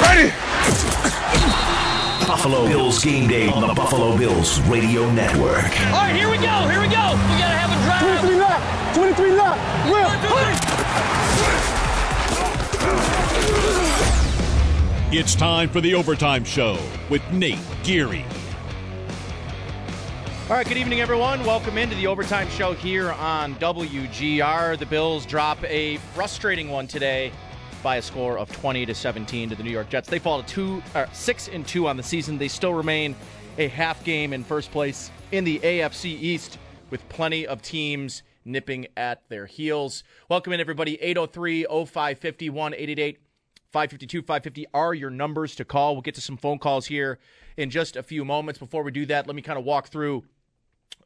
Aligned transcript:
Ready! 0.00 0.30
Buffalo 2.24 2.68
Bills 2.68 3.02
game 3.02 3.26
day 3.26 3.48
on 3.48 3.66
the 3.66 3.74
Buffalo 3.74 4.16
Bills 4.16 4.60
radio 4.68 5.10
network. 5.10 5.64
All 5.86 6.02
right, 6.02 6.14
here 6.14 6.30
we 6.30 6.36
go. 6.36 6.68
Here 6.68 6.80
we 6.80 6.86
go. 6.86 7.16
We 7.16 7.34
gotta 7.34 7.58
have 7.58 7.72
a 7.72 7.76
drive. 7.84 8.20
23 8.20 8.38
left! 8.38 8.94
23 8.94 9.32
left! 9.32 9.90
Will! 9.90 10.08
It's 15.18 15.34
time 15.34 15.68
for 15.68 15.80
the 15.80 15.94
Overtime 15.94 16.44
Show 16.44 16.78
with 17.10 17.22
Nate 17.32 17.58
Geary. 17.82 18.24
All 20.48 20.56
right, 20.56 20.66
good 20.66 20.76
evening, 20.76 21.00
everyone. 21.00 21.44
Welcome 21.44 21.76
into 21.76 21.96
the 21.96 22.06
Overtime 22.06 22.48
Show 22.50 22.72
here 22.72 23.10
on 23.12 23.56
WGR. 23.56 24.78
The 24.78 24.86
Bills 24.86 25.26
drop 25.26 25.64
a 25.64 25.96
frustrating 26.14 26.68
one 26.68 26.86
today 26.86 27.32
by 27.82 27.96
a 27.96 28.02
score 28.02 28.38
of 28.38 28.50
20 28.52 28.86
to 28.86 28.94
17 28.94 29.50
to 29.50 29.54
the 29.54 29.62
New 29.62 29.70
York 29.70 29.88
Jets. 29.88 30.08
They 30.08 30.18
fall 30.18 30.42
to 30.42 30.48
two, 30.48 30.82
or 30.94 31.08
six 31.12 31.48
and 31.48 31.66
two 31.66 31.86
on 31.88 31.96
the 31.96 32.02
season. 32.02 32.38
They 32.38 32.48
still 32.48 32.74
remain 32.74 33.14
a 33.58 33.68
half 33.68 34.04
game 34.04 34.32
in 34.32 34.44
first 34.44 34.70
place 34.70 35.10
in 35.32 35.44
the 35.44 35.58
AFC 35.58 36.06
East, 36.06 36.58
with 36.90 37.06
plenty 37.08 37.46
of 37.46 37.62
teams 37.62 38.22
nipping 38.44 38.86
at 38.96 39.28
their 39.28 39.46
heels. 39.46 40.04
Welcome 40.28 40.52
in, 40.52 40.60
everybody. 40.60 41.00
803 41.02 41.64
0550 41.64 42.48
888 42.48 43.18
552 43.70 44.22
550 44.22 44.66
are 44.72 44.94
your 44.94 45.10
numbers 45.10 45.54
to 45.56 45.64
call. 45.64 45.94
We'll 45.94 46.02
get 46.02 46.14
to 46.14 46.20
some 46.20 46.36
phone 46.36 46.58
calls 46.58 46.86
here 46.86 47.18
in 47.56 47.70
just 47.70 47.96
a 47.96 48.02
few 48.02 48.24
moments. 48.24 48.58
Before 48.58 48.82
we 48.82 48.90
do 48.90 49.06
that, 49.06 49.26
let 49.26 49.36
me 49.36 49.42
kind 49.42 49.58
of 49.58 49.64
walk 49.64 49.88
through 49.88 50.24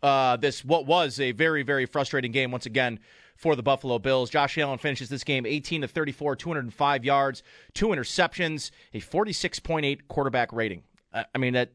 uh, 0.02 0.36
this, 0.36 0.64
what 0.64 0.86
was 0.86 1.20
a 1.20 1.32
very, 1.32 1.62
very 1.62 1.86
frustrating 1.86 2.32
game 2.32 2.50
once 2.50 2.66
again 2.66 3.00
for 3.36 3.56
the 3.56 3.62
Buffalo 3.62 3.98
Bills. 3.98 4.30
Josh 4.30 4.56
Allen 4.59 4.78
finishes 4.78 5.09
this 5.09 5.24
game 5.24 5.46
18 5.46 5.82
to 5.82 5.88
34, 5.88 6.36
205 6.36 7.04
yards, 7.04 7.42
two 7.74 7.88
interceptions, 7.88 8.70
a 8.95 9.00
46.8 9.00 10.00
quarterback 10.08 10.52
rating. 10.52 10.82
I 11.12 11.38
mean 11.38 11.55
that 11.55 11.72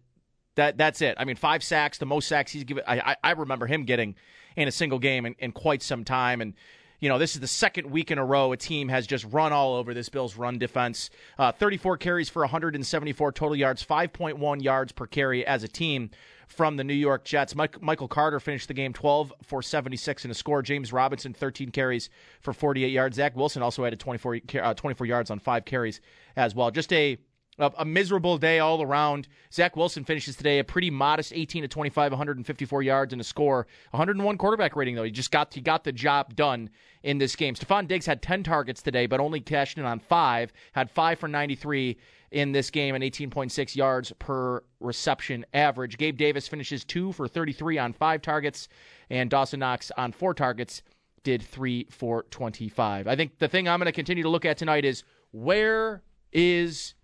that 0.55 0.77
that's 0.77 1.01
it. 1.01 1.15
I 1.19 1.25
mean 1.25 1.35
five 1.35 1.63
sacks, 1.63 1.97
the 1.97 2.05
most 2.05 2.27
sacks 2.27 2.51
he's 2.51 2.63
given. 2.63 2.83
I 2.87 2.99
I, 2.99 3.15
I 3.23 3.31
remember 3.31 3.67
him 3.67 3.83
getting 3.83 4.15
in 4.55 4.67
a 4.67 4.71
single 4.71 4.99
game 4.99 5.25
in, 5.25 5.35
in 5.37 5.51
quite 5.51 5.83
some 5.83 6.03
time, 6.03 6.41
and 6.41 6.53
you 6.99 7.09
know, 7.09 7.19
this 7.19 7.35
is 7.35 7.41
the 7.41 7.47
second 7.47 7.91
week 7.91 8.09
in 8.09 8.17
a 8.17 8.25
row 8.25 8.51
a 8.51 8.57
team 8.57 8.89
has 8.89 9.05
just 9.05 9.25
run 9.25 9.53
all 9.53 9.75
over 9.75 9.93
this 9.93 10.09
Bills 10.09 10.35
run 10.35 10.57
defense. 10.57 11.09
Uh, 11.37 11.51
34 11.51 11.97
carries 11.97 12.29
for 12.29 12.41
174 12.41 13.31
total 13.33 13.55
yards, 13.55 13.85
5.1 13.85 14.63
yards 14.63 14.91
per 14.91 15.05
carry 15.05 15.45
as 15.45 15.63
a 15.63 15.67
team 15.67 16.09
from 16.47 16.77
the 16.77 16.83
New 16.83 16.93
York 16.93 17.25
Jets. 17.25 17.55
Mike, 17.55 17.81
Michael 17.81 18.07
Carter 18.07 18.39
finished 18.39 18.67
the 18.67 18.73
game 18.73 18.93
12 18.93 19.33
for 19.43 19.61
76 19.61 20.25
in 20.25 20.31
a 20.31 20.33
score. 20.33 20.61
James 20.61 20.91
Robinson, 20.91 21.33
13 21.33 21.69
carries 21.71 22.09
for 22.41 22.53
48 22.53 22.87
yards. 22.87 23.17
Zach 23.17 23.35
Wilson 23.35 23.61
also 23.61 23.85
added 23.85 23.99
24, 23.99 24.39
uh, 24.61 24.73
24 24.73 25.05
yards 25.05 25.29
on 25.29 25.39
five 25.39 25.65
carries 25.65 26.01
as 26.35 26.55
well. 26.55 26.71
Just 26.71 26.91
a 26.93 27.17
a, 27.59 27.85
miserable 27.85 28.37
day 28.37 28.59
all 28.59 28.81
around. 28.81 29.27
Zach 29.51 29.75
Wilson 29.75 30.03
finishes 30.03 30.35
today 30.35 30.59
a 30.59 30.63
pretty 30.63 30.91
modest 30.91 31.33
18 31.33 31.63
to 31.63 31.67
25, 31.67 32.11
154 32.11 32.83
yards 32.83 33.13
and 33.13 33.21
a 33.21 33.23
score, 33.23 33.67
101 33.91 34.37
quarterback 34.37 34.75
rating 34.75 34.95
though. 34.95 35.03
He 35.03 35.11
just 35.11 35.31
got 35.31 35.53
he 35.53 35.61
got 35.61 35.83
the 35.83 35.91
job 35.91 36.35
done 36.35 36.69
in 37.03 37.17
this 37.17 37.35
game. 37.35 37.55
Stefon 37.55 37.87
Diggs 37.87 38.05
had 38.05 38.21
10 38.21 38.43
targets 38.43 38.81
today, 38.81 39.07
but 39.07 39.19
only 39.19 39.39
cashed 39.39 39.77
in 39.77 39.85
on 39.85 39.99
five. 39.99 40.53
Had 40.73 40.91
five 40.91 41.19
for 41.19 41.27
93 41.27 41.97
in 42.31 42.51
this 42.51 42.69
game 42.69 42.95
and 42.95 43.03
18.6 43.03 43.75
yards 43.75 44.11
per 44.19 44.63
reception 44.79 45.45
average. 45.53 45.97
Gabe 45.97 46.17
Davis 46.17 46.47
finishes 46.47 46.83
two 46.83 47.11
for 47.11 47.27
33 47.27 47.77
on 47.77 47.93
five 47.93 48.21
targets, 48.21 48.67
and 49.09 49.29
Dawson 49.29 49.59
Knox 49.59 49.91
on 49.97 50.11
four 50.11 50.33
targets 50.33 50.81
did 51.23 51.41
three 51.41 51.87
for 51.89 52.23
25. 52.23 53.07
I 53.07 53.15
think 53.15 53.39
the 53.39 53.47
thing 53.47 53.67
I'm 53.67 53.79
going 53.79 53.85
to 53.85 53.91
continue 53.91 54.23
to 54.23 54.29
look 54.29 54.45
at 54.45 54.57
tonight 54.57 54.85
is 54.85 55.03
where 55.31 56.03
is 56.31 56.95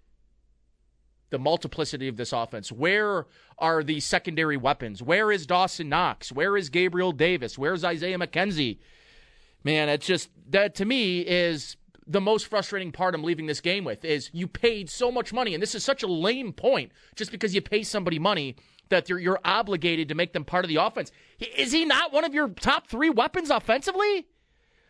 the 1.30 1.40
multiplicity 1.40 2.08
of 2.08 2.16
this 2.16 2.32
offense? 2.32 2.72
Where 2.72 3.26
are 3.58 3.84
the 3.84 4.00
secondary 4.00 4.56
weapons? 4.56 5.02
Where 5.02 5.32
is 5.32 5.48
Dawson 5.48 5.90
Knox? 5.90 6.32
Where 6.32 6.56
is 6.56 6.70
Gabriel 6.70 7.12
Davis? 7.12 7.58
Where's 7.58 7.84
Isaiah 7.84 8.20
McKenzie? 8.20 8.78
Man, 9.64 9.90
it's 9.90 10.06
just 10.06 10.30
that 10.50 10.76
to 10.76 10.86
me 10.86 11.22
is 11.22 11.76
the 12.08 12.22
most 12.22 12.48
frustrating 12.48 12.92
part 12.92 13.16
I'm 13.16 13.24
leaving 13.24 13.46
this 13.46 13.62
game 13.62 13.84
with 13.84 14.04
is 14.04 14.30
you 14.34 14.48
paid 14.48 14.90
so 14.90 15.12
much 15.12 15.34
money, 15.34 15.54
and 15.54 15.62
this 15.62 15.76
is 15.76 15.84
such 15.84 16.04
a 16.04 16.08
lame 16.08 16.54
point. 16.54 16.92
Just 17.16 17.32
because 17.32 17.56
you 17.56 17.62
pay 17.62 17.84
somebody 17.84 18.20
money 18.20 18.56
that 18.90 19.10
you're, 19.10 19.20
you're 19.20 19.40
obligated 19.44 20.10
to 20.10 20.16
make 20.16 20.34
them 20.34 20.46
part 20.46 20.66
of 20.66 20.70
the 20.70 20.76
offense. 20.76 21.12
Is 21.58 21.72
he 21.72 21.86
not 21.86 22.12
one 22.14 22.26
of 22.26 22.34
your 22.34 22.50
top 22.50 22.88
three 22.88 23.10
weapons 23.10 23.50
offensively? 23.50 24.28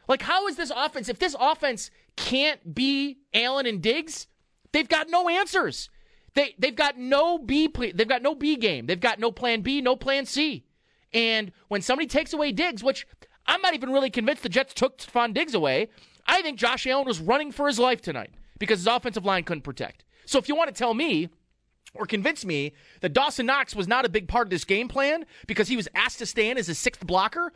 Like, 0.08 0.22
how 0.22 0.48
is 0.48 0.56
this 0.56 0.72
offense? 0.76 1.08
If 1.10 1.20
this 1.20 1.36
offense 1.40 1.90
can't 2.16 2.76
be 2.76 3.20
Allen 3.34 3.66
and 3.66 3.82
Diggs, 3.82 4.28
they've 4.72 4.90
got 4.90 5.10
no 5.10 5.30
answers. 5.30 5.90
They 6.34 6.56
they've 6.58 6.76
got 6.76 6.98
no 6.98 7.38
B 7.38 7.72
they've 7.94 8.08
got 8.08 8.22
no 8.22 8.36
B 8.36 8.56
game. 8.56 8.88
They've 8.88 9.00
got 9.00 9.20
no 9.20 9.32
plan 9.32 9.62
B, 9.62 9.82
no 9.82 9.96
plan 9.96 10.26
C. 10.26 10.66
And 11.14 11.52
when 11.68 11.82
somebody 11.82 12.08
takes 12.08 12.34
away 12.34 12.52
Diggs, 12.52 12.84
which 12.84 13.08
I'm 13.46 13.62
not 13.62 13.76
even 13.76 13.92
really 13.92 14.10
convinced 14.10 14.44
the 14.44 14.50
Jets 14.50 14.74
took 14.74 14.98
Stefon 14.98 15.34
Diggs 15.34 15.54
away, 15.54 15.90
I 16.26 16.42
think 16.42 16.58
Josh 16.58 16.88
Allen 16.88 17.08
was 17.08 17.20
running 17.20 17.52
for 17.52 17.68
his 17.68 17.80
life 17.80 18.02
tonight 18.02 18.32
because 18.60 18.80
his 18.80 18.88
offensive 18.88 19.26
line 19.26 19.44
couldn't 19.44 19.64
protect. 19.64 20.04
So 20.26 20.40
if 20.40 20.48
you 20.48 20.56
want 20.56 20.70
to 20.70 20.74
tell 20.74 20.94
me 20.94 21.30
or 21.94 22.06
convince 22.06 22.46
me 22.46 22.74
that 23.02 23.14
Dawson 23.14 23.46
Knox 23.46 23.76
was 23.76 23.88
not 23.88 24.06
a 24.06 24.10
big 24.10 24.28
part 24.28 24.48
of 24.48 24.50
this 24.50 24.64
game 24.64 24.88
plan 24.88 25.26
because 25.48 25.68
he 25.68 25.76
was 25.76 25.88
asked 25.94 26.20
to 26.20 26.26
stand 26.26 26.58
as 26.58 26.70
a 26.70 26.76
sixth 26.76 27.06
blocker, 27.06 27.52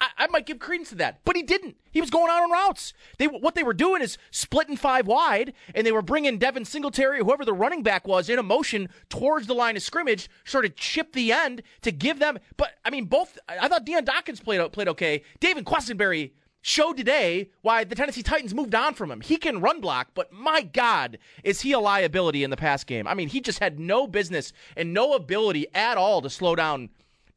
I, 0.00 0.08
I, 0.18 0.26
might 0.28 0.46
give 0.46 0.58
credence 0.58 0.88
to 0.90 0.94
that, 0.96 1.20
but 1.24 1.36
he 1.36 1.42
didn't. 1.42 1.76
He 1.90 2.00
was 2.00 2.10
going 2.10 2.30
out 2.30 2.42
on 2.42 2.50
routes. 2.50 2.94
They 3.18 3.26
what 3.26 3.54
they 3.54 3.62
were 3.62 3.74
doing 3.74 4.02
is 4.02 4.16
splitting 4.30 4.76
five 4.76 5.06
wide, 5.06 5.52
and 5.74 5.86
they 5.86 5.92
were 5.92 6.02
bringing 6.02 6.38
Devin 6.38 6.64
Singletary, 6.64 7.20
or 7.20 7.24
whoever 7.24 7.44
the 7.44 7.52
running 7.52 7.82
back 7.82 8.06
was, 8.06 8.28
in 8.28 8.38
a 8.38 8.42
motion 8.42 8.88
towards 9.08 9.46
the 9.46 9.54
line 9.54 9.76
of 9.76 9.82
scrimmage, 9.82 10.30
sort 10.44 10.64
of 10.64 10.74
chip 10.74 11.12
the 11.12 11.32
end 11.32 11.62
to 11.82 11.92
give 11.92 12.18
them. 12.18 12.38
But 12.56 12.72
I 12.84 12.90
mean, 12.90 13.06
both. 13.06 13.38
I 13.48 13.68
thought 13.68 13.84
Dion 13.84 14.04
Dawkins 14.04 14.40
played 14.40 14.72
played 14.72 14.88
okay. 14.88 15.22
David 15.38 15.64
Quessenberry 15.64 16.32
showed 16.62 16.96
today 16.96 17.50
why 17.62 17.84
the 17.84 17.94
Tennessee 17.94 18.22
Titans 18.22 18.54
moved 18.54 18.74
on 18.74 18.94
from 18.94 19.10
him. 19.10 19.20
He 19.20 19.36
can 19.36 19.60
run 19.60 19.80
block, 19.80 20.08
but 20.14 20.32
my 20.32 20.62
God, 20.62 21.18
is 21.42 21.62
he 21.62 21.72
a 21.72 21.80
liability 21.80 22.44
in 22.44 22.50
the 22.50 22.56
pass 22.56 22.84
game? 22.84 23.06
I 23.06 23.14
mean, 23.14 23.28
he 23.28 23.40
just 23.40 23.58
had 23.58 23.80
no 23.80 24.06
business 24.06 24.52
and 24.76 24.92
no 24.92 25.14
ability 25.14 25.66
at 25.74 25.96
all 25.96 26.20
to 26.22 26.30
slow 26.30 26.54
down 26.54 26.90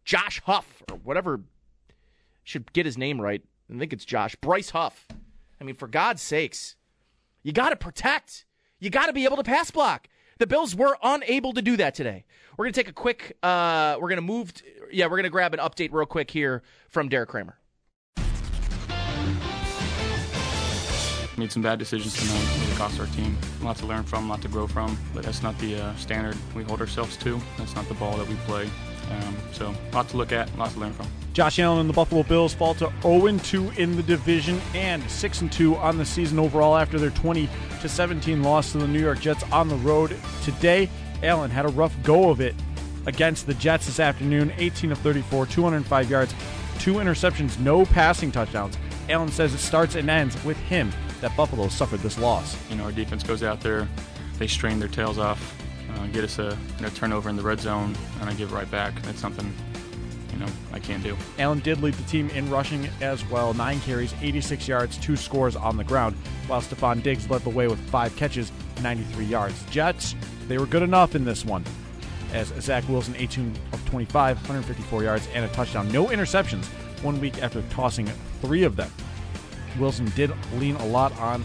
Josh 0.03 0.41
Huff 0.45 0.83
or 0.91 0.97
whatever. 0.97 1.41
Should 2.43 2.73
get 2.73 2.85
his 2.85 2.97
name 2.97 3.21
right. 3.21 3.41
I 3.73 3.79
think 3.79 3.93
it's 3.93 4.05
Josh 4.05 4.35
Bryce 4.35 4.71
Huff. 4.71 5.07
I 5.61 5.63
mean, 5.63 5.75
for 5.75 5.87
God's 5.87 6.21
sakes, 6.21 6.75
you 7.41 7.53
got 7.53 7.69
to 7.69 7.77
protect. 7.77 8.45
You 8.79 8.89
got 8.89 9.05
to 9.05 9.13
be 9.13 9.23
able 9.23 9.37
to 9.37 9.43
pass 9.43 9.71
block. 9.71 10.09
The 10.39 10.47
Bills 10.47 10.75
were 10.75 10.97
unable 11.01 11.53
to 11.53 11.61
do 11.61 11.77
that 11.77 11.95
today. 11.95 12.25
We're 12.57 12.65
to 12.65 12.71
take 12.73 12.89
a 12.89 12.93
quick. 12.93 13.37
Uh, 13.41 13.97
we're 13.99 14.09
to 14.17 14.21
move. 14.21 14.51
Yeah, 14.91 15.07
we're 15.07 15.21
to 15.21 15.29
grab 15.29 15.53
an 15.53 15.61
update 15.61 15.89
real 15.93 16.05
quick 16.05 16.29
here 16.29 16.63
from 16.89 17.07
Derek 17.07 17.29
Kramer. 17.29 17.57
Made 21.35 21.51
some 21.51 21.63
bad 21.63 21.79
decisions 21.79 22.13
tonight. 22.13 22.71
It 22.71 22.77
cost 22.77 22.99
our 22.99 23.07
team. 23.07 23.35
A 23.61 23.65
lot 23.65 23.77
to 23.77 23.87
learn 23.87 24.03
from, 24.03 24.25
a 24.25 24.29
lot 24.29 24.41
to 24.43 24.47
grow 24.47 24.67
from, 24.67 24.95
but 25.15 25.23
that's 25.23 25.41
not 25.41 25.57
the 25.57 25.81
uh, 25.81 25.95
standard 25.95 26.37
we 26.53 26.63
hold 26.63 26.79
ourselves 26.79 27.17
to. 27.17 27.41
That's 27.57 27.75
not 27.75 27.87
the 27.87 27.95
ball 27.95 28.17
that 28.17 28.27
we 28.27 28.35
play. 28.45 28.69
Um, 29.09 29.35
so, 29.51 29.73
a 29.91 29.95
lot 29.95 30.07
to 30.09 30.17
look 30.17 30.31
at, 30.31 30.53
a 30.53 30.57
lot 30.57 30.71
to 30.71 30.79
learn 30.79 30.93
from. 30.93 31.07
Josh 31.33 31.57
Allen 31.57 31.79
and 31.79 31.89
the 31.89 31.93
Buffalo 31.93 32.21
Bills 32.21 32.53
fall 32.53 32.75
to 32.75 32.91
0 33.01 33.37
2 33.39 33.71
in 33.77 33.95
the 33.95 34.03
division 34.03 34.61
and 34.75 35.01
6 35.09 35.43
2 35.49 35.75
on 35.77 35.97
the 35.97 36.05
season 36.05 36.37
overall 36.37 36.77
after 36.77 36.99
their 36.99 37.09
20 37.09 37.49
17 37.83 38.43
loss 38.43 38.71
to 38.71 38.77
the 38.77 38.87
New 38.87 39.01
York 39.01 39.19
Jets 39.19 39.43
on 39.51 39.67
the 39.67 39.75
road 39.77 40.15
today. 40.43 40.87
Allen 41.23 41.49
had 41.49 41.65
a 41.65 41.69
rough 41.69 41.95
go 42.03 42.29
of 42.29 42.41
it 42.41 42.55
against 43.07 43.47
the 43.47 43.55
Jets 43.55 43.87
this 43.87 43.99
afternoon 43.99 44.53
18 44.57 44.91
of 44.91 44.99
34, 44.99 45.47
205 45.47 46.09
yards, 46.09 46.33
two 46.79 46.93
interceptions, 46.93 47.59
no 47.59 47.85
passing 47.85 48.31
touchdowns. 48.31 48.77
Allen 49.09 49.29
says 49.29 49.53
it 49.53 49.57
starts 49.57 49.95
and 49.95 50.09
ends 50.09 50.41
with 50.45 50.57
him 50.57 50.93
that 51.23 51.35
Buffalo 51.37 51.69
suffered 51.69 52.01
this 52.01 52.17
loss. 52.19 52.57
You 52.69 52.75
know, 52.75 52.83
our 52.83 52.91
defense 52.91 53.23
goes 53.23 53.43
out 53.43 53.61
there, 53.61 53.87
they 54.39 54.47
strain 54.47 54.77
their 54.77 54.89
tails 54.89 55.17
off, 55.17 55.57
uh, 55.95 56.05
get 56.07 56.25
us 56.25 56.37
a 56.37 56.57
you 56.75 56.81
know, 56.81 56.89
turnover 56.89 57.29
in 57.29 57.37
the 57.37 57.41
red 57.41 57.61
zone, 57.61 57.95
and 58.19 58.29
I 58.29 58.33
give 58.33 58.51
it 58.51 58.55
right 58.55 58.69
back. 58.69 59.01
That's 59.03 59.21
something 59.21 59.53
you 60.33 60.39
know 60.39 60.47
I 60.73 60.79
can't 60.79 61.01
do. 61.01 61.15
Allen 61.39 61.59
did 61.59 61.81
lead 61.81 61.93
the 61.93 62.03
team 62.03 62.29
in 62.31 62.49
rushing 62.49 62.89
as 62.99 63.25
well, 63.29 63.53
nine 63.53 63.79
carries, 63.79 64.13
86 64.21 64.67
yards, 64.67 64.97
two 64.97 65.15
scores 65.15 65.55
on 65.55 65.77
the 65.77 65.85
ground, 65.85 66.17
while 66.47 66.61
Stefon 66.61 67.01
Diggs 67.01 67.29
led 67.29 67.41
the 67.43 67.49
way 67.49 67.67
with 67.67 67.79
five 67.89 68.13
catches, 68.17 68.51
93 68.81 69.23
yards. 69.23 69.63
Jets, 69.71 70.15
they 70.49 70.57
were 70.57 70.65
good 70.65 70.83
enough 70.83 71.15
in 71.15 71.23
this 71.23 71.45
one. 71.45 71.63
As 72.33 72.47
Zach 72.59 72.83
Wilson, 72.89 73.15
18 73.17 73.55
of 73.71 73.85
25, 73.85 74.35
154 74.35 75.03
yards, 75.03 75.29
and 75.33 75.45
a 75.45 75.47
touchdown. 75.49 75.89
No 75.89 76.07
interceptions 76.07 76.65
one 77.01 77.21
week 77.21 77.41
after 77.41 77.61
tossing 77.69 78.07
three 78.41 78.63
of 78.63 78.75
them. 78.75 78.91
Wilson 79.79 80.11
did 80.15 80.31
lean 80.55 80.75
a 80.75 80.85
lot 80.85 81.17
on 81.19 81.43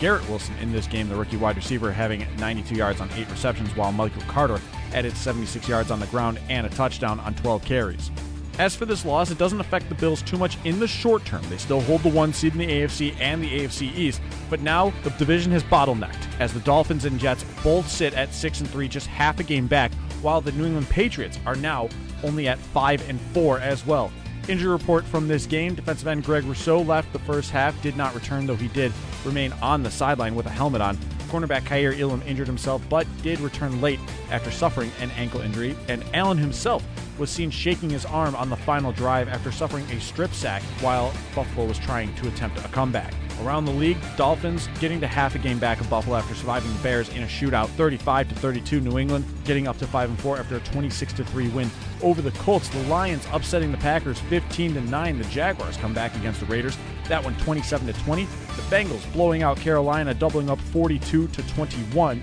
Garrett 0.00 0.28
Wilson 0.28 0.54
in 0.60 0.72
this 0.72 0.86
game, 0.86 1.08
the 1.08 1.14
rookie 1.14 1.36
wide 1.36 1.56
receiver, 1.56 1.92
having 1.92 2.26
92 2.38 2.74
yards 2.74 3.00
on 3.00 3.08
eight 3.12 3.30
receptions, 3.30 3.74
while 3.76 3.92
Michael 3.92 4.22
Carter 4.22 4.60
added 4.92 5.16
76 5.16 5.68
yards 5.68 5.90
on 5.90 6.00
the 6.00 6.06
ground 6.06 6.40
and 6.48 6.66
a 6.66 6.70
touchdown 6.70 7.20
on 7.20 7.34
12 7.36 7.64
carries. 7.64 8.10
As 8.58 8.74
for 8.74 8.84
this 8.84 9.04
loss, 9.04 9.30
it 9.30 9.38
doesn't 9.38 9.60
affect 9.60 9.88
the 9.88 9.94
Bills 9.94 10.20
too 10.20 10.36
much 10.36 10.58
in 10.64 10.78
the 10.78 10.86
short 10.86 11.24
term. 11.24 11.42
They 11.48 11.56
still 11.56 11.80
hold 11.80 12.02
the 12.02 12.10
one 12.10 12.32
seed 12.32 12.52
in 12.52 12.58
the 12.58 12.66
AFC 12.66 13.14
and 13.18 13.42
the 13.42 13.60
AFC 13.60 13.94
East, 13.96 14.20
but 14.50 14.60
now 14.60 14.92
the 15.04 15.10
division 15.10 15.52
has 15.52 15.62
bottlenecked 15.62 16.26
as 16.38 16.52
the 16.52 16.60
Dolphins 16.60 17.04
and 17.06 17.18
Jets 17.18 17.44
both 17.64 17.88
sit 17.88 18.12
at 18.14 18.34
6 18.34 18.60
and 18.60 18.68
3, 18.68 18.88
just 18.88 19.06
half 19.06 19.40
a 19.40 19.42
game 19.42 19.66
back, 19.66 19.92
while 20.20 20.40
the 20.40 20.52
New 20.52 20.66
England 20.66 20.88
Patriots 20.90 21.38
are 21.46 21.56
now 21.56 21.88
only 22.22 22.46
at 22.46 22.58
5 22.58 23.08
and 23.08 23.20
4 23.20 23.60
as 23.60 23.86
well. 23.86 24.12
Injury 24.48 24.72
report 24.72 25.04
from 25.04 25.28
this 25.28 25.46
game 25.46 25.74
defensive 25.76 26.08
end 26.08 26.24
Greg 26.24 26.44
Rousseau 26.44 26.82
left 26.82 27.12
the 27.12 27.18
first 27.20 27.52
half, 27.52 27.80
did 27.80 27.96
not 27.96 28.12
return, 28.14 28.44
though 28.44 28.56
he 28.56 28.68
did 28.68 28.92
remain 29.24 29.52
on 29.62 29.84
the 29.84 29.90
sideline 29.90 30.34
with 30.34 30.46
a 30.46 30.50
helmet 30.50 30.80
on. 30.80 30.96
Cornerback 31.28 31.62
Kaiir 31.62 31.98
Elam 31.98 32.22
injured 32.26 32.48
himself, 32.48 32.82
but 32.90 33.06
did 33.22 33.38
return 33.40 33.80
late 33.80 34.00
after 34.30 34.50
suffering 34.50 34.90
an 35.00 35.12
ankle 35.12 35.40
injury, 35.40 35.76
and 35.88 36.04
Allen 36.12 36.38
himself 36.38 36.84
was 37.18 37.30
seen 37.30 37.50
shaking 37.50 37.88
his 37.88 38.04
arm 38.04 38.34
on 38.34 38.50
the 38.50 38.56
final 38.56 38.90
drive 38.90 39.28
after 39.28 39.52
suffering 39.52 39.88
a 39.92 40.00
strip 40.00 40.32
sack 40.32 40.62
while 40.80 41.12
Buffalo 41.34 41.66
was 41.66 41.78
trying 41.78 42.12
to 42.16 42.26
attempt 42.26 42.58
a 42.58 42.68
comeback. 42.68 43.14
Around 43.40 43.64
the 43.64 43.72
league, 43.72 43.98
Dolphins 44.16 44.68
getting 44.78 45.00
to 45.00 45.06
half 45.06 45.34
a 45.34 45.38
game 45.38 45.58
back 45.58 45.80
of 45.80 45.90
Buffalo 45.90 46.16
after 46.16 46.34
surviving 46.34 46.72
the 46.72 46.78
Bears 46.80 47.08
in 47.08 47.22
a 47.22 47.26
shootout, 47.26 47.68
35 47.70 48.28
to 48.28 48.34
32. 48.36 48.80
New 48.80 48.98
England 48.98 49.24
getting 49.44 49.66
up 49.66 49.78
to 49.78 49.86
5 49.86 50.10
and 50.10 50.20
4 50.20 50.38
after 50.38 50.56
a 50.56 50.60
26 50.60 51.12
to 51.14 51.24
3 51.24 51.48
win 51.48 51.70
over 52.02 52.22
the 52.22 52.30
Colts. 52.32 52.68
The 52.68 52.82
Lions 52.84 53.26
upsetting 53.32 53.72
the 53.72 53.78
Packers 53.78 54.20
15 54.20 54.74
to 54.74 54.80
9. 54.80 55.18
The 55.18 55.24
Jaguars 55.24 55.76
come 55.76 55.92
back 55.92 56.14
against 56.16 56.40
the 56.40 56.46
Raiders. 56.46 56.76
That 57.08 57.24
one 57.24 57.36
27 57.38 57.86
to 57.86 57.92
20. 58.04 58.24
The 58.24 58.62
Bengals 58.62 59.12
blowing 59.12 59.42
out 59.42 59.56
Carolina, 59.56 60.14
doubling 60.14 60.50
up 60.50 60.60
42 60.60 61.28
to 61.28 61.48
21, 61.48 62.22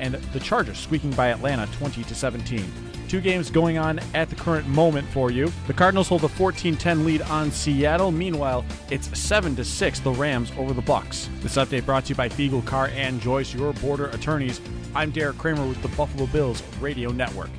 and 0.00 0.14
the 0.14 0.40
Chargers 0.40 0.78
squeaking 0.78 1.10
by 1.12 1.28
Atlanta 1.28 1.66
20 1.76 2.04
to 2.04 2.14
17. 2.14 2.93
Two 3.14 3.20
games 3.20 3.48
going 3.48 3.78
on 3.78 4.00
at 4.12 4.28
the 4.28 4.34
current 4.34 4.66
moment 4.66 5.06
for 5.10 5.30
you. 5.30 5.52
The 5.68 5.72
Cardinals 5.72 6.08
hold 6.08 6.24
a 6.24 6.26
14-10 6.26 7.04
lead 7.04 7.22
on 7.22 7.52
Seattle. 7.52 8.10
Meanwhile, 8.10 8.64
it's 8.90 9.16
7 9.16 9.54
to 9.54 9.64
6 9.64 10.00
the 10.00 10.10
Rams 10.10 10.50
over 10.58 10.72
the 10.72 10.82
Bucks. 10.82 11.28
This 11.38 11.54
update 11.54 11.86
brought 11.86 12.06
to 12.06 12.08
you 12.08 12.14
by 12.16 12.28
Fiegel 12.28 12.66
Carr 12.66 12.88
and 12.88 13.20
Joyce, 13.20 13.54
your 13.54 13.72
border 13.74 14.08
attorneys. 14.08 14.60
I'm 14.96 15.12
Derek 15.12 15.38
Kramer 15.38 15.64
with 15.64 15.80
the 15.80 15.86
Buffalo 15.96 16.26
Bills 16.26 16.60
Radio 16.80 17.12
Network. 17.12 17.50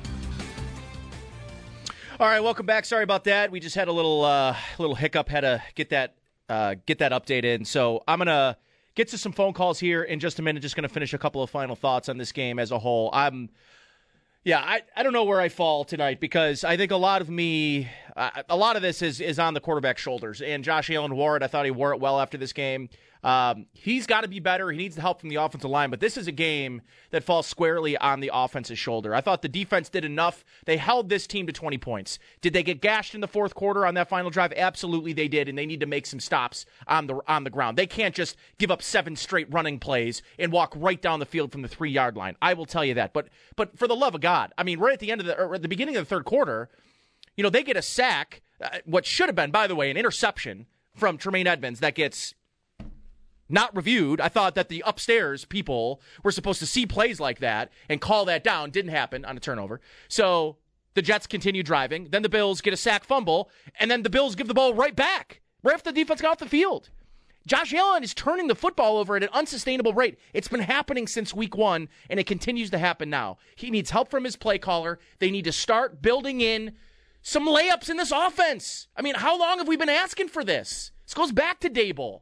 All 2.20 2.28
right, 2.28 2.42
welcome 2.42 2.66
back. 2.66 2.84
Sorry 2.84 3.06
about 3.06 3.24
that. 3.24 3.50
We 3.50 3.62
just 3.62 3.76
had 3.76 3.88
a 3.88 3.94
little 3.94 4.26
uh, 4.26 4.58
little 4.78 4.96
hiccup. 4.96 5.30
Had 5.30 5.42
to 5.42 5.64
get 5.76 5.90
that 5.92 6.16
uh, 6.50 6.76
get 6.86 7.00
that 7.00 7.14
update 7.14 7.46
in. 7.46 7.64
So 7.64 8.04
I'm 8.10 8.18
gonna 8.18 8.58
get 8.94 9.08
to 9.08 9.18
some 9.18 9.32
phone 9.32 9.54
calls 9.54 9.80
here 9.80 10.04
in 10.04 10.20
just 10.20 10.38
a 10.38 10.42
minute. 10.42 10.60
Just 10.60 10.76
gonna 10.76 10.90
finish 10.90 11.14
a 11.14 11.18
couple 11.18 11.42
of 11.42 11.50
final 11.50 11.78
thoughts 11.78 12.10
on 12.10 12.18
this 12.18 12.34
game 12.34 12.60
as 12.60 12.72
a 12.72 12.80
whole. 12.80 13.10
I'm 13.14 13.52
yeah, 14.46 14.60
I, 14.60 14.84
I 14.96 15.02
don't 15.02 15.12
know 15.12 15.24
where 15.24 15.42
I 15.42 15.50
fall 15.50 15.84
tonight 15.84 16.20
because 16.20 16.64
I 16.64 16.78
think 16.78 16.92
a 16.92 16.96
lot 16.98 17.20
of 17.22 17.30
me, 17.30 17.90
uh, 18.16 18.44
a 18.50 18.56
lot 18.56 18.76
of 18.76 18.82
this 18.82 19.02
is 19.02 19.20
is 19.20 19.40
on 19.40 19.54
the 19.54 19.60
quarterback's 19.60 20.02
shoulders. 20.02 20.42
And 20.42 20.64
Josh 20.64 20.90
Allen 20.90 21.16
wore 21.16 21.36
it. 21.36 21.44
I 21.44 21.48
thought 21.48 21.66
he 21.66 21.72
wore 21.72 21.94
it 21.94 22.00
well 22.00 22.20
after 22.20 22.38
this 22.38 22.54
game. 22.54 22.90
Um, 23.26 23.66
he's 23.74 24.06
got 24.06 24.22
to 24.22 24.28
be 24.28 24.40
better. 24.40 24.70
He 24.70 24.78
needs 24.78 24.96
the 24.96 25.02
help 25.02 25.20
from 25.20 25.30
the 25.30 25.38
offensive 25.38 25.72
line, 25.72 25.90
but 25.90 26.00
this 26.00 26.16
is 26.16 26.28
a 26.28 26.32
game 26.32 26.84
that 27.10 27.24
falls 27.24 27.48
squarely 27.48 27.98
on 27.98 28.20
the 28.20 28.30
offense's 28.32 28.78
shoulder. 28.78 29.16
I 29.16 29.22
thought 29.22 29.42
the 29.42 29.50
defense 29.50 29.90
did 29.90 30.06
enough. 30.06 30.46
They 30.66 30.78
held 30.78 31.10
this 31.10 31.26
team 31.26 31.48
to 31.48 31.52
20 31.54 31.80
points. 31.80 32.20
Did 32.42 32.54
they 32.54 32.62
get 32.62 32.82
gashed 32.82 33.16
in 33.16 33.22
the 33.22 33.28
fourth 33.28 33.56
quarter 33.56 33.84
on 33.84 33.96
that 33.96 34.10
final 34.10 34.30
drive? 34.30 34.54
Absolutely, 34.56 35.12
they 35.12 35.28
did, 35.28 35.50
and 35.50 35.58
they 35.58 35.66
need 35.66 35.80
to 35.80 35.88
make 35.88 36.06
some 36.06 36.20
stops 36.20 36.68
on 36.88 37.08
the 37.08 37.20
on 37.28 37.46
the 37.46 37.50
ground. 37.50 37.80
They 37.80 37.88
can't 37.88 38.14
just 38.14 38.38
give 38.60 38.70
up 38.70 38.84
seven 38.84 39.16
straight 39.16 39.52
running 39.52 39.80
plays 39.80 40.22
and 40.38 40.52
walk 40.52 40.72
right 40.76 41.02
down 41.02 41.20
the 41.20 41.26
field 41.26 41.52
from 41.52 41.64
the 41.64 41.68
three 41.68 41.90
yard 41.90 42.16
line. 42.16 42.36
I 42.44 42.54
will 42.54 42.68
tell 42.68 42.86
you 42.86 42.94
that. 42.94 43.12
But 43.12 43.30
but 43.56 43.76
for 43.76 43.88
the 43.88 43.96
love 43.96 44.14
of 44.14 44.22
God, 44.22 44.54
I 44.56 44.64
mean, 44.64 44.78
right 44.78 44.94
at 44.94 45.00
the 45.00 45.12
end 45.12 45.20
of 45.20 45.26
the 45.26 45.36
or 45.36 45.56
at 45.56 45.64
the 45.64 45.68
beginning 45.68 45.96
of 45.96 46.04
the 46.04 46.10
third 46.10 46.26
quarter, 46.26 46.70
you 47.36 47.44
know, 47.44 47.50
they 47.50 47.64
get 47.64 47.78
a 47.78 47.82
sack. 47.82 48.42
Uh, 48.62 48.80
what 48.86 49.06
should 49.06 49.28
have 49.28 49.36
been, 49.36 49.52
by 49.52 49.68
the 49.68 49.76
way, 49.76 49.92
an 49.92 49.98
interception 49.98 50.66
from 50.94 51.18
Tremaine 51.18 51.48
Edmunds 51.48 51.80
that 51.82 51.96
gets 51.96 52.34
not 53.48 53.76
reviewed. 53.76 54.20
I 54.20 54.30
thought 54.30 54.56
that 54.56 54.70
the 54.70 54.84
upstairs 54.86 55.46
people 55.46 56.02
were 56.24 56.32
supposed 56.32 56.60
to 56.60 56.66
see 56.66 56.86
plays 56.86 57.20
like 57.20 57.40
that 57.40 57.72
and 57.90 58.02
call 58.02 58.26
that 58.26 58.44
down. 58.44 58.72
Didn't 58.72 58.92
happen 58.92 59.26
on 59.26 59.38
a 59.38 59.40
turnover. 59.40 59.82
So 60.08 60.58
the 60.96 61.02
Jets 61.02 61.28
continue 61.28 61.64
driving. 61.64 62.08
Then 62.10 62.24
the 62.24 62.30
Bills 62.30 62.62
get 62.62 62.74
a 62.74 62.78
sack 62.78 63.04
fumble, 63.04 63.50
and 63.80 63.92
then 63.92 64.04
the 64.04 64.10
Bills 64.10 64.36
give 64.36 64.48
the 64.48 64.54
ball 64.54 64.74
right 64.74 64.96
back, 64.96 65.42
right 65.62 65.74
after 65.74 65.92
the 65.92 66.02
defense 66.02 66.22
got 66.22 66.32
off 66.32 66.40
the 66.40 66.48
field. 66.48 66.90
Josh 67.46 67.74
Allen 67.76 68.04
is 68.04 68.16
turning 68.16 68.48
the 68.48 68.56
football 68.56 68.98
over 68.98 69.16
at 69.16 69.22
an 69.22 69.30
unsustainable 69.32 69.94
rate. 69.94 70.18
It's 70.34 70.48
been 70.48 70.62
happening 70.62 71.06
since 71.06 71.32
week 71.32 71.56
one, 71.56 71.90
and 72.10 72.20
it 72.20 72.26
continues 72.26 72.72
to 72.72 72.80
happen 72.80 73.08
now. 73.08 73.38
He 73.56 73.70
needs 73.70 73.92
help 73.92 74.10
from 74.10 74.24
his 74.24 74.36
play 74.36 74.58
caller. 74.58 74.98
They 75.20 75.30
need 75.30 75.46
to 75.46 75.52
start 75.52 76.02
building 76.02 76.42
in 76.42 76.74
some 77.26 77.48
layups 77.48 77.90
in 77.90 77.98
this 77.98 78.12
offense. 78.12 78.88
I 78.96 79.02
mean, 79.02 79.16
how 79.16 79.38
long 79.38 79.58
have 79.58 79.68
we 79.68 79.76
been 79.76 79.90
asking 79.90 80.28
for 80.28 80.44
this? 80.44 80.92
This 81.08 81.16
goes 81.16 81.32
back 81.32 81.60
to 81.62 81.72
Daboll. 81.72 82.22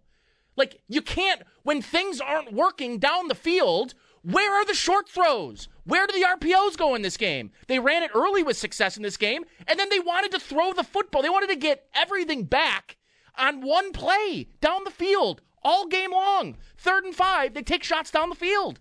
Like, 0.55 0.81
you 0.87 1.01
can't, 1.01 1.41
when 1.63 1.81
things 1.81 2.21
aren't 2.21 2.53
working 2.53 2.99
down 2.99 3.27
the 3.27 3.35
field, 3.35 3.95
where 4.21 4.53
are 4.53 4.65
the 4.65 4.73
short 4.73 5.09
throws? 5.09 5.67
Where 5.83 6.07
do 6.07 6.13
the 6.13 6.25
RPOs 6.25 6.77
go 6.77 6.95
in 6.95 7.01
this 7.01 7.17
game? 7.17 7.51
They 7.67 7.79
ran 7.79 8.03
it 8.03 8.11
early 8.15 8.43
with 8.43 8.55
success 8.55 8.95
in 8.95 9.03
this 9.03 9.17
game, 9.17 9.43
and 9.67 9.77
then 9.77 9.89
they 9.89 9.99
wanted 9.99 10.31
to 10.31 10.39
throw 10.39 10.71
the 10.71 10.85
football. 10.85 11.21
They 11.21 11.29
wanted 11.29 11.49
to 11.49 11.57
get 11.57 11.85
everything 11.93 12.45
back 12.45 12.95
on 13.37 13.59
one 13.59 13.91
play 13.91 14.47
down 14.61 14.85
the 14.85 14.89
field 14.91 15.41
all 15.63 15.85
game 15.87 16.13
long. 16.13 16.55
Third 16.77 17.03
and 17.03 17.13
five, 17.13 17.53
they 17.53 17.61
take 17.61 17.83
shots 17.83 18.09
down 18.09 18.29
the 18.29 18.35
field. 18.35 18.79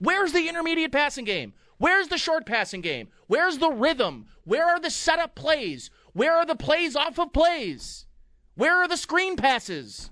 Where's 0.00 0.32
the 0.32 0.48
intermediate 0.48 0.90
passing 0.90 1.24
game? 1.24 1.52
Where's 1.82 2.06
the 2.06 2.16
short 2.16 2.46
passing 2.46 2.80
game? 2.80 3.08
Where's 3.26 3.58
the 3.58 3.72
rhythm? 3.72 4.26
Where 4.44 4.68
are 4.68 4.78
the 4.78 4.88
setup 4.88 5.34
plays? 5.34 5.90
Where 6.12 6.36
are 6.36 6.46
the 6.46 6.54
plays 6.54 6.94
off 6.94 7.18
of 7.18 7.32
plays? 7.32 8.06
Where 8.54 8.76
are 8.76 8.86
the 8.86 8.96
screen 8.96 9.34
passes? 9.34 10.08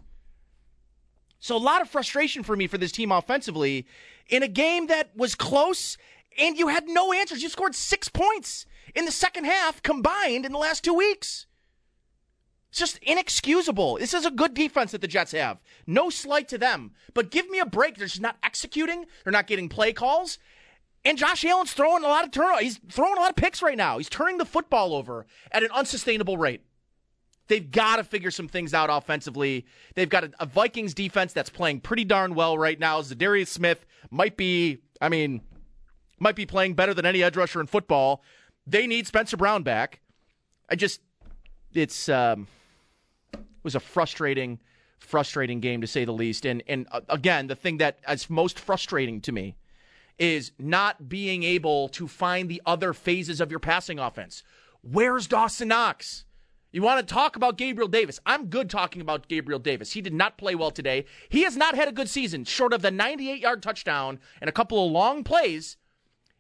So 1.38 1.56
a 1.56 1.58
lot 1.58 1.81
of 1.81 1.88
frustration 1.88 2.43
for 2.43 2.56
me 2.56 2.67
for 2.67 2.76
this 2.76 2.90
team 2.90 3.12
offensively 3.12 3.87
in 4.28 4.43
a 4.43 4.49
game 4.49 4.88
that 4.88 5.17
was 5.17 5.37
close 5.37 5.96
and 6.37 6.58
you 6.58 6.67
had 6.67 6.88
no 6.88 7.12
answers. 7.12 7.40
You 7.40 7.49
scored 7.49 7.76
six 7.76 8.08
points 8.08 8.66
in 8.96 9.05
the 9.05 9.12
second 9.12 9.44
half 9.44 9.81
combined 9.81 10.44
in 10.44 10.50
the 10.50 10.58
last 10.58 10.82
two 10.82 10.94
weeks. 10.94 11.46
It's 12.70 12.81
just 12.81 12.99
inexcusable. 12.99 13.99
This 13.99 14.12
is 14.12 14.26
a 14.26 14.32
good 14.32 14.55
defense 14.55 14.90
that 14.90 15.02
the 15.02 15.06
Jets 15.06 15.31
have. 15.31 15.58
No 15.87 16.11
slight 16.11 16.49
to 16.49 16.58
them, 16.58 16.94
but 17.14 17.31
give 17.31 17.49
me 17.49 17.61
a 17.61 17.64
break. 17.64 17.96
They're 17.96 18.08
just 18.08 18.20
not 18.20 18.38
executing. 18.43 19.06
They're 19.23 19.32
not 19.32 19.46
getting 19.46 19.69
play 19.69 19.93
calls. 19.93 20.40
And 21.05 21.17
Josh 21.17 21.44
Allen's 21.44 21.73
throwing 21.73 22.05
a 22.05 22.08
lot 22.08 22.25
of 22.25 22.31
turnovers. 22.31 22.62
He's 22.62 22.81
throwing 22.91 23.17
a 23.17 23.20
lot 23.20 23.31
of 23.31 23.37
picks 23.37 23.62
right 23.62 23.76
now. 23.76 23.97
He's 23.97 24.08
turning 24.08 24.38
the 24.38 24.44
football 24.44 24.94
over 24.94 25.26
at 25.50 25.62
an 25.62 25.70
unsustainable 25.73 26.37
rate. 26.37 26.62
They've 27.49 27.69
got 27.69 27.97
to 27.97 28.05
figure 28.05 28.31
some 28.31 28.49
things 28.49 28.75
out 28.75 28.91
offensively. 28.93 29.67
They've 29.94 30.08
got 30.08 30.25
a, 30.25 30.31
a, 30.38 30.47
Vikings 30.47 30.94
defense 30.94 31.32
that's 31.32 31.50
playing 31.50 31.81
pretty 31.81 32.05
darn 32.05 32.35
well 32.35 32.56
right 32.56 32.79
now. 32.79 33.00
Za'Darius 33.00 33.49
Smith 33.49 33.87
might 34.11 34.37
be, 34.37 34.79
I 35.00 35.08
mean, 35.08 35.41
might 36.20 36.37
be 36.37 36.47
playing 36.47 36.75
better 36.75 36.94
than 36.94 37.07
any 37.07 37.23
edge 37.23 37.37
rusher 37.37 37.61
in 37.61 37.66
football. 37.66 38.23
They 38.66 38.87
need 38.87 39.09
Spencer 39.09 39.37
Brown 39.37 39.64
back. 39.64 40.00
I 40.69 40.76
just, 40.76 41.00
it's, 41.73 42.09
um, 42.09 42.47
it 43.33 43.40
was 43.64 43.75
a 43.75 43.80
frustrating, 43.80 44.61
frustrating 44.99 45.59
game 45.61 45.80
to 45.80 45.87
say 45.87 46.04
the 46.04 46.12
least. 46.12 46.45
And 46.45 46.62
and 46.69 46.87
uh, 46.92 47.00
again, 47.09 47.49
the 47.49 47.57
thing 47.57 47.78
that 47.78 47.99
is 48.09 48.30
most 48.30 48.61
frustrating 48.61 49.21
to 49.23 49.33
me 49.33 49.57
is 50.21 50.53
not 50.59 51.09
being 51.09 51.43
able 51.43 51.89
to 51.89 52.07
find 52.07 52.49
the 52.49 52.62
other 52.67 52.93
phases 52.93 53.41
of 53.41 53.50
your 53.50 53.59
passing 53.59 53.99
offense. 53.99 54.45
Where's 54.83 55.27
Dawson 55.27 55.69
Knox? 55.69 56.25
You 56.73 56.83
want 56.83 57.07
to 57.07 57.15
talk 57.15 57.35
about 57.35 57.57
Gabriel 57.57 57.89
Davis? 57.89 58.21
I'm 58.25 58.47
good 58.47 58.71
talking 58.71 59.00
about 59.00 59.27
Gabriel 59.27 59.59
Davis. 59.59 59.93
He 59.93 60.03
did 60.03 60.15
not 60.15 60.39
play 60.39 60.55
well 60.55 60.71
today. 60.71 61.07
He 61.29 61.43
has 61.43 61.57
not 61.57 61.75
had 61.75 61.89
a 61.89 61.93
good 61.93 62.09
season, 62.09 62.45
short 62.45 62.73
of 62.73 62.83
the 62.83 62.93
98 62.93 63.41
yard 63.41 63.62
touchdown 63.62 64.21
and 64.41 64.49
a 64.49 64.53
couple 64.53 64.85
of 64.85 64.93
long 64.93 65.25
plays. 65.25 65.79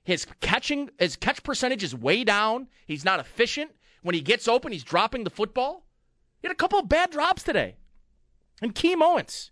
His 0.04 0.26
catching, 0.40 0.90
his 0.98 1.16
catch 1.16 1.42
percentage 1.42 1.82
is 1.82 1.94
way 1.94 2.22
down. 2.22 2.68
He's 2.86 3.04
not 3.04 3.18
efficient. 3.18 3.72
When 4.02 4.14
he 4.14 4.20
gets 4.20 4.46
open, 4.46 4.72
he's 4.72 4.84
dropping 4.84 5.24
the 5.24 5.30
football. 5.30 5.86
He 6.40 6.46
had 6.46 6.52
a 6.52 6.56
couple 6.56 6.78
of 6.78 6.88
bad 6.88 7.10
drops 7.10 7.42
today 7.42 7.76
in 8.62 8.72
key 8.72 8.94
moments, 8.94 9.50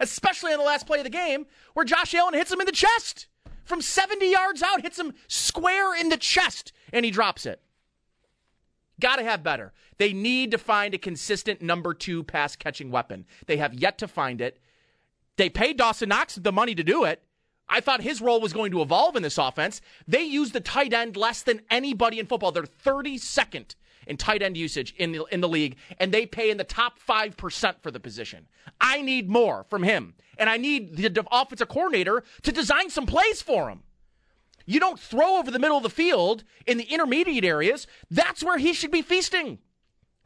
especially 0.00 0.52
in 0.52 0.58
the 0.58 0.64
last 0.64 0.86
play 0.86 0.98
of 0.98 1.04
the 1.04 1.10
game 1.10 1.46
where 1.74 1.84
Josh 1.84 2.14
Allen 2.14 2.34
hits 2.34 2.52
him 2.52 2.60
in 2.60 2.66
the 2.66 2.72
chest 2.72 3.26
from 3.64 3.80
70 3.80 4.30
yards 4.30 4.62
out, 4.62 4.82
hits 4.82 4.98
him 4.98 5.14
square 5.28 5.94
in 5.94 6.08
the 6.08 6.16
chest, 6.16 6.72
and 6.92 7.04
he 7.04 7.10
drops 7.10 7.46
it. 7.46 7.60
Got 9.00 9.16
to 9.16 9.24
have 9.24 9.42
better. 9.42 9.72
They 9.98 10.12
need 10.12 10.50
to 10.50 10.58
find 10.58 10.94
a 10.94 10.98
consistent 10.98 11.62
number 11.62 11.94
two 11.94 12.22
pass 12.22 12.56
catching 12.56 12.90
weapon. 12.90 13.24
They 13.46 13.56
have 13.56 13.74
yet 13.74 13.98
to 13.98 14.08
find 14.08 14.40
it. 14.40 14.58
They 15.36 15.48
paid 15.48 15.78
Dawson 15.78 16.08
Knox 16.08 16.36
the 16.36 16.52
money 16.52 16.74
to 16.74 16.84
do 16.84 17.04
it. 17.04 17.22
I 17.68 17.80
thought 17.80 18.02
his 18.02 18.20
role 18.20 18.40
was 18.40 18.52
going 18.52 18.70
to 18.72 18.82
evolve 18.82 19.16
in 19.16 19.22
this 19.22 19.38
offense. 19.38 19.80
They 20.06 20.22
use 20.22 20.52
the 20.52 20.60
tight 20.60 20.92
end 20.92 21.16
less 21.16 21.42
than 21.42 21.62
anybody 21.70 22.18
in 22.18 22.26
football. 22.26 22.52
They're 22.52 22.64
32nd 22.64 23.74
in 24.06 24.16
tight 24.16 24.42
end 24.42 24.56
usage 24.56 24.94
in 24.96 25.12
the, 25.12 25.24
in 25.30 25.40
the 25.40 25.48
league, 25.48 25.76
and 25.98 26.12
they 26.12 26.26
pay 26.26 26.50
in 26.50 26.56
the 26.56 26.64
top 26.64 26.98
5% 26.98 27.74
for 27.82 27.90
the 27.90 28.00
position. 28.00 28.46
I 28.80 29.02
need 29.02 29.28
more 29.28 29.64
from 29.64 29.82
him, 29.82 30.14
and 30.38 30.48
I 30.48 30.56
need 30.56 30.96
the 30.96 31.26
offensive 31.30 31.68
coordinator 31.68 32.22
to 32.42 32.52
design 32.52 32.90
some 32.90 33.06
plays 33.06 33.42
for 33.42 33.68
him. 33.68 33.82
You 34.66 34.80
don't 34.80 34.98
throw 34.98 35.38
over 35.38 35.50
the 35.50 35.58
middle 35.58 35.76
of 35.76 35.82
the 35.82 35.90
field 35.90 36.44
in 36.66 36.78
the 36.78 36.84
intermediate 36.84 37.44
areas. 37.44 37.86
That's 38.10 38.44
where 38.44 38.58
he 38.58 38.72
should 38.72 38.90
be 38.90 39.02
feasting. 39.02 39.58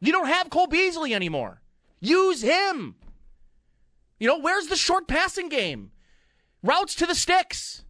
You 0.01 0.13
don't 0.13 0.27
have 0.27 0.51
Cole 0.51 0.67
Beasley 0.67 1.15
anymore. 1.15 1.63
Use 2.01 2.43
him. 2.43 2.97
You 4.19 4.29
know, 4.29 4.39
where's 4.39 4.67
the 4.67 4.77
short 4.77 5.09
passing 5.09 5.49
game? 5.49 5.91
Routes 6.63 6.95
to 6.97 7.07
the 7.07 7.15
sticks. 7.15 7.85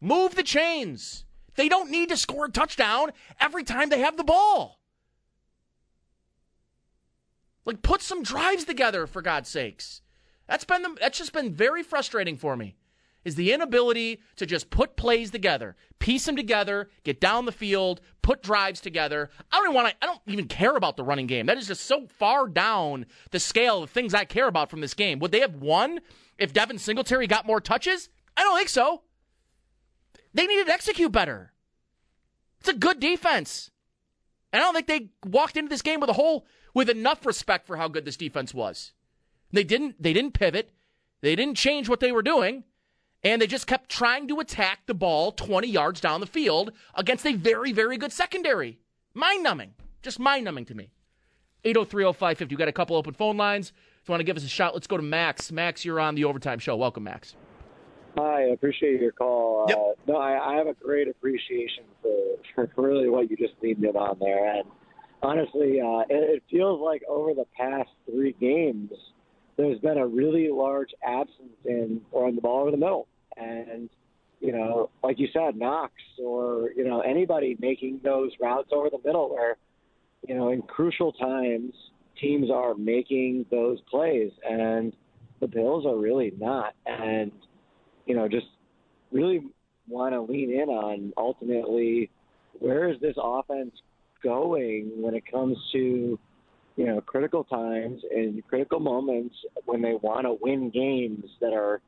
Move 0.00 0.34
the 0.34 0.42
chains. 0.42 1.24
They 1.56 1.68
don't 1.68 1.90
need 1.90 2.08
to 2.08 2.16
score 2.16 2.46
a 2.46 2.50
touchdown 2.50 3.10
every 3.38 3.64
time 3.64 3.90
they 3.90 4.00
have 4.00 4.16
the 4.16 4.24
ball. 4.24 4.79
Like 7.70 7.82
put 7.82 8.02
some 8.02 8.24
drives 8.24 8.64
together 8.64 9.06
for 9.06 9.22
God's 9.22 9.48
sakes. 9.48 10.02
That's 10.48 10.64
been 10.64 10.82
the, 10.82 10.96
that's 11.00 11.18
just 11.18 11.32
been 11.32 11.54
very 11.54 11.84
frustrating 11.84 12.36
for 12.36 12.56
me. 12.56 12.74
Is 13.24 13.36
the 13.36 13.52
inability 13.52 14.22
to 14.34 14.44
just 14.44 14.70
put 14.70 14.96
plays 14.96 15.30
together, 15.30 15.76
piece 16.00 16.26
them 16.26 16.34
together, 16.34 16.90
get 17.04 17.20
down 17.20 17.44
the 17.44 17.52
field, 17.52 18.00
put 18.22 18.42
drives 18.42 18.80
together. 18.80 19.30
I 19.52 19.58
don't 19.58 19.66
even 19.66 19.74
want 19.76 19.88
to. 19.90 19.94
I 20.02 20.06
don't 20.06 20.20
even 20.26 20.48
care 20.48 20.74
about 20.74 20.96
the 20.96 21.04
running 21.04 21.28
game. 21.28 21.46
That 21.46 21.58
is 21.58 21.68
just 21.68 21.84
so 21.84 22.08
far 22.08 22.48
down 22.48 23.06
the 23.30 23.38
scale 23.38 23.84
of 23.84 23.90
things 23.90 24.14
I 24.14 24.24
care 24.24 24.48
about 24.48 24.68
from 24.68 24.80
this 24.80 24.94
game. 24.94 25.20
Would 25.20 25.30
they 25.30 25.38
have 25.38 25.54
won 25.54 26.00
if 26.38 26.52
Devin 26.52 26.78
Singletary 26.78 27.28
got 27.28 27.46
more 27.46 27.60
touches? 27.60 28.08
I 28.36 28.42
don't 28.42 28.56
think 28.56 28.68
so. 28.68 29.02
They 30.34 30.48
needed 30.48 30.66
to 30.66 30.72
execute 30.72 31.12
better. 31.12 31.52
It's 32.58 32.68
a 32.68 32.74
good 32.74 32.98
defense. 32.98 33.70
And 34.52 34.62
I 34.62 34.64
don't 34.64 34.74
think 34.74 34.86
they 34.86 35.10
walked 35.28 35.56
into 35.56 35.68
this 35.68 35.82
game 35.82 36.00
with 36.00 36.10
a 36.10 36.14
whole 36.14 36.46
with 36.74 36.88
enough 36.88 37.26
respect 37.26 37.66
for 37.66 37.76
how 37.76 37.88
good 37.88 38.04
this 38.04 38.16
defense 38.16 38.52
was. 38.54 38.92
They 39.52 39.64
didn't 39.64 40.02
they 40.02 40.12
didn't 40.12 40.34
pivot. 40.34 40.72
They 41.20 41.36
didn't 41.36 41.56
change 41.56 41.88
what 41.88 42.00
they 42.00 42.12
were 42.12 42.22
doing. 42.22 42.64
And 43.22 43.42
they 43.42 43.46
just 43.46 43.66
kept 43.66 43.90
trying 43.90 44.28
to 44.28 44.40
attack 44.40 44.86
the 44.86 44.94
ball 44.94 45.32
20 45.32 45.68
yards 45.68 46.00
down 46.00 46.20
the 46.20 46.26
field 46.26 46.72
against 46.94 47.26
a 47.26 47.34
very, 47.34 47.70
very 47.70 47.98
good 47.98 48.12
secondary. 48.12 48.78
Mind 49.12 49.42
numbing. 49.42 49.74
Just 50.00 50.18
mind 50.18 50.46
numbing 50.46 50.64
to 50.66 50.74
me. 50.74 50.90
8030550. 51.64 52.50
You 52.50 52.56
got 52.56 52.68
a 52.68 52.72
couple 52.72 52.96
open 52.96 53.12
phone 53.12 53.36
lines. 53.36 53.72
If 54.02 54.08
you 54.08 54.12
want 54.12 54.20
to 54.20 54.24
give 54.24 54.38
us 54.38 54.44
a 54.44 54.48
shot, 54.48 54.72
let's 54.72 54.86
go 54.86 54.96
to 54.96 55.02
Max. 55.02 55.52
Max, 55.52 55.84
you're 55.84 56.00
on 56.00 56.14
the 56.14 56.24
overtime 56.24 56.58
show. 56.58 56.76
Welcome, 56.76 57.04
Max. 57.04 57.34
Hi, 58.16 58.42
I 58.42 58.52
appreciate 58.52 59.00
your 59.00 59.12
call. 59.12 59.66
Yep. 59.68 59.78
Uh, 59.78 60.12
no, 60.12 60.16
I, 60.16 60.54
I 60.54 60.56
have 60.56 60.66
a 60.66 60.74
great 60.74 61.08
appreciation 61.08 61.84
for, 62.02 62.66
for 62.74 62.82
really 62.82 63.08
what 63.08 63.30
you 63.30 63.36
just 63.36 63.54
leaned 63.62 63.84
in 63.84 63.96
on 63.96 64.18
there. 64.18 64.52
And 64.52 64.64
honestly, 65.22 65.80
uh, 65.80 66.00
it, 66.08 66.36
it 66.36 66.42
feels 66.50 66.80
like 66.80 67.02
over 67.08 67.34
the 67.34 67.46
past 67.56 67.88
three 68.10 68.34
games, 68.40 68.90
there's 69.56 69.78
been 69.78 69.98
a 69.98 70.06
really 70.06 70.48
large 70.50 70.90
absence 71.06 71.54
in 71.64 72.00
throwing 72.10 72.34
the 72.34 72.40
ball 72.40 72.62
over 72.62 72.70
the 72.72 72.76
middle. 72.76 73.06
And, 73.36 73.88
you 74.40 74.52
know, 74.52 74.90
like 75.04 75.18
you 75.20 75.28
said, 75.32 75.56
Knox 75.56 75.92
or, 76.18 76.70
you 76.76 76.84
know, 76.84 77.00
anybody 77.00 77.56
making 77.60 78.00
those 78.02 78.32
routes 78.40 78.70
over 78.72 78.90
the 78.90 79.00
middle 79.04 79.30
where, 79.30 79.56
you 80.26 80.34
know, 80.34 80.48
in 80.50 80.62
crucial 80.62 81.12
times, 81.12 81.74
teams 82.20 82.50
are 82.50 82.74
making 82.74 83.46
those 83.50 83.80
plays. 83.82 84.32
And 84.48 84.94
the 85.38 85.46
Bills 85.46 85.86
are 85.86 85.96
really 85.96 86.32
not. 86.38 86.74
And, 86.86 87.30
you 88.10 88.16
know, 88.16 88.26
just 88.26 88.48
really 89.12 89.40
want 89.86 90.14
to 90.14 90.20
lean 90.20 90.50
in 90.50 90.68
on 90.68 91.12
ultimately 91.16 92.10
where 92.58 92.88
is 92.88 93.00
this 93.00 93.14
offense 93.16 93.70
going 94.20 94.90
when 95.00 95.14
it 95.14 95.22
comes 95.30 95.56
to 95.70 96.18
you 96.74 96.86
know 96.86 97.00
critical 97.02 97.44
times 97.44 98.02
and 98.12 98.44
critical 98.48 98.80
moments 98.80 99.36
when 99.64 99.80
they 99.80 99.94
want 100.02 100.26
to 100.26 100.36
win 100.40 100.70
games 100.70 101.24
that 101.40 101.52
are 101.52 101.80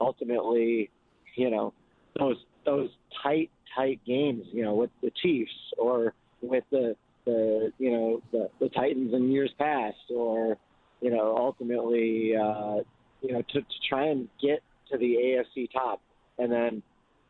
ultimately 0.00 0.90
you 1.34 1.50
know 1.50 1.74
those 2.20 2.36
those 2.64 2.88
tight 3.20 3.50
tight 3.74 3.98
games 4.06 4.44
you 4.52 4.62
know 4.62 4.74
with 4.74 4.90
the 5.02 5.10
Chiefs 5.22 5.50
or 5.76 6.14
with 6.40 6.62
the 6.70 6.94
the 7.24 7.72
you 7.78 7.90
know 7.90 8.22
the, 8.30 8.48
the 8.60 8.68
Titans 8.68 9.12
in 9.12 9.32
years 9.32 9.50
past 9.58 9.96
or 10.14 10.56
you 11.00 11.10
know 11.10 11.36
ultimately 11.36 12.36
uh, 12.36 12.76
you 13.22 13.32
know 13.32 13.42
to, 13.42 13.60
to 13.60 13.78
try 13.88 14.06
and 14.06 14.28
get 14.40 14.62
to 14.98 14.98
the 14.98 15.14
AFC 15.14 15.70
top 15.72 16.00
and 16.38 16.50
then 16.50 16.82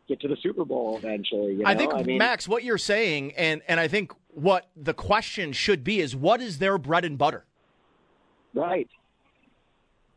get 0.09 0.21
to 0.21 0.28
the 0.28 0.37
Super 0.42 0.64
Bowl 0.64 0.97
eventually. 0.99 1.52
You 1.52 1.59
know? 1.59 1.71
I 1.71 1.75
think 1.75 1.94
I 1.94 2.02
mean, 2.02 2.18
Max, 2.18 2.47
what 2.47 2.64
you're 2.64 2.78
saying, 2.78 3.33
and 3.37 3.62
and 3.68 3.80
I 3.80 3.88
think 3.88 4.12
what 4.33 4.68
the 4.76 4.94
question 4.94 5.52
should 5.52 5.85
be 5.85 6.00
is, 6.00 6.14
what 6.14 6.40
is 6.40 6.59
their 6.59 6.78
bread 6.78 7.04
and 7.04 7.18
butter? 7.18 7.44
right. 8.54 8.88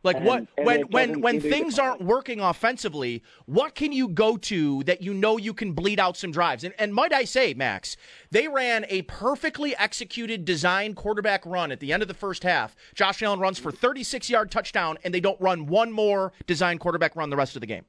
Like 0.07 0.15
And- 0.15 0.25
what 0.25 0.47
and 0.57 0.65
when 0.65 0.81
when 0.83 1.21
when 1.21 1.41
to 1.41 1.49
things 1.49 1.77
aren't 1.77 2.01
working 2.01 2.39
offensively, 2.39 3.21
what 3.45 3.75
can 3.75 3.91
you 3.91 4.07
go 4.07 4.37
to 4.37 4.81
that 4.85 5.01
you 5.01 5.13
know 5.13 5.35
you 5.37 5.53
can 5.53 5.73
bleed 5.73 5.99
out 5.99 6.15
some 6.15 6.31
drives? 6.31 6.63
And 6.63 6.73
and 6.79 6.93
might 6.93 7.11
I 7.11 7.25
say, 7.25 7.53
Max, 7.53 7.97
they 8.31 8.47
ran 8.47 8.85
a 8.87 9.01
perfectly 9.01 9.75
executed 9.75 10.45
design 10.45 10.93
quarterback 10.95 11.45
run 11.45 11.73
at 11.73 11.81
the 11.81 11.91
end 11.91 12.01
of 12.01 12.07
the 12.07 12.13
first 12.13 12.43
half. 12.43 12.73
Josh 12.95 13.21
Allen 13.21 13.41
runs 13.41 13.59
for 13.59 13.69
36 13.69 14.29
yard 14.29 14.49
touchdown, 14.49 14.97
and 15.03 15.13
they 15.13 15.19
don't 15.19 15.39
run 15.41 15.65
one 15.65 15.91
more 15.91 16.31
design 16.45 16.77
quarterback 16.77 17.17
run 17.17 17.29
the 17.29 17.35
rest 17.35 17.57
of 17.57 17.59
the 17.59 17.67
game. 17.67 17.83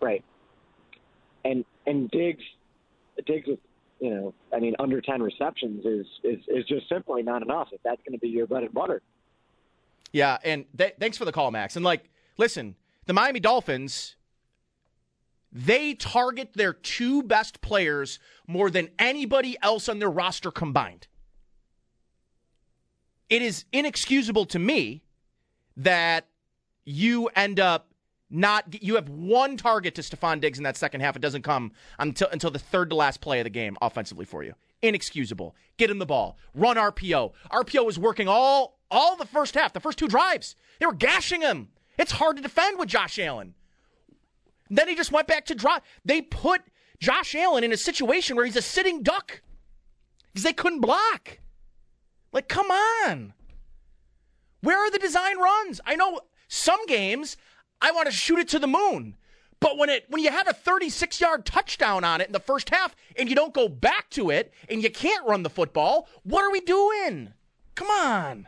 Right. 0.00 0.24
And 1.44 1.66
and 1.86 2.10
Diggs 2.10 2.42
Diggs 3.26 3.46
with 3.46 3.58
you 4.00 4.10
know, 4.10 4.34
I 4.50 4.60
mean 4.60 4.74
under 4.78 5.02
ten 5.02 5.22
receptions 5.22 5.84
is 5.84 6.06
is, 6.24 6.42
is 6.48 6.64
just 6.64 6.88
simply 6.88 7.22
not 7.22 7.42
enough 7.42 7.68
if 7.70 7.82
that's 7.82 8.00
gonna 8.08 8.16
be 8.18 8.28
your 8.28 8.46
bread 8.46 8.62
and 8.62 8.72
butter. 8.72 9.02
Yeah, 10.14 10.38
and 10.44 10.64
th- 10.78 10.94
thanks 11.00 11.18
for 11.18 11.24
the 11.24 11.32
call, 11.32 11.50
Max. 11.50 11.74
And 11.74 11.84
like, 11.84 12.08
listen, 12.38 12.76
the 13.06 13.12
Miami 13.12 13.40
Dolphins, 13.40 14.14
they 15.50 15.94
target 15.94 16.52
their 16.54 16.72
two 16.72 17.24
best 17.24 17.60
players 17.60 18.20
more 18.46 18.70
than 18.70 18.90
anybody 18.96 19.56
else 19.60 19.88
on 19.88 19.98
their 19.98 20.08
roster 20.08 20.52
combined. 20.52 21.08
It 23.28 23.42
is 23.42 23.64
inexcusable 23.72 24.46
to 24.46 24.60
me 24.60 25.02
that 25.76 26.28
you 26.84 27.26
end 27.34 27.58
up 27.58 27.88
not 28.30 28.82
you 28.84 28.94
have 28.94 29.08
one 29.08 29.56
target 29.56 29.96
to 29.96 30.02
Stefon 30.02 30.40
Diggs 30.40 30.58
in 30.58 30.64
that 30.64 30.76
second 30.76 31.00
half. 31.00 31.16
It 31.16 31.22
doesn't 31.22 31.42
come 31.42 31.72
until 31.98 32.28
until 32.28 32.52
the 32.52 32.60
third 32.60 32.90
to 32.90 32.96
last 32.96 33.20
play 33.20 33.40
of 33.40 33.44
the 33.44 33.50
game 33.50 33.76
offensively 33.82 34.26
for 34.26 34.44
you. 34.44 34.54
Inexcusable. 34.84 35.56
Get 35.78 35.90
him 35.90 35.98
the 35.98 36.06
ball. 36.06 36.36
Run 36.54 36.76
RPO. 36.76 37.32
RPO 37.50 37.86
was 37.86 37.98
working 37.98 38.28
all 38.28 38.78
all 38.90 39.16
the 39.16 39.26
first 39.26 39.54
half, 39.54 39.72
the 39.72 39.80
first 39.80 39.98
two 39.98 40.06
drives. 40.06 40.54
They 40.78 40.86
were 40.86 40.92
gashing 40.92 41.40
him. 41.40 41.68
It's 41.98 42.12
hard 42.12 42.36
to 42.36 42.42
defend 42.42 42.78
with 42.78 42.88
Josh 42.88 43.18
Allen. 43.18 43.54
Then 44.68 44.88
he 44.88 44.94
just 44.94 45.10
went 45.10 45.26
back 45.26 45.46
to 45.46 45.54
drop. 45.54 45.84
They 46.04 46.20
put 46.20 46.62
Josh 47.00 47.34
Allen 47.34 47.64
in 47.64 47.72
a 47.72 47.76
situation 47.76 48.36
where 48.36 48.44
he's 48.44 48.56
a 48.56 48.62
sitting 48.62 49.02
duck 49.02 49.40
because 50.32 50.44
they 50.44 50.52
couldn't 50.52 50.80
block. 50.80 51.38
Like, 52.32 52.48
come 52.48 52.70
on. 52.70 53.32
Where 54.60 54.78
are 54.78 54.90
the 54.90 54.98
design 54.98 55.38
runs? 55.38 55.80
I 55.86 55.96
know 55.96 56.20
some 56.48 56.84
games 56.86 57.36
I 57.80 57.90
want 57.90 58.06
to 58.06 58.12
shoot 58.12 58.38
it 58.38 58.48
to 58.48 58.58
the 58.58 58.66
moon. 58.66 59.16
But 59.64 59.78
when 59.78 59.88
it 59.88 60.04
when 60.10 60.22
you 60.22 60.30
have 60.30 60.46
a 60.46 60.52
36 60.52 61.22
yard 61.22 61.46
touchdown 61.46 62.04
on 62.04 62.20
it 62.20 62.26
in 62.26 62.34
the 62.34 62.38
first 62.38 62.68
half 62.68 62.94
and 63.16 63.30
you 63.30 63.34
don't 63.34 63.54
go 63.54 63.66
back 63.66 64.10
to 64.10 64.28
it 64.28 64.52
and 64.68 64.82
you 64.82 64.90
can't 64.90 65.26
run 65.26 65.42
the 65.42 65.48
football, 65.48 66.06
what 66.22 66.44
are 66.44 66.50
we 66.50 66.60
doing? 66.60 67.32
Come 67.74 67.88
on. 67.88 68.46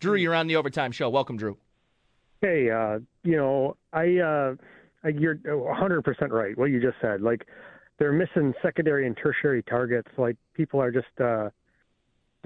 Drew, 0.00 0.16
you're 0.16 0.34
on 0.34 0.48
the 0.48 0.56
overtime 0.56 0.90
show. 0.90 1.08
Welcome, 1.08 1.36
Drew. 1.36 1.58
Hey, 2.40 2.70
uh, 2.70 2.98
you 3.22 3.36
know, 3.36 3.76
I, 3.92 4.18
uh, 4.18 4.56
I 5.04 5.10
you're 5.10 5.36
100% 5.36 6.30
right. 6.30 6.58
What 6.58 6.70
you 6.70 6.80
just 6.80 6.96
said, 7.00 7.20
like 7.20 7.46
they're 8.00 8.10
missing 8.10 8.52
secondary 8.62 9.06
and 9.06 9.16
tertiary 9.16 9.62
targets. 9.62 10.08
Like 10.18 10.36
people 10.54 10.82
are 10.82 10.90
just 10.90 11.20
uh, 11.22 11.50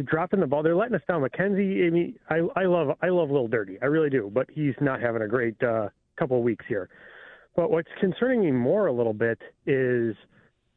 dropping 0.02 0.40
the 0.40 0.46
ball. 0.46 0.62
They're 0.62 0.76
letting 0.76 0.94
us 0.94 1.02
down. 1.06 1.22
McKenzie, 1.22 1.86
I 1.86 1.90
mean, 1.90 2.18
I, 2.28 2.40
I 2.56 2.64
love, 2.64 2.96
I 3.02 3.08
love 3.08 3.30
Little 3.30 3.48
Dirty. 3.48 3.78
I 3.82 3.86
really 3.86 4.10
do. 4.10 4.30
But 4.32 4.48
he's 4.50 4.74
not 4.80 5.00
having 5.00 5.22
a 5.22 5.28
great 5.28 5.62
uh, 5.62 5.88
couple 6.18 6.38
of 6.38 6.42
weeks 6.42 6.64
here. 6.68 6.88
But 7.56 7.70
what's 7.70 7.88
concerning 8.00 8.40
me 8.40 8.50
more 8.50 8.86
a 8.86 8.92
little 8.92 9.14
bit 9.14 9.38
is. 9.66 10.16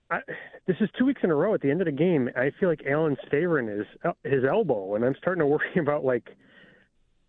I, 0.09 0.19
this 0.67 0.77
is 0.79 0.89
two 0.97 1.05
weeks 1.05 1.19
in 1.23 1.31
a 1.31 1.35
row. 1.35 1.53
At 1.53 1.59
the 1.59 1.69
end 1.69 1.81
of 1.81 1.85
the 1.85 1.91
game, 1.91 2.29
I 2.37 2.51
feel 2.59 2.69
like 2.69 2.81
Allen's 2.89 3.17
favoring 3.29 3.67
his 3.67 3.85
his 4.23 4.45
elbow, 4.49 4.95
and 4.95 5.03
I'm 5.03 5.15
starting 5.17 5.41
to 5.41 5.45
worry 5.47 5.77
about 5.77 6.05
like 6.05 6.29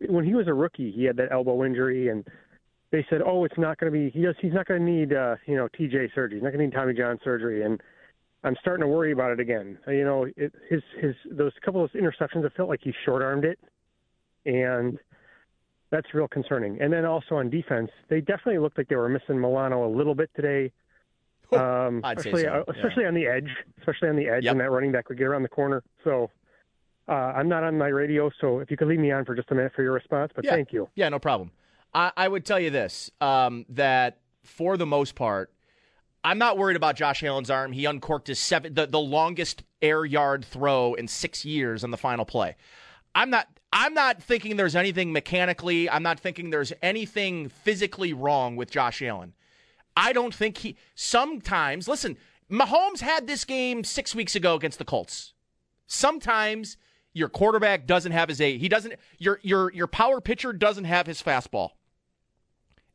when 0.08 0.24
he 0.24 0.34
was 0.34 0.46
a 0.46 0.54
rookie, 0.54 0.92
he 0.92 1.04
had 1.04 1.16
that 1.16 1.32
elbow 1.32 1.64
injury, 1.64 2.08
and 2.08 2.24
they 2.92 3.04
said, 3.10 3.20
"Oh, 3.24 3.44
it's 3.44 3.58
not 3.58 3.78
going 3.78 3.92
to 3.92 3.98
be. 3.98 4.10
He 4.10 4.24
does, 4.24 4.34
he's 4.40 4.52
not 4.52 4.66
going 4.66 4.84
to 4.84 4.90
need, 4.90 5.12
uh, 5.12 5.36
you 5.46 5.56
know, 5.56 5.68
TJ 5.68 6.14
surgery. 6.14 6.38
He's 6.38 6.42
not 6.42 6.52
going 6.52 6.60
to 6.60 6.66
need 6.66 6.72
Tommy 6.72 6.94
John 6.94 7.18
surgery." 7.24 7.64
And 7.64 7.80
I'm 8.44 8.56
starting 8.60 8.82
to 8.82 8.88
worry 8.88 9.12
about 9.12 9.32
it 9.32 9.40
again. 9.40 9.78
You 9.86 10.04
know, 10.04 10.26
it, 10.36 10.52
his 10.68 10.82
his 11.00 11.14
those 11.30 11.52
couple 11.64 11.84
of 11.84 11.90
interceptions, 11.92 12.44
it 12.44 12.52
felt 12.56 12.68
like 12.68 12.80
he 12.82 12.92
short 13.04 13.22
armed 13.22 13.44
it, 13.44 13.58
and 14.46 14.98
that's 15.90 16.12
real 16.14 16.28
concerning. 16.28 16.80
And 16.80 16.92
then 16.92 17.04
also 17.04 17.36
on 17.36 17.50
defense, 17.50 17.90
they 18.08 18.20
definitely 18.20 18.58
looked 18.58 18.78
like 18.78 18.88
they 18.88 18.96
were 18.96 19.08
missing 19.08 19.40
Milano 19.40 19.86
a 19.86 19.92
little 19.92 20.14
bit 20.14 20.30
today. 20.34 20.72
Um, 21.50 22.02
I'd 22.04 22.20
say 22.20 22.28
especially, 22.28 22.42
so, 22.42 22.64
uh, 22.68 22.72
especially 22.74 23.06
on 23.06 23.14
the 23.14 23.26
edge, 23.26 23.48
especially 23.78 24.10
on 24.10 24.16
the 24.16 24.28
edge, 24.28 24.44
Yep. 24.44 24.52
and 24.52 24.60
that 24.60 24.70
running 24.70 24.92
back 24.92 25.08
would 25.08 25.16
get 25.16 25.24
around 25.28 25.44
the 25.44 25.48
corner. 25.48 25.82
So 26.04 26.30
uh, 27.08 27.12
I'm 27.12 27.48
not 27.48 27.64
on 27.64 27.78
my 27.78 27.86
radio, 27.86 28.30
so 28.38 28.58
if 28.58 28.70
you 28.70 28.76
could 28.76 28.86
leave 28.86 28.98
me 28.98 29.12
on 29.12 29.24
for 29.24 29.34
just 29.34 29.50
a 29.50 29.54
minute 29.54 29.72
for 29.74 29.82
your 29.82 29.92
response, 29.94 30.30
but 30.36 30.44
Yeah. 30.44 30.50
thank 30.50 30.74
you. 30.74 30.90
Yeah, 30.94 31.08
no 31.08 31.18
problem. 31.18 31.50
I, 31.94 32.12
I 32.18 32.28
would 32.28 32.44
tell 32.44 32.60
you 32.60 32.68
this 32.68 33.10
um, 33.22 33.64
that 33.70 34.18
for 34.44 34.76
the 34.76 34.84
most 34.84 35.14
part, 35.14 35.50
I'm 36.24 36.38
not 36.38 36.58
worried 36.58 36.76
about 36.76 36.96
Josh 36.96 37.22
Allen's 37.22 37.50
arm. 37.50 37.72
He 37.72 37.84
uncorked 37.84 38.26
his 38.26 38.38
seven, 38.38 38.74
the, 38.74 38.86
the 38.86 39.00
longest 39.00 39.62
air 39.80 40.04
yard 40.04 40.44
throw 40.44 40.94
in 40.94 41.08
six 41.08 41.44
years 41.44 41.84
on 41.84 41.90
the 41.90 41.96
final 41.96 42.24
play. 42.24 42.56
I'm 43.14 43.30
not. 43.30 43.48
I'm 43.70 43.92
not 43.92 44.22
thinking 44.22 44.56
there's 44.56 44.76
anything 44.76 45.12
mechanically. 45.12 45.90
I'm 45.90 46.02
not 46.02 46.18
thinking 46.18 46.48
there's 46.48 46.72
anything 46.80 47.50
physically 47.50 48.14
wrong 48.14 48.56
with 48.56 48.70
Josh 48.70 49.02
Allen. 49.02 49.34
I 49.96 50.12
don't 50.12 50.34
think 50.34 50.58
he. 50.58 50.76
Sometimes, 50.94 51.86
listen, 51.86 52.16
Mahomes 52.50 53.00
had 53.00 53.26
this 53.26 53.44
game 53.44 53.84
six 53.84 54.14
weeks 54.14 54.34
ago 54.34 54.54
against 54.54 54.78
the 54.78 54.84
Colts. 54.84 55.34
Sometimes 55.86 56.78
your 57.12 57.28
quarterback 57.28 57.86
doesn't 57.86 58.12
have 58.12 58.28
his 58.28 58.40
a. 58.40 58.56
He 58.56 58.68
doesn't. 58.68 58.94
Your 59.18 59.38
your 59.42 59.72
your 59.72 59.86
power 59.86 60.20
pitcher 60.20 60.52
doesn't 60.52 60.84
have 60.84 61.06
his 61.06 61.22
fastball 61.22 61.72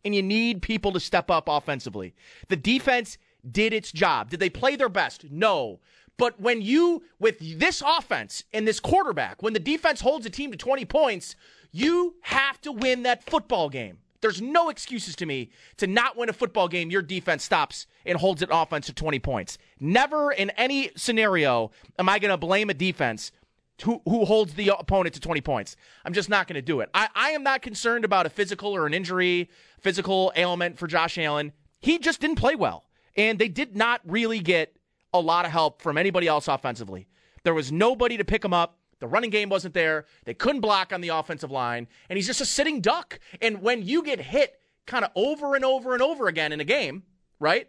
and 0.05 0.15
you 0.15 0.22
need 0.22 0.62
people 0.62 0.91
to 0.93 1.00
step 1.00 1.29
up 1.31 1.48
offensively. 1.48 2.13
The 2.50 2.55
defense 2.55 3.17
did 3.50 3.74
its 3.74 3.91
job. 3.91 4.29
Did 4.29 4.39
they 4.39 4.50
play 4.50 4.75
their 4.75 4.89
best? 4.89 5.25
No. 5.29 5.79
But 6.17 6.39
when 6.39 6.62
you, 6.62 7.03
with 7.19 7.38
this 7.39 7.81
offense 7.86 8.43
and 8.53 8.67
this 8.67 8.79
quarterback, 8.79 9.41
when 9.41 9.53
the 9.53 9.60
defense 9.60 10.01
holds 10.01 10.25
a 10.25 10.29
team 10.29 10.51
to 10.51 10.57
20 10.57 10.86
points, 10.86 11.36
you 11.72 12.15
have 12.22 12.62
to 12.62 12.72
win 12.72 13.03
that 13.03 13.24
football 13.24 13.69
game. 13.69 13.98
There's 14.22 14.41
no 14.41 14.69
excuses 14.69 15.17
to 15.17 15.25
me 15.25 15.50
to 15.77 15.88
not 15.88 16.15
win 16.15 16.29
a 16.29 16.33
football 16.33 16.69
game. 16.69 16.89
Your 16.89 17.01
defense 17.01 17.43
stops 17.43 17.88
and 18.05 18.17
holds 18.17 18.41
an 18.41 18.51
offense 18.51 18.86
to 18.86 18.93
20 18.93 19.19
points. 19.19 19.57
Never 19.81 20.31
in 20.31 20.50
any 20.51 20.91
scenario 20.95 21.72
am 22.00 22.07
I 22.07 22.19
going 22.19 22.31
to 22.31 22.38
blame 22.38 22.69
a 22.69 22.74
defense 22.74 23.33
who, 23.82 24.01
who 24.06 24.25
holds 24.25 24.53
the 24.53 24.72
opponent 24.77 25.15
to 25.15 25.20
20 25.20 25.42
points. 25.42 25.75
I'm 26.06 26.13
just 26.13 26.30
not 26.30 26.48
going 26.48 26.56
to 26.56 26.62
do 26.62 26.80
it. 26.82 26.89
I, 26.94 27.10
I 27.15 27.30
am 27.32 27.44
not 27.44 27.62
concerned 27.62 28.06
about 28.06 28.25
a 28.25 28.30
physical 28.30 28.75
or 28.75 28.86
an 28.86 28.94
injury, 28.94 29.50
physical 29.80 30.32
ailment 30.36 30.77
for 30.77 30.88
Josh 30.88 31.18
Allen. 31.18 31.51
He 31.80 32.00
just 32.00 32.22
didn't 32.22 32.38
play 32.38 32.56
well. 32.56 32.86
And 33.15 33.38
they 33.38 33.50
did 33.50 33.75
not 33.75 34.01
really 34.06 34.39
get 34.39 34.75
a 35.13 35.20
lot 35.20 35.46
of 35.46 35.51
help 35.51 35.82
from 35.82 35.98
anybody 35.98 36.27
else 36.27 36.48
offensively. 36.48 37.08
There 37.44 37.53
was 37.53 37.72
nobody 37.72 38.18
to 38.18 38.25
pick 38.25 38.44
him 38.44 38.53
up. 38.53 38.77
The 39.00 39.08
running 39.08 39.30
game 39.30 39.50
wasn't 39.50 39.74
there. 39.74 40.06
They 40.24 40.34
couldn't 40.34 40.62
block 40.62 40.94
on 40.94 41.01
the 41.01 41.10
offensive 41.10 41.51
line. 41.51 41.88
And 42.10 42.18
he's 42.18 42.27
just 42.27 42.42
a 42.42 42.46
sitting 42.46 42.80
duck. 42.80 43.20
And 43.42 43.62
when 43.62 43.84
you 43.84 44.01
get 44.01 44.20
hit 44.20 44.60
kind 44.86 45.03
of 45.03 45.12
over 45.15 45.56
and 45.56 45.65
over 45.65 45.94
and 45.94 46.01
over 46.01 46.27
again 46.27 46.51
in 46.51 46.62
a 46.62 46.65
game, 46.65 47.03
right? 47.39 47.68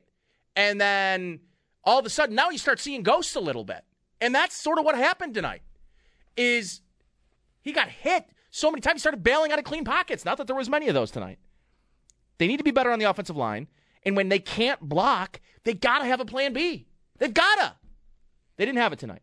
And 0.54 0.80
then 0.80 1.40
all 1.82 1.99
of 1.99 2.06
a 2.06 2.11
sudden, 2.11 2.34
now 2.34 2.50
you 2.50 2.58
start 2.58 2.78
seeing 2.78 3.02
ghosts 3.02 3.34
a 3.34 3.40
little 3.40 3.64
bit. 3.64 3.84
And 4.20 4.34
that's 4.34 4.56
sort 4.56 4.78
of 4.78 4.84
what 4.84 4.94
happened 4.94 5.34
tonight 5.34 5.62
is 6.36 6.80
he 7.62 7.72
got 7.72 7.88
hit 7.88 8.26
so 8.50 8.70
many 8.70 8.80
times 8.80 8.96
he 8.96 9.00
started 9.00 9.22
bailing 9.24 9.50
out 9.50 9.58
of 9.58 9.64
clean 9.64 9.84
pockets. 9.84 10.24
Not 10.24 10.38
that 10.38 10.46
there 10.46 10.54
was 10.54 10.68
many 10.68 10.86
of 10.88 10.94
those 10.94 11.10
tonight. 11.10 11.38
They 12.38 12.46
need 12.46 12.58
to 12.58 12.64
be 12.64 12.70
better 12.70 12.92
on 12.92 12.98
the 12.98 13.04
offensive 13.04 13.36
line. 13.36 13.66
And 14.04 14.16
when 14.16 14.28
they 14.28 14.38
can't 14.38 14.80
block, 14.80 15.40
they 15.64 15.74
got 15.74 15.98
to 16.00 16.04
have 16.04 16.20
a 16.20 16.24
plan 16.24 16.52
B. 16.52 16.86
They've 17.18 17.34
got 17.34 17.56
to. 17.56 17.74
They 18.56 18.64
didn't 18.64 18.78
have 18.78 18.92
it 18.92 18.98
tonight. 18.98 19.22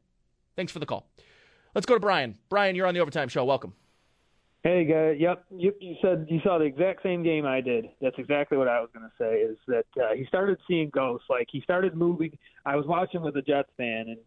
Thanks 0.56 0.72
for 0.72 0.80
the 0.80 0.86
call. 0.86 1.10
Let's 1.74 1.86
go 1.86 1.94
to 1.94 2.00
Brian. 2.00 2.38
Brian, 2.50 2.76
you're 2.76 2.88
on 2.88 2.94
the 2.94 3.00
overtime 3.00 3.30
show. 3.30 3.46
Welcome. 3.46 3.74
Hey, 4.64 4.86
guys. 4.86 5.16
Yep. 5.20 5.46
You, 5.56 5.74
you 5.80 5.96
said 6.02 6.28
you 6.30 6.40
saw 6.44 6.58
the 6.58 6.66
exact 6.66 7.02
same 7.02 7.24
game 7.24 7.46
I 7.46 7.62
did. 7.62 7.86
That's 8.02 8.18
exactly 8.18 8.58
what 8.58 8.68
I 8.68 8.82
was 8.82 8.90
going 8.94 9.06
to 9.06 9.12
say. 9.18 9.40
Is 9.40 9.58
that 9.68 9.86
uh, 9.98 10.14
he 10.14 10.26
started 10.26 10.58
seeing 10.68 10.90
ghosts? 10.90 11.28
Like 11.30 11.48
he 11.52 11.62
started 11.62 11.96
moving. 11.96 12.38
I 12.66 12.76
was 12.76 12.86
watching 12.86 13.22
with 13.22 13.36
a 13.38 13.42
Jets 13.42 13.70
fan, 13.78 14.08
and 14.10 14.18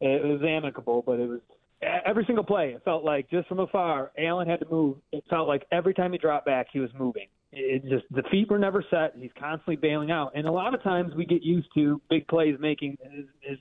it 0.00 0.24
was 0.24 0.42
amicable, 0.46 1.02
but 1.04 1.18
it 1.18 1.28
was 1.28 1.40
every 1.82 2.24
single 2.26 2.44
play, 2.44 2.70
it 2.70 2.82
felt 2.84 3.04
like 3.04 3.28
just 3.30 3.48
from 3.48 3.60
afar, 3.60 4.12
Allen 4.18 4.48
had 4.48 4.60
to 4.60 4.66
move. 4.70 4.98
It 5.12 5.24
felt 5.28 5.48
like 5.48 5.66
every 5.72 5.94
time 5.94 6.12
he 6.12 6.18
dropped 6.18 6.46
back, 6.46 6.66
he 6.72 6.80
was 6.80 6.90
moving. 6.98 7.26
It 7.52 7.82
just 7.88 8.04
the 8.10 8.22
feet 8.30 8.50
were 8.50 8.58
never 8.58 8.84
set. 8.90 9.14
He's 9.16 9.30
constantly 9.38 9.76
bailing 9.76 10.10
out, 10.10 10.32
and 10.34 10.46
a 10.46 10.52
lot 10.52 10.74
of 10.74 10.82
times 10.82 11.14
we 11.14 11.24
get 11.24 11.42
used 11.42 11.68
to 11.74 12.00
big 12.10 12.26
plays 12.26 12.56
making 12.58 12.98
is, 13.16 13.26
is 13.48 13.58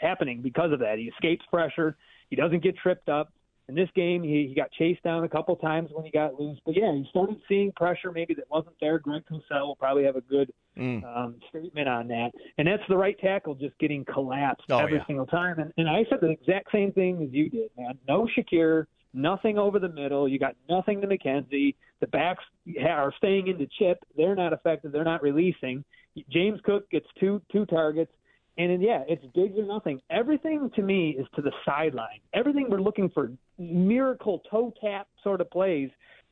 happening 0.00 0.42
because 0.42 0.72
of 0.72 0.80
that. 0.80 0.98
He 0.98 1.04
escapes 1.04 1.44
pressure. 1.50 1.96
He 2.28 2.36
doesn't 2.36 2.62
get 2.62 2.76
tripped 2.76 3.08
up 3.08 3.32
in 3.68 3.74
this 3.74 3.88
game, 3.96 4.22
he, 4.22 4.46
he 4.48 4.54
got 4.54 4.70
chased 4.72 5.02
down 5.02 5.24
a 5.24 5.28
couple 5.28 5.56
times 5.56 5.90
when 5.92 6.04
he 6.04 6.10
got 6.10 6.40
loose. 6.40 6.58
But 6.64 6.76
yeah, 6.76 6.92
he 6.92 7.04
started 7.10 7.36
seeing 7.48 7.72
pressure 7.72 8.12
maybe 8.12 8.34
that 8.34 8.48
wasn't 8.48 8.76
there. 8.80 8.98
Greg 8.98 9.24
Cosell 9.30 9.66
will 9.66 9.76
probably 9.76 10.04
have 10.04 10.14
a 10.14 10.20
good 10.20 10.52
mm. 10.78 11.02
um, 11.04 11.36
statement 11.50 11.88
on 11.88 12.06
that. 12.08 12.30
And 12.58 12.68
that's 12.68 12.82
the 12.88 12.96
right 12.96 13.18
tackle 13.18 13.56
just 13.56 13.76
getting 13.78 14.04
collapsed 14.04 14.66
oh, 14.70 14.78
every 14.78 14.98
yeah. 14.98 15.06
single 15.06 15.26
time. 15.26 15.58
And, 15.58 15.72
and 15.78 15.88
I 15.88 16.04
said 16.08 16.18
the 16.20 16.30
exact 16.30 16.70
same 16.70 16.92
thing 16.92 17.22
as 17.22 17.32
you 17.32 17.50
did, 17.50 17.70
man. 17.76 17.98
No 18.06 18.28
Shakir, 18.38 18.86
nothing 19.12 19.58
over 19.58 19.80
the 19.80 19.88
middle. 19.88 20.28
You 20.28 20.38
got 20.38 20.54
nothing 20.68 21.00
to 21.00 21.08
McKenzie. 21.08 21.74
The 22.00 22.06
backs 22.06 22.44
are 22.80 23.12
staying 23.16 23.48
into 23.48 23.66
chip. 23.78 23.98
They're 24.16 24.36
not 24.36 24.52
effective. 24.52 24.92
They're 24.92 25.02
not 25.02 25.22
releasing. 25.22 25.84
James 26.30 26.60
Cook 26.64 26.88
gets 26.90 27.06
two 27.18 27.42
two 27.50 27.66
targets. 27.66 28.12
And 28.58 28.70
then, 28.70 28.80
yeah, 28.80 29.04
it's 29.06 29.22
Diggs 29.34 29.58
or 29.58 29.66
nothing. 29.66 30.00
Everything 30.10 30.70
to 30.76 30.82
me 30.82 31.10
is 31.10 31.26
to 31.36 31.42
the 31.42 31.52
sideline. 31.64 32.20
Everything 32.32 32.66
we're 32.70 32.80
looking 32.80 33.10
for 33.10 33.30
miracle 33.58 34.42
toe 34.50 34.72
tap 34.80 35.08
sort 35.22 35.40
of 35.40 35.50
plays. 35.50 35.90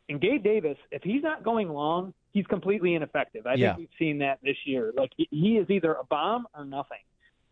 And 0.09 0.21
Gabe 0.21 0.43
Davis, 0.43 0.79
if 0.91 1.03
he's 1.03 1.23
not 1.23 1.43
going 1.43 1.69
long, 1.69 2.15
he's 2.33 2.47
completely 2.47 2.95
ineffective. 2.95 3.47
I 3.47 3.55
yeah. 3.55 3.75
think 3.75 3.79
we've 3.79 3.99
seen 3.99 4.19
that 4.19 4.39
this 4.43 4.57
year. 4.65 4.93
Like 4.97 5.13
he 5.17 5.57
is 5.57 5.69
either 5.71 5.93
a 5.95 6.05
bomb 6.05 6.47
or 6.55 6.65
nothing. 6.65 6.99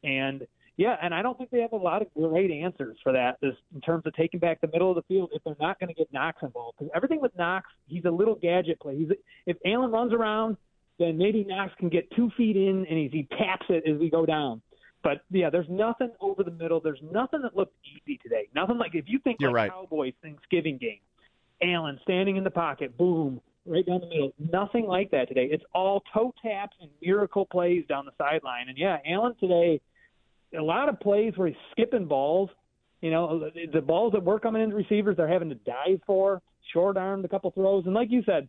And 0.04 0.46
yeah, 0.76 0.96
and 1.02 1.14
I 1.14 1.22
don't 1.22 1.36
think 1.36 1.50
they 1.50 1.60
have 1.60 1.72
a 1.72 1.76
lot 1.76 2.02
of 2.02 2.08
great 2.14 2.50
answers 2.50 2.96
for 3.02 3.12
that 3.12 3.38
in 3.42 3.80
terms 3.82 4.04
of 4.06 4.14
taking 4.14 4.40
back 4.40 4.60
the 4.60 4.68
middle 4.68 4.90
of 4.90 4.96
the 4.96 5.02
field 5.02 5.30
if 5.32 5.44
they're 5.44 5.54
not 5.60 5.78
going 5.78 5.88
to 5.88 5.94
get 5.94 6.10
Knox 6.12 6.42
involved. 6.42 6.78
Because 6.78 6.90
everything 6.94 7.20
with 7.20 7.36
Knox, 7.36 7.68
he's 7.86 8.04
a 8.04 8.10
little 8.10 8.34
gadget 8.34 8.80
play. 8.80 8.96
He's 8.96 9.08
if 9.46 9.58
Allen 9.66 9.90
runs 9.90 10.12
around, 10.14 10.56
then 11.02 11.18
maybe 11.18 11.44
Knox 11.44 11.72
can 11.78 11.88
get 11.88 12.10
two 12.12 12.30
feet 12.36 12.56
in 12.56 12.86
and 12.88 12.98
he, 12.98 13.08
he 13.12 13.28
taps 13.36 13.66
it 13.68 13.84
as 13.88 13.98
we 13.98 14.10
go 14.10 14.24
down. 14.24 14.62
But 15.02 15.22
yeah, 15.30 15.50
there's 15.50 15.68
nothing 15.68 16.10
over 16.20 16.44
the 16.44 16.50
middle. 16.52 16.80
There's 16.80 17.02
nothing 17.10 17.42
that 17.42 17.56
looked 17.56 17.74
easy 17.84 18.18
today. 18.22 18.48
Nothing 18.54 18.78
like 18.78 18.94
if 18.94 19.06
you 19.08 19.18
think 19.18 19.38
You're 19.40 19.50
like 19.50 19.56
right. 19.56 19.70
Cowboys 19.70 20.14
Thanksgiving 20.22 20.78
game, 20.78 21.00
Allen 21.62 21.98
standing 22.02 22.36
in 22.36 22.44
the 22.44 22.50
pocket, 22.50 22.96
boom, 22.96 23.40
right 23.66 23.84
down 23.84 24.00
the 24.00 24.06
middle. 24.06 24.32
Nothing 24.52 24.86
like 24.86 25.10
that 25.10 25.28
today. 25.28 25.48
It's 25.50 25.64
all 25.74 26.02
toe 26.14 26.32
taps 26.42 26.76
and 26.80 26.90
miracle 27.02 27.46
plays 27.46 27.84
down 27.88 28.04
the 28.04 28.12
sideline. 28.16 28.68
And 28.68 28.78
yeah, 28.78 28.98
Allen 29.06 29.34
today, 29.40 29.80
a 30.56 30.62
lot 30.62 30.88
of 30.88 31.00
plays 31.00 31.32
where 31.36 31.48
he's 31.48 31.56
skipping 31.72 32.06
balls. 32.06 32.50
You 33.00 33.10
know, 33.10 33.50
the 33.72 33.80
balls 33.80 34.12
that 34.12 34.22
were 34.22 34.38
coming 34.38 34.62
into 34.62 34.76
receivers, 34.76 35.16
they're 35.16 35.26
having 35.26 35.48
to 35.48 35.56
dive 35.56 36.00
for, 36.06 36.40
short 36.72 36.96
armed 36.96 37.24
a 37.24 37.28
couple 37.28 37.50
throws. 37.50 37.84
And 37.86 37.94
like 37.94 38.12
you 38.12 38.22
said, 38.24 38.48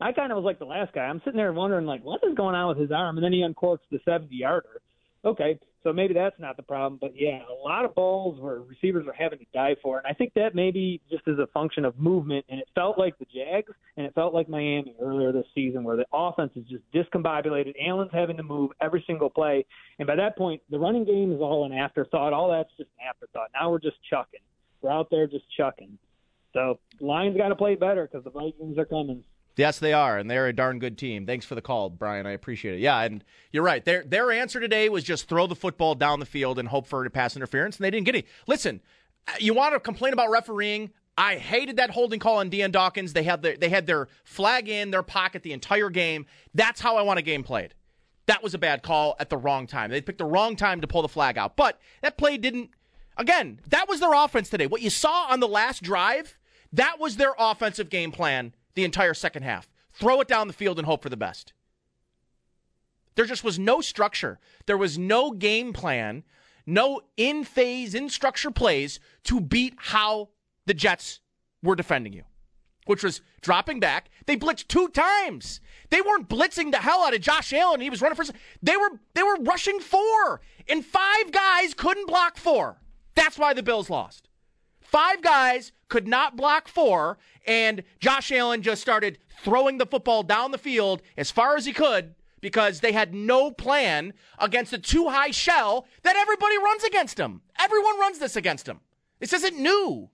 I 0.00 0.12
kind 0.12 0.30
of 0.30 0.36
was 0.36 0.44
like 0.44 0.58
the 0.58 0.64
last 0.64 0.92
guy. 0.92 1.02
I'm 1.02 1.20
sitting 1.24 1.38
there 1.38 1.52
wondering, 1.52 1.86
like, 1.86 2.04
what 2.04 2.20
is 2.22 2.34
going 2.36 2.54
on 2.54 2.68
with 2.68 2.78
his 2.78 2.92
arm? 2.92 3.16
And 3.16 3.24
then 3.24 3.32
he 3.32 3.40
uncorks 3.40 3.80
the 3.90 3.98
70 4.04 4.34
yarder. 4.34 4.80
Okay, 5.24 5.58
so 5.82 5.92
maybe 5.92 6.14
that's 6.14 6.38
not 6.38 6.56
the 6.56 6.62
problem. 6.62 6.98
But 7.00 7.12
yeah, 7.16 7.40
a 7.48 7.52
lot 7.52 7.84
of 7.84 7.94
balls 7.94 8.40
where 8.40 8.60
receivers 8.60 9.06
are 9.08 9.12
having 9.12 9.40
to 9.40 9.44
dive 9.52 9.78
for. 9.82 9.98
And 9.98 10.06
I 10.06 10.12
think 10.12 10.32
that 10.34 10.54
maybe 10.54 11.00
just 11.10 11.22
is 11.26 11.38
a 11.38 11.48
function 11.48 11.84
of 11.84 11.98
movement. 11.98 12.44
And 12.48 12.60
it 12.60 12.68
felt 12.74 12.98
like 12.98 13.18
the 13.18 13.26
Jags 13.26 13.72
and 13.96 14.06
it 14.06 14.14
felt 14.14 14.32
like 14.32 14.48
Miami 14.48 14.94
earlier 15.00 15.32
this 15.32 15.46
season 15.54 15.82
where 15.82 15.96
the 15.96 16.06
offense 16.12 16.52
is 16.54 16.64
just 16.66 16.84
discombobulated. 16.92 17.74
Allen's 17.84 18.12
having 18.12 18.36
to 18.36 18.44
move 18.44 18.70
every 18.80 19.02
single 19.06 19.28
play. 19.28 19.66
And 19.98 20.06
by 20.06 20.14
that 20.16 20.36
point, 20.36 20.62
the 20.70 20.78
running 20.78 21.04
game 21.04 21.32
is 21.32 21.40
all 21.40 21.64
an 21.64 21.72
afterthought. 21.72 22.32
All 22.32 22.52
that's 22.52 22.70
just 22.76 22.90
an 23.00 23.08
afterthought. 23.08 23.48
Now 23.54 23.70
we're 23.70 23.80
just 23.80 23.96
chucking. 24.08 24.40
We're 24.80 24.92
out 24.92 25.08
there 25.10 25.26
just 25.26 25.44
chucking. 25.56 25.98
So 26.52 26.78
Lions 27.00 27.36
got 27.36 27.48
to 27.48 27.56
play 27.56 27.74
better 27.74 28.06
because 28.06 28.24
the 28.24 28.30
Vikings 28.30 28.78
are 28.78 28.84
coming. 28.84 29.24
Yes, 29.58 29.80
they 29.80 29.92
are, 29.92 30.16
and 30.16 30.30
they're 30.30 30.46
a 30.46 30.52
darn 30.52 30.78
good 30.78 30.96
team. 30.96 31.26
Thanks 31.26 31.44
for 31.44 31.56
the 31.56 31.60
call, 31.60 31.90
Brian. 31.90 32.26
I 32.26 32.30
appreciate 32.30 32.76
it. 32.76 32.80
Yeah, 32.80 33.00
and 33.00 33.24
you're 33.50 33.64
right. 33.64 33.84
Their 33.84 34.04
their 34.04 34.30
answer 34.30 34.60
today 34.60 34.88
was 34.88 35.02
just 35.02 35.28
throw 35.28 35.48
the 35.48 35.56
football 35.56 35.96
down 35.96 36.20
the 36.20 36.26
field 36.26 36.60
and 36.60 36.68
hope 36.68 36.86
for 36.86 37.04
a 37.04 37.10
pass 37.10 37.34
interference, 37.34 37.76
and 37.76 37.84
they 37.84 37.90
didn't 37.90 38.06
get 38.06 38.14
it. 38.14 38.26
Listen, 38.46 38.80
you 39.40 39.54
want 39.54 39.74
to 39.74 39.80
complain 39.80 40.12
about 40.12 40.30
refereeing? 40.30 40.90
I 41.18 41.34
hated 41.38 41.76
that 41.78 41.90
holding 41.90 42.20
call 42.20 42.36
on 42.36 42.50
Dion 42.50 42.70
Dawkins. 42.70 43.12
They 43.12 43.24
had 43.24 43.42
their 43.42 43.56
they 43.56 43.68
had 43.68 43.88
their 43.88 44.06
flag 44.22 44.68
in 44.68 44.92
their 44.92 45.02
pocket 45.02 45.42
the 45.42 45.52
entire 45.52 45.90
game. 45.90 46.26
That's 46.54 46.80
how 46.80 46.96
I 46.96 47.02
want 47.02 47.18
a 47.18 47.22
game 47.22 47.42
played. 47.42 47.74
That 48.26 48.44
was 48.44 48.54
a 48.54 48.58
bad 48.58 48.84
call 48.84 49.16
at 49.18 49.28
the 49.28 49.36
wrong 49.36 49.66
time. 49.66 49.90
They 49.90 50.00
picked 50.00 50.18
the 50.18 50.24
wrong 50.24 50.54
time 50.54 50.82
to 50.82 50.86
pull 50.86 51.02
the 51.02 51.08
flag 51.08 51.36
out. 51.36 51.56
But 51.56 51.80
that 52.02 52.16
play 52.16 52.36
didn't 52.38 52.70
again, 53.16 53.58
that 53.70 53.88
was 53.88 53.98
their 53.98 54.14
offense 54.14 54.48
today. 54.48 54.68
What 54.68 54.82
you 54.82 54.90
saw 54.90 55.26
on 55.28 55.40
the 55.40 55.48
last 55.48 55.82
drive, 55.82 56.38
that 56.72 57.00
was 57.00 57.16
their 57.16 57.34
offensive 57.36 57.90
game 57.90 58.12
plan 58.12 58.54
the 58.78 58.84
entire 58.84 59.12
second 59.12 59.42
half. 59.42 59.68
Throw 59.92 60.20
it 60.20 60.28
down 60.28 60.46
the 60.46 60.54
field 60.54 60.78
and 60.78 60.86
hope 60.86 61.02
for 61.02 61.08
the 61.08 61.16
best. 61.16 61.52
There 63.16 63.24
just 63.24 63.42
was 63.42 63.58
no 63.58 63.80
structure. 63.80 64.38
There 64.66 64.78
was 64.78 64.96
no 64.96 65.32
game 65.32 65.72
plan, 65.72 66.22
no 66.64 67.00
in 67.16 67.42
phase, 67.42 67.92
in 67.92 68.08
structure 68.08 68.52
plays 68.52 69.00
to 69.24 69.40
beat 69.40 69.74
how 69.76 70.28
the 70.66 70.74
Jets 70.74 71.18
were 71.60 71.74
defending 71.74 72.12
you, 72.12 72.22
which 72.86 73.02
was 73.02 73.20
dropping 73.40 73.80
back. 73.80 74.10
They 74.26 74.36
blitzed 74.36 74.68
two 74.68 74.86
times. 74.90 75.60
They 75.90 76.00
weren't 76.00 76.28
blitzing 76.28 76.70
the 76.70 76.78
hell 76.78 77.02
out 77.02 77.14
of 77.14 77.20
Josh 77.20 77.52
Allen. 77.52 77.80
He 77.80 77.90
was 77.90 78.00
running 78.00 78.14
for. 78.14 78.32
They 78.62 78.76
were 78.76 79.00
they 79.14 79.24
were 79.24 79.38
rushing 79.40 79.80
four, 79.80 80.40
and 80.68 80.84
five 80.84 81.32
guys 81.32 81.74
couldn't 81.74 82.06
block 82.06 82.36
four. 82.36 82.80
That's 83.16 83.38
why 83.38 83.54
the 83.54 83.64
Bills 83.64 83.90
lost. 83.90 84.27
Five 84.88 85.20
guys 85.20 85.72
could 85.88 86.08
not 86.08 86.34
block 86.34 86.66
four, 86.66 87.18
and 87.46 87.82
Josh 88.00 88.32
Allen 88.32 88.62
just 88.62 88.80
started 88.80 89.18
throwing 89.42 89.76
the 89.76 89.84
football 89.84 90.22
down 90.22 90.50
the 90.50 90.56
field 90.56 91.02
as 91.18 91.30
far 91.30 91.56
as 91.56 91.66
he 91.66 91.74
could 91.74 92.14
because 92.40 92.80
they 92.80 92.92
had 92.92 93.12
no 93.12 93.50
plan 93.50 94.14
against 94.38 94.72
a 94.72 94.78
too 94.78 95.10
high 95.10 95.30
shell 95.30 95.86
that 96.04 96.16
everybody 96.16 96.56
runs 96.56 96.84
against 96.84 97.18
them. 97.18 97.42
Everyone 97.58 98.00
runs 98.00 98.18
this 98.18 98.34
against 98.34 98.64
them. 98.64 98.80
This 99.18 99.34
isn't 99.34 99.58
new. 99.58 100.08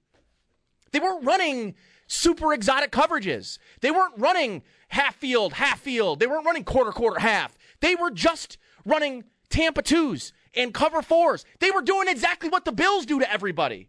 They 0.91 0.99
weren't 0.99 1.25
running 1.25 1.77
super 2.09 2.53
exotic 2.53 2.91
coverages. 2.91 3.59
They 3.81 3.93
weren't 3.93 4.19
running 4.19 4.65
half 4.89 5.15
field, 5.15 5.53
half 5.53 5.79
field. 5.79 6.19
They 6.19 6.27
weren't 6.27 6.47
running 6.47 6.65
quarter, 6.65 6.91
quarter, 6.91 7.21
half. 7.21 7.57
They 7.79 7.95
were 7.95 8.11
just 8.11 8.59
running 8.85 9.23
Tampa 9.51 9.83
twos 9.83 10.33
and 10.53 10.75
cover 10.75 11.01
fours. 11.01 11.45
They 11.61 11.71
were 11.71 11.83
doing 11.83 12.09
exactly 12.09 12.49
what 12.49 12.65
the 12.65 12.73
Bills 12.73 13.07
do 13.07 13.21
to 13.21 13.33
everybody. 13.33 13.89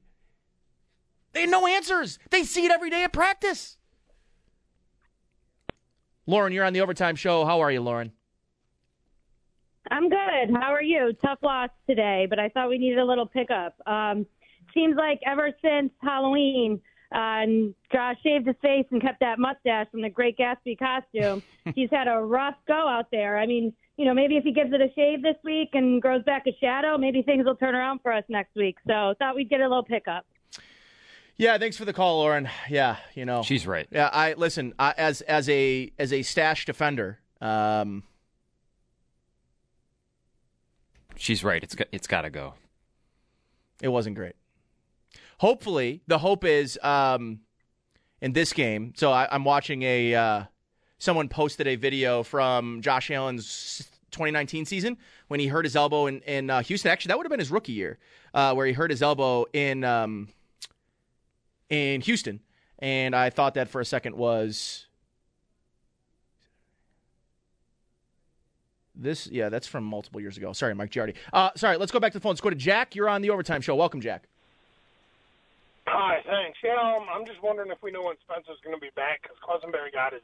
They 1.36 1.42
had 1.42 1.50
no 1.50 1.68
answers. 1.68 2.18
They 2.32 2.44
see 2.44 2.66
it 2.66 2.72
every 2.72 2.90
day 2.90 3.04
at 3.04 3.12
practice. 3.12 3.78
Lauren, 6.26 6.54
you're 6.54 6.64
on 6.64 6.72
the 6.72 6.80
overtime 6.80 7.18
show. 7.18 7.46
How 7.46 7.60
are 7.60 7.70
you, 7.70 7.82
Lauren? 7.82 8.14
I'm 9.92 10.10
good. 10.10 10.56
How 10.56 10.74
are 10.74 10.82
you? 10.82 11.12
Tough 11.22 11.40
loss 11.44 11.70
today, 11.88 12.26
but 12.30 12.40
I 12.40 12.48
thought 12.50 12.70
we 12.70 12.78
needed 12.78 13.00
a 13.00 13.06
little 13.06 13.26
pickup. 13.26 13.76
Um, 13.86 14.26
seems 14.74 14.96
like 14.96 15.20
ever 15.28 15.52
since 15.62 15.92
Halloween, 16.02 16.80
uh, 17.14 17.44
and 17.44 17.76
Josh 17.92 18.16
shaved 18.24 18.48
his 18.48 18.56
face 18.62 18.86
and 18.92 19.02
kept 19.02 19.20
that 19.20 19.38
mustache 19.38 19.88
from 19.92 20.02
the 20.02 20.10
Great 20.10 20.38
Gatsby 20.38 20.80
costume, 20.80 21.44
he's 21.76 21.90
had 21.92 22.08
a 22.08 22.18
rough 22.18 22.56
go 22.66 22.88
out 22.88 23.12
there. 23.12 23.38
I 23.38 23.46
mean, 23.46 23.74
you 23.98 24.06
know, 24.06 24.14
maybe 24.14 24.38
if 24.38 24.46
he 24.46 24.54
gives 24.54 24.74
it 24.74 24.80
a 24.80 24.88
shave 24.96 25.22
this 25.22 25.36
week 25.44 25.72
and 25.74 26.02
grows 26.02 26.24
back 26.24 26.46
a 26.48 26.56
shadow, 26.62 26.98
maybe 26.98 27.22
things 27.22 27.46
will 27.46 27.56
turn 27.56 27.76
around 27.76 28.00
for 28.02 28.14
us 28.14 28.24
next 28.30 28.56
week. 28.56 28.78
So 28.88 29.14
thought 29.20 29.36
we'd 29.36 29.50
get 29.50 29.60
a 29.60 29.68
little 29.68 29.84
pickup. 29.84 30.26
Yeah, 31.38 31.58
thanks 31.58 31.76
for 31.76 31.84
the 31.84 31.94
call, 31.94 32.20
Lauren. 32.20 32.50
Yeah, 32.70 32.98
you 33.14 33.26
know, 33.26 33.44
she's 33.44 33.68
right. 33.68 33.88
Yeah, 33.92 34.10
I 34.12 34.34
listen 34.34 34.74
I, 34.80 34.94
as 34.98 35.22
as 35.22 35.50
a 35.50 35.92
as 36.00 36.14
a 36.14 36.22
stash 36.22 36.66
defender. 36.66 37.20
Um, 37.42 38.04
she's 41.18 41.44
right. 41.44 41.62
It's 41.62 41.76
it's 41.92 42.08
got 42.08 42.22
to 42.22 42.30
go. 42.30 42.54
It 43.82 43.90
wasn't 43.90 44.16
great. 44.16 44.36
Hopefully, 45.40 46.02
the 46.08 46.18
hope 46.18 46.46
is 46.46 46.80
um, 46.82 47.42
in 48.22 48.32
this 48.32 48.54
game. 48.54 48.94
So 48.96 49.12
I, 49.12 49.34
am 49.36 49.44
watching 49.44 49.84
a 49.84 50.16
uh, 50.16 50.44
someone 51.00 51.28
posted 51.28 51.68
a 51.68 51.76
video 51.76 52.24
from 52.24 52.82
Josh 52.82 53.12
Allen's 53.12 53.90
2019 54.12 54.64
season 54.64 54.98
when 55.28 55.42
he 55.42 55.48
hurt 55.48 55.66
his 55.66 55.76
elbow 55.76 56.08
in 56.08 56.22
in 56.22 56.50
uh, 56.50 56.62
Houston. 56.62 56.92
Actually, 56.92 57.10
that 57.10 57.18
would 57.18 57.26
have 57.26 57.32
been 57.32 57.40
his 57.40 57.52
rookie 57.52 57.74
year, 57.74 57.98
uh, 58.34 58.54
where 58.54 58.66
he 58.66 58.72
hurt 58.72 58.90
his 58.90 59.02
elbow 59.02 59.46
in 59.52 59.84
um, 59.84 60.30
in 61.70 62.02
Houston. 62.02 62.40
And 62.80 63.16
I 63.16 63.30
thought 63.30 63.54
that 63.56 63.70
for 63.70 63.82
a 63.82 63.86
second 63.86 64.16
was 64.16 64.86
this. 68.96 69.28
Yeah, 69.28 69.50
that's 69.50 69.68
from 69.68 69.84
multiple 69.84 70.20
years 70.20 70.38
ago. 70.38 70.54
Sorry, 70.54 70.74
Mike 70.76 70.92
Giardi. 70.92 71.14
Uh, 71.32 71.52
sorry, 71.56 71.78
let's 71.78 71.92
go 71.92 72.00
back 72.00 72.12
to 72.12 72.18
the 72.18 72.22
phone. 72.22 72.32
Let's 72.32 72.42
go 72.42 72.50
to 72.50 72.56
Jack. 72.56 72.96
You're 72.96 73.10
on 73.10 73.22
the 73.22 73.30
overtime 73.30 73.62
show. 73.62 73.76
Welcome, 73.76 74.02
Jack. 74.02 74.24
Hi, 75.88 76.22
thanks. 76.26 76.58
Yeah, 76.64 76.74
um, 76.82 77.06
I'm 77.14 77.26
just 77.26 77.42
wondering 77.44 77.72
if 77.72 77.78
we 77.82 77.92
know 77.92 78.04
when 78.04 78.16
Spencer's 78.28 78.58
going 78.64 78.76
to 78.76 78.82
be 78.82 78.90
back 78.96 79.22
because 79.22 79.38
Quessenberry 79.38 79.94
got 79.94 80.14
his 80.14 80.22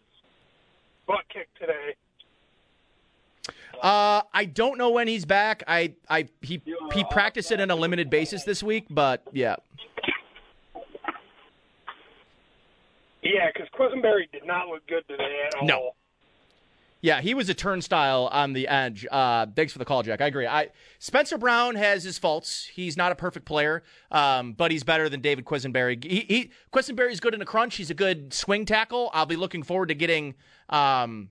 butt 1.08 1.24
kicked 1.30 1.58
today. 1.60 1.96
Uh, 3.82 4.22
I 4.34 4.46
don't 4.46 4.78
know 4.78 4.92
when 4.92 5.08
he's 5.08 5.26
back. 5.26 5.64
I, 5.68 5.94
I 6.10 6.28
he 6.42 6.62
he 6.94 7.04
practiced 7.06 7.52
it 7.52 7.60
on 7.60 7.72
a 7.72 7.76
limited 7.76 8.10
basis 8.10 8.44
this 8.44 8.62
week, 8.62 8.86
but 8.90 9.24
yeah. 9.34 9.56
Yeah, 13.24 13.50
because 13.54 13.70
Quessenberry 13.78 14.32
did 14.32 14.46
not 14.46 14.68
look 14.68 14.86
good 14.88 15.08
today 15.08 15.44
at 15.48 15.56
all. 15.56 15.68
No. 15.68 15.92
Yeah, 17.02 17.22
he 17.22 17.34
was 17.34 17.50
a 17.50 17.56
turnstile 17.56 18.30
on 18.32 18.54
the 18.54 18.68
edge. 18.68 19.08
Uh, 19.10 19.48
thanks 19.56 19.74
for 19.74 19.80
the 19.80 19.86
call, 19.86 20.04
Jack. 20.04 20.22
I 20.22 20.28
agree. 20.28 20.46
I 20.46 20.70
Spencer 21.00 21.38
Brown 21.38 21.76
has 21.76 22.04
his 22.04 22.20
faults. 22.20 22.70
He's 22.72 22.96
not 22.96 23.12
a 23.12 23.16
perfect 23.16 23.48
player, 23.48 23.82
um, 24.12 24.54
but 24.54 24.70
he's 24.70 24.84
better 24.84 25.10
than 25.10 25.20
David 25.20 25.46
Quessenberry. 25.46 26.04
He, 26.04 26.20
he 26.28 26.52
Quessenberry's 26.72 27.20
good 27.20 27.34
in 27.34 27.42
a 27.42 27.46
crunch. 27.46 27.76
He's 27.76 27.90
a 27.90 27.96
good 27.96 28.34
swing 28.34 28.66
tackle. 28.66 29.10
I'll 29.14 29.26
be 29.26 29.36
looking 29.36 29.64
forward 29.64 29.88
to 29.88 29.96
getting 29.96 30.36
um, 30.70 31.30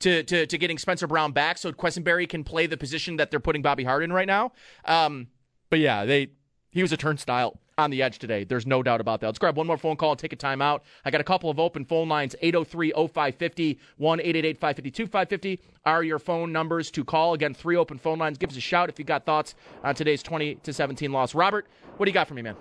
to, 0.00 0.22
to 0.24 0.46
to 0.46 0.58
getting 0.58 0.76
Spencer 0.76 1.06
Brown 1.06 1.32
back 1.32 1.56
so 1.56 1.72
Quessenberry 1.72 2.28
can 2.28 2.44
play 2.44 2.66
the 2.66 2.76
position 2.76 3.16
that 3.16 3.30
they're 3.30 3.40
putting 3.40 3.62
Bobby 3.62 3.84
Hart 3.84 4.02
in 4.02 4.12
right 4.12 4.26
now. 4.26 4.52
Um, 4.84 5.28
but 5.70 5.78
yeah, 5.78 6.04
they 6.04 6.32
he 6.76 6.82
was 6.82 6.92
a 6.92 6.96
turnstile 6.96 7.58
on 7.78 7.88
the 7.88 8.02
edge 8.02 8.18
today. 8.18 8.44
There's 8.44 8.66
no 8.66 8.82
doubt 8.82 9.00
about 9.00 9.20
that. 9.20 9.28
Let's 9.28 9.38
grab 9.38 9.56
one 9.56 9.66
more 9.66 9.78
phone 9.78 9.96
call 9.96 10.10
and 10.10 10.18
take 10.18 10.34
a 10.34 10.36
timeout. 10.36 10.80
I 11.06 11.10
got 11.10 11.22
a 11.22 11.24
couple 11.24 11.48
of 11.48 11.58
open 11.58 11.86
phone 11.86 12.06
lines 12.06 12.36
803 12.42 12.92
0550, 12.92 13.78
1 13.96 14.20
888 14.20 14.58
552 14.58 15.06
550 15.06 15.60
are 15.86 16.04
your 16.04 16.18
phone 16.18 16.52
numbers 16.52 16.90
to 16.90 17.02
call. 17.02 17.32
Again, 17.32 17.54
three 17.54 17.76
open 17.76 17.96
phone 17.96 18.18
lines. 18.18 18.36
Give 18.36 18.50
us 18.50 18.58
a 18.58 18.60
shout 18.60 18.90
if 18.90 18.98
you 18.98 19.06
got 19.06 19.24
thoughts 19.24 19.54
on 19.82 19.94
today's 19.94 20.22
20 20.22 20.56
to 20.56 20.72
17 20.74 21.10
loss. 21.10 21.34
Robert, 21.34 21.66
what 21.96 22.04
do 22.04 22.10
you 22.10 22.14
got 22.14 22.28
for 22.28 22.34
me, 22.34 22.42
man? 22.42 22.56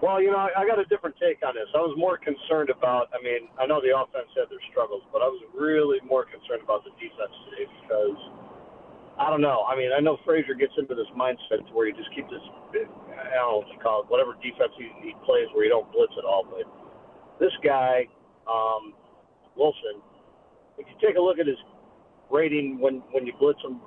Well, 0.00 0.22
you 0.22 0.30
know, 0.30 0.38
I 0.56 0.64
got 0.68 0.78
a 0.78 0.84
different 0.84 1.16
take 1.18 1.42
on 1.44 1.56
this. 1.56 1.66
I 1.74 1.78
was 1.78 1.98
more 1.98 2.16
concerned 2.16 2.70
about, 2.70 3.10
I 3.12 3.20
mean, 3.24 3.48
I 3.58 3.66
know 3.66 3.82
the 3.82 3.90
offense 3.90 4.30
had 4.38 4.46
their 4.48 4.62
struggles, 4.70 5.02
but 5.12 5.20
I 5.20 5.26
was 5.26 5.42
really 5.52 5.98
more 6.06 6.24
concerned 6.26 6.62
about 6.62 6.84
the 6.84 6.90
defense 6.94 7.34
today 7.50 7.66
because 7.82 8.16
I 9.20 9.28
don't 9.28 9.44
know. 9.44 9.68
I 9.68 9.76
mean, 9.76 9.92
I 9.92 10.00
know 10.00 10.16
Frazier 10.24 10.56
gets 10.56 10.72
into 10.80 10.96
this 10.96 11.06
mindset 11.12 11.60
to 11.68 11.70
where 11.76 11.84
you 11.84 11.92
just 11.92 12.08
keep 12.16 12.24
this, 12.32 12.40
I 12.72 13.36
don't 13.36 13.52
know 13.52 13.58
what 13.60 13.68
you 13.68 13.76
call 13.76 14.00
it, 14.00 14.08
whatever 14.08 14.32
defense 14.40 14.72
he, 14.80 14.88
he 15.04 15.12
plays 15.28 15.44
where 15.52 15.68
you 15.68 15.70
don't 15.70 15.92
blitz 15.92 16.16
at 16.16 16.24
all. 16.24 16.48
But 16.48 16.64
this 17.36 17.52
guy, 17.60 18.08
um, 18.48 18.96
Wilson, 19.60 20.00
if 20.80 20.88
you 20.88 20.96
take 21.04 21.20
a 21.20 21.20
look 21.20 21.36
at 21.36 21.44
his 21.44 21.60
rating 22.32 22.80
when 22.80 23.04
when 23.12 23.28
you 23.28 23.36
blitz 23.36 23.60
him, 23.60 23.84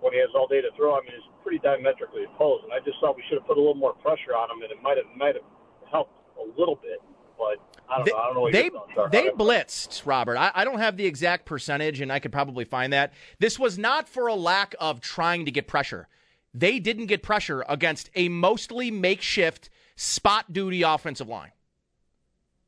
when 0.00 0.16
he 0.16 0.18
has 0.24 0.32
all 0.32 0.48
day 0.48 0.64
to 0.64 0.72
throw, 0.80 0.96
I 0.96 1.04
mean, 1.04 1.12
it's 1.12 1.28
pretty 1.44 1.60
diametrically 1.60 2.24
opposed. 2.24 2.64
And 2.64 2.72
I 2.72 2.80
just 2.80 2.96
thought 3.04 3.20
we 3.20 3.24
should 3.28 3.36
have 3.36 3.46
put 3.46 3.60
a 3.60 3.60
little 3.60 3.76
more 3.76 3.92
pressure 4.00 4.32
on 4.32 4.48
him, 4.48 4.64
and 4.64 4.72
it 4.72 4.80
might 4.80 4.96
have 4.96 5.12
might 5.12 5.36
have 5.36 5.44
helped 5.92 6.16
a 6.40 6.46
little 6.56 6.80
bit. 6.80 7.04
But 7.38 7.58
I 7.88 7.96
don't 7.96 8.04
they, 8.04 8.10
know. 8.10 8.16
I 8.18 8.26
don't 8.26 8.96
know 8.96 9.08
they 9.08 9.22
they 9.22 9.30
blitzed 9.30 10.06
Robert. 10.06 10.36
I, 10.36 10.50
I, 10.54 10.64
don't 10.64 10.78
have 10.78 10.96
the 10.96 11.06
exact 11.06 11.46
percentage, 11.46 12.00
and 12.00 12.12
I 12.12 12.18
could 12.18 12.32
probably 12.32 12.64
find 12.64 12.92
that. 12.92 13.12
This 13.38 13.58
was 13.58 13.78
not 13.78 14.08
for 14.08 14.26
a 14.26 14.34
lack 14.34 14.74
of 14.80 15.00
trying 15.00 15.44
to 15.44 15.50
get 15.50 15.66
pressure. 15.66 16.08
They 16.54 16.78
didn't 16.78 17.06
get 17.06 17.22
pressure 17.22 17.64
against 17.68 18.10
a 18.14 18.28
mostly 18.28 18.90
makeshift 18.90 19.70
spot 19.96 20.52
duty 20.52 20.82
offensive 20.82 21.28
line. 21.28 21.52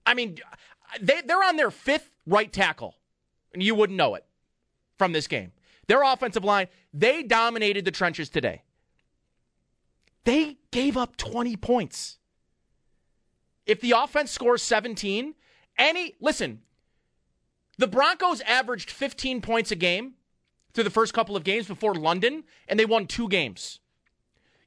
I 0.07 0.15
mean, 0.15 0.39
they, 1.01 1.23
they're 1.23 1.43
on 1.43 1.57
their 1.57 1.71
fifth 1.71 2.11
right 2.27 2.53
tackle, 2.53 2.97
and 3.53 3.63
you 3.63 3.75
wouldn't 3.75 3.97
know 3.97 4.15
it 4.15 4.25
from 4.99 5.13
this 5.13 5.27
game. 5.27 5.53
Their 5.87 6.03
offensive 6.03 6.45
line, 6.45 6.69
they 6.93 7.23
dominated 7.23 7.85
the 7.85 7.91
trenches 7.91 8.29
today. 8.29 8.63
They 10.25 10.57
gave 10.71 10.97
up 10.97 11.17
20 11.17 11.57
points. 11.57 12.19
If 13.67 13.81
the 13.81 13.93
offense 13.93 14.31
scores 14.31 14.63
17, 14.63 15.35
any, 15.79 16.15
listen, 16.21 16.61
the 17.79 17.89
Broncos 17.89 18.41
averaged 18.43 18.91
15 18.91 19.41
points 19.41 19.71
a 19.71 19.77
game 19.77 20.15
through 20.73 20.85
the 20.85 20.91
first 20.91 21.15
couple 21.15 21.37
of 21.37 21.45
games 21.45 21.67
before 21.67 21.95
London, 21.95 22.45
and 22.69 22.79
they 22.79 22.85
won 22.85 23.07
two 23.07 23.29
games. 23.29 23.81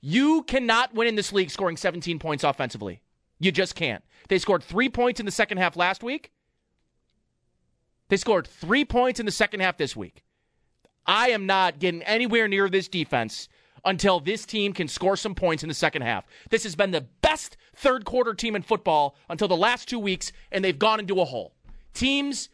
You 0.01 0.43
cannot 0.43 0.93
win 0.93 1.07
in 1.07 1.15
this 1.15 1.33
league 1.33 1.51
scoring 1.51 1.77
17 1.77 2.19
points 2.19 2.43
offensively. 2.43 3.01
You 3.39 3.51
just 3.51 3.75
can't. 3.75 4.03
They 4.29 4.39
scored 4.39 4.63
three 4.63 4.89
points 4.89 5.19
in 5.19 5.25
the 5.25 5.31
second 5.31 5.57
half 5.57 5.75
last 5.75 6.03
week. 6.03 6.31
They 8.09 8.17
scored 8.17 8.47
three 8.47 8.85
points 8.85 9.19
in 9.19 9.25
the 9.25 9.31
second 9.31 9.59
half 9.59 9.77
this 9.77 9.95
week. 9.95 10.23
I 11.05 11.29
am 11.29 11.45
not 11.45 11.79
getting 11.79 12.03
anywhere 12.03 12.47
near 12.47 12.69
this 12.69 12.87
defense 12.87 13.47
until 13.85 14.19
this 14.19 14.45
team 14.45 14.73
can 14.73 14.87
score 14.87 15.15
some 15.15 15.35
points 15.35 15.63
in 15.63 15.69
the 15.69 15.75
second 15.75 16.01
half. 16.01 16.25
This 16.49 16.63
has 16.63 16.75
been 16.75 16.91
the 16.91 17.05
best 17.37 17.55
third 17.75 18.03
quarter 18.03 18.33
team 18.33 18.55
in 18.55 18.63
football 18.63 19.15
until 19.29 19.47
the 19.47 19.55
last 19.55 19.87
two 19.87 19.99
weeks, 19.99 20.31
and 20.51 20.65
they've 20.65 20.79
gone 20.79 20.99
into 20.99 21.21
a 21.21 21.25
hole. 21.25 21.53
Teams, 21.93 22.49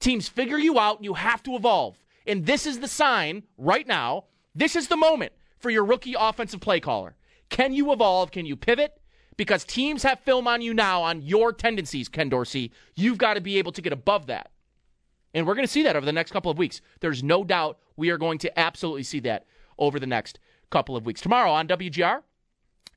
teams 0.00 0.26
figure 0.26 0.56
you 0.56 0.78
out. 0.78 1.04
You 1.04 1.12
have 1.14 1.42
to 1.42 1.54
evolve, 1.54 2.02
and 2.26 2.46
this 2.46 2.64
is 2.66 2.80
the 2.80 2.88
sign 2.88 3.42
right 3.58 3.86
now. 3.86 4.24
This 4.54 4.74
is 4.74 4.88
the 4.88 4.96
moment 4.96 5.32
for 5.58 5.68
your 5.68 5.84
rookie 5.84 6.14
offensive 6.18 6.60
play 6.62 6.80
caller. 6.80 7.14
Can 7.50 7.74
you 7.74 7.92
evolve? 7.92 8.30
Can 8.30 8.46
you 8.46 8.56
pivot? 8.56 8.98
Because 9.36 9.64
teams 9.64 10.02
have 10.02 10.20
film 10.20 10.46
on 10.46 10.62
you 10.62 10.72
now 10.72 11.02
on 11.02 11.20
your 11.20 11.52
tendencies, 11.52 12.08
Ken 12.08 12.30
Dorsey. 12.30 12.72
You've 12.94 13.18
got 13.18 13.34
to 13.34 13.42
be 13.42 13.58
able 13.58 13.72
to 13.72 13.82
get 13.82 13.92
above 13.92 14.26
that. 14.26 14.50
And 15.34 15.46
we're 15.46 15.54
going 15.54 15.66
to 15.66 15.72
see 15.72 15.82
that 15.82 15.96
over 15.96 16.06
the 16.06 16.12
next 16.12 16.32
couple 16.32 16.50
of 16.50 16.56
weeks. 16.56 16.80
There's 17.00 17.22
no 17.22 17.44
doubt 17.44 17.78
we 17.96 18.08
are 18.08 18.18
going 18.18 18.38
to 18.38 18.58
absolutely 18.58 19.02
see 19.02 19.20
that 19.20 19.44
over 19.78 20.00
the 20.00 20.06
next 20.06 20.38
couple 20.70 20.96
of 20.96 21.04
weeks. 21.04 21.20
Tomorrow 21.20 21.50
on 21.50 21.68
WGR, 21.68 22.22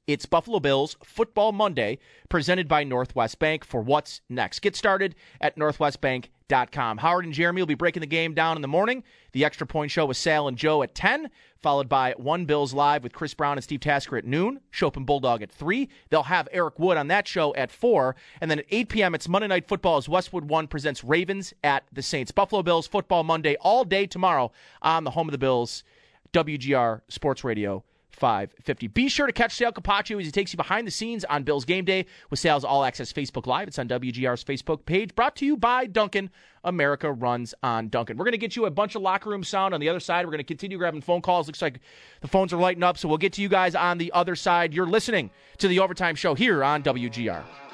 it's 0.08 0.26
Buffalo 0.26 0.60
Bills 0.60 0.98
Football 1.04 1.52
Monday, 1.52 2.00
presented 2.30 2.68
by 2.68 2.84
Northwest 2.84 3.40
Bank 3.40 3.66
for 3.66 3.82
what's 3.82 4.22
next. 4.30 4.60
Get 4.60 4.76
started 4.76 5.16
at 5.42 5.58
northwestbank.com 5.58 6.30
Com. 6.48 6.98
Howard 7.00 7.26
and 7.26 7.34
Jeremy 7.34 7.62
will 7.62 7.66
be 7.66 7.74
breaking 7.74 8.02
the 8.02 8.08
game 8.08 8.36
down 8.36 8.56
in 8.56 8.62
the 8.62 8.68
morning. 8.68 9.04
The 9.32 9.44
Extra 9.44 9.66
Point 9.66 9.90
Show 9.90 10.06
with 10.06 10.18
Sal 10.18 10.48
and 10.48 10.56
Joe 10.56 10.84
at 10.84 10.94
10, 10.94 11.32
followed 11.60 11.90
by 11.90 12.14
One 12.18 12.46
Bills 12.46 12.72
Live 12.72 13.02
with 13.02 13.14
Chris 13.14 13.34
Brown 13.34 13.58
and 13.58 13.64
Steve 13.64 13.80
Tasker 13.80 14.16
at 14.16 14.26
noon, 14.26 14.60
Schopp 14.72 14.96
and 14.96 15.08
Bulldog 15.08 15.42
at 15.42 15.52
3. 15.52 15.90
They'll 16.10 16.24
have 16.24 16.48
Eric 16.52 16.78
Wood 16.78 16.98
on 16.98 17.08
that 17.08 17.28
show 17.28 17.56
at 17.56 17.72
4. 17.72 18.16
And 18.42 18.52
then 18.52 18.60
at 18.60 18.66
8 18.70 18.90
p.m., 18.90 19.16
it's 19.16 19.28
Monday 19.28 19.48
Night 19.48 19.68
Football 19.68 19.98
as 19.98 20.08
Westwood 20.08 20.46
One 20.46 20.68
presents 20.68 21.04
Ravens 21.04 21.52
at 21.64 21.84
the 21.92 22.04
Saints. 22.04 22.32
Buffalo 22.32 22.62
Bills 22.62 22.86
Football 22.86 23.24
Monday 23.24 23.56
all 23.62 23.84
day 23.84 24.06
tomorrow 24.06 24.52
on 24.84 25.04
the 25.04 25.12
home 25.12 25.28
of 25.28 25.32
the 25.32 25.40
Bills, 25.40 25.84
WGR 26.32 27.02
Sports 27.08 27.44
Radio 27.44 27.84
550. 28.16 28.88
Be 28.88 29.10
sure 29.10 29.28
to 29.28 29.34
catch 29.34 29.56
Sal 29.56 29.72
Capaccio 29.72 30.20
as 30.20 30.26
he 30.26 30.32
takes 30.32 30.54
you 30.54 30.58
behind 30.58 30.88
the 30.88 30.92
scenes 30.92 31.26
on 31.26 31.44
Bills 31.44 31.66
Game 31.66 31.86
Day 31.86 32.06
with 32.30 32.40
Sal's 32.40 32.64
All 32.64 32.84
Access 32.84 33.12
Facebook 33.12 33.46
Live. 33.46 33.68
It's 33.68 33.78
on 33.78 33.88
WGR's 33.88 34.44
Facebook 34.44 34.86
page. 34.86 35.14
Brought 35.16 35.36
to 35.38 35.46
you 35.46 35.58
by 35.58 35.86
Dunkin'. 35.86 36.30
America 36.64 37.12
runs 37.12 37.54
on 37.62 37.90
Dunkin'. 37.90 38.18
We're 38.18 38.26
going 38.26 38.32
to 38.32 38.38
get 38.40 38.56
you 38.56 38.66
a 38.66 38.72
bunch 38.72 38.96
of 38.96 39.02
locker 39.02 39.30
room 39.30 39.44
sound 39.44 39.74
on 39.74 39.80
the 39.80 39.90
other 39.90 40.00
side. 40.00 40.26
We're 40.26 40.32
going 40.32 40.40
to 40.40 40.44
continue 40.44 40.78
grabbing 40.78 41.02
phone 41.02 41.22
calls. 41.22 41.48
Looks 41.48 41.62
like 41.62 41.80
the 42.22 42.28
phones 42.28 42.54
are 42.54 42.58
lighting 42.58 42.84
up, 42.84 42.98
so 42.98 43.08
we'll 43.08 43.18
get 43.18 43.34
to 43.34 43.42
you 43.42 43.50
guys 43.50 43.76
on 43.76 43.98
the 43.98 44.12
other 44.14 44.36
side. 44.36 44.74
You're 44.74 44.88
listening 44.88 45.30
to 45.60 45.68
the 45.68 45.80
Overtime 45.80 46.16
Show 46.16 46.34
here 46.34 46.64
on 46.64 46.82
WGR. 46.82 47.65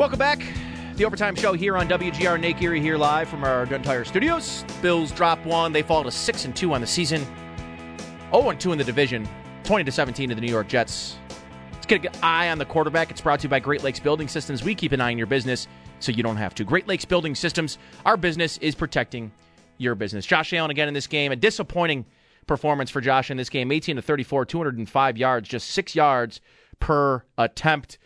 Welcome 0.00 0.18
back. 0.18 0.42
The 0.94 1.04
Overtime 1.04 1.34
Show 1.34 1.52
here 1.52 1.76
on 1.76 1.86
WGR. 1.86 2.40
Nate 2.40 2.56
Geary 2.56 2.80
here 2.80 2.96
live 2.96 3.28
from 3.28 3.44
our 3.44 3.66
Gun 3.66 3.82
Tire 3.82 4.02
Studios. 4.06 4.64
Bills 4.80 5.12
drop 5.12 5.44
one. 5.44 5.74
They 5.74 5.82
fall 5.82 6.02
to 6.04 6.10
6 6.10 6.44
and 6.46 6.56
2 6.56 6.72
on 6.72 6.80
the 6.80 6.86
season. 6.86 7.22
0 8.32 8.48
and 8.48 8.58
2 8.58 8.72
in 8.72 8.78
the 8.78 8.84
division. 8.84 9.28
20 9.64 9.84
to 9.84 9.92
17 9.92 10.30
to 10.30 10.34
the 10.34 10.40
New 10.40 10.50
York 10.50 10.68
Jets. 10.68 11.18
Let's 11.74 11.84
get 11.84 12.02
an 12.06 12.12
eye 12.22 12.48
on 12.48 12.56
the 12.56 12.64
quarterback. 12.64 13.10
It's 13.10 13.20
brought 13.20 13.40
to 13.40 13.42
you 13.42 13.50
by 13.50 13.60
Great 13.60 13.82
Lakes 13.82 14.00
Building 14.00 14.26
Systems. 14.26 14.64
We 14.64 14.74
keep 14.74 14.92
an 14.92 15.02
eye 15.02 15.10
on 15.10 15.18
your 15.18 15.26
business 15.26 15.68
so 15.98 16.12
you 16.12 16.22
don't 16.22 16.38
have 16.38 16.54
to. 16.54 16.64
Great 16.64 16.88
Lakes 16.88 17.04
Building 17.04 17.34
Systems, 17.34 17.76
our 18.06 18.16
business 18.16 18.56
is 18.56 18.74
protecting 18.74 19.30
your 19.76 19.94
business. 19.94 20.24
Josh 20.24 20.54
Allen 20.54 20.70
again 20.70 20.88
in 20.88 20.94
this 20.94 21.08
game. 21.08 21.30
A 21.30 21.36
disappointing 21.36 22.06
performance 22.46 22.88
for 22.88 23.02
Josh 23.02 23.30
in 23.30 23.36
this 23.36 23.50
game. 23.50 23.70
18 23.70 23.96
to 23.96 24.02
34, 24.02 24.46
205 24.46 25.18
yards, 25.18 25.46
just 25.46 25.68
six 25.68 25.94
yards 25.94 26.40
per 26.78 27.22
attempt. 27.36 27.98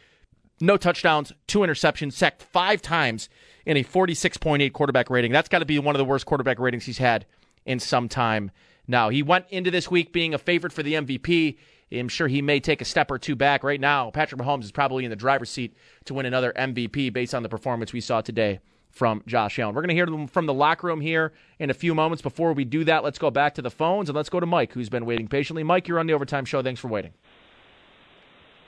No 0.60 0.76
touchdowns, 0.76 1.32
two 1.46 1.60
interceptions, 1.60 2.12
sacked 2.12 2.42
five 2.42 2.80
times 2.80 3.28
in 3.66 3.76
a 3.76 3.84
46.8 3.84 4.72
quarterback 4.72 5.10
rating. 5.10 5.32
That's 5.32 5.48
got 5.48 5.60
to 5.60 5.64
be 5.64 5.78
one 5.78 5.94
of 5.94 5.98
the 5.98 6.04
worst 6.04 6.26
quarterback 6.26 6.58
ratings 6.58 6.84
he's 6.84 6.98
had 6.98 7.26
in 7.64 7.80
some 7.80 8.08
time 8.08 8.50
now. 8.86 9.08
He 9.08 9.22
went 9.22 9.46
into 9.50 9.70
this 9.70 9.90
week 9.90 10.12
being 10.12 10.34
a 10.34 10.38
favorite 10.38 10.72
for 10.72 10.82
the 10.82 10.94
MVP. 10.94 11.56
I'm 11.92 12.08
sure 12.08 12.28
he 12.28 12.42
may 12.42 12.60
take 12.60 12.80
a 12.80 12.84
step 12.84 13.10
or 13.10 13.18
two 13.18 13.36
back. 13.36 13.62
Right 13.62 13.80
now, 13.80 14.10
Patrick 14.10 14.40
Mahomes 14.40 14.64
is 14.64 14.72
probably 14.72 15.04
in 15.04 15.10
the 15.10 15.16
driver's 15.16 15.50
seat 15.50 15.76
to 16.06 16.14
win 16.14 16.26
another 16.26 16.52
MVP 16.56 17.12
based 17.12 17.34
on 17.34 17.42
the 17.42 17.48
performance 17.48 17.92
we 17.92 18.00
saw 18.00 18.20
today 18.20 18.60
from 18.90 19.22
Josh 19.26 19.58
Allen. 19.58 19.74
We're 19.74 19.82
going 19.82 19.88
to 19.88 19.94
hear 19.94 20.28
from 20.28 20.46
the 20.46 20.54
locker 20.54 20.86
room 20.86 21.00
here 21.00 21.32
in 21.58 21.68
a 21.68 21.74
few 21.74 21.94
moments. 21.94 22.22
Before 22.22 22.52
we 22.52 22.64
do 22.64 22.84
that, 22.84 23.02
let's 23.02 23.18
go 23.18 23.30
back 23.30 23.54
to 23.56 23.62
the 23.62 23.70
phones 23.70 24.08
and 24.08 24.16
let's 24.16 24.28
go 24.28 24.38
to 24.38 24.46
Mike, 24.46 24.72
who's 24.72 24.88
been 24.88 25.04
waiting 25.04 25.26
patiently. 25.26 25.64
Mike, 25.64 25.88
you're 25.88 25.98
on 25.98 26.06
the 26.06 26.12
Overtime 26.12 26.44
Show. 26.44 26.62
Thanks 26.62 26.80
for 26.80 26.88
waiting. 26.88 27.12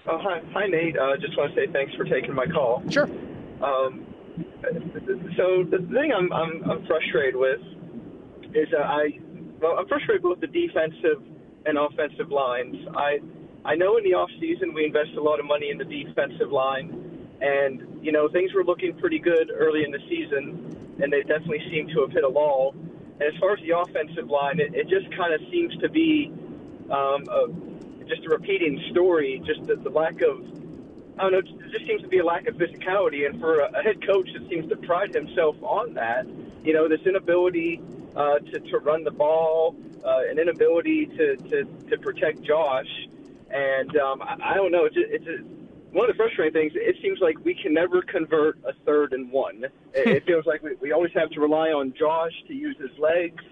Oh, 0.09 0.19
hi, 0.23 0.41
hi, 0.53 0.67
Nate. 0.67 0.97
Uh, 0.97 1.17
just 1.17 1.37
want 1.37 1.53
to 1.53 1.61
say 1.61 1.73
thanks 1.73 1.93
for 1.95 2.05
taking 2.05 2.33
my 2.33 2.47
call. 2.47 2.83
Sure. 2.89 3.11
Um, 3.61 4.07
so 5.37 5.65
the 5.65 5.79
thing 5.93 6.13
I'm, 6.17 6.33
I'm, 6.33 6.63
I'm 6.71 6.87
frustrated 6.87 7.35
with 7.35 7.61
is 8.55 8.69
uh, 8.73 8.83
I, 8.83 9.19
well, 9.61 9.77
I'm 9.79 9.89
frustrated 9.89 10.23
with 10.23 10.39
both 10.39 10.41
the 10.41 10.47
defensive 10.47 11.23
and 11.67 11.77
offensive 11.77 12.31
lines. 12.31 12.77
I, 12.95 13.19
I 13.65 13.75
know 13.75 13.97
in 13.97 14.05
the 14.05 14.15
off 14.15 14.31
season 14.39 14.73
we 14.75 14.85
invest 14.85 15.11
a 15.19 15.21
lot 15.21 15.41
of 15.41 15.47
money 15.47 15.71
in 15.71 15.79
the 15.79 15.85
defensive 15.85 16.53
line, 16.53 17.29
and 17.41 17.83
you 18.01 18.13
know 18.13 18.29
things 18.29 18.55
were 18.55 18.65
looking 18.65 18.97
pretty 18.99 19.19
good 19.19 19.51
early 19.53 19.83
in 19.83 19.91
the 19.91 19.99
season, 20.09 20.97
and 21.03 21.13
they 21.13 21.23
definitely 21.23 21.63
seem 21.69 21.89
to 21.89 22.03
have 22.03 22.13
hit 22.13 22.23
a 22.23 22.29
lull. 22.29 22.77
And 23.19 23.23
as 23.23 23.35
far 23.41 23.55
as 23.55 23.59
the 23.67 23.77
offensive 23.77 24.31
line, 24.31 24.61
it, 24.61 24.73
it 24.73 24.89
just 24.89 25.11
kind 25.17 25.35
of 25.35 25.41
seems 25.51 25.77
to 25.79 25.89
be 25.89 26.33
um, 26.91 27.25
a 27.27 27.76
just 28.09 28.25
a 28.25 28.29
repeating 28.29 28.83
story. 28.91 29.43
Just 29.47 29.67
the, 29.67 29.77
the 29.77 29.91
lack 29.91 30.21
of, 30.23 30.43
I 31.19 31.23
don't 31.23 31.33
know, 31.33 31.39
it 31.39 31.71
just 31.73 31.87
seems 31.87 32.03
to 32.03 32.09
be 32.09 32.19
a 32.19 32.25
lack 32.25 32.47
of 32.47 32.57
physicality. 32.57 33.27
And 33.27 33.41
for 33.41 33.61
a, 33.61 33.79
a 33.79 33.83
head 33.83 34.05
coach 34.07 34.29
that 34.33 34.49
seems 34.49 34.69
to 34.69 34.77
pride 34.77 35.15
himself 35.15 35.57
on 35.63 35.95
that, 35.95 36.27
you 36.65 36.73
know, 36.73 36.89
this 36.89 37.01
inability 37.07 37.81
uh, 38.17 38.39
to, 38.39 38.61
to 38.61 38.79
run 38.79 39.05
the 39.05 39.11
ball, 39.11 39.77
uh, 40.05 40.31
an 40.31 40.39
inability 40.39 41.07
to, 41.07 41.37
to, 41.37 41.65
to 41.91 41.99
protect 41.99 42.43
Josh. 42.43 42.89
And 43.51 43.97
um, 43.97 44.23
I, 44.23 44.53
I 44.53 44.55
don't 44.55 44.73
know, 44.73 44.85
it's, 44.85 44.97
it's 44.97 45.27
a, 45.27 45.45
one 45.97 46.11
of 46.11 46.17
the 46.17 46.23
frustrating 46.23 46.53
things, 46.53 46.73
it 46.75 46.97
seems 47.01 47.21
like 47.21 47.37
we 47.45 47.55
can 47.55 47.73
never 47.73 48.03
convert 48.03 48.59
a 48.65 48.73
third 48.85 49.13
and 49.13 49.31
one. 49.31 49.65
It, 49.95 50.09
it 50.09 50.25
feels 50.27 50.45
like 50.45 50.63
we, 50.63 50.75
we 50.81 50.93
always 50.93 51.13
have 51.15 51.31
to 51.31 51.41
rely 51.41 51.69
on 51.69 51.95
Josh 51.99 52.33
to 52.49 52.55
use 52.55 52.77
his 52.79 52.97
legs. 52.99 53.43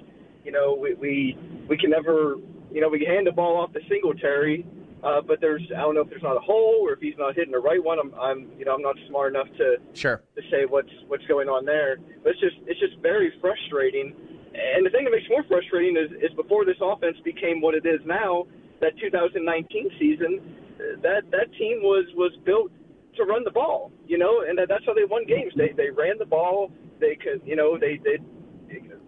You 0.44 0.52
know, 0.52 0.74
we, 0.74 0.94
we, 0.94 1.38
we 1.68 1.78
can 1.78 1.90
never 1.90 2.36
you 2.74 2.80
know, 2.80 2.88
we 2.88 2.98
can 2.98 3.06
hand 3.06 3.26
the 3.26 3.32
ball 3.32 3.56
off 3.56 3.72
to 3.72 3.80
Singletary, 3.88 4.66
uh, 5.04 5.20
but 5.22 5.40
there's 5.40 5.62
I 5.70 5.80
don't 5.80 5.94
know 5.94 6.00
if 6.00 6.10
there's 6.10 6.24
not 6.24 6.36
a 6.36 6.40
hole 6.40 6.80
or 6.82 6.92
if 6.92 7.00
he's 7.00 7.16
not 7.16 7.36
hitting 7.36 7.52
the 7.52 7.58
right 7.58 7.82
one. 7.82 7.98
I'm, 8.00 8.12
I'm 8.18 8.50
you 8.58 8.64
know 8.64 8.74
I'm 8.74 8.82
not 8.82 8.96
smart 9.08 9.34
enough 9.34 9.46
to 9.58 9.76
sure 9.94 10.22
to 10.34 10.42
say 10.50 10.66
what's 10.66 10.90
what's 11.06 11.24
going 11.26 11.48
on 11.48 11.64
there. 11.64 11.98
But 12.22 12.30
it's 12.30 12.40
just 12.40 12.56
it's 12.66 12.80
just 12.80 12.98
very 12.98 13.32
frustrating. 13.40 14.12
And 14.54 14.84
the 14.84 14.90
thing 14.90 15.04
that 15.04 15.10
makes 15.10 15.26
it 15.26 15.30
more 15.30 15.44
frustrating 15.46 15.96
is 15.96 16.10
is 16.18 16.34
before 16.34 16.64
this 16.64 16.76
offense 16.82 17.16
became 17.24 17.60
what 17.60 17.74
it 17.76 17.86
is 17.86 18.00
now, 18.04 18.46
that 18.80 18.98
2019 18.98 19.90
season, 19.98 20.40
that 21.02 21.30
that 21.30 21.52
team 21.56 21.78
was 21.82 22.06
was 22.16 22.32
built 22.44 22.72
to 23.14 23.22
run 23.22 23.44
the 23.44 23.52
ball, 23.52 23.92
you 24.08 24.18
know, 24.18 24.42
and 24.42 24.58
that, 24.58 24.68
that's 24.68 24.84
how 24.84 24.94
they 24.94 25.04
won 25.04 25.24
games. 25.26 25.52
They 25.56 25.70
they 25.76 25.90
ran 25.90 26.18
the 26.18 26.26
ball. 26.26 26.72
They 26.98 27.14
could, 27.14 27.42
you 27.44 27.54
know, 27.54 27.78
they 27.78 28.00
they 28.02 28.18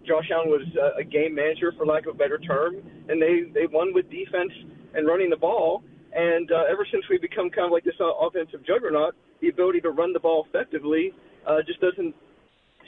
Josh 0.07 0.29
Allen 0.31 0.49
was 0.49 0.65
a 0.97 1.03
game 1.03 1.35
manager, 1.35 1.73
for 1.77 1.85
lack 1.85 2.07
of 2.07 2.15
a 2.15 2.17
better 2.17 2.37
term, 2.37 2.75
and 3.09 3.21
they 3.21 3.51
they 3.53 3.67
won 3.67 3.93
with 3.93 4.09
defense 4.09 4.51
and 4.93 5.07
running 5.07 5.29
the 5.29 5.37
ball. 5.37 5.83
And 6.13 6.51
uh, 6.51 6.63
ever 6.71 6.87
since 6.91 7.03
we've 7.09 7.21
become 7.21 7.49
kind 7.49 7.65
of 7.65 7.71
like 7.71 7.83
this 7.83 7.99
offensive 7.99 8.65
juggernaut, 8.65 9.13
the 9.41 9.49
ability 9.49 9.81
to 9.81 9.91
run 9.91 10.13
the 10.13 10.19
ball 10.19 10.47
effectively 10.49 11.11
uh, 11.45 11.57
just 11.65 11.79
doesn't 11.81 12.15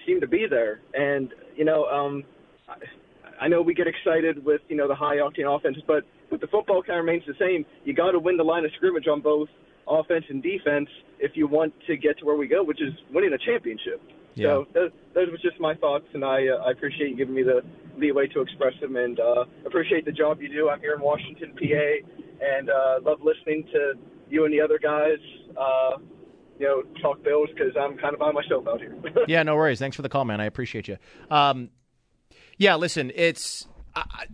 seem 0.05 0.21
to 0.21 0.27
be 0.27 0.45
there. 0.49 0.81
And 0.93 1.29
you 1.55 1.65
know, 1.65 1.85
um, 1.85 2.23
I, 2.67 3.45
I 3.45 3.47
know 3.47 3.61
we 3.61 3.73
get 3.73 3.87
excited 3.87 4.43
with 4.43 4.61
you 4.69 4.75
know 4.75 4.87
the 4.87 4.95
high 4.95 5.17
octane 5.17 5.47
offenses, 5.47 5.83
but 5.85 6.03
but 6.29 6.41
the 6.41 6.47
football 6.47 6.81
kind 6.81 6.99
of 6.99 7.05
remains 7.05 7.23
the 7.27 7.35
same. 7.39 7.65
You 7.83 7.93
got 7.93 8.11
to 8.11 8.19
win 8.19 8.37
the 8.37 8.43
line 8.43 8.65
of 8.65 8.71
scrimmage 8.75 9.07
on 9.07 9.21
both 9.21 9.49
offense 9.87 10.25
and 10.29 10.41
defense 10.43 10.87
if 11.19 11.31
you 11.35 11.47
want 11.47 11.73
to 11.87 11.97
get 11.97 12.17
to 12.19 12.25
where 12.25 12.35
we 12.35 12.47
go, 12.47 12.63
which 12.63 12.81
is 12.81 12.93
winning 13.11 13.33
a 13.33 13.37
championship. 13.37 14.01
Yeah. 14.39 14.47
So 14.47 14.67
those, 14.73 14.91
those 15.13 15.27
were 15.31 15.37
just 15.37 15.59
my 15.59 15.75
thoughts, 15.75 16.05
and 16.13 16.23
I 16.23 16.47
uh, 16.47 16.63
I 16.65 16.71
appreciate 16.71 17.09
you 17.09 17.17
giving 17.17 17.35
me 17.35 17.43
the 17.43 17.61
leeway 17.97 18.27
to 18.27 18.41
express 18.41 18.73
them, 18.81 18.95
and 18.95 19.19
uh, 19.19 19.45
appreciate 19.65 20.05
the 20.05 20.11
job 20.11 20.41
you 20.41 20.49
do. 20.49 20.69
I'm 20.69 20.79
here 20.79 20.93
in 20.93 21.01
Washington, 21.01 21.53
PA, 21.55 22.45
and 22.45 22.69
uh, 22.69 22.99
love 23.03 23.19
listening 23.21 23.65
to 23.73 23.93
you 24.29 24.45
and 24.45 24.53
the 24.53 24.61
other 24.61 24.79
guys. 24.79 25.19
Uh, 25.57 25.97
you 26.57 26.65
know, 26.65 26.83
talk 27.01 27.23
Bills 27.23 27.49
because 27.53 27.73
I'm 27.79 27.97
kind 27.97 28.13
of 28.13 28.19
by 28.19 28.31
myself 28.31 28.67
out 28.67 28.79
here. 28.79 28.93
yeah, 29.27 29.43
no 29.43 29.55
worries. 29.55 29.79
Thanks 29.79 29.95
for 29.95 30.01
the 30.01 30.09
call, 30.09 30.25
man. 30.25 30.41
I 30.41 30.45
appreciate 30.45 30.87
you. 30.87 30.97
Um, 31.29 31.69
yeah, 32.57 32.75
listen, 32.75 33.11
it's. 33.15 33.67
I, 33.95 34.25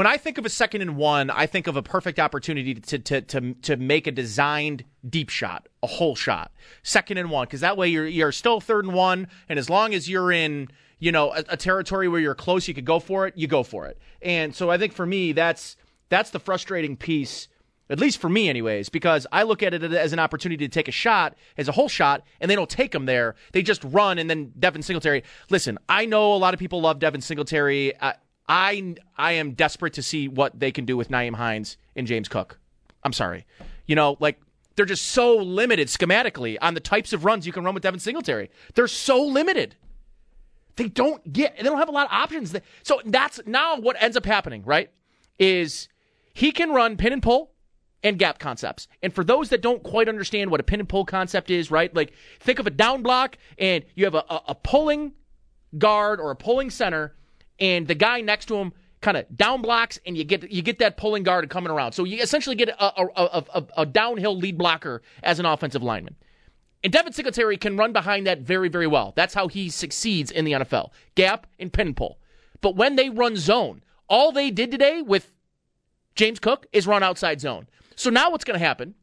when 0.00 0.06
I 0.06 0.16
think 0.16 0.38
of 0.38 0.46
a 0.46 0.48
second 0.48 0.80
and 0.80 0.96
one, 0.96 1.28
I 1.28 1.44
think 1.44 1.66
of 1.66 1.76
a 1.76 1.82
perfect 1.82 2.18
opportunity 2.18 2.72
to 2.72 2.98
to 3.00 3.20
to 3.20 3.52
to 3.52 3.76
make 3.76 4.06
a 4.06 4.10
designed 4.10 4.82
deep 5.06 5.28
shot, 5.28 5.68
a 5.82 5.86
whole 5.86 6.16
shot, 6.16 6.52
second 6.82 7.18
and 7.18 7.30
one, 7.30 7.44
because 7.44 7.60
that 7.60 7.76
way 7.76 7.88
you're 7.88 8.06
you're 8.06 8.32
still 8.32 8.62
third 8.62 8.86
and 8.86 8.94
one, 8.94 9.28
and 9.46 9.58
as 9.58 9.68
long 9.68 9.92
as 9.92 10.08
you're 10.08 10.32
in 10.32 10.68
you 11.00 11.12
know 11.12 11.34
a, 11.34 11.44
a, 11.50 11.56
territory 11.58 12.08
where 12.08 12.18
you're 12.18 12.34
close, 12.34 12.66
you 12.66 12.72
could 12.72 12.86
go 12.86 12.98
for 12.98 13.26
it, 13.26 13.36
you 13.36 13.46
go 13.46 13.62
for 13.62 13.88
it. 13.88 13.98
And 14.22 14.56
so 14.56 14.70
I 14.70 14.78
think 14.78 14.94
for 14.94 15.04
me, 15.04 15.32
that's 15.32 15.76
that's 16.08 16.30
the 16.30 16.40
frustrating 16.40 16.96
piece. 16.96 17.48
At 17.90 18.00
least 18.00 18.22
for 18.22 18.30
me, 18.30 18.48
anyways, 18.48 18.88
because 18.88 19.26
I 19.30 19.42
look 19.42 19.62
at 19.62 19.74
it 19.74 19.82
as 19.82 20.14
an 20.14 20.18
opportunity 20.18 20.66
to 20.66 20.72
take 20.72 20.88
a 20.88 20.92
shot, 20.92 21.36
as 21.58 21.68
a 21.68 21.72
whole 21.72 21.90
shot, 21.90 22.22
and 22.40 22.50
they 22.50 22.54
don't 22.54 22.70
take 22.70 22.92
them 22.92 23.04
there. 23.04 23.34
They 23.52 23.60
just 23.60 23.84
run, 23.84 24.18
and 24.18 24.30
then 24.30 24.54
Devin 24.58 24.80
Singletary. 24.80 25.24
Listen, 25.50 25.76
I 25.90 26.06
know 26.06 26.32
a 26.32 26.38
lot 26.38 26.54
of 26.54 26.60
people 26.60 26.80
love 26.80 27.00
Devin 27.00 27.20
Singletary. 27.20 27.92
I, 28.00 28.14
I 28.48 28.96
I 29.16 29.32
am 29.32 29.52
desperate 29.52 29.94
to 29.94 30.02
see 30.02 30.28
what 30.28 30.58
they 30.58 30.72
can 30.72 30.84
do 30.84 30.96
with 30.96 31.10
Nyheim 31.10 31.34
Hines 31.34 31.76
and 31.96 32.06
James 32.06 32.28
Cook. 32.28 32.58
I'm 33.02 33.12
sorry. 33.12 33.46
You 33.86 33.96
know, 33.96 34.16
like 34.20 34.40
they're 34.76 34.86
just 34.86 35.06
so 35.06 35.36
limited 35.36 35.88
schematically 35.88 36.56
on 36.60 36.74
the 36.74 36.80
types 36.80 37.12
of 37.12 37.24
runs 37.24 37.46
you 37.46 37.52
can 37.52 37.64
run 37.64 37.74
with 37.74 37.82
Devin 37.82 38.00
Singletary. 38.00 38.50
They're 38.74 38.88
so 38.88 39.22
limited. 39.22 39.76
They 40.76 40.88
don't 40.88 41.32
get 41.32 41.56
they 41.56 41.62
don't 41.62 41.78
have 41.78 41.88
a 41.88 41.92
lot 41.92 42.06
of 42.06 42.12
options. 42.12 42.54
So 42.82 43.00
that's 43.04 43.40
now 43.46 43.76
what 43.76 43.96
ends 44.00 44.16
up 44.16 44.24
happening, 44.24 44.62
right? 44.64 44.90
Is 45.38 45.88
he 46.32 46.52
can 46.52 46.70
run 46.70 46.96
pin 46.96 47.12
and 47.12 47.22
pull 47.22 47.52
and 48.02 48.18
gap 48.18 48.38
concepts. 48.38 48.88
And 49.02 49.12
for 49.12 49.24
those 49.24 49.50
that 49.50 49.60
don't 49.60 49.82
quite 49.82 50.08
understand 50.08 50.50
what 50.50 50.60
a 50.60 50.62
pin 50.62 50.80
and 50.80 50.88
pull 50.88 51.04
concept 51.04 51.50
is, 51.50 51.70
right? 51.70 51.94
Like 51.94 52.12
think 52.38 52.58
of 52.58 52.66
a 52.66 52.70
down 52.70 53.02
block 53.02 53.36
and 53.58 53.84
you 53.94 54.04
have 54.04 54.14
a, 54.14 54.24
a, 54.30 54.40
a 54.48 54.54
pulling 54.54 55.12
guard 55.76 56.20
or 56.20 56.30
a 56.30 56.36
pulling 56.36 56.70
center, 56.70 57.14
and 57.60 57.86
the 57.86 57.94
guy 57.94 58.20
next 58.20 58.46
to 58.46 58.56
him 58.56 58.72
kind 59.00 59.16
of 59.16 59.24
down 59.34 59.62
blocks, 59.62 59.98
and 60.04 60.16
you 60.16 60.24
get 60.24 60.50
you 60.50 60.62
get 60.62 60.78
that 60.78 60.96
pulling 60.96 61.22
guard 61.22 61.48
coming 61.50 61.70
around. 61.70 61.92
So 61.92 62.04
you 62.04 62.22
essentially 62.22 62.56
get 62.56 62.70
a, 62.70 62.84
a, 62.84 63.06
a, 63.16 63.44
a, 63.54 63.66
a 63.78 63.86
downhill 63.86 64.36
lead 64.36 64.58
blocker 64.58 65.02
as 65.22 65.38
an 65.38 65.46
offensive 65.46 65.82
lineman. 65.82 66.16
And 66.82 66.92
Devin 66.92 67.12
Singletary 67.12 67.58
can 67.58 67.76
run 67.76 67.92
behind 67.92 68.26
that 68.26 68.40
very, 68.40 68.68
very 68.68 68.86
well. 68.86 69.12
That's 69.14 69.34
how 69.34 69.48
he 69.48 69.68
succeeds 69.68 70.30
in 70.30 70.44
the 70.44 70.52
NFL. 70.52 70.90
Gap 71.14 71.46
and 71.58 71.72
pin 71.72 71.94
pull. 71.94 72.18
But 72.62 72.76
when 72.76 72.96
they 72.96 73.10
run 73.10 73.36
zone, 73.36 73.82
all 74.08 74.32
they 74.32 74.50
did 74.50 74.70
today 74.70 75.02
with 75.02 75.30
James 76.14 76.40
Cook 76.40 76.66
is 76.72 76.86
run 76.86 77.02
outside 77.02 77.40
zone. 77.40 77.68
So 77.96 78.08
now 78.08 78.30
what's 78.30 78.44
going 78.44 78.58
to 78.58 78.64
happen? 78.64 78.94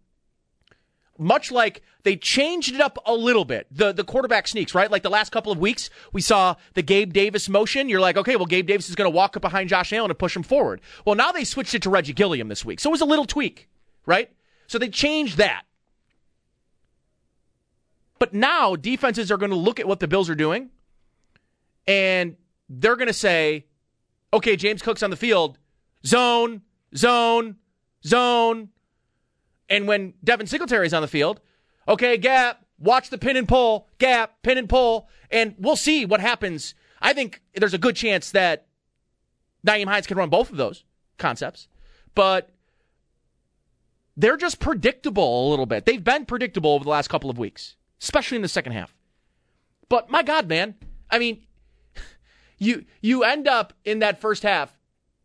Much 1.19 1.51
like 1.51 1.81
they 2.03 2.15
changed 2.15 2.73
it 2.73 2.81
up 2.81 2.97
a 3.05 3.13
little 3.13 3.45
bit, 3.45 3.67
the 3.71 3.91
the 3.91 4.03
quarterback 4.03 4.47
sneaks, 4.47 4.75
right? 4.75 4.89
Like 4.91 5.03
the 5.03 5.09
last 5.09 5.31
couple 5.31 5.51
of 5.51 5.59
weeks, 5.59 5.89
we 6.13 6.21
saw 6.21 6.55
the 6.73 6.81
Gabe 6.81 7.13
Davis 7.13 7.49
motion. 7.49 7.89
You're 7.89 7.99
like, 7.99 8.17
okay, 8.17 8.35
well, 8.35 8.45
Gabe 8.45 8.67
Davis 8.67 8.89
is 8.89 8.95
going 8.95 9.09
to 9.09 9.15
walk 9.15 9.35
up 9.35 9.41
behind 9.41 9.69
Josh 9.69 9.91
Allen 9.93 10.11
and 10.11 10.19
push 10.19 10.35
him 10.35 10.43
forward. 10.43 10.81
Well, 11.05 11.15
now 11.15 11.31
they 11.31 11.43
switched 11.43 11.73
it 11.73 11.81
to 11.83 11.89
Reggie 11.89 12.13
Gilliam 12.13 12.47
this 12.47 12.63
week. 12.63 12.79
So 12.79 12.89
it 12.89 12.91
was 12.91 13.01
a 13.01 13.05
little 13.05 13.25
tweak, 13.25 13.69
right? 14.05 14.31
So 14.67 14.77
they 14.77 14.89
changed 14.89 15.37
that. 15.37 15.63
But 18.19 18.33
now 18.33 18.75
defenses 18.75 19.31
are 19.31 19.37
going 19.37 19.51
to 19.51 19.57
look 19.57 19.79
at 19.79 19.87
what 19.87 19.99
the 19.99 20.07
Bills 20.07 20.29
are 20.29 20.35
doing 20.35 20.69
and 21.87 22.35
they're 22.69 22.95
going 22.95 23.07
to 23.07 23.13
say, 23.13 23.65
okay, 24.33 24.55
James 24.55 24.81
Cook's 24.81 25.01
on 25.01 25.09
the 25.09 25.15
field, 25.15 25.57
zone, 26.05 26.61
zone, 26.95 27.55
zone. 28.05 28.69
And 29.69 29.87
when 29.87 30.13
Devin 30.23 30.47
Singletary's 30.47 30.93
on 30.93 31.01
the 31.01 31.07
field, 31.07 31.41
okay, 31.87 32.17
gap, 32.17 32.65
watch 32.79 33.09
the 33.09 33.17
pin 33.17 33.37
and 33.37 33.47
pull, 33.47 33.87
gap, 33.97 34.41
pin 34.43 34.57
and 34.57 34.69
pull, 34.69 35.09
and 35.29 35.55
we'll 35.57 35.75
see 35.75 36.05
what 36.05 36.19
happens. 36.19 36.73
I 37.01 37.13
think 37.13 37.41
there's 37.55 37.73
a 37.73 37.79
good 37.79 37.95
chance 37.95 38.31
that 38.31 38.67
Nyheim 39.65 39.87
Hines 39.87 40.07
can 40.07 40.17
run 40.17 40.29
both 40.29 40.51
of 40.51 40.57
those 40.57 40.83
concepts, 41.17 41.67
but 42.15 42.49
they're 44.15 44.37
just 44.37 44.59
predictable 44.59 45.47
a 45.47 45.49
little 45.49 45.65
bit. 45.65 45.85
They've 45.85 46.03
been 46.03 46.25
predictable 46.25 46.71
over 46.71 46.83
the 46.83 46.89
last 46.89 47.09
couple 47.09 47.29
of 47.29 47.37
weeks 47.37 47.75
especially 48.01 48.35
in 48.35 48.41
the 48.41 48.47
second 48.47 48.73
half. 48.73 48.93
But 49.89 50.09
my 50.09 50.23
God, 50.23 50.47
man, 50.47 50.75
I 51.09 51.19
mean, 51.19 51.43
you 52.57 52.85
you 53.01 53.23
end 53.23 53.47
up 53.47 53.73
in 53.85 53.99
that 53.99 54.19
first 54.19 54.43
half 54.43 54.77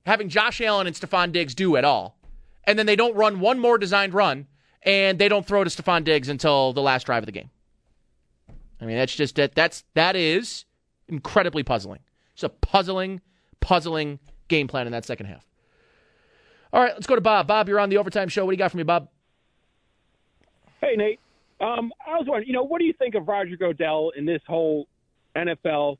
having 0.06 0.28
Josh 0.28 0.60
Allen 0.60 0.86
and 0.86 0.96
Stefon 0.96 1.32
Diggs 1.32 1.54
do 1.54 1.76
it 1.76 1.84
all, 1.84 2.16
and 2.64 2.78
then 2.78 2.86
they 2.86 2.96
don't 2.96 3.14
run 3.14 3.40
one 3.40 3.58
more 3.58 3.78
designed 3.78 4.14
run, 4.14 4.46
and 4.82 5.18
they 5.18 5.28
don't 5.28 5.46
throw 5.46 5.64
to 5.64 5.70
Stefon 5.70 6.04
Diggs 6.04 6.28
until 6.28 6.72
the 6.72 6.82
last 6.82 7.04
drive 7.04 7.22
of 7.22 7.26
the 7.26 7.32
game. 7.32 7.50
I 8.80 8.84
mean, 8.84 8.96
that's 8.96 9.14
just 9.14 9.36
that 9.36 9.54
that's 9.54 9.84
that 9.94 10.16
is 10.16 10.64
incredibly 11.08 11.62
puzzling. 11.62 12.00
It's 12.34 12.42
a 12.42 12.48
puzzling, 12.48 13.20
puzzling 13.60 14.18
game 14.48 14.68
plan 14.68 14.86
in 14.86 14.92
that 14.92 15.04
second 15.04 15.26
half. 15.26 15.46
All 16.72 16.82
right, 16.82 16.94
let's 16.94 17.06
go 17.06 17.14
to 17.14 17.20
Bob. 17.20 17.46
Bob, 17.46 17.68
you're 17.68 17.78
on 17.78 17.90
the 17.90 17.98
overtime 17.98 18.28
show. 18.28 18.44
What 18.44 18.52
do 18.52 18.54
you 18.54 18.58
got 18.58 18.70
for 18.70 18.78
me, 18.78 18.82
Bob? 18.82 19.08
Hey, 20.80 20.96
Nate. 20.96 21.20
Um, 21.60 21.92
I 22.04 22.18
was 22.18 22.26
wondering, 22.26 22.48
you 22.48 22.54
know, 22.54 22.64
what 22.64 22.80
do 22.80 22.86
you 22.86 22.94
think 22.94 23.14
of 23.14 23.28
Roger 23.28 23.56
Goodell 23.56 24.10
in 24.16 24.24
this 24.24 24.40
whole 24.48 24.88
NFL 25.36 25.98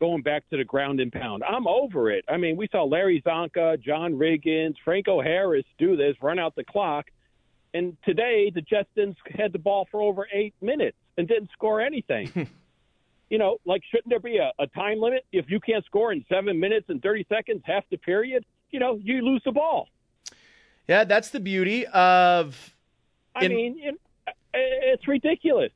going 0.00 0.22
back 0.22 0.48
to 0.50 0.56
the 0.56 0.64
ground 0.64 1.00
and 1.00 1.12
pound? 1.12 1.42
I'm 1.42 1.66
over 1.66 2.10
it. 2.10 2.24
I 2.28 2.36
mean, 2.36 2.56
we 2.56 2.68
saw 2.70 2.84
Larry 2.84 3.22
Csonka, 3.22 3.80
John 3.80 4.14
Riggins, 4.14 4.74
Franco 4.84 5.20
Harris 5.20 5.64
do 5.78 5.96
this, 5.96 6.16
run 6.20 6.38
out 6.38 6.54
the 6.54 6.64
clock. 6.64 7.06
And 7.74 7.96
today, 8.04 8.50
the 8.54 8.62
Jets 8.62 8.88
didn't 8.94 9.16
had 9.34 9.52
the 9.52 9.58
ball 9.58 9.86
for 9.90 10.00
over 10.00 10.26
eight 10.32 10.54
minutes 10.60 10.96
and 11.18 11.28
didn't 11.28 11.50
score 11.52 11.80
anything. 11.80 12.48
you 13.30 13.38
know, 13.38 13.58
like, 13.64 13.82
shouldn't 13.90 14.08
there 14.08 14.20
be 14.20 14.38
a, 14.38 14.52
a 14.58 14.66
time 14.68 15.00
limit? 15.00 15.26
If 15.32 15.50
you 15.50 15.60
can't 15.60 15.84
score 15.84 16.12
in 16.12 16.24
seven 16.28 16.58
minutes 16.58 16.86
and 16.88 17.02
30 17.02 17.26
seconds, 17.28 17.62
half 17.64 17.84
the 17.90 17.96
period, 17.98 18.44
you 18.70 18.80
know, 18.80 18.98
you 19.02 19.20
lose 19.22 19.42
the 19.44 19.52
ball. 19.52 19.88
Yeah, 20.88 21.04
that's 21.04 21.30
the 21.30 21.40
beauty 21.40 21.86
of. 21.86 22.74
I 23.34 23.48
mean, 23.48 23.98
it's 24.54 25.06
ridiculous. 25.06 25.72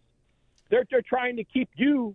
They're 0.70 0.86
they're 0.90 1.02
trying 1.02 1.36
to 1.36 1.44
keep 1.44 1.68
you 1.74 2.14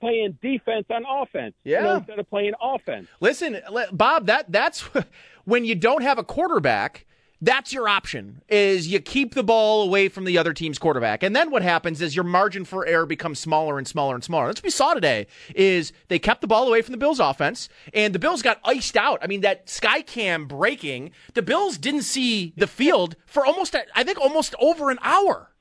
playing 0.00 0.38
defense 0.42 0.86
on 0.90 1.04
offense, 1.08 1.54
yeah, 1.64 1.78
you 1.78 1.84
know, 1.84 1.96
instead 1.96 2.18
of 2.18 2.28
playing 2.28 2.54
offense. 2.60 3.08
Listen, 3.20 3.60
Bob, 3.92 4.26
that 4.26 4.50
that's 4.50 4.80
when 5.44 5.64
you 5.64 5.74
don't 5.74 6.02
have 6.02 6.18
a 6.18 6.24
quarterback. 6.24 7.04
That's 7.40 7.72
your 7.72 7.88
option 7.88 8.42
is 8.48 8.88
you 8.88 8.98
keep 8.98 9.34
the 9.34 9.44
ball 9.44 9.82
away 9.82 10.08
from 10.08 10.24
the 10.24 10.36
other 10.36 10.52
team's 10.52 10.76
quarterback. 10.76 11.22
And 11.22 11.36
then 11.36 11.52
what 11.52 11.62
happens 11.62 12.02
is 12.02 12.16
your 12.16 12.24
margin 12.24 12.64
for 12.64 12.84
error 12.84 13.06
becomes 13.06 13.38
smaller 13.38 13.78
and 13.78 13.86
smaller 13.86 14.16
and 14.16 14.24
smaller. 14.24 14.48
That's 14.48 14.58
what 14.58 14.64
we 14.64 14.70
saw 14.70 14.92
today 14.92 15.28
is 15.54 15.92
they 16.08 16.18
kept 16.18 16.40
the 16.40 16.48
ball 16.48 16.66
away 16.66 16.82
from 16.82 16.90
the 16.90 16.98
Bills 16.98 17.20
offense 17.20 17.68
and 17.94 18.12
the 18.12 18.18
Bills 18.18 18.42
got 18.42 18.58
iced 18.64 18.96
out. 18.96 19.20
I 19.22 19.28
mean, 19.28 19.42
that 19.42 19.70
sky 19.70 20.02
cam 20.02 20.46
breaking, 20.46 21.12
the 21.34 21.42
Bills 21.42 21.78
didn't 21.78 22.02
see 22.02 22.54
the 22.56 22.66
field 22.66 23.14
for 23.24 23.46
almost, 23.46 23.76
I 23.94 24.02
think 24.02 24.20
almost 24.20 24.56
over 24.58 24.90
an 24.90 24.98
hour. 25.00 25.52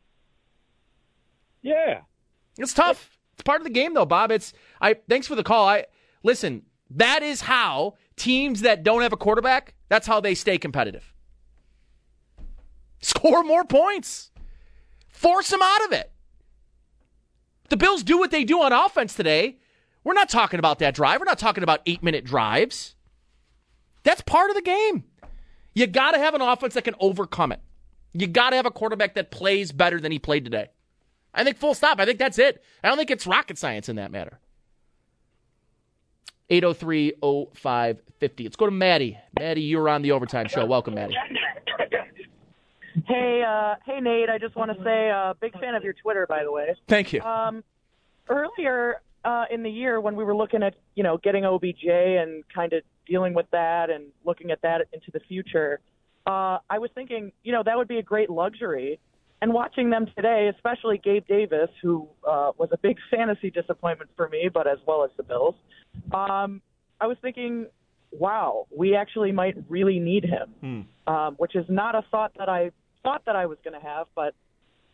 Yeah. 1.62 2.00
It's 2.58 2.74
tough. 2.74 3.17
It's 3.38 3.44
part 3.44 3.62
of 3.62 3.66
the 3.66 3.72
game 3.74 3.94
though, 3.94 4.06
Bob. 4.06 4.32
It's 4.32 4.52
I 4.82 4.96
thanks 5.08 5.28
for 5.28 5.36
the 5.36 5.44
call. 5.44 5.68
I 5.68 5.86
listen, 6.24 6.64
that 6.90 7.22
is 7.22 7.42
how 7.42 7.94
teams 8.16 8.62
that 8.62 8.84
don't 8.84 9.04
have 9.04 9.14
a 9.14 9.18
quarterback, 9.18 9.76
that's 9.90 10.08
how 10.08 10.20
they 10.20 10.34
stay 10.34 10.58
competitive. 10.58 11.14
Score 13.00 13.44
more 13.44 13.64
points. 13.64 14.32
Force 15.08 15.50
them 15.50 15.62
out 15.62 15.86
of 15.86 15.92
it. 15.92 16.12
The 17.70 17.78
Bills 17.78 18.02
do 18.02 18.18
what 18.18 18.32
they 18.32 18.44
do 18.44 18.62
on 18.62 18.74
offense 18.74 19.14
today. 19.14 19.60
We're 20.04 20.14
not 20.14 20.30
talking 20.30 20.58
about 20.58 20.80
that 20.80 20.96
drive. 20.96 21.20
We're 21.20 21.26
not 21.26 21.38
talking 21.38 21.64
about 21.64 21.82
eight 21.86 22.02
minute 22.02 22.26
drives. 22.26 22.96
That's 24.04 24.22
part 24.22 24.50
of 24.50 24.56
the 24.56 24.62
game. 24.62 25.04
You 25.76 25.86
got 25.86 26.12
to 26.12 26.18
have 26.18 26.34
an 26.34 26.42
offense 26.42 26.74
that 26.74 26.86
can 26.86 26.96
overcome 27.00 27.52
it. 27.52 27.60
You 28.14 28.26
got 28.26 28.50
to 28.50 28.56
have 28.56 28.66
a 28.66 28.72
quarterback 28.72 29.14
that 29.16 29.30
plays 29.30 29.72
better 29.72 30.00
than 30.00 30.12
he 30.12 30.18
played 30.18 30.44
today. 30.44 30.70
I 31.38 31.44
think 31.44 31.58
full 31.58 31.76
stop. 31.76 32.00
I 32.00 32.06
think 32.06 32.18
that's 32.18 32.40
it. 32.40 32.64
I 32.84 32.88
don't 32.88 32.98
think 32.98 33.12
it's 33.12 33.28
rocket 33.28 33.58
science 33.60 33.88
in 33.88 33.96
that 33.98 34.12
matter. 34.12 34.40
803-0550. 36.50 38.00
Let's 38.20 38.56
go 38.56 38.66
to 38.66 38.72
Maddie. 38.72 39.20
Maddie, 39.40 39.62
you're 39.62 39.88
on 39.88 40.02
the 40.02 40.12
overtime 40.12 40.48
show. 40.48 40.66
Welcome, 40.66 40.96
Maddie. 40.96 41.16
Hey, 43.06 43.44
uh, 43.48 43.76
hey, 43.86 44.00
Nate. 44.00 44.30
I 44.30 44.40
just 44.40 44.56
want 44.56 44.76
to 44.76 44.84
say, 44.84 45.12
uh, 45.12 45.36
big 45.40 45.54
fan 45.60 45.76
of 45.76 45.84
your 45.84 45.94
Twitter, 45.94 46.26
by 46.28 46.44
the 46.44 46.52
way. 46.52 46.76
Thank 46.88 47.14
you. 47.14 47.22
Um, 47.22 47.64
earlier 48.28 49.02
uh, 49.24 49.46
in 49.52 49.62
the 49.62 49.70
year, 49.70 50.02
when 50.02 50.16
we 50.16 50.24
were 50.24 50.36
looking 50.36 50.64
at, 50.64 50.74
you 50.96 51.04
know, 51.04 51.18
getting 51.18 51.46
OBJ 51.46 51.86
and 51.86 52.44
kind 52.54 52.74
of 52.74 52.82
dealing 53.06 53.36
with 53.36 53.46
that 53.52 53.92
and 53.92 54.06
looking 54.26 54.50
at 54.50 54.62
that 54.64 54.88
into 54.94 55.12
the 55.12 55.20
future, 55.20 55.82
uh, 56.26 56.58
I 56.70 56.80
was 56.80 56.90
thinking, 56.96 57.32
you 57.44 57.52
know, 57.52 57.62
that 57.64 57.78
would 57.78 57.88
be 57.88 58.00
a 58.00 58.04
great 58.04 58.30
luxury 58.32 59.00
and 59.42 59.54
watching 59.54 59.90
them 59.90 60.08
today, 60.16 60.50
especially 60.54 61.00
Gabe 61.04 61.26
Davis, 61.28 61.70
who 61.82 62.08
uh, 62.28 62.52
was 62.58 62.70
a 62.72 62.78
big 62.78 62.98
fantasy 63.12 63.52
disappointment 63.52 64.10
for 64.16 64.30
me, 64.30 64.50
but 64.54 64.68
as 64.68 64.80
well 64.88 65.04
as 65.04 65.12
the 65.18 65.24
Bills, 65.24 65.56
um, 66.14 66.62
I 67.00 67.08
was 67.08 67.18
thinking, 67.22 67.68
wow, 68.12 68.66
we 68.76 68.96
actually 68.96 69.32
might 69.32 69.56
really 69.70 70.00
need 70.00 70.24
him, 70.24 70.88
hmm. 71.06 71.14
um, 71.14 71.36
which 71.36 71.56
is 71.56 71.66
not 71.70 71.96
a 71.96 72.04
thought 72.10 72.32
that 72.38 72.50
I 72.50 72.72
thought 73.04 73.24
that 73.26 73.36
I 73.36 73.46
was 73.46 73.58
going 73.64 73.80
to 73.80 73.86
have, 73.86 74.08
but 74.16 74.34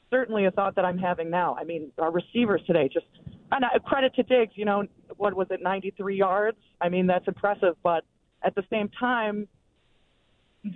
certainly 0.10 0.46
a 0.46 0.52
thought 0.52 0.76
that 0.76 0.86
I'm 0.86 0.98
having 0.98 1.30
now. 1.30 1.56
I 1.60 1.64
mean, 1.64 1.92
our 1.98 2.12
receivers 2.12 2.62
today 2.68 2.90
just 2.92 3.06
and 3.52 3.84
credit 3.86 4.16
to 4.16 4.24
Diggs, 4.24 4.54
you 4.56 4.66
know, 4.66 4.86
what 5.18 5.36
was 5.36 5.48
it, 5.52 5.62
93 5.62 6.18
yards? 6.18 6.58
I 6.82 6.90
mean, 6.90 7.08
that's 7.08 7.28
impressive, 7.28 7.76
but 7.84 8.04
at 8.44 8.56
the 8.56 8.64
same 8.70 8.90
time, 9.00 9.48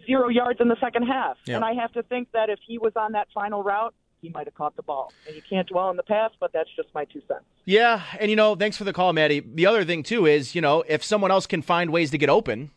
zero 0.06 0.30
yards 0.30 0.60
in 0.60 0.68
the 0.68 0.78
second 0.80 1.04
half. 1.04 1.38
Yeah. 1.46 1.56
And 1.56 1.66
I 1.66 1.74
have 1.74 1.92
to 1.94 2.04
think 2.04 2.32
that 2.34 2.50
if 2.50 2.60
he 2.66 2.78
was 2.78 2.94
on 2.96 3.14
that 3.14 3.28
final 3.34 3.64
route, 3.64 3.94
he 4.22 4.30
might 4.30 4.48
have 4.48 4.56
caught 4.56 4.76
the 4.76 4.84
ball. 4.84 5.14
And 5.28 5.36
you 5.36 5.42
can't 5.48 5.68
dwell 5.68 5.88
on 5.88 5.96
the 5.96 6.04
past, 6.04 6.36
but 6.40 6.52
that's 6.52 6.70
just 6.76 6.90
my 6.94 7.06
two 7.06 7.22
cents. 7.28 7.46
Yeah, 7.66 8.02
and 8.20 8.30
you 8.30 8.36
know, 8.36 8.56
thanks 8.56 8.76
for 8.76 8.84
the 8.84 8.94
call, 8.94 9.14
Maddie. 9.14 9.40
The 9.40 9.66
other 9.66 9.86
thing 9.86 10.04
too 10.04 10.26
is, 10.26 10.56
you 10.56 10.62
know, 10.62 10.84
if 10.88 11.04
someone 11.04 11.32
else 11.32 11.46
can 11.46 11.62
find 11.62 11.92
ways 11.92 12.12
to 12.12 12.18
get 12.18 12.30
open, 12.30 12.72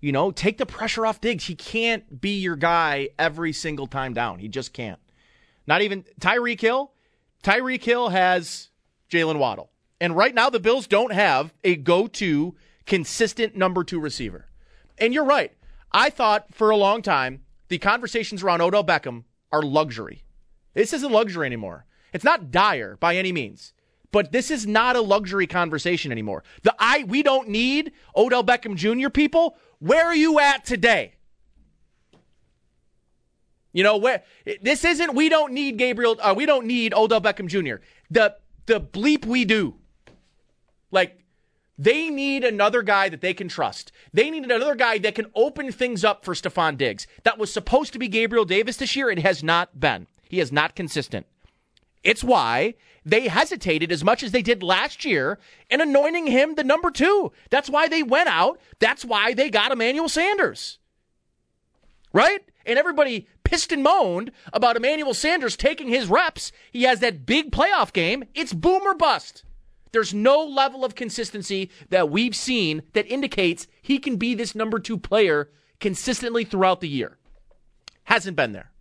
you 0.00 0.12
know, 0.12 0.30
take 0.30 0.58
the 0.58 0.66
pressure 0.66 1.06
off 1.06 1.20
Diggs. 1.20 1.44
He 1.44 1.54
can't 1.54 2.20
be 2.20 2.38
your 2.38 2.56
guy 2.56 3.08
every 3.18 3.54
single 3.54 3.86
time 3.86 4.12
down. 4.12 4.38
He 4.38 4.48
just 4.48 4.74
can't. 4.74 5.00
Not 5.66 5.80
even 5.80 6.04
Tyreek 6.20 6.60
Hill. 6.60 6.92
Tyreek 7.42 7.82
Hill 7.82 8.10
has 8.10 8.68
Jaylen 9.10 9.38
Waddle. 9.38 9.70
And 10.00 10.14
right 10.14 10.34
now 10.34 10.50
the 10.50 10.60
Bills 10.60 10.86
don't 10.86 11.12
have 11.12 11.54
a 11.64 11.76
go-to 11.76 12.54
consistent 12.84 13.56
number 13.56 13.82
2 13.82 13.98
receiver. 13.98 14.46
And 14.98 15.12
you're 15.12 15.24
right. 15.24 15.52
I 15.92 16.10
thought 16.10 16.54
for 16.54 16.70
a 16.70 16.76
long 16.76 17.02
time 17.02 17.42
the 17.68 17.78
conversations 17.78 18.42
around 18.42 18.60
Odell 18.60 18.84
Beckham 18.84 19.24
are 19.52 19.62
luxury. 19.62 20.24
This 20.74 20.92
isn't 20.92 21.12
luxury 21.12 21.46
anymore. 21.46 21.86
It's 22.12 22.24
not 22.24 22.50
dire 22.50 22.96
by 22.96 23.16
any 23.16 23.32
means, 23.32 23.72
but 24.12 24.32
this 24.32 24.50
is 24.50 24.66
not 24.66 24.96
a 24.96 25.00
luxury 25.00 25.46
conversation 25.46 26.12
anymore. 26.12 26.44
The 26.62 26.74
I 26.78 27.04
we 27.04 27.22
don't 27.22 27.48
need 27.48 27.92
Odell 28.16 28.44
Beckham 28.44 28.76
Jr. 28.76 29.08
people. 29.08 29.56
Where 29.78 30.06
are 30.06 30.14
you 30.14 30.38
at 30.38 30.64
today? 30.64 31.14
You 33.72 33.82
know 33.82 33.96
where 33.96 34.22
this 34.62 34.84
isn't. 34.84 35.14
We 35.14 35.28
don't 35.28 35.52
need 35.52 35.78
Gabriel. 35.78 36.16
Uh, 36.20 36.32
we 36.36 36.46
don't 36.46 36.66
need 36.66 36.94
Odell 36.94 37.20
Beckham 37.20 37.48
Jr. 37.48 37.82
The 38.10 38.36
the 38.66 38.80
bleep 38.80 39.26
we 39.26 39.44
do. 39.44 39.74
Like, 40.90 41.23
they 41.76 42.08
need 42.08 42.44
another 42.44 42.82
guy 42.82 43.08
that 43.08 43.20
they 43.20 43.34
can 43.34 43.48
trust. 43.48 43.90
They 44.12 44.30
need 44.30 44.44
another 44.44 44.74
guy 44.74 44.98
that 44.98 45.14
can 45.14 45.30
open 45.34 45.72
things 45.72 46.04
up 46.04 46.24
for 46.24 46.34
Stefon 46.34 46.76
Diggs. 46.76 47.06
That 47.24 47.38
was 47.38 47.52
supposed 47.52 47.92
to 47.92 47.98
be 47.98 48.08
Gabriel 48.08 48.44
Davis 48.44 48.76
this 48.76 48.94
year. 48.94 49.10
It 49.10 49.18
has 49.20 49.42
not 49.42 49.80
been. 49.80 50.06
He 50.28 50.40
is 50.40 50.52
not 50.52 50.76
consistent. 50.76 51.26
It's 52.04 52.22
why 52.22 52.74
they 53.04 53.28
hesitated 53.28 53.90
as 53.90 54.04
much 54.04 54.22
as 54.22 54.30
they 54.30 54.42
did 54.42 54.62
last 54.62 55.04
year 55.04 55.38
in 55.70 55.80
anointing 55.80 56.26
him 56.26 56.54
the 56.54 56.64
number 56.64 56.90
two. 56.90 57.32
That's 57.50 57.70
why 57.70 57.88
they 57.88 58.02
went 58.02 58.28
out. 58.28 58.60
That's 58.78 59.04
why 59.04 59.34
they 59.34 59.50
got 59.50 59.72
Emmanuel 59.72 60.08
Sanders. 60.08 60.78
Right? 62.12 62.40
And 62.64 62.78
everybody 62.78 63.26
pissed 63.42 63.72
and 63.72 63.82
moaned 63.82 64.30
about 64.52 64.76
Emmanuel 64.76 65.14
Sanders 65.14 65.56
taking 65.56 65.88
his 65.88 66.06
reps. 66.06 66.52
He 66.70 66.84
has 66.84 67.00
that 67.00 67.26
big 67.26 67.50
playoff 67.50 67.92
game. 67.92 68.24
It's 68.34 68.52
boom 68.52 68.82
or 68.82 68.94
bust. 68.94 69.44
There's 69.94 70.12
no 70.12 70.44
level 70.44 70.84
of 70.84 70.96
consistency 70.96 71.70
that 71.90 72.10
we've 72.10 72.34
seen 72.34 72.82
that 72.94 73.06
indicates 73.06 73.68
he 73.80 74.00
can 74.00 74.16
be 74.16 74.34
this 74.34 74.52
number 74.52 74.80
two 74.80 74.98
player 74.98 75.52
consistently 75.78 76.42
throughout 76.42 76.80
the 76.80 76.88
year. 76.88 77.16
Hasn't 78.02 78.36
been 78.36 78.50
there. 78.50 78.72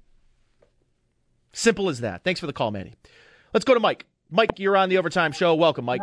Simple 1.52 1.88
as 1.88 2.00
that. 2.00 2.24
Thanks 2.24 2.40
for 2.40 2.48
the 2.48 2.54
call, 2.54 2.72
Manny. 2.72 2.96
Let's 3.54 3.64
go 3.64 3.76
to 3.76 3.80
Mike. 3.80 4.08
Mike, 4.32 4.58
you're 4.58 4.76
on 4.76 4.90
the 4.90 4.98
overtime 4.98 5.34
show. 5.34 5.54
Welcome, 5.54 5.86
Mike. 5.86 6.02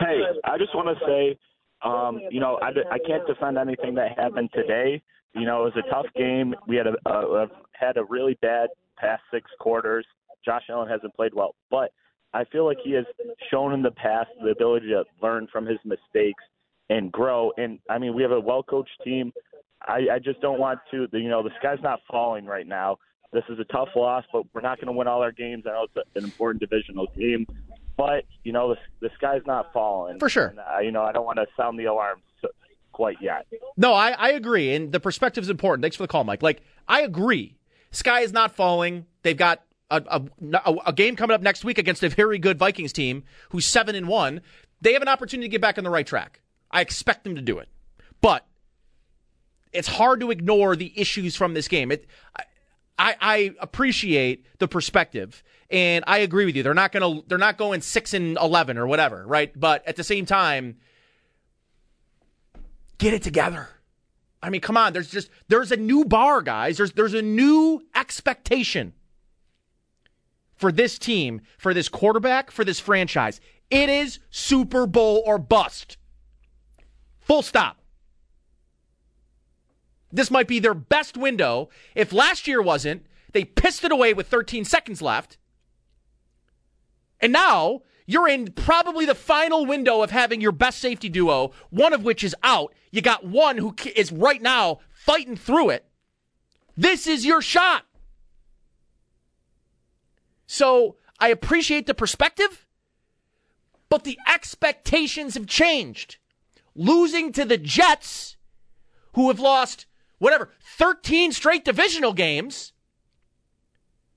Hey, 0.00 0.22
I 0.44 0.58
just 0.58 0.74
want 0.74 0.98
to 0.98 1.06
say, 1.06 1.38
um, 1.84 2.18
you 2.32 2.40
know, 2.40 2.58
I, 2.60 2.70
I 2.92 2.98
can't 2.98 3.24
defend 3.28 3.58
anything 3.58 3.94
that 3.94 4.18
happened 4.18 4.50
today. 4.52 5.00
You 5.34 5.46
know, 5.46 5.64
it 5.64 5.72
was 5.76 5.84
a 5.86 5.88
tough 5.88 6.06
game. 6.16 6.52
We 6.66 6.74
had 6.74 6.88
a, 6.88 6.96
a, 7.08 7.46
had 7.70 7.96
a 7.96 8.02
really 8.02 8.36
bad 8.42 8.70
past 8.96 9.22
six 9.32 9.48
quarters. 9.60 10.04
Josh 10.44 10.64
Allen 10.68 10.88
hasn't 10.88 11.14
played 11.14 11.32
well, 11.32 11.54
but 11.70 11.92
I 12.34 12.44
feel 12.44 12.66
like 12.66 12.78
he 12.84 12.92
has 12.92 13.04
shown 13.50 13.72
in 13.72 13.82
the 13.82 13.90
past 13.90 14.28
the 14.42 14.50
ability 14.50 14.88
to 14.88 15.04
learn 15.22 15.48
from 15.50 15.66
his 15.66 15.78
mistakes 15.84 16.42
and 16.90 17.10
grow. 17.10 17.52
And 17.56 17.78
I 17.88 17.98
mean, 17.98 18.14
we 18.14 18.22
have 18.22 18.32
a 18.32 18.40
well 18.40 18.62
coached 18.62 19.00
team. 19.04 19.32
I, 19.86 20.06
I 20.14 20.18
just 20.22 20.40
don't 20.40 20.58
want 20.58 20.80
to. 20.90 21.06
You 21.12 21.28
know, 21.28 21.42
the 21.42 21.50
sky's 21.58 21.78
not 21.82 22.00
falling 22.10 22.44
right 22.44 22.66
now. 22.66 22.98
This 23.32 23.44
is 23.48 23.58
a 23.58 23.64
tough 23.64 23.88
loss, 23.94 24.24
but 24.32 24.44
we're 24.54 24.62
not 24.62 24.78
going 24.78 24.86
to 24.86 24.92
win 24.92 25.06
all 25.06 25.22
our 25.22 25.32
games. 25.32 25.64
I 25.66 25.70
know 25.70 25.86
it's 25.94 26.08
an 26.16 26.24
important 26.24 26.60
divisional 26.60 27.06
game, 27.16 27.46
but 27.96 28.24
you 28.42 28.52
know, 28.52 28.70
the, 28.74 28.76
the 29.00 29.10
sky's 29.16 29.42
not 29.46 29.72
falling 29.72 30.18
for 30.18 30.28
sure. 30.28 30.48
And, 30.48 30.58
uh, 30.58 30.78
you 30.80 30.92
know, 30.92 31.02
I 31.02 31.12
don't 31.12 31.26
want 31.26 31.38
to 31.38 31.46
sound 31.56 31.78
the 31.78 31.84
alarm 31.84 32.22
quite 32.92 33.18
yet. 33.20 33.46
No, 33.76 33.92
I, 33.92 34.10
I 34.10 34.30
agree, 34.30 34.74
and 34.74 34.90
the 34.92 35.00
perspective 35.00 35.44
is 35.44 35.50
important. 35.50 35.82
Thanks 35.82 35.96
for 35.96 36.02
the 36.02 36.08
call, 36.08 36.24
Mike. 36.24 36.42
Like 36.42 36.62
I 36.88 37.02
agree, 37.02 37.56
sky 37.90 38.20
is 38.20 38.32
not 38.32 38.54
falling. 38.54 39.06
They've 39.22 39.36
got 39.36 39.62
a, 39.90 40.22
a, 40.64 40.74
a, 40.86 40.92
game 40.92 41.16
coming 41.16 41.34
up 41.34 41.40
next 41.40 41.64
week 41.64 41.78
against 41.78 42.02
a 42.02 42.08
very 42.08 42.38
good 42.38 42.58
Vikings 42.58 42.92
team 42.92 43.24
who's 43.50 43.64
seven 43.64 43.94
and 43.94 44.06
one. 44.06 44.40
They 44.80 44.92
have 44.92 45.02
an 45.02 45.08
opportunity 45.08 45.48
to 45.48 45.50
get 45.50 45.60
back 45.60 45.78
on 45.78 45.84
the 45.84 45.90
right 45.90 46.06
track. 46.06 46.40
I 46.70 46.80
expect 46.80 47.24
them 47.24 47.34
to 47.36 47.42
do 47.42 47.58
it, 47.58 47.68
but 48.20 48.46
it's 49.72 49.88
hard 49.88 50.20
to 50.20 50.30
ignore 50.30 50.76
the 50.76 50.92
issues 50.94 51.36
from 51.36 51.54
this 51.54 51.68
game. 51.68 51.90
It, 51.90 52.06
I, 52.98 53.16
I 53.20 53.54
appreciate 53.60 54.44
the 54.58 54.68
perspective, 54.68 55.42
and 55.70 56.04
I 56.06 56.18
agree 56.18 56.44
with 56.44 56.56
you. 56.56 56.62
They're 56.62 56.74
not 56.74 56.92
gonna 56.92 57.22
they're 57.26 57.38
not 57.38 57.56
going 57.56 57.80
six 57.80 58.12
and 58.12 58.36
eleven 58.36 58.76
or 58.76 58.86
whatever, 58.86 59.26
right? 59.26 59.58
But 59.58 59.86
at 59.86 59.96
the 59.96 60.04
same 60.04 60.26
time, 60.26 60.76
get 62.98 63.14
it 63.14 63.22
together. 63.22 63.68
I 64.42 64.50
mean, 64.50 64.60
come 64.60 64.76
on. 64.76 64.92
There's 64.92 65.10
just 65.10 65.30
there's 65.48 65.72
a 65.72 65.76
new 65.76 66.04
bar, 66.04 66.42
guys. 66.42 66.76
There's 66.76 66.92
there's 66.92 67.14
a 67.14 67.22
new 67.22 67.82
expectation 67.94 68.92
for 70.58 70.70
this 70.70 70.98
team, 70.98 71.40
for 71.56 71.72
this 71.72 71.88
quarterback, 71.88 72.50
for 72.50 72.64
this 72.64 72.80
franchise. 72.80 73.40
It 73.70 73.88
is 73.88 74.18
Super 74.30 74.86
Bowl 74.86 75.22
or 75.24 75.38
bust. 75.38 75.96
Full 77.20 77.42
stop. 77.42 77.78
This 80.10 80.30
might 80.30 80.48
be 80.48 80.58
their 80.58 80.74
best 80.74 81.16
window. 81.16 81.68
If 81.94 82.12
last 82.12 82.46
year 82.46 82.62
wasn't, 82.62 83.06
they 83.32 83.44
pissed 83.44 83.84
it 83.84 83.92
away 83.92 84.14
with 84.14 84.26
13 84.26 84.64
seconds 84.64 85.02
left. 85.02 85.36
And 87.20 87.32
now 87.32 87.82
you're 88.06 88.28
in 88.28 88.52
probably 88.52 89.04
the 89.04 89.14
final 89.14 89.66
window 89.66 90.02
of 90.02 90.10
having 90.10 90.40
your 90.40 90.52
best 90.52 90.78
safety 90.78 91.10
duo, 91.10 91.52
one 91.70 91.92
of 91.92 92.04
which 92.04 92.24
is 92.24 92.34
out. 92.42 92.72
You 92.90 93.02
got 93.02 93.26
one 93.26 93.58
who 93.58 93.74
is 93.94 94.10
right 94.10 94.40
now 94.40 94.80
fighting 94.90 95.36
through 95.36 95.70
it. 95.70 95.84
This 96.74 97.06
is 97.06 97.26
your 97.26 97.42
shot. 97.42 97.84
So 100.48 100.96
I 101.20 101.28
appreciate 101.28 101.86
the 101.86 101.94
perspective, 101.94 102.66
but 103.90 104.04
the 104.04 104.18
expectations 104.26 105.34
have 105.34 105.46
changed. 105.46 106.16
Losing 106.74 107.32
to 107.32 107.44
the 107.44 107.58
Jets, 107.58 108.36
who 109.12 109.28
have 109.28 109.38
lost 109.38 109.84
whatever, 110.16 110.50
13 110.78 111.32
straight 111.32 111.66
divisional 111.66 112.14
games, 112.14 112.72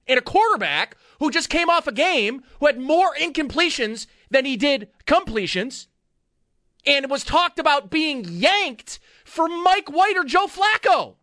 and 0.07 0.17
a 0.17 0.21
quarterback 0.21 0.95
who 1.19 1.29
just 1.31 1.49
came 1.49 1.69
off 1.69 1.85
a 1.85 1.91
game 1.91 2.43
who 2.59 2.65
had 2.65 2.79
more 2.79 3.13
incompletions 3.13 4.07
than 4.29 4.45
he 4.45 4.55
did 4.55 4.87
completions, 5.05 5.89
and 6.85 7.09
was 7.09 7.25
talked 7.25 7.59
about 7.59 7.91
being 7.91 8.23
yanked 8.23 8.99
for 9.25 9.49
Mike 9.49 9.91
White 9.91 10.15
or 10.15 10.23
Joe 10.23 10.47
Flacco. 10.47 11.15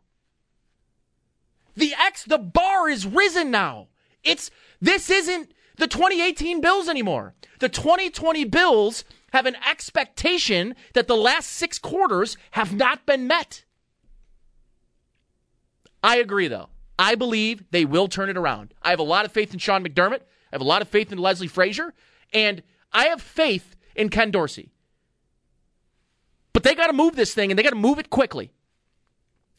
The 1.75 1.95
X, 1.95 2.25
the 2.25 2.39
bar 2.39 2.91
is 2.91 3.07
risen 3.07 3.51
now. 3.51 3.89
It's 4.23 4.51
this 4.81 5.11
isn't 5.11 5.53
the 5.77 5.87
2018 5.87 6.61
Bills 6.61 6.89
anymore. 6.89 7.35
The 7.61 7.69
2020 7.69 8.45
Bills 8.45 9.05
have 9.33 9.47
an 9.47 9.57
expectation 9.69 10.75
that 10.95 11.07
the 11.07 11.17
last 11.17 11.49
six 11.49 11.79
quarters 11.79 12.37
have 12.53 12.75
not 12.75 13.05
been 13.07 13.27
met. 13.27 13.65
I 16.03 16.17
agree, 16.17 16.49
though. 16.49 16.69
I 16.99 17.15
believe 17.15 17.65
they 17.71 17.85
will 17.85 18.09
turn 18.09 18.29
it 18.29 18.37
around. 18.37 18.75
I 18.83 18.91
have 18.91 18.99
a 18.99 19.05
lot 19.05 19.25
of 19.25 19.33
faith 19.33 19.53
in 19.53 19.59
Sean 19.59 19.85
McDermott. 19.85 20.21
I 20.21 20.53
have 20.53 20.61
a 20.61 20.65
lot 20.65 20.83
of 20.83 20.89
faith 20.89 21.13
in 21.13 21.19
Leslie 21.19 21.47
Frazier. 21.47 21.95
And 22.33 22.63
I 22.93 23.07
have 23.07 23.23
faith 23.23 23.77
in 23.95 24.09
Ken 24.09 24.31
Dorsey. 24.31 24.71
But 26.53 26.63
they 26.63 26.75
got 26.75 26.89
to 26.89 26.93
move 26.93 27.15
this 27.15 27.35
thing 27.35 27.51
and 27.51 27.59
they 27.59 27.63
got 27.63 27.71
to 27.71 27.77
move 27.77 27.99
it 27.99 28.11
quickly. 28.11 28.53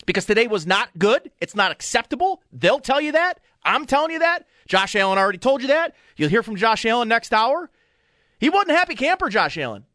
Because 0.05 0.26
today 0.26 0.47
was 0.47 0.65
not 0.65 0.89
good. 0.97 1.32
It's 1.39 1.55
not 1.55 1.72
acceptable. 1.72 2.41
They'll 2.51 2.80
tell 2.80 2.99
you 2.99 3.11
that. 3.11 3.39
I'm 3.63 3.86
telling 3.86 4.11
you 4.11 4.20
that. 4.20 4.45
Josh 4.70 4.95
Allen 4.95 5.17
already 5.17 5.39
told 5.39 5.61
you 5.61 5.67
that. 5.67 5.95
You'll 6.15 6.30
hear 6.30 6.43
from 6.43 6.55
Josh 6.55 6.86
Allen 6.86 7.09
next 7.09 7.34
hour. 7.34 7.70
He 8.39 8.49
wasn't 8.49 8.72
a 8.72 8.76
happy 8.76 8.95
camper, 8.95 9.28
Josh 9.28 9.57
Allen. 9.57 9.86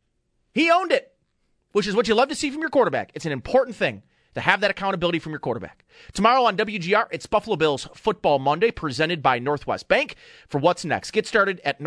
He 0.52 0.70
owned 0.70 0.92
it, 0.92 1.12
which 1.72 1.86
is 1.86 1.94
what 1.94 2.08
you 2.08 2.14
love 2.14 2.28
to 2.28 2.34
see 2.34 2.50
from 2.50 2.60
your 2.60 2.70
quarterback. 2.70 3.12
It's 3.14 3.24
an 3.24 3.32
important 3.32 3.76
thing 3.76 4.02
to 4.34 4.40
have 4.40 4.60
that 4.60 4.72
accountability 4.72 5.20
from 5.20 5.30
your 5.30 5.38
quarterback. 5.38 5.84
Tomorrow 6.12 6.42
on 6.42 6.56
WGR, 6.56 7.06
it's 7.12 7.26
Buffalo 7.26 7.54
Bills 7.54 7.88
Football 7.94 8.40
Monday 8.40 8.72
presented 8.72 9.22
by 9.22 9.38
Northwest 9.38 9.86
Bank. 9.86 10.16
For 10.48 10.58
what's 10.58 10.84
next, 10.84 11.12
get 11.12 11.26
started 11.26 11.60
at 11.64 11.80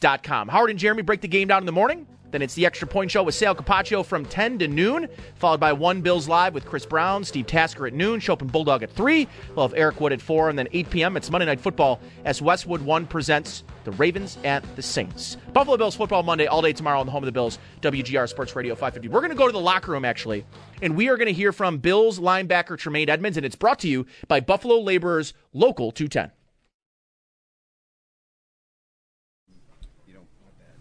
northwestbank.com. 0.00 0.48
Howard 0.48 0.70
and 0.70 0.78
Jeremy 0.78 1.02
break 1.02 1.20
the 1.20 1.28
game 1.28 1.48
down 1.48 1.62
in 1.62 1.66
the 1.66 1.72
morning. 1.72 2.06
Then 2.32 2.42
it's 2.42 2.54
the 2.54 2.66
Extra 2.66 2.88
Point 2.88 3.10
Show 3.10 3.22
with 3.22 3.36
Sal 3.36 3.54
Capaccio 3.54 4.04
from 4.04 4.26
10 4.26 4.58
to 4.58 4.68
noon, 4.68 5.06
followed 5.36 5.60
by 5.60 5.72
One 5.72 6.02
Bills 6.02 6.26
Live 6.28 6.54
with 6.54 6.66
Chris 6.66 6.84
Brown, 6.84 7.22
Steve 7.22 7.46
Tasker 7.46 7.86
at 7.86 7.94
noon, 7.94 8.18
Schopp 8.18 8.42
and 8.42 8.50
Bulldog 8.50 8.82
at 8.82 8.90
3. 8.90 9.28
We'll 9.54 9.68
have 9.68 9.78
Eric 9.78 10.00
Wood 10.00 10.12
at 10.12 10.20
4, 10.20 10.50
and 10.50 10.58
then 10.58 10.66
8 10.72 10.90
p.m. 10.90 11.16
It's 11.16 11.30
Monday 11.30 11.46
Night 11.46 11.60
Football 11.60 12.00
as 12.24 12.42
Westwood 12.42 12.82
One 12.82 13.06
presents 13.06 13.62
the 13.84 13.92
Ravens 13.92 14.38
at 14.42 14.64
the 14.74 14.82
Saints. 14.82 15.36
Buffalo 15.52 15.76
Bills 15.76 15.94
Football 15.94 16.24
Monday 16.24 16.46
all 16.46 16.60
day 16.60 16.72
tomorrow 16.72 16.98
on 16.98 17.06
the 17.06 17.12
home 17.12 17.22
of 17.22 17.26
the 17.26 17.32
Bills, 17.32 17.60
WGR 17.80 18.28
Sports 18.28 18.56
Radio 18.56 18.74
550. 18.74 19.08
We're 19.08 19.20
going 19.20 19.30
to 19.30 19.36
go 19.36 19.46
to 19.46 19.52
the 19.52 19.60
locker 19.60 19.92
room, 19.92 20.04
actually, 20.04 20.44
and 20.82 20.96
we 20.96 21.08
are 21.08 21.16
going 21.16 21.28
to 21.28 21.32
hear 21.32 21.52
from 21.52 21.78
Bills 21.78 22.18
linebacker 22.18 22.76
Tremaine 22.76 23.08
Edmunds, 23.08 23.36
and 23.36 23.46
it's 23.46 23.56
brought 23.56 23.78
to 23.78 23.88
you 23.88 24.04
by 24.26 24.40
Buffalo 24.40 24.80
Laborers 24.80 25.32
Local 25.52 25.92
210. 25.92 26.32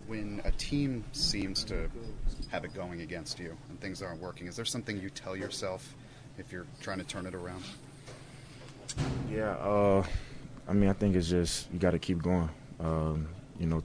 when 0.08 0.42
a 0.45 0.45
team 0.58 1.04
seems 1.12 1.64
to 1.66 1.90
have 2.50 2.66
it 2.66 2.74
going 2.74 3.02
against 3.02 3.40
you 3.40 3.56
and 3.70 3.80
things 3.80 4.02
aren't 4.02 4.22
working, 4.22 4.48
is 4.48 4.56
there 4.56 4.66
something 4.66 5.00
you 5.00 5.10
tell 5.10 5.36
yourself 5.36 5.96
if 6.38 6.52
you're 6.52 6.66
trying 6.82 6.98
to 6.98 7.04
turn 7.04 7.26
it 7.26 7.34
around? 7.34 7.64
Yeah, 9.32 9.52
uh, 9.52 10.06
I 10.68 10.74
mean, 10.74 10.90
I 10.90 10.94
think 10.94 11.16
it's 11.16 11.30
just 11.30 11.72
you 11.72 11.80
got 11.80 11.92
to 11.92 12.00
keep 12.00 12.22
going. 12.22 12.50
Um, 12.80 13.28
you 13.60 13.66
know, 13.66 13.84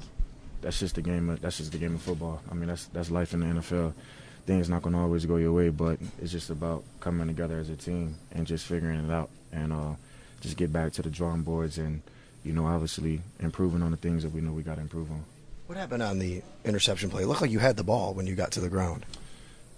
that's 0.60 0.78
just 0.78 0.94
the 0.94 1.02
game. 1.02 1.30
Of, 1.30 1.40
that's 1.40 1.58
just 1.58 1.72
the 1.72 1.78
game 1.78 1.94
of 1.94 2.02
football. 2.02 2.40
I 2.50 2.54
mean, 2.54 2.68
that's 2.68 2.86
that's 2.86 3.10
life 3.10 3.34
in 3.34 3.40
the 3.40 3.60
NFL. 3.60 3.92
Things 4.46 4.68
not 4.68 4.82
going 4.82 4.94
to 4.94 5.00
always 5.00 5.26
go 5.26 5.36
your 5.36 5.52
way, 5.52 5.68
but 5.68 5.98
it's 6.20 6.32
just 6.32 6.50
about 6.50 6.84
coming 7.00 7.26
together 7.26 7.58
as 7.58 7.70
a 7.70 7.76
team 7.76 8.16
and 8.32 8.46
just 8.46 8.66
figuring 8.66 9.04
it 9.04 9.10
out 9.10 9.30
and 9.52 9.72
uh, 9.72 9.94
just 10.40 10.56
get 10.56 10.72
back 10.72 10.92
to 10.94 11.02
the 11.02 11.10
drawing 11.10 11.42
boards 11.42 11.78
and 11.78 12.02
you 12.44 12.52
know, 12.52 12.66
obviously 12.66 13.20
improving 13.40 13.82
on 13.82 13.90
the 13.90 13.96
things 13.96 14.22
that 14.22 14.32
we 14.32 14.40
know 14.40 14.52
we 14.52 14.62
got 14.62 14.76
to 14.76 14.80
improve 14.80 15.10
on. 15.10 15.24
What 15.70 15.76
happened 15.76 16.02
on 16.02 16.18
the 16.18 16.42
interception 16.64 17.10
play? 17.10 17.22
It 17.22 17.28
looked 17.28 17.42
like 17.42 17.52
you 17.52 17.60
had 17.60 17.76
the 17.76 17.84
ball 17.84 18.12
when 18.12 18.26
you 18.26 18.34
got 18.34 18.50
to 18.50 18.60
the 18.60 18.68
ground. 18.68 19.06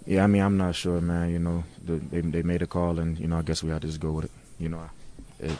Yeah, 0.07 0.23
I 0.23 0.27
mean, 0.27 0.41
I'm 0.41 0.57
not 0.57 0.73
sure, 0.73 0.99
man. 0.99 1.29
You 1.29 1.37
know, 1.37 1.63
the, 1.85 1.97
they 1.97 2.21
they 2.21 2.41
made 2.41 2.63
a 2.63 2.65
call, 2.65 2.97
and 2.97 3.15
you 3.19 3.27
know, 3.27 3.37
I 3.37 3.43
guess 3.43 3.61
we 3.61 3.69
had 3.69 3.83
to 3.83 3.87
just 3.87 3.99
go 3.99 4.11
with 4.11 4.25
it. 4.25 4.31
You 4.57 4.69
know, 4.69 4.89
it, 5.39 5.51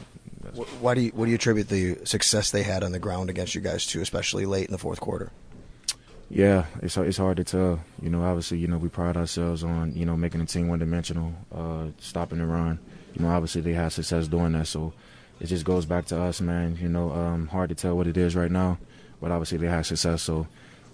why 0.81 0.95
do 0.95 1.01
you 1.01 1.11
what 1.11 1.25
do 1.25 1.29
you 1.29 1.36
attribute 1.36 1.69
the 1.69 2.03
success 2.05 2.49
they 2.49 2.63
had 2.63 2.81
on 2.81 2.93
the 2.93 2.97
ground 2.97 3.29
against 3.29 3.53
you 3.53 3.61
guys 3.61 3.86
to, 3.86 4.01
especially 4.01 4.47
late 4.47 4.65
in 4.65 4.71
the 4.71 4.79
fourth 4.79 4.99
quarter? 4.99 5.31
Yeah, 6.31 6.65
it's 6.81 6.97
it's 6.97 7.17
hard 7.17 7.38
to 7.38 7.43
tell. 7.43 7.81
You 8.01 8.09
know, 8.09 8.23
obviously, 8.23 8.57
you 8.57 8.65
know, 8.65 8.79
we 8.79 8.89
pride 8.89 9.15
ourselves 9.15 9.63
on 9.63 9.93
you 9.93 10.07
know 10.07 10.17
making 10.17 10.39
the 10.39 10.47
team 10.47 10.67
one 10.67 10.79
dimensional, 10.79 11.31
uh, 11.53 11.89
stopping 11.99 12.39
the 12.39 12.47
run. 12.47 12.79
You 13.13 13.21
know, 13.21 13.29
obviously 13.29 13.61
they 13.61 13.73
had 13.73 13.91
success 13.91 14.27
doing 14.27 14.53
that, 14.53 14.65
so 14.65 14.93
it 15.39 15.45
just 15.45 15.63
goes 15.63 15.86
back 15.86 16.07
to 16.07 16.19
us, 16.19 16.41
man. 16.41 16.75
You 16.81 16.89
know, 16.89 17.11
um, 17.11 17.49
hard 17.49 17.69
to 17.69 17.75
tell 17.75 17.95
what 17.95 18.07
it 18.07 18.17
is 18.17 18.36
right 18.36 18.49
now, 18.49 18.79
but 19.24 19.32
obviously 19.32 19.57
they 19.57 19.67
had 19.67 19.86
success, 19.86 20.21
so 20.21 20.45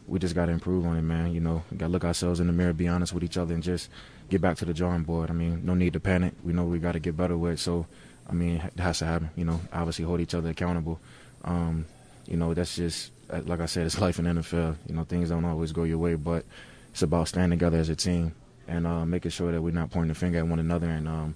we 0.07 0.19
just 0.19 0.35
got 0.35 0.45
to 0.45 0.51
improve 0.51 0.85
on 0.85 0.95
it, 0.95 1.01
man. 1.01 1.33
You 1.33 1.39
know, 1.39 1.63
got 1.75 1.87
to 1.87 1.91
look 1.91 2.05
ourselves 2.05 2.39
in 2.39 2.45
the 2.45 2.53
mirror, 2.53 2.73
be 2.73 2.87
honest 2.87 3.11
with 3.11 3.23
each 3.23 3.37
other, 3.37 3.55
and 3.55 3.63
just 3.63 3.89
get 4.29 4.39
back 4.39 4.55
to 4.57 4.65
the 4.65 4.73
drawing 4.73 5.01
board. 5.01 5.31
I 5.31 5.33
mean, 5.33 5.65
no 5.65 5.73
need 5.73 5.93
to 5.93 5.99
panic. 5.99 6.33
We 6.43 6.53
know 6.53 6.63
we 6.65 6.77
got 6.77 6.91
to 6.91 6.99
get 6.99 7.17
better 7.17 7.35
with. 7.35 7.59
So, 7.59 7.87
I 8.29 8.33
mean, 8.33 8.57
it 8.57 8.79
has 8.79 8.99
to 8.99 9.05
happen. 9.05 9.31
You 9.35 9.45
know, 9.45 9.59
obviously 9.73 10.05
hold 10.05 10.21
each 10.21 10.35
other 10.35 10.51
accountable. 10.51 10.99
Um, 11.43 11.87
you 12.27 12.37
know, 12.37 12.53
that's 12.53 12.75
just 12.75 13.09
uh, 13.31 13.41
like 13.47 13.61
I 13.61 13.65
said, 13.65 13.87
it's 13.87 13.99
life 13.99 14.19
in 14.19 14.25
NFL. 14.25 14.75
You 14.87 14.93
know, 14.93 15.05
things 15.05 15.29
don't 15.29 15.43
always 15.43 15.71
go 15.71 15.81
your 15.81 15.97
way, 15.97 16.13
but 16.13 16.45
it's 16.91 17.01
about 17.01 17.29
standing 17.29 17.57
together 17.57 17.79
as 17.79 17.89
a 17.89 17.95
team 17.95 18.35
and 18.67 18.85
uh, 18.85 19.07
making 19.07 19.31
sure 19.31 19.51
that 19.51 19.59
we're 19.59 19.73
not 19.73 19.89
pointing 19.89 20.09
the 20.09 20.13
finger 20.13 20.37
at 20.37 20.45
one 20.45 20.59
another 20.59 20.87
and 20.87 21.07
um, 21.07 21.35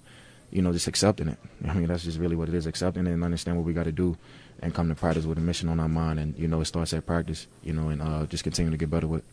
you 0.52 0.62
know 0.62 0.72
just 0.72 0.86
accepting 0.86 1.26
it. 1.26 1.38
I 1.68 1.74
mean, 1.74 1.88
that's 1.88 2.04
just 2.04 2.20
really 2.20 2.36
what 2.36 2.48
it 2.48 2.54
is: 2.54 2.66
accepting 2.66 3.08
it 3.08 3.10
and 3.10 3.24
understand 3.24 3.56
what 3.56 3.66
we 3.66 3.72
got 3.72 3.86
to 3.86 3.92
do 3.92 4.16
and 4.64 4.74
come 4.74 4.88
to 4.88 4.94
practice 4.94 5.26
with 5.26 5.36
a 5.36 5.42
mission 5.42 5.68
on 5.68 5.78
our 5.78 5.88
mind. 5.88 6.18
And 6.18 6.36
you 6.38 6.48
know, 6.48 6.62
it 6.62 6.64
starts 6.64 6.94
at 6.94 7.04
practice. 7.04 7.46
You 7.62 7.74
know, 7.74 7.90
and 7.90 8.00
uh, 8.00 8.24
just 8.26 8.42
continue 8.42 8.70
to 8.70 8.78
get 8.78 8.90
better 8.90 9.06
with. 9.06 9.20
it. 9.20 9.26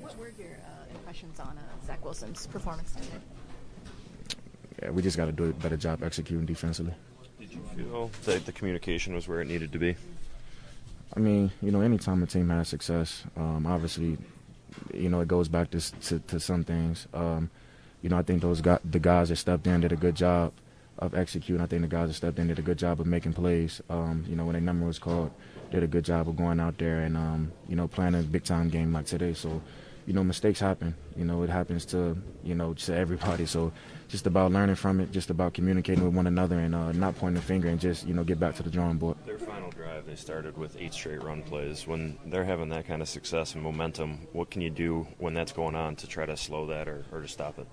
What 0.00 0.18
were 0.18 0.32
your 0.38 0.48
uh, 0.48 0.94
impressions 0.94 1.38
on 1.38 1.58
uh, 1.58 1.86
Zach 1.86 2.02
Wilson's 2.02 2.46
performance 2.46 2.92
today? 2.92 3.08
Yeah, 4.82 4.90
we 4.90 5.02
just 5.02 5.18
got 5.18 5.26
to 5.26 5.32
do 5.32 5.44
a 5.44 5.52
better 5.52 5.76
job 5.76 6.02
executing 6.02 6.46
defensively. 6.46 6.94
Did 7.38 7.52
you 7.52 7.60
feel 7.76 8.10
that 8.24 8.46
the 8.46 8.52
communication 8.52 9.14
was 9.14 9.28
where 9.28 9.42
it 9.42 9.46
needed 9.46 9.70
to 9.72 9.78
be? 9.78 9.96
I 11.14 11.20
mean, 11.20 11.50
you 11.60 11.70
know, 11.70 11.82
anytime 11.82 12.22
a 12.22 12.26
team 12.26 12.48
has 12.48 12.68
success, 12.68 13.24
um, 13.36 13.66
obviously, 13.66 14.16
you 14.94 15.10
know, 15.10 15.20
it 15.20 15.28
goes 15.28 15.48
back 15.48 15.70
to 15.72 15.80
to, 15.80 16.18
to 16.20 16.40
some 16.40 16.64
things. 16.64 17.06
Um, 17.12 17.50
you 18.00 18.08
know, 18.08 18.16
I 18.16 18.22
think 18.22 18.40
those 18.40 18.62
guys, 18.62 18.80
the 18.82 18.98
guys 18.98 19.28
that 19.28 19.36
stepped 19.36 19.66
in 19.66 19.82
did 19.82 19.92
a 19.92 19.96
good 19.96 20.14
job 20.14 20.54
of 21.00 21.14
executing. 21.14 21.62
I 21.62 21.66
think 21.66 21.82
the 21.82 21.88
guys 21.88 22.08
that 22.08 22.14
stepped 22.14 22.38
in 22.38 22.48
did 22.48 22.58
a 22.58 22.62
good 22.62 22.78
job 22.78 23.00
of 23.00 23.06
making 23.06 23.32
plays. 23.32 23.80
Um, 23.88 24.24
you 24.28 24.36
know, 24.36 24.44
when 24.44 24.56
a 24.56 24.60
number 24.60 24.86
was 24.86 24.98
called, 24.98 25.30
did 25.70 25.82
a 25.82 25.86
good 25.86 26.04
job 26.04 26.28
of 26.28 26.36
going 26.36 26.60
out 26.60 26.78
there 26.78 27.00
and 27.00 27.16
um, 27.16 27.52
you 27.68 27.76
know 27.76 27.88
playing 27.88 28.14
a 28.14 28.22
big 28.22 28.44
time 28.44 28.68
game 28.68 28.92
like 28.92 29.06
today. 29.06 29.32
So, 29.32 29.62
you 30.06 30.12
know, 30.12 30.22
mistakes 30.22 30.60
happen. 30.60 30.94
You 31.16 31.24
know, 31.24 31.42
it 31.42 31.50
happens 31.50 31.84
to 31.86 32.16
you 32.44 32.54
know 32.54 32.74
to 32.74 32.94
everybody. 32.94 33.46
So, 33.46 33.72
just 34.08 34.26
about 34.26 34.52
learning 34.52 34.74
from 34.74 35.00
it, 35.00 35.10
just 35.10 35.30
about 35.30 35.54
communicating 35.54 36.04
with 36.04 36.14
one 36.14 36.26
another 36.26 36.58
and 36.58 36.74
uh, 36.74 36.92
not 36.92 37.16
pointing 37.16 37.40
the 37.40 37.46
finger 37.46 37.68
and 37.68 37.80
just 37.80 38.06
you 38.06 38.12
know 38.12 38.24
get 38.24 38.38
back 38.38 38.54
to 38.56 38.62
the 38.62 38.70
drawing 38.70 38.98
board. 38.98 39.16
Their 39.24 39.38
final 39.38 39.70
drive, 39.70 40.06
they 40.06 40.16
started 40.16 40.58
with 40.58 40.76
eight 40.78 40.92
straight 40.92 41.22
run 41.22 41.42
plays. 41.42 41.86
When 41.86 42.18
they're 42.26 42.44
having 42.44 42.68
that 42.70 42.86
kind 42.86 43.00
of 43.00 43.08
success 43.08 43.54
and 43.54 43.62
momentum, 43.62 44.26
what 44.32 44.50
can 44.50 44.60
you 44.60 44.70
do 44.70 45.06
when 45.18 45.32
that's 45.32 45.52
going 45.52 45.74
on 45.74 45.96
to 45.96 46.06
try 46.06 46.26
to 46.26 46.36
slow 46.36 46.66
that 46.66 46.88
or, 46.88 47.06
or 47.10 47.22
to 47.22 47.28
stop 47.28 47.58
it? 47.58 47.66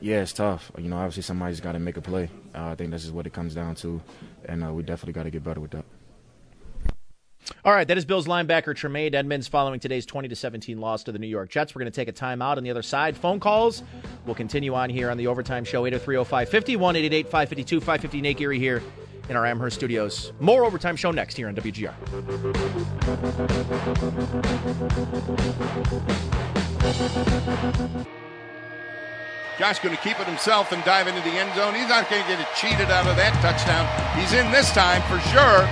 Yeah, 0.00 0.22
it's 0.22 0.32
tough. 0.32 0.72
You 0.78 0.88
know, 0.88 0.96
obviously 0.96 1.22
somebody's 1.22 1.60
got 1.60 1.72
to 1.72 1.78
make 1.78 1.96
a 1.96 2.00
play. 2.00 2.30
Uh, 2.54 2.66
I 2.66 2.74
think 2.74 2.90
this 2.90 3.04
is 3.04 3.12
what 3.12 3.26
it 3.26 3.32
comes 3.32 3.54
down 3.54 3.74
to, 3.76 4.00
and 4.46 4.64
uh, 4.64 4.72
we 4.72 4.82
definitely 4.82 5.12
got 5.12 5.24
to 5.24 5.30
get 5.30 5.44
better 5.44 5.60
with 5.60 5.72
that. 5.72 5.84
All 7.64 7.72
right, 7.72 7.86
that 7.86 7.98
is 7.98 8.04
Bills 8.04 8.26
linebacker 8.26 8.74
Tremaine 8.74 9.14
Edmunds 9.14 9.48
following 9.48 9.80
today's 9.80 10.06
20 10.06 10.28
to 10.28 10.36
17 10.36 10.80
loss 10.80 11.02
to 11.04 11.12
the 11.12 11.18
New 11.18 11.26
York 11.26 11.50
Jets. 11.50 11.74
We're 11.74 11.80
going 11.80 11.90
to 11.92 11.94
take 11.94 12.08
a 12.08 12.12
timeout 12.12 12.56
on 12.56 12.62
the 12.62 12.70
other 12.70 12.82
side. 12.82 13.16
Phone 13.16 13.40
calls. 13.40 13.82
We'll 14.26 14.34
continue 14.34 14.74
on 14.74 14.90
here 14.90 15.10
on 15.10 15.16
the 15.16 15.26
Overtime 15.26 15.64
Show 15.64 15.82
8030550 15.82 16.76
188 16.76 17.26
552 17.26 17.80
550 17.80 18.20
Nate 18.20 18.36
Geary 18.36 18.58
here 18.58 18.82
in 19.28 19.36
our 19.36 19.46
Amherst 19.46 19.76
studios. 19.76 20.32
More 20.40 20.64
Overtime 20.64 20.96
Show 20.96 21.10
next 21.10 21.36
here 21.36 21.48
on 21.48 21.54
WGR. 21.56 21.94
Josh 29.62 29.78
going 29.78 29.94
to 29.94 30.02
keep 30.02 30.18
it 30.18 30.26
himself 30.26 30.74
and 30.74 30.82
dive 30.82 31.06
into 31.06 31.22
the 31.22 31.38
end 31.38 31.46
zone. 31.54 31.70
He's 31.78 31.86
not 31.86 32.10
going 32.10 32.18
to 32.18 32.26
get 32.26 32.42
it 32.42 32.50
cheated 32.58 32.90
out 32.90 33.06
of 33.06 33.14
that 33.14 33.30
touchdown. 33.38 33.86
He's 34.18 34.34
in 34.34 34.50
this 34.50 34.74
time 34.74 34.98
for 35.06 35.22
sure. 35.30 35.62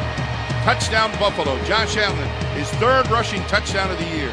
Touchdown 0.62 1.10
Buffalo. 1.18 1.58
Josh 1.66 1.98
Allen, 1.98 2.30
his 2.54 2.70
third 2.78 3.10
rushing 3.10 3.42
touchdown 3.50 3.90
of 3.90 3.98
the 3.98 4.06
year. 4.14 4.30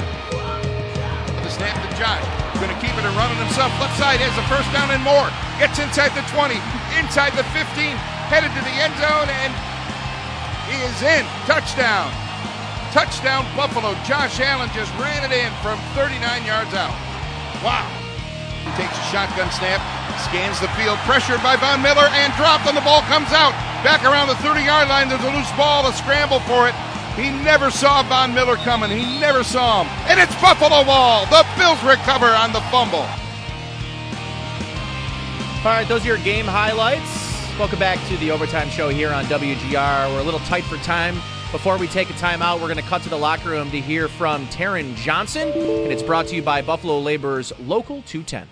The 1.41 1.49
snap 1.49 1.73
to 1.73 1.89
Josh. 1.97 2.21
Going 2.61 2.69
to 2.69 2.77
keep 2.77 2.93
it 2.93 3.01
and 3.01 3.17
running 3.17 3.41
himself. 3.41 3.73
Left 3.81 3.97
side 3.97 4.21
has 4.21 4.29
the 4.37 4.45
first 4.45 4.69
down 4.77 4.93
and 4.93 5.01
more. 5.01 5.25
Gets 5.57 5.81
inside 5.81 6.13
the 6.13 6.21
20, 6.29 6.53
inside 7.01 7.33
the 7.33 7.41
15, 7.49 7.65
headed 8.29 8.53
to 8.53 8.61
the 8.61 8.75
end 8.77 8.93
zone, 9.01 9.25
and 9.41 9.49
he 10.69 10.77
is 10.85 11.01
in. 11.01 11.25
Touchdown. 11.49 12.13
Touchdown 12.93 13.41
Buffalo. 13.57 13.97
Josh 14.05 14.37
Allen 14.37 14.69
just 14.77 14.93
ran 15.01 15.25
it 15.25 15.33
in 15.33 15.49
from 15.65 15.81
39 15.97 16.45
yards 16.45 16.77
out. 16.77 16.93
Wow. 17.65 18.06
He 18.67 18.83
takes 18.83 18.99
a 18.99 19.05
shotgun 19.07 19.47
snap, 19.55 19.79
scans 20.27 20.59
the 20.59 20.67
field, 20.75 20.99
pressured 21.07 21.41
by 21.41 21.55
Von 21.55 21.81
Miller, 21.81 22.11
and 22.11 22.33
dropped, 22.35 22.67
and 22.67 22.75
the 22.75 22.83
ball 22.83 23.01
comes 23.07 23.31
out. 23.31 23.55
Back 23.83 24.03
around 24.03 24.27
the 24.27 24.35
30 24.43 24.61
yard 24.61 24.89
line, 24.89 25.07
there's 25.07 25.23
a 25.23 25.31
loose 25.31 25.51
ball, 25.55 25.87
a 25.87 25.93
scramble 25.93 26.41
for 26.41 26.67
it. 26.67 26.75
He 27.15 27.31
never 27.31 27.71
saw 27.71 28.03
Von 28.03 28.33
Miller 28.33 28.57
coming. 28.57 28.91
He 28.91 29.19
never 29.19 29.43
saw 29.43 29.83
him. 29.83 29.91
And 30.05 30.19
it's 30.19 30.35
Buffalo 30.41 30.83
Ball. 30.83 31.25
The 31.27 31.47
Bills 31.57 31.81
recover 31.83 32.27
on 32.27 32.51
the 32.51 32.61
fumble. 32.69 33.07
All 35.65 35.73
right, 35.73 35.87
those 35.87 36.03
are 36.03 36.07
your 36.07 36.17
game 36.19 36.45
highlights. 36.45 37.57
Welcome 37.57 37.79
back 37.79 37.97
to 38.09 38.17
the 38.17 38.29
Overtime 38.29 38.69
Show 38.69 38.89
here 38.89 39.11
on 39.11 39.25
WGR. 39.25 40.13
We're 40.13 40.19
a 40.19 40.23
little 40.23 40.39
tight 40.41 40.63
for 40.65 40.77
time. 40.77 41.15
Before 41.51 41.77
we 41.77 41.87
take 41.87 42.09
a 42.09 42.13
timeout, 42.13 42.55
we're 42.61 42.67
going 42.67 42.75
to 42.75 42.83
cut 42.83 43.01
to 43.03 43.09
the 43.09 43.17
locker 43.17 43.49
room 43.49 43.71
to 43.71 43.81
hear 43.81 44.07
from 44.07 44.45
Taron 44.47 44.95
Johnson, 44.95 45.47
and 45.49 45.91
it's 45.91 46.03
brought 46.03 46.27
to 46.27 46.35
you 46.35 46.41
by 46.41 46.61
Buffalo 46.61 46.99
Labor's 46.99 47.51
Local 47.59 48.03
210. 48.03 48.47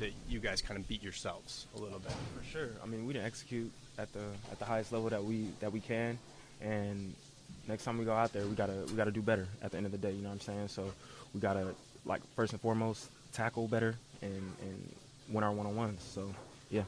That 0.00 0.12
you 0.28 0.40
guys 0.40 0.60
kind 0.60 0.78
of 0.78 0.86
beat 0.86 1.02
yourselves 1.02 1.66
a 1.74 1.80
little 1.80 1.98
bit. 1.98 2.12
For 2.36 2.44
sure. 2.44 2.68
I 2.82 2.86
mean, 2.86 3.06
we 3.06 3.14
didn't 3.14 3.26
execute 3.26 3.70
at 3.98 4.12
the 4.12 4.24
at 4.52 4.58
the 4.58 4.64
highest 4.64 4.92
level 4.92 5.08
that 5.08 5.24
we 5.24 5.48
that 5.60 5.72
we 5.72 5.80
can, 5.80 6.18
and 6.60 7.14
next 7.66 7.84
time 7.84 7.96
we 7.98 8.04
go 8.04 8.12
out 8.12 8.32
there, 8.32 8.46
we 8.46 8.54
gotta 8.54 8.84
we 8.88 8.92
gotta 8.94 9.10
do 9.10 9.22
better. 9.22 9.48
At 9.62 9.70
the 9.70 9.78
end 9.78 9.86
of 9.86 9.92
the 9.92 9.98
day, 9.98 10.12
you 10.12 10.22
know 10.22 10.28
what 10.28 10.34
I'm 10.34 10.40
saying? 10.40 10.68
So 10.68 10.92
we 11.32 11.40
gotta 11.40 11.74
like 12.04 12.20
first 12.34 12.52
and 12.52 12.60
foremost 12.60 13.08
tackle 13.32 13.68
better 13.68 13.96
and 14.20 14.52
and 14.60 14.92
win 15.30 15.44
our 15.44 15.52
one 15.52 15.66
on 15.66 15.76
ones. 15.76 16.02
So 16.02 16.34
yeah. 16.70 16.82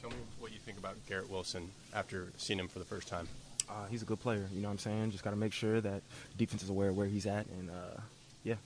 Tell 0.00 0.10
me 0.10 0.16
what 0.38 0.52
you 0.52 0.58
think 0.58 0.76
about 0.76 0.96
Garrett 1.08 1.30
Wilson 1.30 1.70
after 1.94 2.28
seeing 2.36 2.58
him 2.58 2.68
for 2.68 2.78
the 2.78 2.84
first 2.84 3.08
time. 3.08 3.26
Uh, 3.70 3.86
he's 3.90 4.02
a 4.02 4.04
good 4.04 4.20
player. 4.20 4.46
You 4.52 4.60
know 4.60 4.68
what 4.68 4.72
I'm 4.72 4.78
saying? 4.78 5.10
Just 5.12 5.24
got 5.24 5.30
to 5.30 5.36
make 5.36 5.54
sure 5.54 5.80
that 5.80 6.02
defense 6.36 6.62
is 6.62 6.68
aware 6.68 6.90
of 6.90 6.96
where 6.98 7.06
he's 7.06 7.24
at, 7.24 7.46
and 7.46 7.70
uh, 7.70 8.00
yeah. 8.42 8.56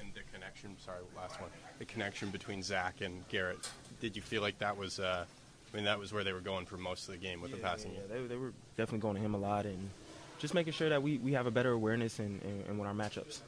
And 0.00 0.08
the 0.14 0.20
connection, 0.32 0.74
sorry, 0.82 1.00
last 1.14 1.38
one. 1.38 1.50
The 1.82 1.86
connection 1.86 2.30
between 2.30 2.62
Zach 2.62 3.00
and 3.00 3.28
Garrett. 3.28 3.68
Did 4.00 4.14
you 4.14 4.22
feel 4.22 4.40
like 4.40 4.56
that 4.60 4.76
was? 4.76 5.00
Uh, 5.00 5.24
I 5.24 5.76
mean, 5.76 5.84
that 5.86 5.98
was 5.98 6.12
where 6.12 6.22
they 6.22 6.32
were 6.32 6.40
going 6.40 6.64
for 6.64 6.76
most 6.76 7.08
of 7.08 7.12
the 7.12 7.18
game 7.18 7.40
with 7.40 7.50
yeah, 7.50 7.56
the 7.56 7.62
passing 7.64 7.90
yeah, 7.90 8.02
game. 8.02 8.08
They, 8.08 8.26
they 8.28 8.36
were 8.36 8.52
definitely 8.76 9.00
going 9.00 9.16
to 9.16 9.20
him 9.20 9.34
a 9.34 9.38
lot, 9.38 9.66
and 9.66 9.90
just 10.38 10.54
making 10.54 10.74
sure 10.74 10.90
that 10.90 11.02
we, 11.02 11.18
we 11.18 11.32
have 11.32 11.48
a 11.48 11.50
better 11.50 11.72
awareness 11.72 12.20
in, 12.20 12.40
in, 12.44 12.70
in 12.70 12.78
with 12.78 12.86
our 12.86 12.94
matchups. 12.94 13.40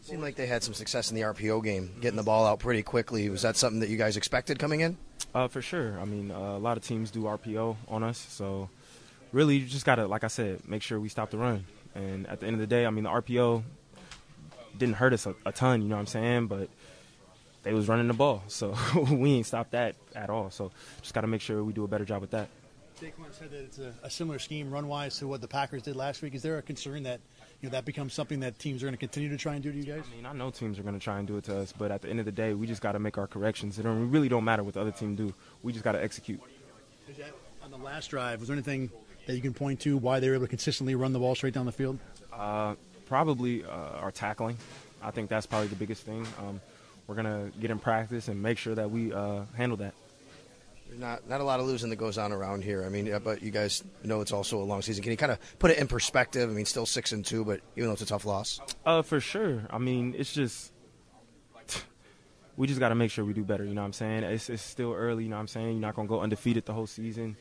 Seemed 0.00 0.22
like 0.22 0.36
they 0.36 0.46
had 0.46 0.62
some 0.62 0.74
success 0.74 1.10
in 1.10 1.16
the 1.16 1.22
RPO 1.22 1.64
game, 1.64 1.90
getting 2.00 2.16
the 2.16 2.22
ball 2.22 2.46
out 2.46 2.60
pretty 2.60 2.84
quickly. 2.84 3.28
Was 3.30 3.42
that 3.42 3.56
something 3.56 3.80
that 3.80 3.88
you 3.88 3.96
guys 3.96 4.16
expected 4.16 4.60
coming 4.60 4.78
in? 4.78 4.96
Uh, 5.34 5.48
for 5.48 5.60
sure. 5.60 5.98
I 5.98 6.04
mean, 6.04 6.30
uh, 6.30 6.38
a 6.38 6.58
lot 6.58 6.76
of 6.76 6.84
teams 6.84 7.10
do 7.10 7.22
RPO 7.22 7.74
on 7.88 8.04
us, 8.04 8.18
so 8.18 8.70
really 9.32 9.56
you 9.56 9.66
just 9.66 9.84
gotta, 9.84 10.06
like 10.06 10.22
I 10.22 10.28
said, 10.28 10.68
make 10.68 10.82
sure 10.82 11.00
we 11.00 11.08
stop 11.08 11.30
the 11.30 11.38
run. 11.38 11.64
And 11.96 12.28
at 12.28 12.38
the 12.38 12.46
end 12.46 12.54
of 12.54 12.60
the 12.60 12.68
day, 12.68 12.86
I 12.86 12.90
mean, 12.90 13.02
the 13.02 13.10
RPO 13.10 13.64
didn't 14.78 14.94
hurt 14.94 15.12
us 15.12 15.26
a, 15.26 15.34
a 15.44 15.50
ton, 15.50 15.82
you 15.82 15.88
know 15.88 15.96
what 15.96 16.02
I'm 16.02 16.06
saying? 16.06 16.46
But 16.46 16.68
they 17.62 17.72
was 17.72 17.88
running 17.88 18.08
the 18.08 18.14
ball, 18.14 18.42
so 18.48 18.74
we 19.10 19.32
ain't 19.34 19.46
stopped 19.46 19.72
that 19.72 19.94
at 20.14 20.30
all. 20.30 20.50
So 20.50 20.70
just 21.00 21.14
gotta 21.14 21.26
make 21.26 21.40
sure 21.40 21.62
we 21.62 21.72
do 21.72 21.84
a 21.84 21.88
better 21.88 22.04
job 22.04 22.20
with 22.20 22.30
that. 22.32 22.48
Saquon 23.00 23.32
said 23.32 23.50
that 23.50 23.64
it's 23.64 23.78
a, 23.78 23.92
a 24.04 24.10
similar 24.10 24.38
scheme 24.38 24.70
run-wise 24.70 25.18
to 25.18 25.26
what 25.26 25.40
the 25.40 25.48
Packers 25.48 25.82
did 25.82 25.96
last 25.96 26.22
week. 26.22 26.34
Is 26.34 26.42
there 26.42 26.58
a 26.58 26.62
concern 26.62 27.02
that 27.02 27.20
you 27.60 27.68
know 27.68 27.72
that 27.72 27.84
becomes 27.84 28.14
something 28.14 28.40
that 28.40 28.58
teams 28.58 28.82
are 28.82 28.86
going 28.86 28.94
to 28.94 28.98
continue 28.98 29.28
to 29.28 29.36
try 29.36 29.54
and 29.54 29.62
do 29.62 29.72
to 29.72 29.78
you 29.78 29.84
guys? 29.84 30.04
I 30.10 30.16
mean, 30.16 30.26
I 30.26 30.32
know 30.32 30.50
teams 30.50 30.78
are 30.78 30.82
going 30.82 30.98
to 30.98 31.02
try 31.02 31.18
and 31.18 31.26
do 31.26 31.36
it 31.36 31.44
to 31.44 31.58
us, 31.58 31.72
but 31.76 31.90
at 31.90 32.02
the 32.02 32.08
end 32.08 32.20
of 32.20 32.26
the 32.26 32.32
day, 32.32 32.54
we 32.54 32.66
just 32.66 32.80
got 32.80 32.92
to 32.92 32.98
make 32.98 33.18
our 33.18 33.26
corrections. 33.26 33.78
It 33.78 33.82
don't, 33.82 34.10
really 34.10 34.28
don't 34.28 34.44
matter 34.44 34.62
what 34.62 34.74
the 34.74 34.80
other 34.80 34.92
team 34.92 35.16
do. 35.16 35.34
We 35.62 35.72
just 35.72 35.84
got 35.84 35.92
to 35.92 36.02
execute. 36.02 36.40
That, 37.18 37.32
on 37.62 37.70
the 37.70 37.76
last 37.76 38.08
drive, 38.08 38.40
was 38.40 38.48
there 38.48 38.54
anything 38.54 38.90
that 39.26 39.34
you 39.34 39.42
can 39.42 39.54
point 39.54 39.80
to 39.80 39.96
why 39.96 40.20
they 40.20 40.28
were 40.28 40.34
able 40.34 40.46
to 40.46 40.50
consistently 40.50 40.94
run 40.94 41.12
the 41.12 41.18
ball 41.18 41.34
straight 41.34 41.54
down 41.54 41.66
the 41.66 41.72
field? 41.72 41.98
Uh, 42.32 42.74
probably 43.06 43.64
uh, 43.64 43.68
our 43.68 44.10
tackling. 44.10 44.56
I 45.02 45.10
think 45.10 45.28
that's 45.28 45.46
probably 45.46 45.68
the 45.68 45.76
biggest 45.76 46.04
thing. 46.04 46.26
Um, 46.38 46.60
we're 47.06 47.14
going 47.14 47.26
to 47.26 47.58
get 47.58 47.70
in 47.70 47.78
practice 47.78 48.28
and 48.28 48.42
make 48.42 48.58
sure 48.58 48.74
that 48.74 48.90
we 48.90 49.12
uh, 49.12 49.42
handle 49.56 49.76
that. 49.78 49.94
There's 50.86 51.00
not 51.00 51.26
not 51.26 51.40
a 51.40 51.44
lot 51.44 51.58
of 51.58 51.66
losing 51.66 51.88
that 51.88 51.96
goes 51.96 52.18
on 52.18 52.32
around 52.32 52.64
here. 52.64 52.84
I 52.84 52.90
mean, 52.90 53.06
yeah, 53.06 53.18
but 53.18 53.42
you 53.42 53.50
guys 53.50 53.82
know 54.04 54.20
it's 54.20 54.32
also 54.32 54.60
a 54.60 54.64
long 54.64 54.82
season. 54.82 55.02
Can 55.02 55.10
you 55.10 55.16
kind 55.16 55.32
of 55.32 55.38
put 55.58 55.70
it 55.70 55.78
in 55.78 55.88
perspective? 55.88 56.50
I 56.50 56.52
mean, 56.52 56.66
still 56.66 56.84
six 56.84 57.12
and 57.12 57.24
two, 57.24 57.46
but 57.46 57.60
even 57.76 57.88
though 57.88 57.94
it's 57.94 58.02
a 58.02 58.06
tough 58.06 58.26
loss. 58.26 58.60
Uh, 58.84 59.00
for 59.00 59.18
sure. 59.18 59.62
I 59.70 59.78
mean, 59.78 60.14
it's 60.18 60.34
just 60.34 60.70
we 62.56 62.66
just 62.66 62.80
got 62.80 62.90
to 62.90 62.94
make 62.94 63.10
sure 63.10 63.24
we 63.24 63.32
do 63.32 63.44
better. 63.44 63.64
You 63.64 63.74
know 63.74 63.80
what 63.80 63.86
I'm 63.86 63.92
saying? 63.94 64.24
It's, 64.24 64.50
it's 64.50 64.62
still 64.62 64.92
early. 64.92 65.24
You 65.24 65.30
know 65.30 65.36
what 65.36 65.40
I'm 65.40 65.48
saying? 65.48 65.72
You're 65.72 65.80
not 65.80 65.94
gonna 65.94 66.08
go 66.08 66.20
undefeated 66.20 66.66
the 66.66 66.74
whole 66.74 66.86
season. 66.86 67.36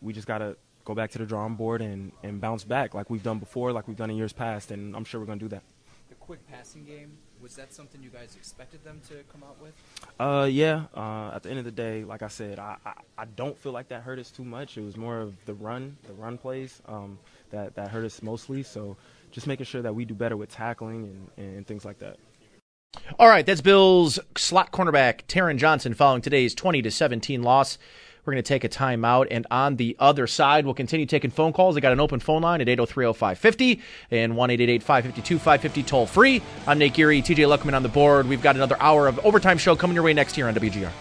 We 0.00 0.12
just 0.12 0.26
got 0.26 0.38
to 0.38 0.56
go 0.84 0.94
back 0.94 1.10
to 1.12 1.18
the 1.18 1.26
drawing 1.26 1.54
board 1.54 1.82
and, 1.82 2.12
and 2.22 2.40
bounce 2.40 2.64
back 2.64 2.94
like 2.94 3.10
we've 3.10 3.22
done 3.22 3.38
before, 3.38 3.72
like 3.72 3.86
we've 3.88 3.96
done 3.96 4.10
in 4.10 4.16
years 4.16 4.32
past, 4.32 4.70
and 4.70 4.96
I'm 4.96 5.04
sure 5.04 5.20
we're 5.20 5.26
going 5.26 5.38
to 5.38 5.44
do 5.44 5.48
that. 5.50 5.62
The 6.08 6.14
quick 6.14 6.46
passing 6.48 6.84
game 6.84 7.18
was 7.42 7.56
that 7.56 7.72
something 7.72 8.02
you 8.02 8.10
guys 8.10 8.36
expected 8.36 8.84
them 8.84 9.00
to 9.08 9.14
come 9.32 9.42
out 9.42 9.60
with? 9.60 9.72
Uh, 10.18 10.48
yeah. 10.50 10.84
Uh, 10.94 11.32
at 11.34 11.42
the 11.42 11.50
end 11.50 11.58
of 11.58 11.64
the 11.64 11.72
day, 11.72 12.04
like 12.04 12.22
I 12.22 12.28
said, 12.28 12.58
I, 12.58 12.76
I, 12.84 12.92
I 13.16 13.24
don't 13.36 13.56
feel 13.56 13.72
like 13.72 13.88
that 13.88 14.02
hurt 14.02 14.18
us 14.18 14.30
too 14.30 14.44
much. 14.44 14.76
It 14.76 14.82
was 14.82 14.96
more 14.96 15.20
of 15.20 15.34
the 15.46 15.54
run, 15.54 15.96
the 16.06 16.12
run 16.14 16.38
plays 16.38 16.80
um, 16.86 17.18
that 17.50 17.74
that 17.74 17.90
hurt 17.90 18.04
us 18.04 18.22
mostly. 18.22 18.62
So 18.62 18.96
just 19.30 19.46
making 19.46 19.66
sure 19.66 19.82
that 19.82 19.94
we 19.94 20.04
do 20.04 20.14
better 20.14 20.36
with 20.36 20.50
tackling 20.50 21.30
and, 21.36 21.56
and 21.56 21.66
things 21.66 21.84
like 21.84 21.98
that. 21.98 22.16
All 23.18 23.28
right, 23.28 23.44
that's 23.44 23.60
Bills 23.60 24.18
slot 24.36 24.72
cornerback 24.72 25.24
Taron 25.26 25.58
Johnson 25.58 25.94
following 25.94 26.22
today's 26.22 26.54
20 26.54 26.82
to 26.82 26.90
17 26.90 27.42
loss. 27.42 27.78
We're 28.24 28.32
going 28.32 28.42
to 28.42 28.48
take 28.48 28.64
a 28.64 28.68
timeout, 28.68 29.28
and 29.30 29.46
on 29.50 29.76
the 29.76 29.96
other 29.98 30.26
side, 30.26 30.64
we'll 30.64 30.74
continue 30.74 31.06
taking 31.06 31.30
phone 31.30 31.52
calls. 31.52 31.76
I 31.76 31.80
got 31.80 31.92
an 31.92 32.00
open 32.00 32.20
phone 32.20 32.42
line 32.42 32.60
at 32.60 32.66
803-0550 32.66 33.80
and 34.10 34.34
1-888-552-550 34.34 35.86
toll 35.86 36.06
free. 36.06 36.42
I'm 36.66 36.78
Nate 36.78 36.94
Geary, 36.94 37.22
TJ 37.22 37.46
Luckman 37.46 37.74
on 37.74 37.82
the 37.82 37.88
board. 37.88 38.28
We've 38.28 38.42
got 38.42 38.56
another 38.56 38.76
hour 38.80 39.06
of 39.08 39.18
overtime 39.24 39.58
show 39.58 39.74
coming 39.76 39.94
your 39.94 40.04
way 40.04 40.12
next 40.12 40.36
year 40.36 40.48
on 40.48 40.54
WGR. 40.54 40.92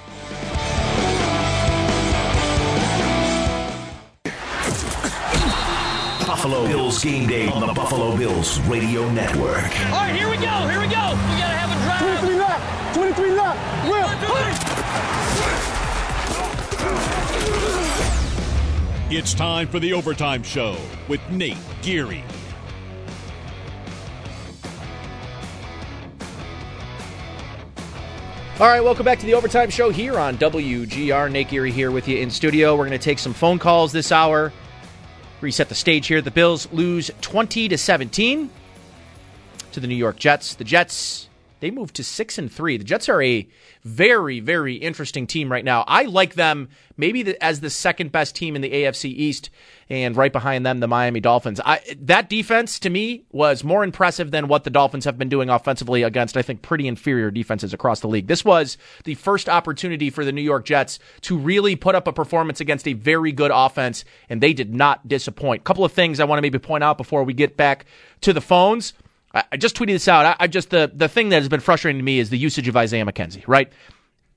Buffalo 6.25 6.67
Bills 6.67 7.03
game 7.03 7.27
day 7.27 7.47
on 7.47 7.65
the 7.65 7.73
Buffalo 7.73 8.15
Bills 8.15 8.59
radio 8.61 9.09
network. 9.09 9.57
All 9.91 9.99
right, 9.99 10.15
here 10.15 10.29
we 10.29 10.37
go. 10.37 10.67
Here 10.69 10.79
we 10.79 10.85
go. 10.85 11.11
We 11.11 11.35
gotta 11.35 11.57
have 11.57 11.71
a 11.71 11.75
drive. 11.83 12.19
23 12.19 12.39
left. 12.39 12.95
23 12.95 13.31
left. 13.31 13.89
Will. 13.89 14.66
It's 19.09 19.33
time 19.33 19.69
for 19.69 19.79
the 19.79 19.93
overtime 19.93 20.43
show 20.43 20.75
with 21.07 21.21
Nate 21.29 21.55
Geary. 21.81 22.25
All 28.59 28.67
right, 28.67 28.83
welcome 28.83 29.05
back 29.05 29.17
to 29.19 29.25
the 29.25 29.33
Overtime 29.33 29.69
Show 29.69 29.91
here 29.91 30.19
on 30.19 30.37
WGR. 30.37 31.31
Nate 31.31 31.47
Geary 31.47 31.71
here 31.71 31.89
with 31.89 32.09
you 32.09 32.17
in 32.17 32.29
studio. 32.29 32.75
We're 32.75 32.85
going 32.85 32.99
to 32.99 33.03
take 33.03 33.19
some 33.19 33.33
phone 33.33 33.59
calls 33.59 33.93
this 33.93 34.11
hour. 34.11 34.51
Reset 35.39 35.69
the 35.69 35.75
stage 35.75 36.07
here. 36.07 36.21
The 36.21 36.29
Bills 36.29 36.67
lose 36.73 37.09
20 37.21 37.69
to 37.69 37.77
17 37.77 38.49
to 39.71 39.79
the 39.79 39.87
New 39.87 39.95
York 39.95 40.19
Jets. 40.19 40.55
The 40.55 40.65
Jets, 40.65 41.29
they 41.59 41.71
moved 41.71 41.95
to 41.95 42.03
6 42.03 42.37
and 42.37 42.51
3. 42.51 42.77
The 42.77 42.83
Jets 42.83 43.09
are 43.09 43.21
a 43.21 43.47
very, 43.83 44.39
very 44.39 44.75
interesting 44.75 45.27
team 45.27 45.51
right 45.51 45.65
now. 45.65 45.83
I 45.87 46.03
like 46.03 46.35
them 46.35 46.69
maybe 46.97 47.23
the, 47.23 47.43
as 47.43 47.59
the 47.59 47.69
second 47.69 48.11
best 48.11 48.35
team 48.35 48.55
in 48.55 48.61
the 48.61 48.71
AFC 48.71 49.05
East, 49.05 49.49
and 49.89 50.17
right 50.17 50.33
behind 50.33 50.65
them, 50.65 50.79
the 50.79 50.87
Miami 50.87 51.19
Dolphins. 51.19 51.61
I, 51.63 51.79
that 52.01 52.29
defense 52.29 52.79
to 52.79 52.89
me 52.89 53.23
was 53.31 53.63
more 53.63 53.83
impressive 53.83 54.31
than 54.31 54.47
what 54.47 54.63
the 54.63 54.69
Dolphins 54.69 55.05
have 55.05 55.17
been 55.17 55.29
doing 55.29 55.49
offensively 55.49 56.03
against, 56.03 56.35
I 56.35 56.41
think, 56.41 56.61
pretty 56.61 56.87
inferior 56.87 57.31
defenses 57.31 57.73
across 57.73 58.01
the 58.01 58.07
league. 58.07 58.27
This 58.27 58.43
was 58.43 58.77
the 59.05 59.15
first 59.15 59.47
opportunity 59.47 60.09
for 60.09 60.25
the 60.25 60.31
New 60.31 60.41
York 60.41 60.65
Jets 60.65 60.99
to 61.21 61.37
really 61.37 61.75
put 61.75 61.95
up 61.95 62.07
a 62.07 62.13
performance 62.13 62.59
against 62.59 62.87
a 62.87 62.93
very 62.93 63.31
good 63.31 63.51
offense, 63.53 64.03
and 64.29 64.41
they 64.41 64.53
did 64.53 64.73
not 64.73 65.07
disappoint. 65.07 65.61
A 65.61 65.63
couple 65.63 65.85
of 65.85 65.93
things 65.93 66.19
I 66.19 66.25
want 66.25 66.39
to 66.39 66.41
maybe 66.41 66.59
point 66.59 66.83
out 66.83 66.97
before 66.97 67.23
we 67.23 67.33
get 67.33 67.55
back 67.55 67.85
to 68.21 68.33
the 68.33 68.41
phones. 68.41 68.93
I 69.51 69.57
just 69.57 69.75
tweeted 69.75 69.87
this 69.87 70.07
out. 70.07 70.25
I, 70.25 70.35
I 70.41 70.47
just 70.47 70.69
the 70.69 70.91
the 70.93 71.07
thing 71.07 71.29
that 71.29 71.37
has 71.37 71.49
been 71.49 71.59
frustrating 71.59 71.99
to 71.99 72.03
me 72.03 72.19
is 72.19 72.29
the 72.29 72.37
usage 72.37 72.67
of 72.67 72.77
Isaiah 72.77 73.05
McKenzie. 73.05 73.43
Right, 73.47 73.71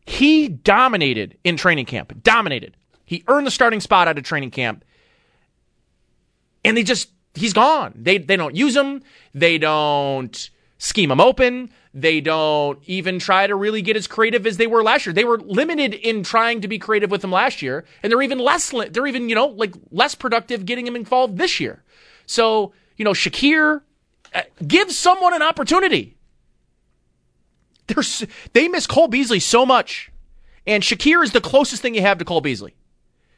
he 0.07 0.49
dominated 0.49 1.39
in 1.45 1.57
training 1.57 1.87
camp. 1.87 2.23
Dominated. 2.23 2.77
He 3.05 3.25
earned 3.29 3.47
the 3.47 3.51
starting 3.51 3.81
spot 3.81 4.09
out 4.09 4.19
of 4.19 4.25
training 4.25 4.51
camp, 4.51 4.85
and 6.65 6.77
they 6.77 6.83
just 6.83 7.11
he's 7.35 7.53
gone. 7.53 7.93
They 7.97 8.19
they 8.19 8.37
don't 8.37 8.55
use 8.55 8.77
him. 8.77 9.03
They 9.35 9.59
don't 9.59 10.51
scheme 10.79 11.11
him 11.11 11.21
open. 11.21 11.71
They 11.93 12.21
don't 12.21 12.79
even 12.87 13.19
try 13.19 13.47
to 13.47 13.55
really 13.55 13.83
get 13.83 13.97
as 13.97 14.07
creative 14.07 14.47
as 14.47 14.57
they 14.57 14.67
were 14.67 14.83
last 14.83 15.07
year. 15.07 15.13
They 15.13 15.25
were 15.25 15.39
limited 15.39 15.95
in 15.95 16.23
trying 16.23 16.61
to 16.61 16.69
be 16.69 16.79
creative 16.79 17.11
with 17.11 17.23
him 17.23 17.33
last 17.33 17.63
year, 17.63 17.85
and 18.03 18.11
they're 18.11 18.23
even 18.23 18.39
less. 18.39 18.71
They're 18.71 19.07
even 19.07 19.29
you 19.29 19.35
know 19.35 19.47
like 19.47 19.75
less 19.91 20.15
productive 20.15 20.67
getting 20.67 20.87
him 20.87 20.97
involved 20.97 21.37
this 21.37 21.61
year. 21.61 21.83
So 22.27 22.73
you 22.97 23.05
know 23.05 23.13
Shakir 23.13 23.83
give 24.67 24.93
someone 24.93 25.35
an 25.35 25.43
opportunity. 25.43 26.17
They're, 27.87 28.05
they 28.53 28.69
miss 28.69 28.87
Cole 28.87 29.09
Beasley 29.09 29.41
so 29.41 29.67
much. 29.67 30.11
And 30.67 30.83
Shakir 30.83 31.25
is 31.25 31.33
the 31.33 31.41
closest 31.41 31.83
thing 31.83 31.95
you 31.95 32.03
have 32.03 32.19
to 32.19 32.25
Cole 32.25 32.41
Beasley. 32.41 32.75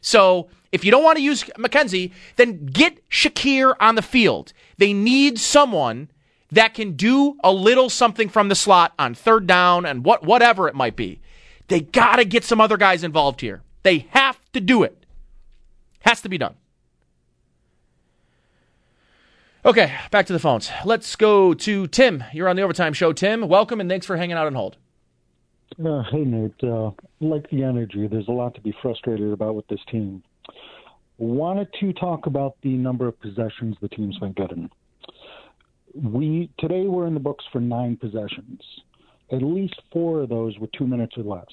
So 0.00 0.48
if 0.72 0.84
you 0.84 0.90
don't 0.90 1.04
want 1.04 1.16
to 1.16 1.22
use 1.22 1.44
McKenzie, 1.58 2.12
then 2.36 2.66
get 2.66 3.08
Shakir 3.08 3.74
on 3.80 3.94
the 3.94 4.02
field. 4.02 4.52
They 4.78 4.92
need 4.92 5.38
someone 5.38 6.10
that 6.50 6.74
can 6.74 6.92
do 6.92 7.36
a 7.42 7.52
little 7.52 7.88
something 7.88 8.28
from 8.28 8.48
the 8.48 8.54
slot 8.54 8.92
on 8.98 9.14
third 9.14 9.46
down 9.46 9.86
and 9.86 10.04
what 10.04 10.24
whatever 10.24 10.68
it 10.68 10.74
might 10.74 10.96
be. 10.96 11.20
They 11.68 11.80
got 11.80 12.16
to 12.16 12.24
get 12.24 12.44
some 12.44 12.60
other 12.60 12.76
guys 12.76 13.04
involved 13.04 13.40
here. 13.40 13.62
They 13.82 14.06
have 14.10 14.38
to 14.52 14.60
do 14.60 14.82
it. 14.82 15.06
Has 16.00 16.20
to 16.22 16.28
be 16.28 16.36
done. 16.36 16.54
Okay, 19.64 19.94
back 20.10 20.26
to 20.26 20.32
the 20.32 20.40
phones. 20.40 20.72
Let's 20.84 21.14
go 21.14 21.54
to 21.54 21.86
Tim. 21.86 22.24
You're 22.32 22.48
on 22.48 22.56
the 22.56 22.62
Overtime 22.62 22.92
Show, 22.94 23.12
Tim. 23.12 23.46
Welcome 23.46 23.80
and 23.80 23.88
thanks 23.88 24.04
for 24.04 24.16
hanging 24.16 24.36
out 24.36 24.48
on 24.48 24.54
hold. 24.56 24.76
Uh, 25.78 26.02
hey, 26.10 26.24
Nate. 26.24 26.64
Uh, 26.64 26.90
like 27.20 27.48
the 27.48 27.62
energy, 27.62 28.08
there's 28.08 28.26
a 28.26 28.32
lot 28.32 28.56
to 28.56 28.60
be 28.60 28.74
frustrated 28.82 29.32
about 29.32 29.54
with 29.54 29.68
this 29.68 29.78
team. 29.88 30.20
Wanted 31.18 31.68
to 31.78 31.92
talk 31.92 32.26
about 32.26 32.56
the 32.62 32.70
number 32.70 33.06
of 33.06 33.20
possessions 33.20 33.76
the 33.80 33.88
team's 33.88 34.18
been 34.18 34.32
getting. 34.32 34.68
We 35.94 36.50
today 36.58 36.88
we're 36.88 37.06
in 37.06 37.14
the 37.14 37.20
books 37.20 37.44
for 37.52 37.60
nine 37.60 37.96
possessions. 37.96 38.60
At 39.30 39.42
least 39.42 39.80
four 39.92 40.22
of 40.22 40.28
those 40.28 40.58
were 40.58 40.68
two 40.76 40.88
minutes 40.88 41.16
or 41.16 41.22
less. 41.22 41.46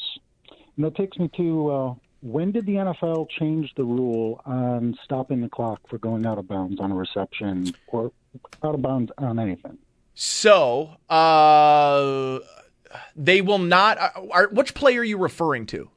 And 0.76 0.84
that 0.84 0.96
takes 0.96 1.20
me 1.20 1.30
to 1.38 1.70
uh, 1.70 1.94
when 2.22 2.52
did 2.52 2.66
the 2.66 2.74
NFL 2.74 3.30
change 3.30 3.74
the 3.76 3.84
rule 3.84 4.42
on 4.46 4.98
stopping 5.04 5.42
the 5.42 5.50
clock 5.50 5.82
for 5.90 5.98
going 5.98 6.26
out 6.26 6.38
of 6.38 6.48
bounds 6.48 6.80
on 6.80 6.92
a 6.92 6.96
reception 6.96 7.74
or 7.88 8.12
out 8.64 8.76
of 8.76 8.82
bounds 8.82 9.12
on 9.18 9.40
anything? 9.40 9.78
So, 10.16 10.98
uh, 11.10 12.40
they 13.16 13.42
will 13.42 13.60
not. 13.60 13.98
Are, 13.98 14.14
are, 14.32 14.48
which 14.50 14.74
player 14.74 15.02
are 15.02 15.04
you 15.04 15.18
referring 15.18 15.66
to? 15.68 15.90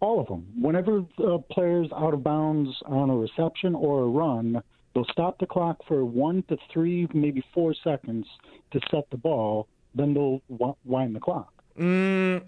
All 0.00 0.20
of 0.20 0.26
them. 0.26 0.46
Whenever 0.60 1.04
a 1.18 1.38
player's 1.38 1.88
out 1.96 2.14
of 2.14 2.24
bounds 2.24 2.70
on 2.86 3.10
a 3.10 3.16
reception 3.16 3.74
or 3.74 4.02
a 4.02 4.06
run, 4.06 4.60
they'll 4.94 5.06
stop 5.10 5.38
the 5.38 5.46
clock 5.46 5.78
for 5.86 6.04
one 6.04 6.42
to 6.48 6.58
three, 6.72 7.08
maybe 7.14 7.44
four 7.54 7.74
seconds 7.74 8.26
to 8.72 8.80
set 8.90 9.08
the 9.10 9.16
ball. 9.16 9.68
Then 9.94 10.12
they'll 10.12 10.42
wind 10.84 11.14
the 11.14 11.20
clock. 11.20 11.52
Mm, 11.78 12.42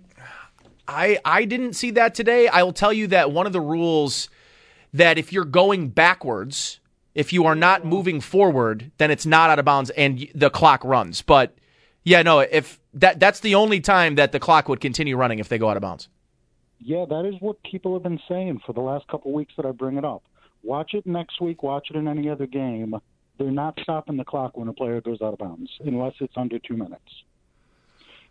I 0.89 1.18
I 1.24 1.45
didn't 1.45 1.74
see 1.74 1.91
that 1.93 2.14
today. 2.14 2.49
I 2.49 2.62
will 2.62 2.72
tell 2.72 2.93
you 2.93 3.07
that 3.09 3.32
one 3.32 3.47
of 3.47 3.53
the 3.53 3.61
rules 3.61 4.28
that 4.93 5.18
if 5.18 5.32
you're 5.32 5.45
going 5.45 5.89
backwards, 5.89 6.80
if 7.14 7.32
you 7.32 7.45
are 7.47 7.55
not 7.55 7.84
moving 7.84 8.20
forward, 8.20 8.91
then 8.99 9.11
it's 9.11 9.26
not 9.26 9.51
out 9.51 9.59
of 9.59 9.64
bounds 9.64 9.91
and 9.91 10.28
the 10.34 10.51
clock 10.51 10.84
runs. 10.84 11.22
But 11.22 11.57
yeah, 12.05 12.22
no, 12.22 12.41
if 12.41 12.80
that 12.95 13.18
that's 13.20 13.41
the 13.41 13.55
only 13.55 13.80
time 13.80 14.14
that 14.14 14.32
the 14.32 14.39
clock 14.39 14.68
would 14.68 14.80
continue 14.80 15.16
running 15.16 15.39
if 15.39 15.49
they 15.49 15.59
go 15.59 15.68
out 15.68 15.76
of 15.76 15.80
bounds. 15.80 16.09
Yeah, 16.78 17.05
that 17.09 17.24
is 17.24 17.34
what 17.41 17.62
people 17.62 17.95
have 17.95 18.03
been 18.03 18.20
saying 18.28 18.61
for 18.66 18.72
the 18.72 18.80
last 18.80 19.09
couple 19.09 19.32
weeks 19.32 19.55
that 19.57 19.66
I 19.66 19.72
bring 19.72 19.97
it 19.97 20.05
up. 20.05 20.22
Watch 20.62 20.95
it 20.95 21.07
next 21.07 21.41
week, 21.41 21.62
watch 21.62 21.89
it 21.91 21.97
in 21.97 22.07
any 22.07 22.28
other 22.28 22.47
game. 22.47 22.95
They're 23.39 23.51
not 23.51 23.78
stopping 23.82 24.16
the 24.16 24.24
clock 24.24 24.57
when 24.57 24.68
a 24.68 24.72
player 24.72 25.01
goes 25.01 25.20
out 25.22 25.32
of 25.32 25.39
bounds 25.39 25.70
unless 25.84 26.14
it's 26.20 26.37
under 26.37 26.59
2 26.59 26.76
minutes. 26.76 27.24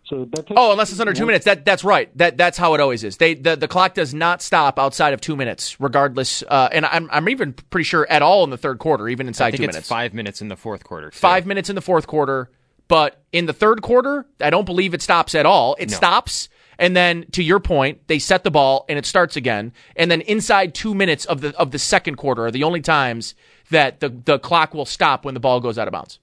So 0.08 0.26
that 0.26 0.46
oh, 0.56 0.72
unless 0.72 0.92
it's 0.92 1.00
under 1.00 1.14
two 1.14 1.26
minutes. 1.26 1.46
That 1.46 1.66
that's 1.66 1.84
right. 1.84 2.16
That 2.18 2.38
that's 2.38 2.60
how 2.60 2.76
it 2.76 2.80
always 2.80 3.04
is. 3.04 3.18
They 3.18 3.34
the, 3.34 3.56
the 3.56 3.68
clock 3.68 3.96
does 3.96 4.14
not 4.14 4.42
stop 4.44 4.78
outside 4.78 5.14
of 5.16 5.22
two 5.22 5.36
minutes, 5.36 5.80
regardless. 5.82 6.44
Uh, 6.48 6.70
and 6.72 6.86
I'm 6.86 7.10
I'm 7.12 7.28
even 7.30 7.54
pretty 7.54 7.86
sure 7.86 8.06
at 8.08 8.22
all 8.22 8.44
in 8.44 8.52
the 8.52 8.58
third 8.58 8.78
quarter, 8.78 9.08
even 9.08 9.28
inside 9.28 9.48
I 9.48 9.52
think 9.52 9.62
two 9.62 9.64
it's 9.66 9.74
minutes. 9.74 9.90
Five 9.90 10.14
minutes 10.14 10.42
in 10.42 10.48
the 10.48 10.56
fourth 10.56 10.84
quarter. 10.84 11.10
too. 11.10 11.18
Five 11.18 11.48
minutes 11.48 11.70
in 11.70 11.76
the 11.76 11.82
fourth 11.82 12.06
quarter, 12.06 12.52
but 12.88 13.24
in 13.32 13.48
the 13.48 13.54
third 13.54 13.82
quarter, 13.82 14.28
I 14.40 14.52
don't 14.52 14.66
believe 14.66 14.94
it 14.94 15.02
stops 15.02 15.34
at 15.34 15.48
all. 15.48 15.76
It 15.80 15.90
No. 15.90 15.96
stops, 15.98 16.50
and 16.78 16.96
then 16.96 17.26
to 17.32 17.42
your 17.42 17.60
point, 17.60 18.08
they 18.08 18.20
set 18.20 18.44
the 18.44 18.52
ball 18.52 18.86
and 18.88 19.00
it 19.00 19.08
starts 19.08 19.36
again. 19.36 19.74
And 19.96 20.12
then 20.12 20.22
inside 20.22 20.76
two 20.76 20.94
minutes 20.94 21.26
of 21.26 21.42
the 21.42 21.58
of 21.58 21.72
the 21.72 21.80
second 21.80 22.18
quarter 22.18 22.46
are 22.46 22.52
the 22.52 22.64
only 22.64 22.82
times 22.82 23.34
that 23.72 24.02
the 24.02 24.10
the 24.10 24.38
clock 24.38 24.76
will 24.76 24.86
stop 24.86 25.26
when 25.26 25.34
the 25.34 25.40
ball 25.40 25.60
goes 25.60 25.80
out 25.80 25.88
of 25.88 25.94
bounds. 25.94 26.20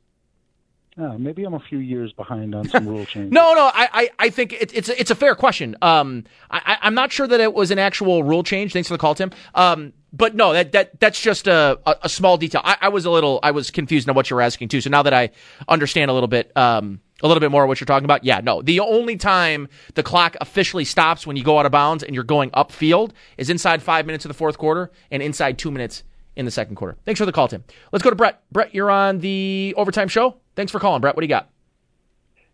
Uh, 1.01 1.17
maybe 1.17 1.45
I'm 1.45 1.55
a 1.55 1.61
few 1.61 1.79
years 1.79 2.13
behind 2.13 2.55
on 2.55 2.69
some 2.69 2.87
rule 2.87 3.05
changes. 3.07 3.33
No, 3.33 3.55
no, 3.55 3.71
I, 3.73 3.89
I, 3.93 4.11
I 4.19 4.31
think 4.31 4.53
it, 4.53 4.75
it's 4.75 4.91
it's 4.91 5.11
a 5.11 5.15
fair 5.15 5.35
question. 5.35 5.75
Um, 5.81 6.25
I, 6.51 6.79
I'm 6.83 6.95
not 6.95 7.13
sure 7.13 7.27
that 7.27 7.41
it 7.41 7.55
was 7.55 7.71
an 7.71 7.79
actual 7.79 8.23
rule 8.23 8.43
change. 8.43 8.75
Thanks 8.75 8.89
for 8.89 8.95
the 8.95 8.99
call, 8.99 9.15
Tim. 9.15 9.31
Um, 9.55 9.95
but 10.13 10.35
no, 10.35 10.53
that 10.53 10.73
that 10.73 11.01
that's 11.01 11.19
just 11.19 11.47
a, 11.47 11.81
a, 11.87 11.97
a 12.03 12.09
small 12.11 12.37
detail. 12.37 12.61
I, 12.63 12.77
I 12.83 12.89
was 12.91 13.07
a 13.07 13.11
little 13.11 13.41
I 13.43 13.53
was 13.53 13.71
confused 13.71 14.07
on 14.09 14.15
what 14.15 14.29
you 14.29 14.37
were 14.37 14.43
asking 14.43 14.69
too. 14.69 14.83
So 14.83 14.91
now 14.91 15.03
that 15.03 15.15
I 15.15 15.31
understand 15.67 16.11
a 16.11 16.15
little 16.15 16.29
bit, 16.29 16.55
um, 16.57 17.01
a 17.23 17.27
little 17.27 17.41
bit 17.41 17.51
more 17.51 17.67
what 17.67 17.81
you're 17.81 17.87
talking 17.87 18.05
about? 18.05 18.23
Yeah, 18.25 18.41
no. 18.43 18.61
The 18.61 18.81
only 18.81 19.17
time 19.17 19.69
the 19.95 20.03
clock 20.03 20.37
officially 20.43 20.85
stops 20.85 21.27
when 21.27 21.37
you 21.37 21.45
go 21.45 21.59
out 21.59 21.65
of 21.65 21.73
bounds 21.73 22.03
and 22.03 22.15
you're 22.15 22.25
going 22.25 22.51
upfield 22.51 23.13
is 23.39 23.49
inside 23.49 23.83
five 23.83 24.05
minutes 24.05 24.27
of 24.27 24.29
the 24.29 24.35
fourth 24.35 24.59
quarter 24.59 24.91
and 25.11 25.23
inside 25.23 25.57
two 25.59 25.71
minutes 25.71 26.03
in 26.37 26.45
the 26.45 26.51
second 26.51 26.77
quarter. 26.77 26.97
Thanks 27.07 27.19
for 27.19 27.27
the 27.27 27.33
call, 27.33 27.49
Tim. 27.49 27.65
Let's 27.93 28.03
go 28.03 28.11
to 28.11 28.17
Brett. 28.17 28.43
Brett, 28.51 28.75
you're 28.75 28.91
on 28.91 29.21
the 29.21 29.75
overtime 29.77 30.09
show. 30.09 30.37
Thanks 30.55 30.73
for 30.73 30.79
calling, 30.79 31.01
Brett. 31.01 31.17
What 31.17 31.21
do 31.21 31.27
you 31.27 31.31
got? 31.31 31.49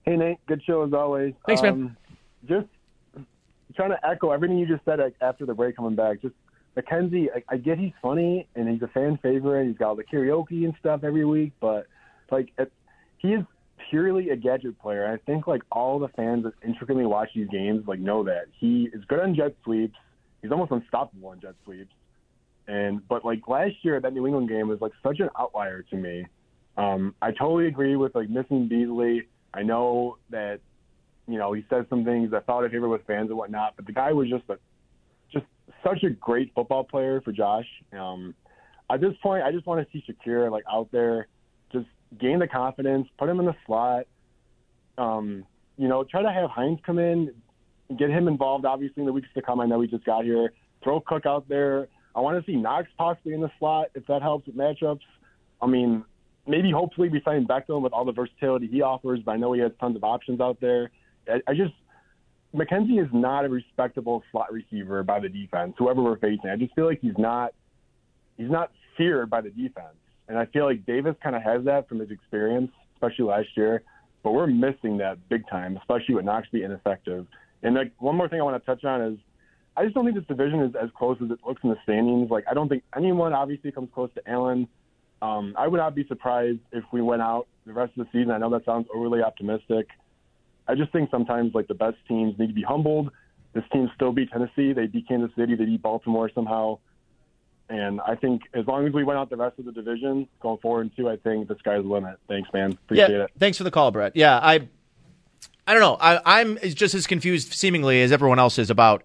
Hey 0.03 0.17
Nate, 0.17 0.39
good 0.47 0.63
show 0.65 0.85
as 0.85 0.93
always. 0.93 1.35
Thanks, 1.47 1.61
man. 1.61 1.73
Um, 1.73 1.97
just 2.49 2.67
trying 3.75 3.91
to 3.91 4.07
echo 4.07 4.31
everything 4.31 4.59
you 4.59 4.67
just 4.67 4.85
said 4.85 5.01
after 5.21 5.45
the 5.45 5.55
break 5.55 5.77
coming 5.77 5.97
back. 5.97 6.23
Just 6.23 6.35
McKenzie, 6.77 7.27
I, 7.35 7.43
I 7.49 7.57
get 7.57 7.79
he's 7.79 7.93
funny 8.01 8.49
and 8.55 8.69
he's 8.69 8.83
a 8.83 8.89
fan 8.89 9.19
favorite. 9.23 9.67
He's 9.67 9.77
got 9.77 9.89
all 9.89 9.97
the 9.97 10.05
karaoke 10.05 10.65
and 10.65 10.75
stuff 10.79 11.03
every 11.05 11.25
week, 11.25 11.53
but 11.61 11.87
like 12.31 12.53
it, 12.59 12.73
he 13.19 13.35
is 13.35 13.45
purely 13.91 14.31
a 14.31 14.37
gadget 14.37 14.79
player. 14.81 15.07
I 15.07 15.19
think 15.31 15.47
like 15.47 15.63
all 15.71 15.99
the 15.99 16.09
fans 16.09 16.45
that 16.45 16.55
intricately 16.65 17.05
watch 17.05 17.31
these 17.35 17.49
games 17.49 17.87
like 17.87 18.01
know 18.01 18.25
that 18.25 18.47
he 18.59 18.89
is 18.93 19.05
good 19.09 19.21
on 19.21 19.35
jet 19.35 19.55
sweeps. 19.65 19.97
He's 20.43 20.53
almost 20.53 20.71
unstoppable 20.71 21.29
on 21.29 21.41
jet 21.41 21.55
sweeps. 21.65 21.93
And 22.67 23.07
but 23.09 23.25
like 23.25 23.47
last 23.49 23.75
year 23.83 24.01
that 24.01 24.13
New 24.13 24.27
England 24.27 24.49
game 24.49 24.69
was 24.69 24.81
like 24.81 24.93
such 25.03 25.21
an 25.21 25.29
outlier 25.39 25.83
to 25.83 25.97
me. 25.97 26.27
Um, 26.79 27.15
I 27.21 27.33
totally 27.33 27.67
agree 27.67 27.97
with 27.97 28.15
like 28.15 28.31
missing 28.31 28.69
Beasley. 28.69 29.25
I 29.53 29.65
know 29.65 30.17
that 30.31 30.61
you 31.27 31.37
know 31.37 31.53
he 31.53 31.65
says 31.69 31.85
some 31.91 32.05
things 32.05 32.31
that 32.31 32.47
thought 32.47 32.65
of 32.65 32.71
favor 32.71 32.89
with 32.89 33.05
fans 33.05 33.29
and 33.29 33.37
whatnot, 33.37 33.75
but 33.77 33.85
the 33.85 33.93
guy 33.93 34.13
was 34.13 34.31
just 34.31 34.45
a 34.49 34.59
just 35.33 35.45
such 35.85 36.05
a 36.05 36.11
great 36.11 36.55
football 36.55 36.85
player 36.85 37.21
for 37.21 37.33
Josh. 37.33 37.67
Um, 37.93 38.35
at 38.91 39.01
this 39.01 39.13
point, 39.23 39.43
I 39.43 39.51
just 39.51 39.67
want 39.67 39.85
to 39.85 39.93
see 39.93 40.05
Shakir 40.09 40.51
like 40.51 40.65
out 40.71 40.89
there, 40.93 41.27
just 41.73 41.87
gain 42.19 42.39
the 42.39 42.47
confidence, 42.47 43.09
put 43.19 43.29
him 43.29 43.41
in 43.41 43.47
the 43.47 43.57
slot. 43.67 44.07
Um, 44.97 45.45
you 45.77 45.89
know, 45.89 46.05
try 46.05 46.23
to 46.23 46.33
have 46.33 46.49
Hines 46.49 46.79
come 46.87 47.01
in, 47.01 47.35
get 47.99 48.09
him 48.09 48.29
involved. 48.29 48.65
Obviously, 48.65 49.01
in 49.01 49.07
the 49.07 49.13
weeks 49.13 49.29
to 49.35 49.43
come. 49.43 49.61
I 49.61 49.67
know 49.67 49.79
we 49.79 49.89
just 49.89 50.05
got 50.05 50.25
here. 50.25 50.53
Throw 50.85 51.01
Cook 51.01 51.27
out 51.27 51.49
there. 51.49 51.89
I 52.15 52.21
want 52.21 52.45
to 52.45 52.51
see 52.51 52.57
Knox 52.57 52.89
possibly 52.97 53.35
in 53.35 53.41
the 53.41 53.51
slot 53.59 53.89
if 53.97 54.07
that 54.07 54.23
helps 54.23 54.47
with 54.47 54.57
matchups. 54.57 55.01
I 55.61 55.67
mean, 55.67 56.05
maybe 56.49 56.71
hopefully 56.71 57.09
we 57.09 57.21
sign 57.25 57.47
Beckham 57.47 57.83
with 57.83 57.93
all 57.93 58.05
the 58.05 58.13
versatility 58.13 58.67
he 58.67 58.83
offers, 58.83 59.21
but 59.25 59.33
I 59.33 59.37
know 59.37 59.53
he 59.53 59.61
has 59.61 59.73
tons 59.79 59.97
of 59.97 60.05
options 60.05 60.41
out 60.41 60.61
there. 60.61 60.91
I, 61.29 61.41
I 61.47 61.55
just 61.55 61.75
McKenzie 62.55 63.03
is 63.03 63.09
not 63.13 63.45
a 63.45 63.49
respectable 63.49 64.23
slot 64.33 64.53
receiver 64.53 65.03
by 65.03 65.21
the 65.21 65.29
defense, 65.29 65.75
whoever 65.79 66.03
we're 66.03 66.19
facing. 66.19 66.51
I 66.51 66.57
just 66.57 66.75
feel 66.75 66.87
like 66.87 67.01
he's 67.01 67.19
not 67.19 67.53
he's 68.37 68.51
not 68.51 68.73
feared 68.97 69.31
by 69.31 69.43
the 69.43 69.51
defense. 69.51 69.97
And 70.29 70.39
I 70.39 70.47
feel 70.47 70.65
like 70.65 70.85
Davis 70.85 71.15
kind 71.23 71.35
of 71.37 71.43
has 71.43 71.65
that 71.65 71.89
from 71.89 72.01
his 72.01 72.11
experience, 72.11 72.71
especially 72.95 73.27
last 73.27 73.49
year. 73.57 73.83
But 74.23 74.33
we're 74.33 74.47
missing 74.47 74.99
that 74.99 75.29
big 75.29 75.49
time, 75.49 75.77
especially 75.77 76.17
with 76.17 76.25
Knox 76.25 76.49
being 76.51 76.65
ineffective. 76.65 77.27
And 77.63 77.75
like 77.75 77.93
one 77.99 78.17
more 78.17 78.29
thing 78.29 78.41
I 78.41 78.45
want 78.45 78.63
to 78.63 78.67
touch 78.67 78.85
on 78.85 79.01
is 79.01 79.19
I 79.77 79.85
just 79.85 79.95
don't 79.95 80.05
think 80.05 80.17
this 80.17 80.27
division 80.27 80.61
is 80.63 80.75
as 80.75 80.91
close 80.97 81.19
as 81.23 81.31
it 81.31 81.39
looks 81.47 81.63
in 81.63 81.71
the 81.71 81.77
standings. 81.83 82.31
Like 82.31 82.45
I 82.51 82.55
don't 82.55 82.69
think 82.69 82.83
anyone 82.97 83.33
obviously 83.33 83.73
comes 83.73 83.89
close 83.95 84.11
to 84.15 84.31
Allen. 84.31 84.69
Um, 85.21 85.55
I 85.57 85.67
would 85.67 85.79
not 85.79 85.95
be 85.95 86.07
surprised 86.07 86.61
if 86.73 86.85
we 86.93 87.03
went 87.03 87.23
out 87.23 87.49
the 87.67 87.73
rest 87.73 87.93
of 87.99 88.07
the 88.07 88.11
season. 88.13 88.31
I 88.31 88.39
know 88.39 88.51
that 88.51 88.65
sounds 88.65 88.87
overly 88.95 89.23
optimistic. 89.23 89.89
I 90.67 90.75
just 90.75 90.93
think 90.93 91.11
sometimes 91.11 91.55
like 91.55 91.67
the 91.67 91.75
best 91.75 91.97
teams 92.07 92.39
need 92.39 92.49
to 92.49 92.53
be 92.53 92.63
humbled. 92.63 93.11
This 93.53 93.65
team 93.73 93.91
still 93.95 94.13
beat 94.13 94.31
Tennessee. 94.31 94.73
They 94.73 94.87
beat 94.87 95.09
Kansas 95.09 95.31
City. 95.37 95.55
They 95.55 95.65
beat 95.65 95.83
Baltimore 95.83 96.31
somehow. 96.35 96.79
And 97.71 98.01
I 98.01 98.15
think 98.15 98.43
as 98.55 98.67
long 98.67 98.87
as 98.87 98.93
we 98.93 99.05
went 99.05 99.19
out 99.19 99.29
the 99.29 99.37
rest 99.37 99.59
of 99.59 99.65
the 99.65 99.73
division 99.73 100.29
going 100.41 100.59
forward 100.59 100.83
and 100.83 100.97
two, 100.97 101.09
I 101.09 101.17
think 101.17 101.49
the 101.49 101.57
sky's 101.59 101.83
the 101.83 101.89
limit. 101.89 102.19
Thanks, 102.29 102.49
man. 102.53 102.73
Appreciate 102.73 103.11
yeah, 103.11 103.25
it. 103.25 103.31
Thanks 103.39 103.59
for 103.59 103.65
the 103.65 103.71
call, 103.71 103.91
Brett. 103.91 104.13
Yeah, 104.15 104.39
I 104.39 104.69
I 105.67 105.75
don't 105.75 105.83
know. 105.83 105.99
I, 106.01 106.41
I'm 106.41 106.59
just 106.59 106.95
as 106.95 107.07
confused 107.07 107.53
seemingly 107.53 108.01
as 108.01 108.11
everyone 108.11 108.39
else 108.39 108.59
is 108.59 108.71
about 108.71 109.03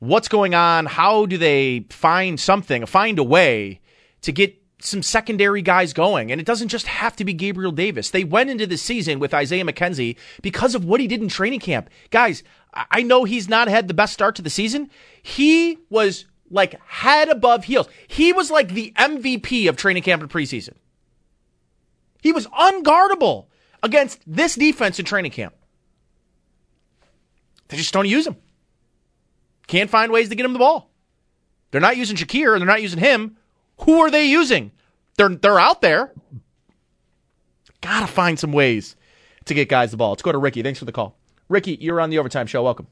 what's 0.00 0.26
going 0.26 0.54
on. 0.54 0.86
How 0.86 1.26
do 1.26 1.38
they 1.38 1.86
find 1.90 2.40
something, 2.40 2.86
find 2.86 3.20
a 3.20 3.24
way 3.24 3.80
to 4.22 4.32
get 4.32 4.61
some 4.84 5.02
secondary 5.02 5.62
guys 5.62 5.92
going. 5.92 6.30
And 6.30 6.40
it 6.40 6.46
doesn't 6.46 6.68
just 6.68 6.86
have 6.86 7.16
to 7.16 7.24
be 7.24 7.32
Gabriel 7.32 7.72
Davis. 7.72 8.10
They 8.10 8.24
went 8.24 8.50
into 8.50 8.66
the 8.66 8.76
season 8.76 9.18
with 9.18 9.34
Isaiah 9.34 9.64
McKenzie 9.64 10.16
because 10.42 10.74
of 10.74 10.84
what 10.84 11.00
he 11.00 11.06
did 11.06 11.22
in 11.22 11.28
training 11.28 11.60
camp. 11.60 11.90
Guys, 12.10 12.42
I 12.72 13.02
know 13.02 13.24
he's 13.24 13.48
not 13.48 13.68
had 13.68 13.88
the 13.88 13.94
best 13.94 14.12
start 14.12 14.36
to 14.36 14.42
the 14.42 14.50
season. 14.50 14.90
He 15.22 15.78
was 15.90 16.26
like 16.50 16.80
head 16.86 17.28
above 17.28 17.64
heels. 17.64 17.88
He 18.06 18.32
was 18.32 18.50
like 18.50 18.68
the 18.72 18.92
MVP 18.96 19.68
of 19.68 19.76
training 19.76 20.02
camp 20.02 20.22
and 20.22 20.30
preseason. 20.30 20.74
He 22.22 22.32
was 22.32 22.46
unguardable 22.48 23.46
against 23.82 24.20
this 24.26 24.54
defense 24.54 24.98
in 24.98 25.04
training 25.04 25.32
camp. 25.32 25.54
They 27.68 27.76
just 27.76 27.92
don't 27.92 28.08
use 28.08 28.26
him. 28.26 28.36
Can't 29.66 29.90
find 29.90 30.12
ways 30.12 30.28
to 30.28 30.34
get 30.34 30.44
him 30.44 30.52
the 30.52 30.58
ball. 30.58 30.90
They're 31.70 31.80
not 31.80 31.96
using 31.96 32.16
Shakir, 32.16 32.58
they're 32.58 32.66
not 32.66 32.82
using 32.82 33.00
him. 33.00 33.36
Who 33.80 34.00
are 34.00 34.10
they 34.10 34.26
using? 34.26 34.70
They're 35.16 35.28
they're 35.28 35.58
out 35.58 35.80
there. 35.80 36.12
Gotta 37.80 38.06
find 38.06 38.38
some 38.38 38.52
ways 38.52 38.96
to 39.46 39.54
get 39.54 39.68
guys 39.68 39.90
the 39.90 39.96
ball. 39.96 40.10
Let's 40.10 40.22
go 40.22 40.32
to 40.32 40.38
Ricky. 40.38 40.62
Thanks 40.62 40.78
for 40.78 40.84
the 40.84 40.92
call. 40.92 41.16
Ricky, 41.48 41.76
you're 41.80 42.00
on 42.00 42.10
the 42.10 42.18
overtime 42.18 42.46
show. 42.46 42.62
Welcome. 42.62 42.86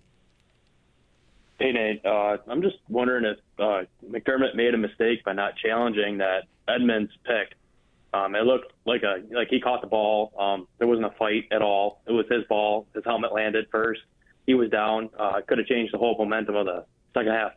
Hey 1.59 1.72
Nate, 1.72 2.05
uh, 2.07 2.39
I'm 2.49 2.62
just 2.62 2.76
wondering 2.89 3.24
if 3.26 3.39
uh, 3.59 3.83
McDermott 4.11 4.55
made 4.55 4.72
a 4.74 4.78
mistake 4.78 5.22
by 5.24 5.35
not 5.35 5.57
challenging 5.57 6.18
that 6.18 6.45
Edmunds 6.66 7.12
pick. 7.24 7.55
Um, 8.12 8.35
it 8.35 8.45
looked 8.45 8.72
like 8.87 9.03
a 9.03 9.22
like 9.35 9.49
he 9.49 9.61
caught 9.61 9.83
the 9.83 9.87
ball. 9.87 10.33
Um, 10.39 10.66
there 10.78 10.89
wasn't 10.89 11.07
a 11.07 11.11
fight 11.18 11.45
at 11.53 11.62
all. 11.62 12.01
It 12.07 12.12
was 12.12 12.26
his 12.31 12.45
ball. 12.49 12.87
His 12.95 13.05
helmet 13.05 13.33
landed 13.33 13.66
first. 13.70 14.01
He 14.47 14.55
was 14.55 14.70
down. 14.70 15.11
Uh, 15.18 15.41
could 15.47 15.59
have 15.59 15.66
changed 15.66 15.93
the 15.93 15.99
whole 15.99 16.16
momentum 16.18 16.57
of 16.57 16.66
the 16.66 16.87
second 17.14 17.33
half. 17.33 17.53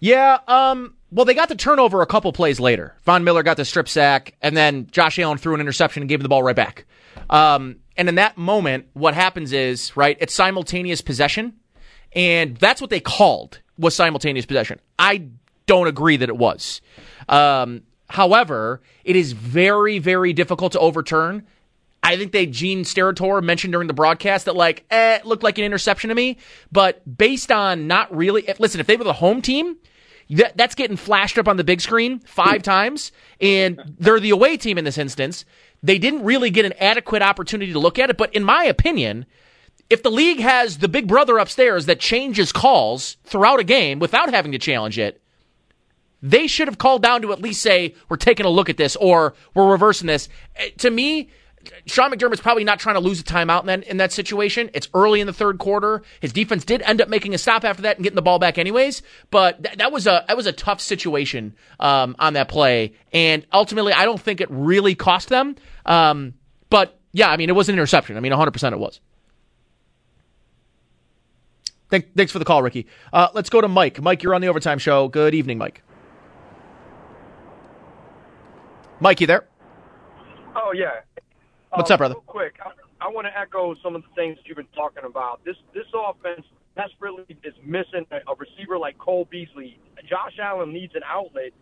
Yeah, 0.00 0.38
um, 0.48 0.94
well, 1.12 1.26
they 1.26 1.34
got 1.34 1.48
the 1.48 1.54
turnover 1.54 2.00
a 2.00 2.06
couple 2.06 2.32
plays 2.32 2.58
later. 2.58 2.96
Von 3.02 3.22
Miller 3.22 3.42
got 3.42 3.56
the 3.56 3.64
strip 3.64 3.88
sack, 3.88 4.34
and 4.40 4.56
then 4.56 4.86
Josh 4.90 5.18
Allen 5.18 5.38
threw 5.38 5.54
an 5.54 5.60
interception 5.60 6.02
and 6.02 6.08
gave 6.08 6.20
him 6.20 6.22
the 6.22 6.28
ball 6.28 6.42
right 6.42 6.56
back. 6.56 6.86
Um, 7.28 7.76
and 7.96 8.08
in 8.08 8.14
that 8.14 8.38
moment, 8.38 8.86
what 8.94 9.14
happens 9.14 9.52
is, 9.52 9.96
right, 9.96 10.16
it's 10.20 10.32
simultaneous 10.32 11.02
possession, 11.02 11.54
and 12.12 12.56
that's 12.56 12.80
what 12.80 12.90
they 12.90 13.00
called 13.00 13.60
was 13.78 13.94
simultaneous 13.94 14.46
possession. 14.46 14.80
I 14.98 15.28
don't 15.66 15.86
agree 15.86 16.16
that 16.16 16.28
it 16.28 16.36
was. 16.36 16.80
Um, 17.28 17.82
however, 18.08 18.80
it 19.04 19.16
is 19.16 19.32
very, 19.32 19.98
very 19.98 20.32
difficult 20.32 20.72
to 20.72 20.80
overturn. 20.80 21.46
I 22.02 22.16
think 22.16 22.32
they 22.32 22.46
Gene 22.46 22.84
Steratore 22.84 23.42
mentioned 23.42 23.72
during 23.72 23.86
the 23.86 23.94
broadcast 23.94 24.46
that 24.46 24.56
like, 24.56 24.84
eh, 24.90 25.16
it 25.16 25.26
looked 25.26 25.42
like 25.42 25.58
an 25.58 25.64
interception 25.64 26.08
to 26.08 26.14
me. 26.14 26.38
But 26.72 27.18
based 27.18 27.52
on 27.52 27.86
not 27.86 28.14
really, 28.14 28.48
listen, 28.58 28.80
if 28.80 28.86
they 28.86 28.96
were 28.96 29.04
the 29.04 29.12
home 29.12 29.42
team, 29.42 29.76
that, 30.30 30.56
that's 30.56 30.74
getting 30.74 30.96
flashed 30.96 31.38
up 31.38 31.48
on 31.48 31.56
the 31.56 31.64
big 31.64 31.80
screen 31.80 32.20
five 32.20 32.62
times, 32.64 33.12
and 33.40 33.80
they're 33.98 34.20
the 34.20 34.30
away 34.30 34.56
team 34.56 34.78
in 34.78 34.84
this 34.84 34.98
instance. 34.98 35.44
They 35.82 35.98
didn't 35.98 36.24
really 36.24 36.50
get 36.50 36.64
an 36.64 36.74
adequate 36.78 37.22
opportunity 37.22 37.72
to 37.72 37.78
look 37.78 37.98
at 37.98 38.10
it. 38.10 38.16
But 38.16 38.34
in 38.34 38.44
my 38.44 38.64
opinion, 38.64 39.26
if 39.88 40.02
the 40.02 40.10
league 40.10 40.40
has 40.40 40.78
the 40.78 40.88
big 40.88 41.08
brother 41.08 41.38
upstairs 41.38 41.86
that 41.86 42.00
changes 42.00 42.52
calls 42.52 43.16
throughout 43.24 43.60
a 43.60 43.64
game 43.64 43.98
without 43.98 44.32
having 44.32 44.52
to 44.52 44.58
challenge 44.58 44.98
it, 44.98 45.20
they 46.22 46.46
should 46.46 46.68
have 46.68 46.78
called 46.78 47.02
down 47.02 47.22
to 47.22 47.32
at 47.32 47.40
least 47.40 47.62
say, 47.62 47.94
we're 48.08 48.16
taking 48.16 48.46
a 48.46 48.50
look 48.50 48.68
at 48.68 48.76
this 48.76 48.94
or 48.96 49.34
we're 49.54 49.70
reversing 49.70 50.06
this. 50.06 50.28
Eh, 50.56 50.68
to 50.78 50.90
me, 50.90 51.30
Sean 51.86 52.10
McDermott's 52.10 52.40
probably 52.40 52.64
not 52.64 52.78
trying 52.78 52.94
to 52.94 53.00
lose 53.00 53.20
a 53.20 53.24
timeout 53.24 53.60
in 53.60 53.66
that, 53.66 53.84
in 53.84 53.96
that 53.98 54.12
situation. 54.12 54.70
It's 54.72 54.88
early 54.94 55.20
in 55.20 55.26
the 55.26 55.32
third 55.32 55.58
quarter. 55.58 56.02
His 56.20 56.32
defense 56.32 56.64
did 56.64 56.82
end 56.82 57.00
up 57.00 57.08
making 57.08 57.34
a 57.34 57.38
stop 57.38 57.64
after 57.64 57.82
that 57.82 57.96
and 57.96 58.04
getting 58.04 58.16
the 58.16 58.22
ball 58.22 58.38
back 58.38 58.56
anyways. 58.58 59.02
But 59.30 59.62
th- 59.62 59.76
that 59.76 59.92
was 59.92 60.06
a 60.06 60.24
that 60.28 60.36
was 60.36 60.46
a 60.46 60.52
tough 60.52 60.80
situation 60.80 61.54
um, 61.78 62.16
on 62.18 62.34
that 62.34 62.48
play, 62.48 62.94
and 63.12 63.46
ultimately, 63.52 63.92
I 63.92 64.04
don't 64.04 64.20
think 64.20 64.40
it 64.40 64.48
really 64.50 64.94
cost 64.94 65.28
them. 65.28 65.56
Um, 65.84 66.34
but 66.70 66.98
yeah, 67.12 67.30
I 67.30 67.36
mean, 67.36 67.50
it 67.50 67.54
was 67.54 67.68
an 67.68 67.74
interception. 67.74 68.16
I 68.16 68.20
mean, 68.20 68.32
100 68.32 68.50
percent 68.52 68.74
it 68.74 68.78
was. 68.78 69.00
Thank, 71.90 72.14
thanks 72.14 72.30
for 72.30 72.38
the 72.38 72.44
call, 72.44 72.62
Ricky. 72.62 72.86
Uh, 73.12 73.28
let's 73.34 73.50
go 73.50 73.60
to 73.60 73.66
Mike. 73.66 74.00
Mike, 74.00 74.22
you're 74.22 74.34
on 74.34 74.40
the 74.40 74.48
overtime 74.48 74.78
show. 74.78 75.08
Good 75.08 75.34
evening, 75.34 75.58
Mike. 75.58 75.82
Mike, 79.00 79.20
you 79.20 79.26
there? 79.26 79.48
Oh 80.54 80.72
yeah. 80.74 81.00
What's 81.70 81.90
Uh, 81.90 81.94
up, 81.94 81.98
brother? 81.98 82.14
Real 82.14 82.22
quick, 82.26 82.54
I, 82.64 83.06
I 83.06 83.08
want 83.08 83.26
to 83.26 83.38
echo 83.38 83.74
some 83.82 83.94
of 83.94 84.02
the 84.02 84.08
things 84.14 84.38
you've 84.44 84.56
been 84.56 84.66
talking 84.74 85.04
about. 85.04 85.44
This 85.44 85.56
this 85.74 85.86
offense 85.94 86.44
desperately 86.76 87.36
is 87.44 87.54
missing 87.64 88.06
a, 88.10 88.16
a 88.30 88.34
receiver 88.36 88.78
like 88.78 88.98
Cole 88.98 89.26
Beasley. 89.30 89.78
Josh 90.08 90.36
Allen 90.42 90.72
needs 90.72 90.94
an 90.94 91.02
outlet 91.06 91.52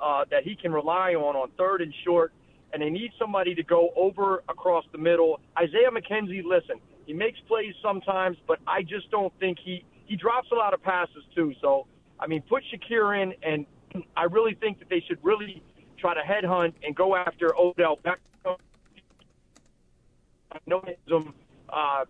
uh, 0.00 0.24
that 0.30 0.44
he 0.44 0.54
can 0.56 0.72
rely 0.72 1.14
on 1.14 1.36
on 1.36 1.50
third 1.56 1.80
and 1.82 1.92
short, 2.04 2.32
and 2.72 2.82
they 2.82 2.90
need 2.90 3.12
somebody 3.18 3.54
to 3.54 3.62
go 3.62 3.90
over 3.96 4.42
across 4.48 4.84
the 4.92 4.98
middle. 4.98 5.40
Isaiah 5.58 5.90
McKenzie, 5.90 6.42
listen, 6.44 6.76
he 7.06 7.12
makes 7.12 7.38
plays 7.48 7.74
sometimes, 7.82 8.36
but 8.46 8.58
I 8.66 8.82
just 8.82 9.10
don't 9.10 9.32
think 9.40 9.58
he 9.64 9.84
he 10.06 10.16
drops 10.16 10.48
a 10.52 10.54
lot 10.54 10.74
of 10.74 10.82
passes 10.82 11.24
too. 11.34 11.54
So 11.60 11.86
I 12.20 12.26
mean, 12.26 12.42
put 12.42 12.62
Shakir 12.72 13.20
in, 13.22 13.34
and 13.42 13.66
I 14.16 14.24
really 14.24 14.54
think 14.54 14.78
that 14.80 14.88
they 14.90 15.02
should 15.06 15.18
really 15.22 15.62
try 15.98 16.14
to 16.14 16.20
headhunt 16.20 16.74
and 16.82 16.94
go 16.94 17.16
after 17.16 17.56
Odell 17.58 17.96
Beckham. 18.04 18.18
No 20.66 20.82
him, 21.06 21.34
uh, 21.68 22.04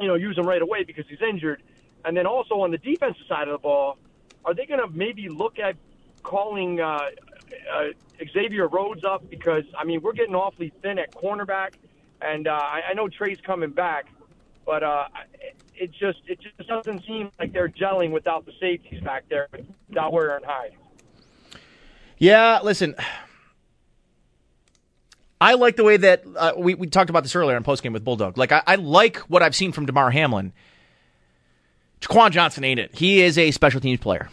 you 0.00 0.08
know, 0.08 0.14
use 0.14 0.36
him 0.36 0.46
right 0.46 0.62
away 0.62 0.84
because 0.84 1.04
he's 1.08 1.22
injured. 1.22 1.62
And 2.04 2.16
then 2.16 2.26
also 2.26 2.60
on 2.60 2.70
the 2.70 2.78
defensive 2.78 3.22
side 3.28 3.48
of 3.48 3.52
the 3.52 3.58
ball, 3.58 3.98
are 4.44 4.54
they 4.54 4.66
going 4.66 4.80
to 4.80 4.88
maybe 4.88 5.28
look 5.28 5.58
at 5.58 5.76
calling 6.22 6.80
uh, 6.80 7.10
uh, 7.72 7.84
Xavier 8.32 8.68
Rhodes 8.68 9.04
up 9.04 9.28
because 9.30 9.64
I 9.78 9.84
mean 9.84 10.00
we're 10.02 10.12
getting 10.12 10.34
awfully 10.34 10.72
thin 10.82 10.98
at 10.98 11.12
cornerback, 11.14 11.74
and 12.20 12.46
uh, 12.46 12.52
I, 12.52 12.82
I 12.90 12.94
know 12.94 13.08
Trey's 13.08 13.40
coming 13.44 13.70
back, 13.70 14.06
but 14.64 14.82
uh, 14.82 15.08
it 15.74 15.92
just 15.92 16.20
it 16.26 16.40
just 16.40 16.68
doesn't 16.68 17.04
seem 17.06 17.30
like 17.38 17.52
they're 17.52 17.68
gelling 17.68 18.10
without 18.10 18.46
the 18.46 18.52
safeties 18.60 19.02
back 19.02 19.24
there, 19.28 19.48
without 19.88 20.12
Poyer 20.12 20.38
Hyde. 20.44 20.72
Yeah, 22.18 22.60
listen. 22.62 22.94
I 25.40 25.54
like 25.54 25.76
the 25.76 25.84
way 25.84 25.96
that 25.96 26.24
uh, 26.36 26.52
we, 26.56 26.74
we 26.74 26.86
talked 26.86 27.08
about 27.10 27.22
this 27.22 27.34
earlier 27.34 27.56
in 27.56 27.64
postgame 27.64 27.92
with 27.92 28.04
Bulldog. 28.04 28.36
Like, 28.36 28.52
I, 28.52 28.62
I 28.66 28.74
like 28.74 29.18
what 29.20 29.42
I've 29.42 29.56
seen 29.56 29.72
from 29.72 29.86
Damar 29.86 30.10
Hamlin. 30.10 30.52
Jaquan 32.00 32.30
Johnson 32.30 32.64
ain't 32.64 32.80
it. 32.80 32.94
He 32.94 33.22
is 33.22 33.38
a 33.38 33.50
special 33.50 33.80
teams 33.80 34.00
player. 34.00 34.28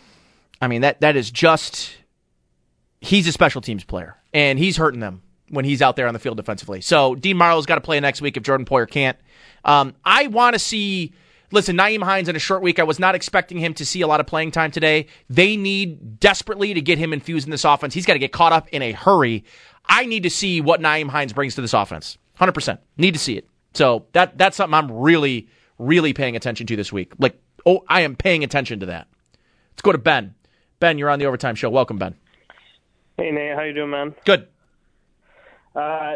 I 0.61 0.67
mean, 0.67 0.81
that 0.81 1.01
that 1.01 1.15
is 1.15 1.29
just 1.29 1.95
he's 3.01 3.27
a 3.27 3.31
special 3.31 3.61
teams 3.61 3.83
player, 3.83 4.15
and 4.33 4.57
he's 4.57 4.77
hurting 4.77 4.99
them 4.99 5.21
when 5.49 5.65
he's 5.65 5.81
out 5.81 5.95
there 5.95 6.07
on 6.07 6.13
the 6.13 6.19
field 6.19 6.37
defensively. 6.37 6.81
So 6.81 7.15
Dean 7.15 7.37
Marlowe's 7.37 7.65
got 7.65 7.75
to 7.75 7.81
play 7.81 7.99
next 7.99 8.21
week 8.21 8.37
if 8.37 8.43
Jordan 8.43 8.65
Poyer 8.65 8.89
can't. 8.89 9.17
Um, 9.63 9.95
I 10.03 10.27
want 10.27 10.53
to 10.53 10.59
see. 10.59 11.13
Listen, 11.49 11.77
Nyheim 11.77 12.03
Hines 12.03 12.27
in 12.27 12.35
a 12.35 12.39
short 12.39 12.61
week. 12.61 12.77
I 12.77 12.83
was 12.83 12.99
not 12.99 13.15
expecting 13.15 13.57
him 13.57 13.73
to 13.75 13.85
see 13.85 14.01
a 14.01 14.07
lot 14.07 14.19
of 14.19 14.27
playing 14.27 14.51
time 14.51 14.69
today. 14.69 15.07
They 15.29 15.55
need 15.55 16.19
desperately 16.19 16.73
to 16.73 16.81
get 16.81 16.97
him 16.97 17.13
infused 17.13 17.47
in 17.47 17.51
this 17.51 17.63
offense. 17.63 17.93
He's 17.93 18.05
got 18.05 18.13
to 18.13 18.19
get 18.19 18.33
caught 18.33 18.51
up 18.51 18.67
in 18.69 18.81
a 18.81 18.91
hurry. 18.91 19.45
I 19.89 20.05
need 20.05 20.23
to 20.23 20.29
see 20.29 20.61
what 20.61 20.81
Nyheim 20.81 21.09
Hines 21.09 21.33
brings 21.33 21.55
to 21.55 21.61
this 21.61 21.73
offense. 21.73 22.17
100%. 22.39 22.77
Need 22.97 23.13
to 23.13 23.19
see 23.19 23.37
it. 23.37 23.47
So 23.73 24.05
that 24.13 24.37
that's 24.37 24.57
something 24.57 24.73
I'm 24.73 24.91
really, 24.91 25.47
really 25.77 26.13
paying 26.13 26.35
attention 26.35 26.67
to 26.67 26.75
this 26.75 26.91
week. 26.91 27.13
Like, 27.19 27.39
oh, 27.65 27.83
I 27.87 28.01
am 28.01 28.15
paying 28.15 28.43
attention 28.43 28.79
to 28.79 28.87
that. 28.87 29.07
Let's 29.71 29.81
go 29.81 29.91
to 29.91 29.97
Ben. 29.97 30.33
Ben, 30.79 30.97
you're 30.97 31.09
on 31.09 31.19
the 31.19 31.25
Overtime 31.25 31.55
Show. 31.55 31.69
Welcome, 31.69 31.97
Ben. 31.97 32.15
Hey 33.17 33.31
Nate, 33.31 33.55
how 33.55 33.63
you 33.63 33.73
doing, 33.73 33.89
man? 33.89 34.15
Good. 34.25 34.47
Uh, 35.75 36.15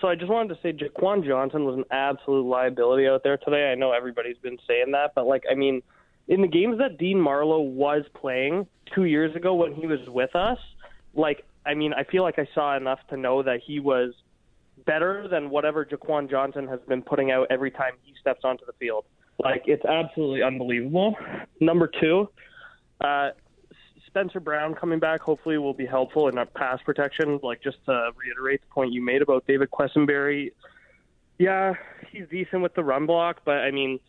so 0.00 0.08
I 0.08 0.14
just 0.14 0.30
wanted 0.30 0.54
to 0.54 0.60
say 0.62 0.72
Jaquan 0.72 1.26
Johnson 1.26 1.64
was 1.64 1.76
an 1.76 1.84
absolute 1.90 2.44
liability 2.44 3.08
out 3.08 3.22
there 3.24 3.36
today. 3.36 3.70
I 3.72 3.74
know 3.74 3.92
everybody's 3.92 4.38
been 4.38 4.58
saying 4.66 4.92
that, 4.92 5.12
but 5.14 5.26
like, 5.26 5.44
I 5.50 5.54
mean, 5.54 5.82
in 6.28 6.42
the 6.42 6.48
games 6.48 6.78
that 6.78 6.98
Dean 6.98 7.20
Marlowe 7.20 7.60
was 7.60 8.04
playing 8.14 8.66
two 8.94 9.04
years 9.04 9.34
ago 9.34 9.54
when 9.54 9.74
he 9.74 9.86
was 9.86 10.00
with 10.08 10.36
us, 10.36 10.58
like, 11.14 11.44
I 11.68 11.74
mean, 11.74 11.92
I 11.92 12.04
feel 12.04 12.22
like 12.22 12.38
I 12.38 12.48
saw 12.54 12.76
enough 12.76 13.00
to 13.10 13.16
know 13.16 13.42
that 13.42 13.60
he 13.64 13.78
was 13.78 14.14
better 14.86 15.28
than 15.28 15.50
whatever 15.50 15.84
Jaquan 15.84 16.30
Johnson 16.30 16.66
has 16.66 16.80
been 16.88 17.02
putting 17.02 17.30
out 17.30 17.48
every 17.50 17.70
time 17.70 17.92
he 18.02 18.14
steps 18.18 18.40
onto 18.42 18.64
the 18.64 18.72
field. 18.72 19.04
Like, 19.38 19.64
it's 19.66 19.84
absolutely 19.84 20.42
unbelievable. 20.42 21.14
Number 21.60 21.90
two, 22.00 22.30
uh, 23.02 23.30
Spencer 24.06 24.40
Brown 24.40 24.74
coming 24.74 24.98
back 24.98 25.20
hopefully 25.20 25.58
will 25.58 25.74
be 25.74 25.84
helpful 25.84 26.28
in 26.28 26.38
our 26.38 26.46
pass 26.46 26.80
protection. 26.84 27.38
Like 27.42 27.62
just 27.62 27.76
to 27.84 28.10
reiterate 28.16 28.62
the 28.62 28.68
point 28.68 28.92
you 28.92 29.04
made 29.04 29.20
about 29.20 29.46
David 29.46 29.70
Quessenberry, 29.70 30.52
yeah, 31.38 31.74
he's 32.10 32.26
decent 32.28 32.62
with 32.62 32.74
the 32.74 32.82
run 32.82 33.06
block, 33.06 33.42
but 33.44 33.58
I 33.58 33.70
mean, 33.70 34.00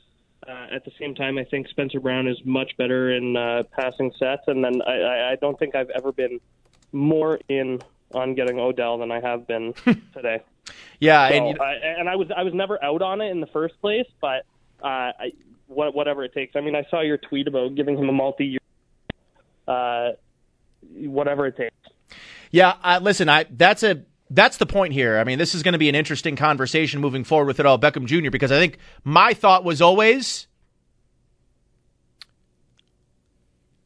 uh, 0.47 0.67
at 0.73 0.85
the 0.85 0.91
same 0.97 1.13
time, 1.13 1.37
I 1.37 1.43
think 1.43 1.67
Spencer 1.67 1.99
Brown 1.99 2.27
is 2.27 2.37
much 2.45 2.71
better 2.77 3.11
in 3.11 3.35
uh, 3.35 3.63
passing 3.77 4.11
sets, 4.17 4.43
and 4.47 4.63
then 4.63 4.81
I, 4.81 5.31
I 5.31 5.35
don't 5.39 5.59
think 5.59 5.75
I've 5.75 5.89
ever 5.89 6.13
been 6.13 6.39
more 6.91 7.39
in 7.49 7.81
on 8.13 8.33
getting 8.35 8.59
Odell 8.59 8.97
than 8.97 9.11
I 9.11 9.19
have 9.19 9.47
been 9.47 9.73
today. 10.13 10.41
Yeah, 10.99 11.29
so, 11.29 11.35
and 11.35 11.47
you, 11.49 11.55
I, 11.63 11.73
and 11.99 12.09
I 12.09 12.15
was 12.15 12.27
I 12.35 12.43
was 12.43 12.53
never 12.53 12.83
out 12.83 13.01
on 13.01 13.21
it 13.21 13.31
in 13.31 13.41
the 13.41 13.47
first 13.47 13.79
place, 13.81 14.07
but 14.21 14.45
uh, 14.83 15.11
I, 15.17 15.33
what, 15.67 15.95
whatever 15.95 16.23
it 16.23 16.33
takes. 16.33 16.55
I 16.55 16.61
mean, 16.61 16.75
I 16.75 16.85
saw 16.89 17.01
your 17.01 17.17
tweet 17.17 17.47
about 17.47 17.75
giving 17.75 17.97
him 17.97 18.09
a 18.09 18.13
multi-year 18.13 18.59
uh, 19.67 20.11
whatever 20.95 21.45
it 21.45 21.55
takes. 21.55 21.75
Yeah, 22.51 22.75
uh, 22.83 22.99
listen, 23.01 23.29
I 23.29 23.45
that's 23.49 23.83
a 23.83 24.03
that's 24.29 24.57
the 24.57 24.65
point 24.65 24.93
here. 24.93 25.17
I 25.17 25.23
mean, 25.23 25.37
this 25.37 25.55
is 25.55 25.63
going 25.63 25.73
to 25.73 25.79
be 25.79 25.89
an 25.89 25.95
interesting 25.95 26.35
conversation 26.35 26.99
moving 26.99 27.23
forward 27.23 27.47
with 27.47 27.59
it 27.59 27.65
all, 27.65 27.79
Beckham 27.79 28.05
Jr. 28.05 28.31
because 28.31 28.51
I 28.51 28.59
think 28.59 28.77
my 29.03 29.33
thought 29.33 29.63
was 29.63 29.81
always 29.81 30.47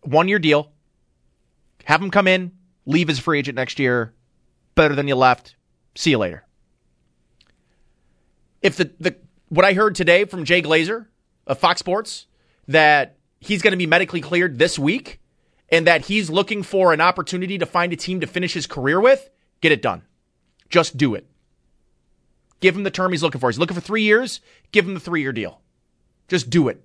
one 0.01 0.27
year 0.27 0.39
deal, 0.39 0.71
have 1.85 2.01
him 2.01 2.11
come 2.11 2.27
in, 2.27 2.51
leave 2.85 3.09
as 3.09 3.19
a 3.19 3.21
free 3.21 3.39
agent 3.39 3.55
next 3.55 3.79
year, 3.79 4.13
better 4.75 4.95
than 4.95 5.07
you 5.07 5.15
left. 5.15 5.55
See 5.95 6.11
you 6.11 6.17
later. 6.17 6.45
If 8.61 8.77
the 8.77 8.91
the 8.99 9.15
what 9.49 9.65
I 9.65 9.73
heard 9.73 9.95
today 9.95 10.25
from 10.25 10.45
Jay 10.45 10.61
Glazer 10.61 11.07
of 11.45 11.59
Fox 11.59 11.79
Sports 11.79 12.25
that 12.67 13.17
he's 13.39 13.61
going 13.61 13.71
to 13.71 13.77
be 13.77 13.85
medically 13.85 14.21
cleared 14.21 14.57
this 14.57 14.79
week 14.79 15.19
and 15.69 15.85
that 15.87 16.05
he's 16.05 16.29
looking 16.29 16.63
for 16.63 16.93
an 16.93 17.01
opportunity 17.01 17.57
to 17.57 17.65
find 17.65 17.91
a 17.93 17.95
team 17.95 18.21
to 18.21 18.27
finish 18.27 18.53
his 18.53 18.67
career 18.67 18.99
with, 18.99 19.29
get 19.61 19.71
it 19.71 19.81
done. 19.81 20.03
Just 20.69 20.97
do 20.97 21.13
it. 21.13 21.27
Give 22.61 22.75
him 22.75 22.83
the 22.83 22.91
term 22.91 23.11
he's 23.11 23.21
looking 23.21 23.41
for. 23.41 23.49
He's 23.49 23.59
looking 23.59 23.75
for 23.75 23.81
three 23.81 24.03
years, 24.03 24.39
give 24.71 24.87
him 24.87 24.93
the 24.93 24.99
three 24.99 25.21
year 25.21 25.33
deal. 25.33 25.61
Just 26.27 26.49
do 26.49 26.69
it. 26.69 26.83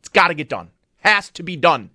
It's 0.00 0.08
got 0.08 0.28
to 0.28 0.34
get 0.34 0.48
done. 0.48 0.70
Has 0.98 1.30
to 1.30 1.42
be 1.42 1.56
done. 1.56 1.90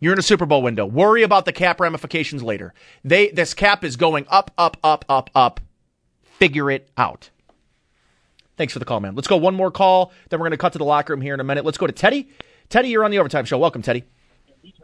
You're 0.00 0.12
in 0.12 0.18
a 0.18 0.22
Super 0.22 0.46
Bowl 0.46 0.62
window. 0.62 0.84
Worry 0.84 1.22
about 1.22 1.44
the 1.44 1.52
cap 1.52 1.80
ramifications 1.80 2.42
later. 2.42 2.74
They 3.04 3.28
this 3.30 3.54
cap 3.54 3.84
is 3.84 3.96
going 3.96 4.26
up, 4.28 4.50
up, 4.58 4.76
up, 4.82 5.04
up, 5.08 5.30
up. 5.34 5.60
Figure 6.22 6.70
it 6.70 6.90
out. 6.96 7.30
Thanks 8.56 8.72
for 8.72 8.78
the 8.78 8.84
call, 8.84 9.00
man. 9.00 9.14
Let's 9.14 9.28
go 9.28 9.36
one 9.36 9.54
more 9.54 9.70
call. 9.70 10.12
Then 10.28 10.38
we're 10.38 10.44
going 10.44 10.52
to 10.52 10.58
cut 10.58 10.72
to 10.72 10.78
the 10.78 10.84
locker 10.84 11.12
room 11.12 11.20
here 11.20 11.34
in 11.34 11.40
a 11.40 11.44
minute. 11.44 11.64
Let's 11.64 11.78
go 11.78 11.86
to 11.86 11.92
Teddy. 11.92 12.28
Teddy, 12.68 12.88
you're 12.88 13.04
on 13.04 13.10
the 13.10 13.18
overtime 13.18 13.44
show. 13.44 13.58
Welcome, 13.58 13.82
Teddy. 13.82 14.04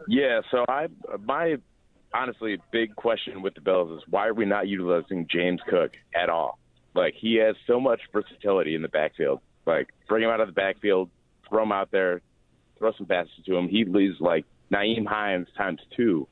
Yeah, 0.07 0.41
so 0.51 0.65
I 0.67 0.87
my 1.23 1.57
honestly 2.13 2.57
big 2.71 2.95
question 2.95 3.41
with 3.41 3.55
the 3.55 3.61
Bills 3.61 3.91
is 3.97 4.03
why 4.09 4.27
are 4.27 4.33
we 4.33 4.45
not 4.45 4.67
utilizing 4.67 5.27
James 5.29 5.61
Cook 5.69 5.91
at 6.15 6.29
all? 6.29 6.59
Like 6.93 7.13
he 7.17 7.35
has 7.35 7.55
so 7.67 7.79
much 7.79 8.01
versatility 8.11 8.75
in 8.75 8.81
the 8.81 8.89
backfield. 8.89 9.39
Like 9.65 9.89
bring 10.07 10.23
him 10.23 10.29
out 10.29 10.41
of 10.41 10.47
the 10.47 10.53
backfield, 10.53 11.09
throw 11.47 11.63
him 11.63 11.71
out 11.71 11.91
there, 11.91 12.21
throw 12.77 12.91
some 12.97 13.05
passes 13.05 13.31
to 13.45 13.55
him. 13.55 13.67
He 13.69 13.85
leaves 13.85 14.19
like 14.19 14.45
Nyheim 14.71 15.05
Hines 15.05 15.47
times 15.57 15.79
two, 15.95 16.27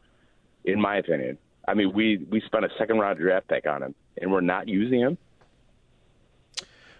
in 0.64 0.80
my 0.80 0.98
opinion. 0.98 1.38
I 1.68 1.74
mean, 1.74 1.94
we 1.94 2.18
we 2.30 2.42
spent 2.42 2.66
a 2.66 2.70
second 2.78 2.98
round 2.98 3.20
draft 3.20 3.48
pick 3.48 3.68
on 3.68 3.84
him, 3.84 3.96
and 4.20 4.32
we're 4.32 4.42
not 4.42 4.68
using 4.68 5.00
him. 5.00 5.18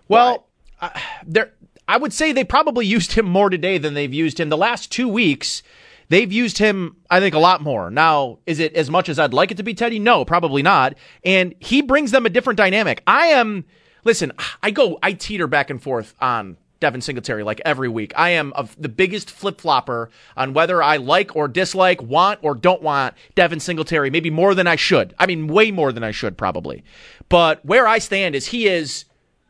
Well, 0.08 0.48
I, 0.82 1.02
there, 1.26 1.54
I 1.88 1.98
would 1.98 2.14
say 2.14 2.32
they 2.32 2.44
probably 2.44 2.86
used 2.86 3.14
him 3.14 3.26
more 3.26 3.50
today 3.50 3.78
than 3.78 3.94
they've 3.94 4.14
used 4.14 4.40
him 4.40 4.50
the 4.50 4.58
last 4.58 4.92
two 4.92 5.08
weeks. 5.08 5.64
They've 6.10 6.32
used 6.32 6.58
him, 6.58 6.98
I 7.10 7.20
think, 7.20 7.36
a 7.36 7.40
lot 7.40 7.62
more. 7.62 7.92
Now, 7.92 8.40
is 8.48 8.60
it 8.60 8.74
as 8.74 8.90
much 8.90 9.10
as 9.10 9.20
I'd 9.20 9.34
like 9.34 9.52
it 9.52 9.58
to 9.58 9.64
be, 9.64 9.76
Teddy? 9.76 10.00
No, 10.00 10.26
probably 10.26 10.64
not. 10.64 10.96
And 11.24 11.54
he 11.60 11.84
brings 11.84 12.10
them 12.10 12.26
a 12.26 12.30
different 12.30 12.58
dynamic. 12.58 13.04
I 13.06 13.28
am, 13.28 13.66
listen, 14.04 14.32
I 14.64 14.72
go, 14.72 14.98
I 15.04 15.14
teeter 15.14 15.46
back 15.46 15.70
and 15.70 15.82
forth 15.82 16.16
on 16.20 16.58
Devin 16.80 17.02
Singletary 17.02 17.44
like 17.44 17.62
every 17.66 17.90
week. 17.90 18.14
I 18.16 18.30
am 18.30 18.54
of 18.54 18.76
the 18.82 18.90
biggest 18.90 19.30
flip 19.30 19.60
flopper 19.60 20.10
on 20.38 20.54
whether 20.54 20.82
I 20.82 20.98
like 20.98 21.36
or 21.36 21.48
dislike, 21.48 22.02
want 22.02 22.40
or 22.42 22.56
don't 22.56 22.82
want 22.82 23.16
Devin 23.36 23.60
Singletary, 23.60 24.10
maybe 24.10 24.30
more 24.30 24.56
than 24.56 24.68
I 24.68 24.76
should. 24.76 25.14
I 25.20 25.26
mean, 25.26 25.48
way 25.48 25.72
more 25.72 25.92
than 25.92 26.04
I 26.04 26.12
should, 26.12 26.38
probably. 26.38 26.84
But 27.28 27.64
where 27.66 27.88
I 27.88 28.00
stand 28.00 28.36
is 28.36 28.48
he 28.48 28.68
is 28.68 29.06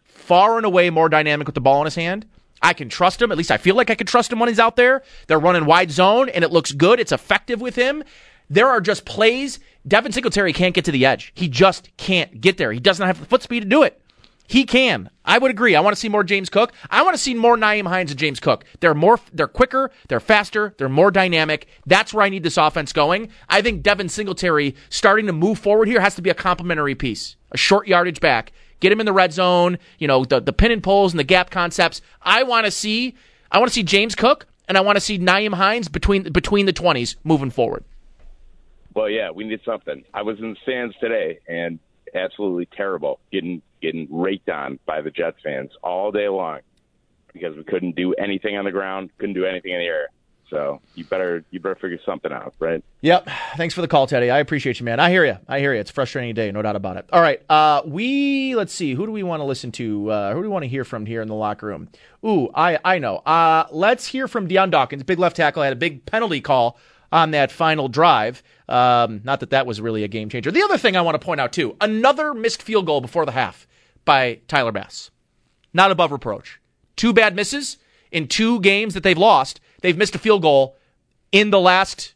far 0.05 0.57
and 0.57 0.65
away 0.65 0.89
more 0.89 1.09
dynamic 1.09 1.47
with 1.47 1.55
the 1.55 1.61
ball 1.61 1.81
in 1.81 1.85
his 1.85 1.95
hand. 1.95 2.25
I 2.61 2.73
can 2.73 2.89
trust 2.89 3.21
him. 3.21 3.31
At 3.31 3.37
least 3.37 3.51
I 3.51 3.57
feel 3.57 3.75
like 3.75 3.89
I 3.89 3.95
can 3.95 4.07
trust 4.07 4.31
him 4.31 4.39
when 4.39 4.49
he's 4.49 4.59
out 4.59 4.75
there. 4.75 5.03
They're 5.27 5.39
running 5.39 5.65
wide 5.65 5.91
zone 5.91 6.29
and 6.29 6.43
it 6.43 6.51
looks 6.51 6.71
good. 6.71 6.99
It's 6.99 7.11
effective 7.11 7.61
with 7.61 7.75
him. 7.75 8.03
There 8.49 8.67
are 8.67 8.81
just 8.81 9.05
plays. 9.05 9.59
Devin 9.87 10.11
Singletary 10.11 10.51
can't 10.51 10.75
get 10.75 10.85
to 10.85 10.91
the 10.91 11.05
edge. 11.05 11.31
He 11.35 11.47
just 11.47 11.95
can't 11.97 12.41
get 12.41 12.57
there. 12.57 12.71
He 12.71 12.79
doesn't 12.79 13.05
have 13.05 13.19
the 13.19 13.25
foot 13.25 13.43
speed 13.43 13.61
to 13.61 13.65
do 13.69 13.83
it. 13.83 14.01
He 14.49 14.65
can. 14.65 15.11
I 15.23 15.37
would 15.37 15.51
agree. 15.51 15.75
I 15.75 15.79
want 15.79 15.95
to 15.95 15.99
see 15.99 16.09
more 16.09 16.23
James 16.23 16.49
Cook. 16.49 16.73
I 16.89 17.03
want 17.03 17.13
to 17.13 17.21
see 17.21 17.35
more 17.35 17.55
Nyheim 17.55 17.87
Hines 17.87 18.09
and 18.09 18.19
James 18.19 18.39
Cook. 18.39 18.65
They're 18.79 18.95
more, 18.95 19.19
they're 19.31 19.47
quicker, 19.47 19.91
they're 20.07 20.19
faster, 20.19 20.73
they're 20.79 20.89
more 20.89 21.11
dynamic. 21.11 21.67
That's 21.85 22.15
where 22.15 22.25
I 22.25 22.29
need 22.29 22.41
this 22.41 22.57
offense 22.57 22.91
going. 22.91 23.29
I 23.47 23.61
think 23.61 23.83
Devin 23.83 24.09
Singletary 24.09 24.75
starting 24.89 25.27
to 25.27 25.33
move 25.33 25.59
forward 25.59 25.87
here 25.87 26.01
has 26.01 26.15
to 26.15 26.23
be 26.23 26.31
a 26.31 26.33
complementary 26.33 26.95
piece, 26.95 27.35
a 27.51 27.57
short 27.57 27.87
yardage 27.87 28.19
back. 28.21 28.51
Get 28.79 28.91
him 28.91 28.99
in 28.99 29.05
the 29.05 29.13
red 29.13 29.33
zone, 29.33 29.77
you 29.99 30.07
know, 30.07 30.25
the, 30.25 30.39
the 30.39 30.51
pin 30.51 30.71
and 30.71 30.81
pulls 30.81 31.13
and 31.13 31.19
the 31.19 31.23
gap 31.23 31.51
concepts. 31.51 32.01
I 32.23 32.41
want 32.41 32.65
to 32.65 32.71
see, 32.71 33.13
I 33.51 33.59
want 33.59 33.69
to 33.69 33.75
see 33.75 33.83
James 33.83 34.15
Cook 34.15 34.47
and 34.67 34.79
I 34.79 34.81
want 34.81 34.95
to 34.95 35.01
see 35.01 35.19
Nyheim 35.19 35.53
Hines 35.53 35.89
between, 35.89 36.23
between 36.23 36.65
the 36.65 36.73
20s 36.73 37.17
moving 37.23 37.51
forward. 37.51 37.83
Well, 38.95 39.11
yeah, 39.11 39.29
we 39.29 39.43
need 39.43 39.61
something. 39.63 40.03
I 40.11 40.23
was 40.23 40.39
in 40.39 40.49
the 40.49 40.57
stands 40.63 40.95
today 40.99 41.37
and 41.47 41.77
absolutely 42.15 42.67
terrible, 42.67 43.19
getting 43.31 43.61
getting 43.81 44.07
raked 44.09 44.49
on 44.49 44.79
by 44.85 45.01
the 45.01 45.11
Jets 45.11 45.37
fans 45.43 45.71
all 45.83 46.11
day 46.11 46.27
long 46.27 46.59
because 47.33 47.55
we 47.55 47.63
couldn't 47.63 47.95
do 47.95 48.13
anything 48.13 48.57
on 48.57 48.65
the 48.65 48.71
ground, 48.71 49.09
couldn't 49.17 49.35
do 49.35 49.45
anything 49.45 49.71
in 49.71 49.79
the 49.79 49.85
air. 49.85 50.09
So 50.49 50.81
you 50.95 51.05
better 51.05 51.43
you 51.51 51.59
better 51.59 51.75
figure 51.75 51.99
something 52.05 52.31
out, 52.31 52.55
right? 52.59 52.83
Yep. 53.01 53.29
Thanks 53.55 53.75
for 53.75 53.81
the 53.81 53.87
call, 53.87 54.07
Teddy. 54.07 54.31
I 54.31 54.39
appreciate 54.39 54.79
you, 54.79 54.85
man. 54.85 54.99
I 54.99 55.11
hear 55.11 55.23
you. 55.23 55.37
I 55.47 55.59
hear 55.59 55.73
you. 55.73 55.79
It's 55.79 55.91
a 55.91 55.93
frustrating 55.93 56.33
day, 56.33 56.51
no 56.51 56.61
doubt 56.61 56.75
about 56.75 56.97
it. 56.97 57.05
All 57.13 57.21
right. 57.21 57.39
Uh, 57.49 57.83
we 57.85 58.55
let's 58.55 58.73
see. 58.73 58.95
Who 58.95 59.05
do 59.05 59.11
we 59.11 59.21
want 59.21 59.41
to 59.41 59.43
listen 59.43 59.71
to? 59.73 60.09
Uh, 60.09 60.29
who 60.33 60.39
do 60.39 60.41
we 60.41 60.47
want 60.47 60.63
to 60.63 60.67
hear 60.67 60.83
from 60.83 61.05
here 61.05 61.21
in 61.21 61.27
the 61.27 61.35
locker 61.35 61.67
room? 61.67 61.89
Ooh, 62.25 62.49
I 62.55 62.79
I 62.83 62.97
know. 62.97 63.17
Uh, 63.17 63.65
let's 63.71 64.07
hear 64.07 64.27
from 64.27 64.47
Dion 64.47 64.71
Dawkins, 64.71 65.03
big 65.03 65.19
left 65.19 65.35
tackle. 65.35 65.61
Had 65.61 65.73
a 65.73 65.75
big 65.75 66.05
penalty 66.05 66.41
call 66.41 66.79
on 67.11 67.31
that 67.31 67.51
final 67.51 67.87
drive. 67.87 68.43
Um, 68.67 69.21
not 69.23 69.39
that 69.39 69.49
that 69.51 69.65
was 69.65 69.81
really 69.81 70.03
a 70.03 70.07
game 70.07 70.29
changer. 70.29 70.51
The 70.51 70.63
other 70.63 70.77
thing 70.77 70.95
I 70.95 71.01
want 71.01 71.19
to 71.19 71.25
point 71.25 71.41
out 71.41 71.53
too, 71.53 71.75
another 71.81 72.33
missed 72.33 72.61
field 72.61 72.85
goal 72.85 73.01
before 73.01 73.25
the 73.25 73.31
half 73.31 73.67
by 74.05 74.41
Tyler 74.47 74.71
Bass. 74.71 75.11
Not 75.73 75.91
above 75.91 76.11
reproach. 76.11 76.59
Two 76.95 77.13
bad 77.13 77.35
misses 77.35 77.77
in 78.11 78.27
two 78.27 78.59
games 78.59 78.93
that 78.93 79.03
they've 79.03 79.17
lost. 79.17 79.59
They've 79.81 79.97
missed 79.97 80.15
a 80.15 80.19
field 80.19 80.41
goal 80.41 80.77
in 81.31 81.51
the 81.51 81.59
last 81.59 82.13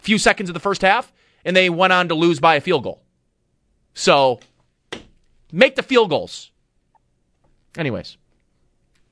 few 0.00 0.18
seconds 0.18 0.48
of 0.48 0.54
the 0.54 0.60
first 0.60 0.82
half, 0.82 1.12
and 1.44 1.56
they 1.56 1.70
went 1.70 1.92
on 1.92 2.08
to 2.08 2.14
lose 2.14 2.40
by 2.40 2.56
a 2.56 2.60
field 2.60 2.82
goal. 2.82 3.02
So 3.94 4.40
make 5.52 5.76
the 5.76 5.82
field 5.82 6.10
goals. 6.10 6.50
Anyways, 7.76 8.16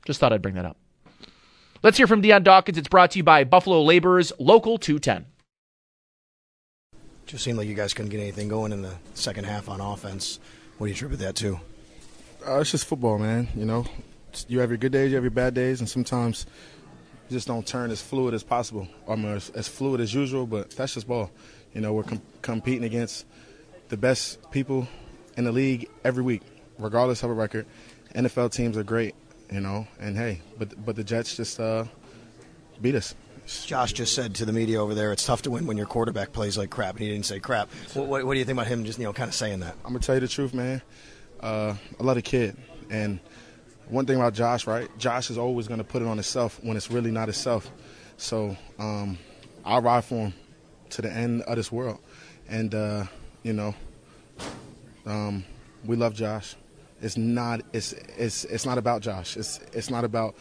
just 0.06 0.20
thought 0.20 0.32
I'd 0.32 0.42
bring 0.42 0.54
that 0.54 0.64
up. 0.64 0.76
Let's 1.84 1.98
hear 1.98 2.06
from 2.06 2.22
Dion 2.22 2.42
Dawkins. 2.42 2.78
It's 2.78 2.88
brought 2.88 3.10
to 3.10 3.18
you 3.18 3.22
by 3.22 3.44
Buffalo 3.44 3.82
Laborers 3.82 4.32
Local 4.38 4.78
210. 4.78 5.26
Just 7.26 7.44
seemed 7.44 7.58
like 7.58 7.68
you 7.68 7.74
guys 7.74 7.92
couldn't 7.92 8.10
get 8.10 8.20
anything 8.20 8.48
going 8.48 8.72
in 8.72 8.80
the 8.80 8.94
second 9.12 9.44
half 9.44 9.68
on 9.68 9.82
offense. 9.82 10.40
What 10.78 10.86
do 10.86 10.88
you 10.88 10.94
attribute 10.94 11.20
that 11.20 11.36
to? 11.36 11.60
Uh, 12.46 12.60
it's 12.60 12.70
just 12.70 12.86
football, 12.86 13.18
man. 13.18 13.48
You 13.54 13.66
know, 13.66 13.84
you 14.48 14.60
have 14.60 14.70
your 14.70 14.78
good 14.78 14.92
days, 14.92 15.10
you 15.10 15.16
have 15.16 15.24
your 15.24 15.30
bad 15.30 15.52
days, 15.52 15.80
and 15.80 15.86
sometimes 15.86 16.46
you 17.28 17.36
just 17.36 17.46
don't 17.46 17.66
turn 17.66 17.90
as 17.90 18.00
fluid 18.00 18.32
as 18.32 18.42
possible. 18.42 18.88
I 19.06 19.16
mean, 19.16 19.34
as, 19.34 19.50
as 19.50 19.68
fluid 19.68 20.00
as 20.00 20.14
usual, 20.14 20.46
but 20.46 20.70
that's 20.70 20.94
just 20.94 21.06
ball. 21.06 21.30
You 21.74 21.82
know, 21.82 21.92
we're 21.92 22.04
com- 22.04 22.22
competing 22.40 22.84
against 22.84 23.26
the 23.90 23.98
best 23.98 24.50
people 24.50 24.88
in 25.36 25.44
the 25.44 25.52
league 25.52 25.90
every 26.02 26.22
week, 26.22 26.40
regardless 26.78 27.22
of 27.22 27.28
a 27.28 27.34
record. 27.34 27.66
NFL 28.14 28.52
teams 28.52 28.78
are 28.78 28.84
great, 28.84 29.14
you 29.50 29.60
know, 29.60 29.86
and 29.98 30.16
hey, 30.16 30.40
but 30.58 30.84
but 30.84 30.96
the 30.96 31.04
Jets 31.04 31.36
just 31.36 31.60
uh, 31.60 31.84
beat 32.80 32.94
us. 32.94 33.14
Josh 33.66 33.92
just 33.92 34.14
said 34.14 34.34
to 34.36 34.46
the 34.46 34.52
media 34.52 34.82
over 34.82 34.94
there, 34.94 35.12
it's 35.12 35.26
tough 35.26 35.42
to 35.42 35.50
win 35.50 35.66
when 35.66 35.76
your 35.76 35.86
quarterback 35.86 36.32
plays 36.32 36.56
like 36.56 36.70
crap, 36.70 36.94
and 36.94 37.00
he 37.04 37.10
didn't 37.10 37.26
say 37.26 37.40
crap. 37.40 37.68
What, 37.92 38.06
what, 38.06 38.24
what 38.24 38.32
do 38.32 38.38
you 38.38 38.44
think 38.44 38.56
about 38.56 38.68
him 38.68 38.84
just 38.84 38.98
you 38.98 39.04
know 39.04 39.12
kind 39.12 39.28
of 39.28 39.34
saying 39.34 39.60
that? 39.60 39.74
I'm 39.84 39.92
gonna 39.92 40.00
tell 40.00 40.14
you 40.14 40.20
the 40.20 40.28
truth, 40.28 40.54
man. 40.54 40.80
Uh, 41.40 41.74
I 42.00 42.02
love 42.02 42.16
the 42.16 42.22
kid, 42.22 42.56
and 42.90 43.20
one 43.88 44.06
thing 44.06 44.16
about 44.16 44.34
Josh, 44.34 44.66
right? 44.66 44.88
Josh 44.98 45.30
is 45.30 45.36
always 45.36 45.68
gonna 45.68 45.84
put 45.84 46.02
it 46.02 46.08
on 46.08 46.16
himself 46.16 46.58
when 46.62 46.76
it's 46.76 46.90
really 46.90 47.10
not 47.10 47.28
himself. 47.28 47.70
So 48.16 48.56
um, 48.78 49.18
I'll 49.64 49.82
ride 49.82 50.04
for 50.04 50.26
him 50.26 50.34
to 50.90 51.02
the 51.02 51.12
end 51.12 51.42
of 51.42 51.56
this 51.56 51.70
world, 51.70 51.98
and 52.48 52.74
uh, 52.74 53.04
you 53.42 53.52
know, 53.52 53.74
um, 55.06 55.44
we 55.84 55.96
love 55.96 56.14
Josh. 56.14 56.56
It's 57.04 57.18
not 57.18 57.60
it's 57.74 57.92
it's 57.92 58.44
it's 58.44 58.64
not 58.64 58.78
about 58.78 59.02
Josh. 59.02 59.36
It's 59.36 59.60
it's 59.72 59.90
not 59.90 60.04
about 60.04 60.34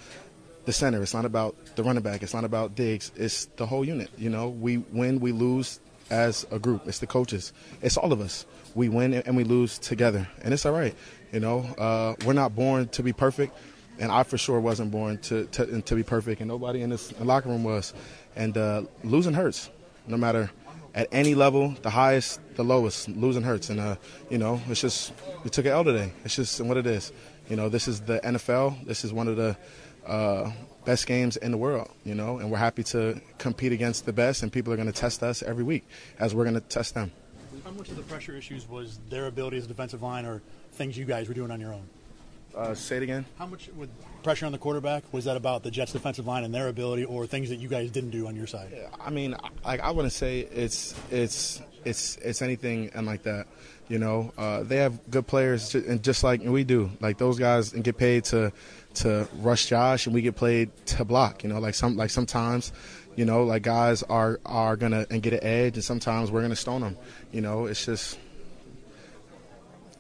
the 0.64 0.72
center. 0.72 1.01
It's 1.03 1.14
not 1.14 1.26
about 1.26 1.57
the 1.76 1.84
running 1.84 2.03
back. 2.03 2.24
It's 2.24 2.34
not 2.34 2.45
about 2.45 2.74
Diggs. 2.74 3.11
It's 3.18 3.45
the 3.57 3.66
whole 3.66 3.84
unit. 3.84 4.09
You 4.18 4.30
know, 4.30 4.47
we 4.47 4.78
win, 4.78 5.20
we 5.20 5.34
lose 5.34 5.82
as 6.09 6.47
a 6.51 6.59
group. 6.59 6.88
It's 6.88 6.99
the 6.99 7.07
coaches. 7.07 7.51
It's 7.82 7.97
all 7.97 8.14
of 8.14 8.22
us. 8.22 8.45
We 8.76 8.88
win 8.88 9.14
and 9.14 9.36
we 9.36 9.43
lose 9.43 9.78
together, 9.78 10.28
and 10.41 10.53
it's 10.53 10.66
all 10.66 10.72
right. 10.72 10.95
You 11.34 11.41
know, 11.41 11.59
uh, 11.78 12.16
we're 12.26 12.32
not 12.32 12.55
born 12.55 12.88
to 12.89 13.03
be 13.03 13.11
perfect, 13.11 13.53
and 13.99 14.09
I 14.09 14.24
for 14.24 14.38
sure 14.38 14.61
wasn't 14.61 14.89
born 14.89 15.18
to 15.24 15.45
to, 15.45 15.82
to 15.82 15.95
be 15.95 16.03
perfect, 16.03 16.39
and 16.39 16.47
nobody 16.47 16.82
in 16.82 16.89
this 16.89 17.14
locker 17.20 17.49
room 17.49 17.66
was. 17.66 17.93
And 18.38 18.57
uh, 18.57 18.84
losing 19.03 19.34
hurts, 19.34 19.70
no 20.07 20.16
matter 20.16 20.49
at 20.95 21.07
any 21.11 21.35
level, 21.35 21.75
the 21.81 21.89
highest, 21.89 22.39
the 22.55 22.63
lowest, 22.63 23.09
losing 23.09 23.43
hurts. 23.43 23.69
And 23.69 23.79
uh, 23.79 23.95
you 24.29 24.37
know, 24.37 24.61
it's 24.67 24.81
just 24.81 25.13
we 25.43 25.49
took 25.49 25.65
an 25.65 25.71
L 25.71 25.83
today. 25.83 26.11
It's 26.23 26.35
just 26.35 26.61
what 26.61 26.77
it 26.77 26.87
is. 26.87 27.11
You 27.49 27.55
know, 27.55 27.69
this 27.69 27.87
is 27.87 28.01
the 28.01 28.19
NFL. 28.19 28.85
This 28.85 29.03
is 29.03 29.11
one 29.11 29.27
of 29.27 29.35
the 29.35 29.57
uh, 30.05 30.51
best 30.85 31.07
games 31.07 31.37
in 31.37 31.51
the 31.51 31.57
world, 31.57 31.89
you 32.03 32.15
know, 32.15 32.37
and 32.39 32.51
we're 32.51 32.57
happy 32.57 32.83
to 32.83 33.19
compete 33.37 33.71
against 33.71 34.05
the 34.05 34.13
best, 34.13 34.43
and 34.43 34.51
people 34.51 34.71
are 34.73 34.75
going 34.75 34.91
to 34.91 34.93
test 34.93 35.23
us 35.23 35.43
every 35.43 35.63
week 35.63 35.85
as 36.19 36.35
we're 36.35 36.43
going 36.43 36.55
to 36.55 36.61
test 36.61 36.93
them. 36.93 37.11
How 37.63 37.71
much 37.71 37.89
of 37.89 37.95
the 37.95 38.03
pressure 38.03 38.35
issues 38.35 38.67
was 38.67 38.99
their 39.09 39.27
ability 39.27 39.57
as 39.57 39.65
a 39.65 39.67
defensive 39.67 40.01
line 40.01 40.25
or 40.25 40.41
things 40.73 40.97
you 40.97 41.05
guys 41.05 41.27
were 41.27 41.33
doing 41.33 41.51
on 41.51 41.61
your 41.61 41.73
own? 41.73 41.87
Uh, 42.56 42.76
say 42.76 42.97
it 42.97 43.04
again. 43.04 43.26
How 43.38 43.47
much 43.47 43.70
with 43.76 43.89
pressure 44.22 44.45
on 44.45 44.51
the 44.51 44.58
quarterback 44.58 45.04
was 45.12 45.26
that 45.26 45.38
about 45.38 45.64
the 45.64 45.72
Jets' 45.72 45.91
defensive 45.91 46.28
line 46.28 46.43
and 46.43 46.54
their 46.54 46.68
ability, 46.68 47.06
or 47.06 47.26
things 47.26 47.49
that 47.49 47.58
you 47.58 47.68
guys 47.68 47.89
didn't 47.91 48.12
do 48.12 48.28
on 48.28 48.36
your 48.36 48.47
side? 48.47 48.74
I 48.99 49.10
mean, 49.10 49.36
I, 49.66 49.78
I 49.80 49.91
wouldn't 49.91 50.14
say 50.14 50.41
it's 50.41 50.95
it's 51.12 51.62
it's 51.84 52.18
it's 52.18 52.41
anything 52.41 52.91
and 52.93 53.08
like 53.08 53.24
that. 53.24 53.47
You 53.89 53.99
know, 53.99 54.34
uh, 54.38 54.64
they 54.64 54.78
have 54.78 54.99
good 55.12 55.28
players, 55.28 55.76
and 55.76 56.01
just 56.01 56.24
like 56.24 56.41
we 56.41 56.64
do, 56.64 56.91
like 57.01 57.18
those 57.18 57.38
guys 57.38 57.72
get 57.72 57.97
paid 57.97 58.24
to 58.26 58.51
to 58.95 59.28
rush 59.39 59.68
Josh, 59.68 60.06
and 60.06 60.14
we 60.14 60.22
get 60.22 60.36
paid 60.36 60.72
to 60.88 61.06
block. 61.06 61.43
You 61.43 61.49
know, 61.49 61.60
like 61.60 61.76
some 61.76 61.97
like 61.97 62.10
sometimes, 62.10 62.72
you 63.16 63.26
know, 63.26 63.43
like 63.43 63.64
guys 63.64 64.04
are 64.04 64.39
are 64.45 64.78
gonna 64.78 65.06
and 65.10 65.22
get 65.22 65.34
an 65.34 65.43
edge, 65.43 65.76
and 65.76 65.84
sometimes 65.84 66.32
we're 66.32 66.43
gonna 66.43 66.56
stone 66.56 66.82
them. 66.82 66.97
You 67.32 67.41
know, 67.41 67.66
it's 67.66 67.86
just 67.86 68.18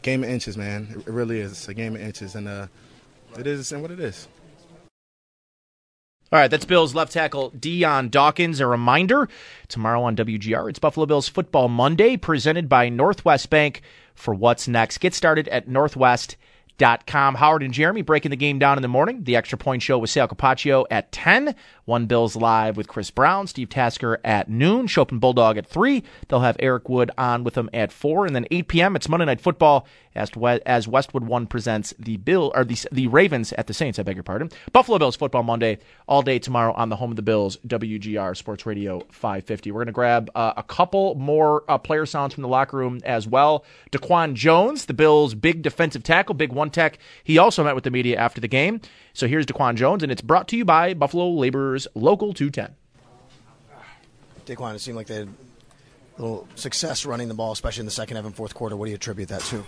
game 0.03 0.23
of 0.23 0.29
inches, 0.29 0.57
man. 0.57 1.03
It 1.07 1.11
really 1.11 1.39
is. 1.39 1.51
It's 1.53 1.67
a 1.67 1.73
game 1.73 1.95
of 1.95 2.01
inches, 2.01 2.35
and 2.35 2.47
uh, 2.47 2.67
it 3.37 3.47
is 3.47 3.71
and 3.71 3.81
what 3.81 3.91
it 3.91 3.99
is. 3.99 4.27
All 6.31 6.39
right, 6.39 6.49
that's 6.49 6.65
Bills 6.65 6.95
left 6.95 7.11
tackle 7.11 7.49
Dion 7.51 8.09
Dawkins. 8.09 8.59
A 8.59 8.67
reminder 8.67 9.29
tomorrow 9.67 10.03
on 10.03 10.15
WGR, 10.15 10.69
it's 10.69 10.79
Buffalo 10.79 11.05
Bills 11.05 11.29
Football 11.29 11.69
Monday, 11.69 12.17
presented 12.17 12.67
by 12.67 12.89
Northwest 12.89 13.49
Bank 13.49 13.81
for 14.15 14.33
what's 14.33 14.67
next. 14.67 14.99
Get 14.99 15.13
started 15.13 15.47
at 15.49 15.67
Northwest 15.67 16.37
Dot 16.79 17.05
com. 17.05 17.35
Howard 17.35 17.61
and 17.61 17.71
Jeremy 17.71 18.01
breaking 18.01 18.31
the 18.31 18.35
game 18.35 18.57
down 18.57 18.79
in 18.79 18.81
the 18.81 18.87
morning. 18.87 19.25
The 19.25 19.35
extra 19.35 19.59
point 19.59 19.83
show 19.83 19.99
with 19.99 20.09
Sal 20.09 20.27
Capaccio 20.27 20.85
at 20.89 21.11
10. 21.11 21.53
One 21.85 22.05
Bills 22.05 22.35
live 22.35 22.77
with 22.77 22.87
Chris 22.87 23.11
Brown, 23.11 23.47
Steve 23.47 23.69
Tasker 23.69 24.19
at 24.23 24.49
noon, 24.49 24.87
Schopp 24.87 25.11
and 25.11 25.19
Bulldog 25.19 25.57
at 25.57 25.67
3. 25.67 26.03
They'll 26.27 26.39
have 26.39 26.55
Eric 26.59 26.87
Wood 26.87 27.11
on 27.17 27.43
with 27.43 27.55
them 27.55 27.69
at 27.73 27.91
4. 27.91 28.25
And 28.25 28.35
then 28.35 28.45
8 28.51 28.67
p.m. 28.69 28.95
it's 28.95 29.09
Monday 29.09 29.25
Night 29.25 29.41
Football 29.41 29.85
as, 30.15 30.87
Westwood 30.87 31.23
1 31.23 31.47
presents 31.47 31.93
the 31.97 32.17
Bill 32.17 32.51
or 32.55 32.63
the, 32.63 32.77
the 32.91 33.07
Ravens 33.07 33.53
at 33.53 33.67
the 33.67 33.73
Saints, 33.73 33.99
I 33.99 34.03
beg 34.03 34.15
your 34.15 34.23
pardon. 34.23 34.49
Buffalo 34.71 34.97
Bills 34.97 35.15
Football 35.15 35.43
Monday 35.43 35.79
all 36.07 36.21
day 36.21 36.39
tomorrow 36.39 36.73
on 36.73 36.89
the 36.89 36.95
home 36.95 37.11
of 37.11 37.15
the 37.15 37.21
Bills, 37.21 37.57
WGR 37.67 38.35
Sports 38.35 38.65
Radio 38.65 38.99
550. 39.11 39.71
We're 39.71 39.79
going 39.79 39.87
to 39.87 39.91
grab 39.91 40.29
uh, 40.35 40.53
a 40.55 40.63
couple 40.63 41.15
more 41.15 41.63
uh, 41.67 41.77
player 41.77 42.05
sounds 42.05 42.33
from 42.33 42.43
the 42.43 42.47
locker 42.47 42.77
room 42.77 42.99
as 43.03 43.27
well. 43.27 43.65
Daquan 43.91 44.33
Jones, 44.33 44.85
the 44.85 44.93
Bills' 44.93 45.33
big 45.33 45.61
defensive 45.61 46.03
tackle, 46.03 46.35
big 46.35 46.51
one 46.51 46.69
tech. 46.69 46.99
He 47.23 47.37
also 47.37 47.63
met 47.63 47.75
with 47.75 47.83
the 47.83 47.91
media 47.91 48.17
after 48.17 48.41
the 48.41 48.47
game. 48.47 48.81
So 49.15 49.27
here's 49.27 49.45
Daquan 49.45 49.75
Jones, 49.75 50.01
and 50.01 50.11
it's 50.11 50.23
brought 50.23 50.47
to 50.47 50.57
you 50.57 50.65
by 50.65 50.95
Buffalo 50.95 51.29
Laborers 51.29 51.87
Local 51.93 52.33
210. 52.33 52.75
Daquan, 54.47 54.73
it 54.73 54.79
seemed 54.79 54.97
like 54.97 55.05
they 55.05 55.17
had 55.17 55.29
a 56.17 56.21
little 56.21 56.47
success 56.55 57.05
running 57.05 57.27
the 57.27 57.35
ball, 57.35 57.51
especially 57.51 57.81
in 57.81 57.85
the 57.85 57.91
second 57.91 58.17
half 58.17 58.25
and 58.25 58.35
fourth 58.35 58.55
quarter. 58.55 58.75
What 58.75 58.85
do 58.85 58.89
you 58.89 58.95
attribute 58.95 59.29
that 59.29 59.41
to? 59.41 59.63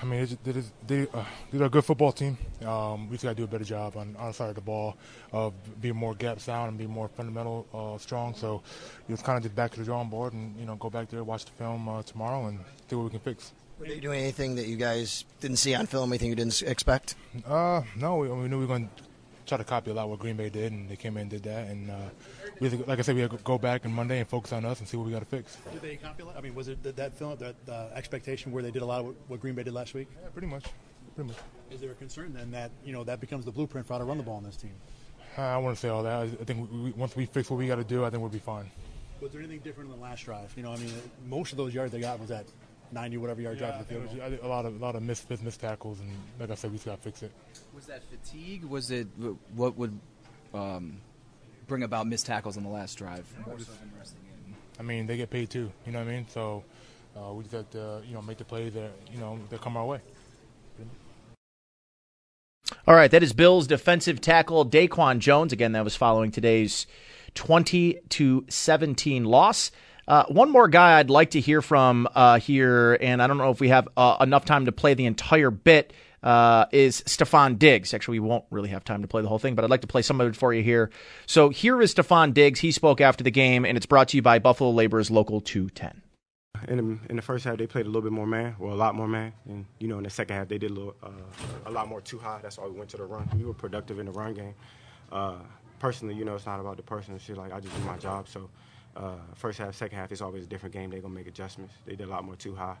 I 0.00 0.06
mean, 0.06 0.38
they, 0.44 0.52
they, 0.52 0.62
they, 0.86 1.06
uh, 1.12 1.24
they're 1.52 1.66
a 1.66 1.70
good 1.70 1.84
football 1.84 2.10
team. 2.10 2.38
Um, 2.64 3.08
we 3.10 3.16
just 3.16 3.24
got 3.24 3.30
to 3.30 3.34
do 3.34 3.44
a 3.44 3.46
better 3.46 3.64
job 3.64 3.98
on 3.98 4.16
our 4.18 4.32
side 4.32 4.48
of 4.48 4.54
the 4.54 4.60
ball 4.62 4.96
of 5.32 5.52
being 5.80 5.94
more 5.94 6.14
gap 6.14 6.40
sound 6.40 6.70
and 6.70 6.78
being 6.78 6.90
more 6.90 7.08
fundamental 7.08 7.66
uh, 7.74 7.98
strong. 7.98 8.34
So 8.34 8.62
it's 9.10 9.22
kind 9.22 9.36
of 9.36 9.42
just 9.42 9.54
back 9.54 9.72
to 9.72 9.78
the 9.78 9.84
drawing 9.84 10.08
board 10.08 10.32
and 10.32 10.58
you 10.58 10.64
know 10.64 10.76
go 10.76 10.88
back 10.88 11.10
there, 11.10 11.22
watch 11.22 11.44
the 11.44 11.52
film 11.52 11.86
uh, 11.88 12.02
tomorrow, 12.02 12.46
and 12.46 12.58
see 12.88 12.96
what 12.96 13.04
we 13.04 13.10
can 13.10 13.20
fix. 13.20 13.52
Were 13.82 13.88
they 13.88 13.98
doing 13.98 14.20
anything 14.20 14.54
that 14.54 14.68
you 14.68 14.76
guys 14.76 15.24
didn't 15.40 15.56
see 15.56 15.74
on 15.74 15.86
film? 15.86 16.12
Anything 16.12 16.28
you 16.28 16.36
didn't 16.36 16.62
expect? 16.62 17.16
Uh, 17.44 17.82
no. 17.96 18.18
We, 18.18 18.28
we 18.28 18.46
knew 18.46 18.60
we 18.60 18.64
were 18.64 18.68
going 18.68 18.88
to 18.96 19.02
try 19.44 19.58
to 19.58 19.64
copy 19.64 19.90
a 19.90 19.94
lot 19.94 20.08
what 20.08 20.20
Green 20.20 20.36
Bay 20.36 20.50
did, 20.50 20.70
and 20.70 20.88
they 20.88 20.94
came 20.94 21.16
in 21.16 21.22
and 21.22 21.30
did 21.30 21.42
that. 21.42 21.66
And 21.66 21.90
uh, 21.90 21.96
we, 22.60 22.68
like 22.68 23.00
I 23.00 23.02
said, 23.02 23.16
we 23.16 23.22
had 23.22 23.32
to 23.32 23.38
go 23.38 23.58
back 23.58 23.84
on 23.84 23.92
Monday 23.92 24.20
and 24.20 24.28
focus 24.28 24.52
on 24.52 24.64
us 24.64 24.78
and 24.78 24.88
see 24.88 24.96
what 24.96 25.06
we 25.06 25.10
got 25.10 25.18
to 25.18 25.24
fix. 25.24 25.56
Did 25.72 25.82
they 25.82 25.96
copy? 25.96 26.22
I 26.36 26.40
mean, 26.40 26.54
was 26.54 26.68
it 26.68 26.80
that, 26.84 26.94
that 26.94 27.16
film, 27.16 27.36
that 27.38 27.56
uh, 27.68 27.88
expectation 27.92 28.52
where 28.52 28.62
they 28.62 28.70
did 28.70 28.82
a 28.82 28.86
lot 28.86 29.00
of 29.00 29.06
what, 29.06 29.16
what 29.26 29.40
Green 29.40 29.56
Bay 29.56 29.64
did 29.64 29.74
last 29.74 29.94
week? 29.94 30.06
Yeah, 30.22 30.28
pretty 30.28 30.46
much. 30.46 30.66
Pretty 31.16 31.30
much. 31.30 31.38
Is 31.72 31.80
there 31.80 31.90
a 31.90 31.94
concern 31.94 32.34
then 32.34 32.52
that 32.52 32.70
you 32.84 32.92
know 32.92 33.02
that 33.02 33.18
becomes 33.18 33.44
the 33.44 33.50
blueprint 33.50 33.88
for 33.88 33.94
how 33.94 33.98
to 33.98 34.04
run 34.04 34.16
the 34.16 34.22
ball 34.22 34.36
on 34.36 34.44
this 34.44 34.56
team? 34.56 34.74
I 35.36 35.58
wouldn't 35.58 35.78
say 35.78 35.88
all 35.88 36.04
that. 36.04 36.22
I 36.22 36.44
think 36.44 36.70
we, 36.70 36.92
once 36.92 37.16
we 37.16 37.26
fix 37.26 37.50
what 37.50 37.56
we 37.56 37.66
got 37.66 37.76
to 37.76 37.84
do, 37.84 38.04
I 38.04 38.10
think 38.10 38.20
we'll 38.20 38.30
be 38.30 38.38
fine. 38.38 38.70
Was 39.20 39.32
there 39.32 39.40
anything 39.40 39.58
different 39.58 39.90
in 39.90 39.96
the 39.96 40.02
last 40.02 40.24
drive? 40.24 40.52
You 40.56 40.62
know, 40.62 40.72
I 40.72 40.76
mean, 40.76 40.92
most 41.26 41.50
of 41.50 41.58
those 41.58 41.74
yards 41.74 41.90
they 41.90 42.00
got 42.00 42.20
was 42.20 42.30
at 42.30 42.46
90 42.92 43.16
whatever 43.18 43.40
yard 43.40 43.58
yeah, 43.58 43.68
drive 43.68 43.78
to 43.78 43.94
the 43.94 44.00
field 44.00 44.18
goal. 44.18 44.38
A 44.42 44.48
lot 44.48 44.66
of 44.66 44.80
a 44.80 44.84
lot 44.84 44.96
of 44.96 45.02
missed, 45.02 45.28
missed, 45.30 45.42
missed 45.42 45.60
tackles, 45.60 46.00
and 46.00 46.10
like 46.38 46.50
I 46.50 46.54
said, 46.54 46.70
we 46.70 46.76
just 46.76 46.86
got 46.86 46.96
to 46.96 47.02
fix 47.02 47.22
it. 47.22 47.32
Was 47.74 47.86
that 47.86 48.02
fatigue? 48.04 48.64
Was 48.64 48.90
it 48.90 49.06
what 49.54 49.76
would 49.76 49.98
um, 50.54 50.98
bring 51.66 51.82
about 51.82 52.06
missed 52.06 52.26
tackles 52.26 52.56
on 52.56 52.62
the 52.62 52.68
last 52.68 52.96
drive? 52.96 53.26
More 53.46 53.58
so 53.58 53.64
than 53.72 53.92
resting 53.98 54.20
in? 54.46 54.54
I 54.78 54.82
mean, 54.82 55.06
they 55.06 55.16
get 55.16 55.30
paid 55.30 55.50
too. 55.50 55.70
You 55.86 55.92
know 55.92 56.00
what 56.00 56.08
I 56.08 56.12
mean? 56.12 56.26
So 56.28 56.64
uh, 57.16 57.32
we 57.32 57.44
just 57.44 57.54
have 57.54 57.70
to 57.70 58.02
you 58.06 58.14
know 58.14 58.22
make 58.22 58.38
the 58.38 58.44
plays 58.44 58.74
that 58.74 58.90
you 59.10 59.18
know 59.18 59.38
that 59.50 59.60
come 59.60 59.76
our 59.76 59.86
way. 59.86 60.00
All 62.86 62.94
right, 62.94 63.10
that 63.10 63.22
is 63.22 63.32
Bills 63.32 63.66
defensive 63.66 64.20
tackle 64.20 64.66
Daquan 64.66 65.18
Jones. 65.18 65.52
Again, 65.52 65.72
that 65.72 65.84
was 65.84 65.94
following 65.94 66.30
today's 66.30 66.86
20 67.34 67.98
to 68.10 68.44
17 68.48 69.24
loss. 69.24 69.70
Uh, 70.12 70.26
one 70.26 70.50
more 70.50 70.68
guy 70.68 70.98
I'd 70.98 71.08
like 71.08 71.30
to 71.30 71.40
hear 71.40 71.62
from 71.62 72.06
uh, 72.14 72.38
here, 72.38 72.98
and 73.00 73.22
I 73.22 73.26
don't 73.26 73.38
know 73.38 73.48
if 73.48 73.60
we 73.60 73.70
have 73.70 73.88
uh, 73.96 74.18
enough 74.20 74.44
time 74.44 74.66
to 74.66 74.72
play 74.72 74.92
the 74.92 75.06
entire 75.06 75.50
bit. 75.50 75.94
Uh, 76.22 76.66
is 76.70 77.00
Stefon 77.06 77.58
Diggs. 77.58 77.94
Actually, 77.94 78.20
we 78.20 78.28
won't 78.28 78.44
really 78.50 78.68
have 78.68 78.84
time 78.84 79.00
to 79.00 79.08
play 79.08 79.22
the 79.22 79.28
whole 79.28 79.38
thing, 79.38 79.54
but 79.54 79.64
I'd 79.64 79.70
like 79.70 79.80
to 79.80 79.86
play 79.86 80.02
some 80.02 80.20
of 80.20 80.28
it 80.28 80.36
for 80.36 80.52
you 80.52 80.62
here. 80.62 80.90
So 81.24 81.48
here 81.48 81.80
is 81.80 81.94
Stefon 81.94 82.34
Diggs. 82.34 82.60
He 82.60 82.72
spoke 82.72 83.00
after 83.00 83.24
the 83.24 83.30
game, 83.30 83.64
and 83.64 83.74
it's 83.74 83.86
brought 83.86 84.08
to 84.08 84.18
you 84.18 84.22
by 84.22 84.38
Buffalo 84.38 84.70
Laborers 84.70 85.10
Local 85.10 85.40
210. 85.40 86.02
In 86.68 86.76
the, 86.76 86.98
in 87.08 87.16
the 87.16 87.22
first 87.22 87.46
half, 87.46 87.56
they 87.56 87.66
played 87.66 87.86
a 87.86 87.88
little 87.88 88.02
bit 88.02 88.12
more 88.12 88.26
man, 88.26 88.54
or 88.60 88.70
a 88.70 88.74
lot 88.74 88.94
more 88.94 89.08
man, 89.08 89.32
and 89.48 89.64
you 89.78 89.88
know, 89.88 89.96
in 89.96 90.04
the 90.04 90.10
second 90.10 90.36
half, 90.36 90.46
they 90.46 90.58
did 90.58 90.72
a 90.72 90.74
little, 90.74 90.94
uh, 91.02 91.08
a 91.64 91.70
lot 91.72 91.88
more 91.88 92.02
two 92.02 92.18
high. 92.18 92.38
That's 92.42 92.58
why 92.58 92.66
we 92.66 92.78
went 92.78 92.90
to 92.90 92.98
the 92.98 93.04
run. 93.04 93.28
We 93.34 93.46
were 93.46 93.54
productive 93.54 93.98
in 93.98 94.04
the 94.04 94.12
run 94.12 94.34
game. 94.34 94.54
Personally, 95.78 96.14
you 96.14 96.26
know, 96.26 96.34
it's 96.34 96.46
not 96.46 96.60
about 96.60 96.76
the 96.76 96.82
person 96.82 97.14
and 97.14 97.20
shit. 97.20 97.38
Like 97.38 97.52
I 97.52 97.60
just 97.60 97.74
do 97.74 97.82
my 97.82 97.96
job. 97.96 98.28
So, 98.28 98.50
uh, 98.96 99.16
first 99.34 99.58
half, 99.58 99.74
second 99.74 99.98
half, 99.98 100.12
it's 100.12 100.20
always 100.20 100.44
a 100.44 100.46
different 100.46 100.74
game. 100.74 100.90
They're 100.90 101.00
gonna 101.00 101.14
make 101.14 101.26
adjustments. 101.26 101.74
They 101.86 101.96
did 101.96 102.08
a 102.08 102.10
lot 102.10 102.24
more 102.24 102.36
two 102.36 102.54
high. 102.54 102.76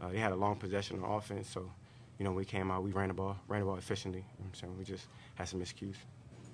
Uh, 0.00 0.08
they 0.08 0.18
had 0.18 0.32
a 0.32 0.36
long 0.36 0.56
possession 0.56 1.02
on 1.02 1.10
offense, 1.18 1.48
so 1.48 1.70
you 2.18 2.24
know, 2.24 2.32
we 2.32 2.44
came 2.44 2.70
out, 2.70 2.82
we 2.82 2.92
ran 2.92 3.08
the 3.08 3.14
ball, 3.14 3.36
ran 3.48 3.60
the 3.60 3.66
ball 3.66 3.76
efficiently. 3.76 4.24
You 4.38 4.44
know 4.44 4.50
so 4.52 4.66
we 4.78 4.84
just 4.84 5.06
had 5.34 5.48
some 5.48 5.60
miscues. 5.60 5.96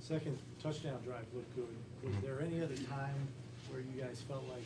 Second 0.00 0.38
touchdown 0.62 0.98
drive 1.04 1.24
looked 1.34 1.54
good. 1.54 1.68
Was 2.02 2.14
Mhm. 2.14 2.22
there 2.22 2.40
any 2.40 2.62
other 2.62 2.76
time 2.76 3.28
where 3.70 3.80
you 3.80 4.00
guys 4.00 4.22
felt 4.26 4.44
like 4.48 4.64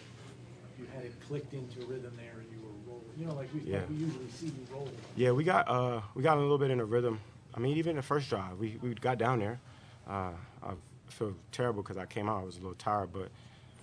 you 0.78 0.86
had 0.94 1.04
it 1.04 1.12
clicked 1.26 1.52
into 1.54 1.80
rhythm 1.86 2.12
there 2.16 2.38
and 2.38 2.46
you 2.52 2.58
were 2.60 2.72
rolling? 2.92 3.04
You 3.16 3.26
know, 3.26 3.34
like 3.34 3.52
we, 3.52 3.60
Yeah. 3.60 3.78
like 3.80 3.88
we 3.90 3.96
usually 3.96 4.28
see 4.30 4.46
you 4.46 4.66
rolling. 4.72 4.96
Yeah, 5.16 5.32
we 5.32 5.42
got 5.44 5.68
uh, 5.68 6.02
we 6.14 6.22
got 6.22 6.36
a 6.36 6.40
little 6.40 6.58
bit 6.58 6.70
in 6.70 6.80
a 6.80 6.84
rhythm. 6.84 7.20
I 7.54 7.60
mean, 7.60 7.76
even 7.76 7.96
the 7.96 8.02
first 8.02 8.28
drive, 8.28 8.58
we, 8.58 8.78
we 8.82 8.94
got 8.94 9.18
down 9.18 9.38
there. 9.40 9.60
Uh, 10.08 10.32
I 10.62 10.74
feel 11.08 11.34
terrible 11.52 11.82
because 11.82 11.96
I 11.96 12.06
came 12.06 12.28
out, 12.28 12.40
I 12.40 12.44
was 12.44 12.56
a 12.56 12.60
little 12.60 12.74
tired, 12.74 13.12
but 13.12 13.30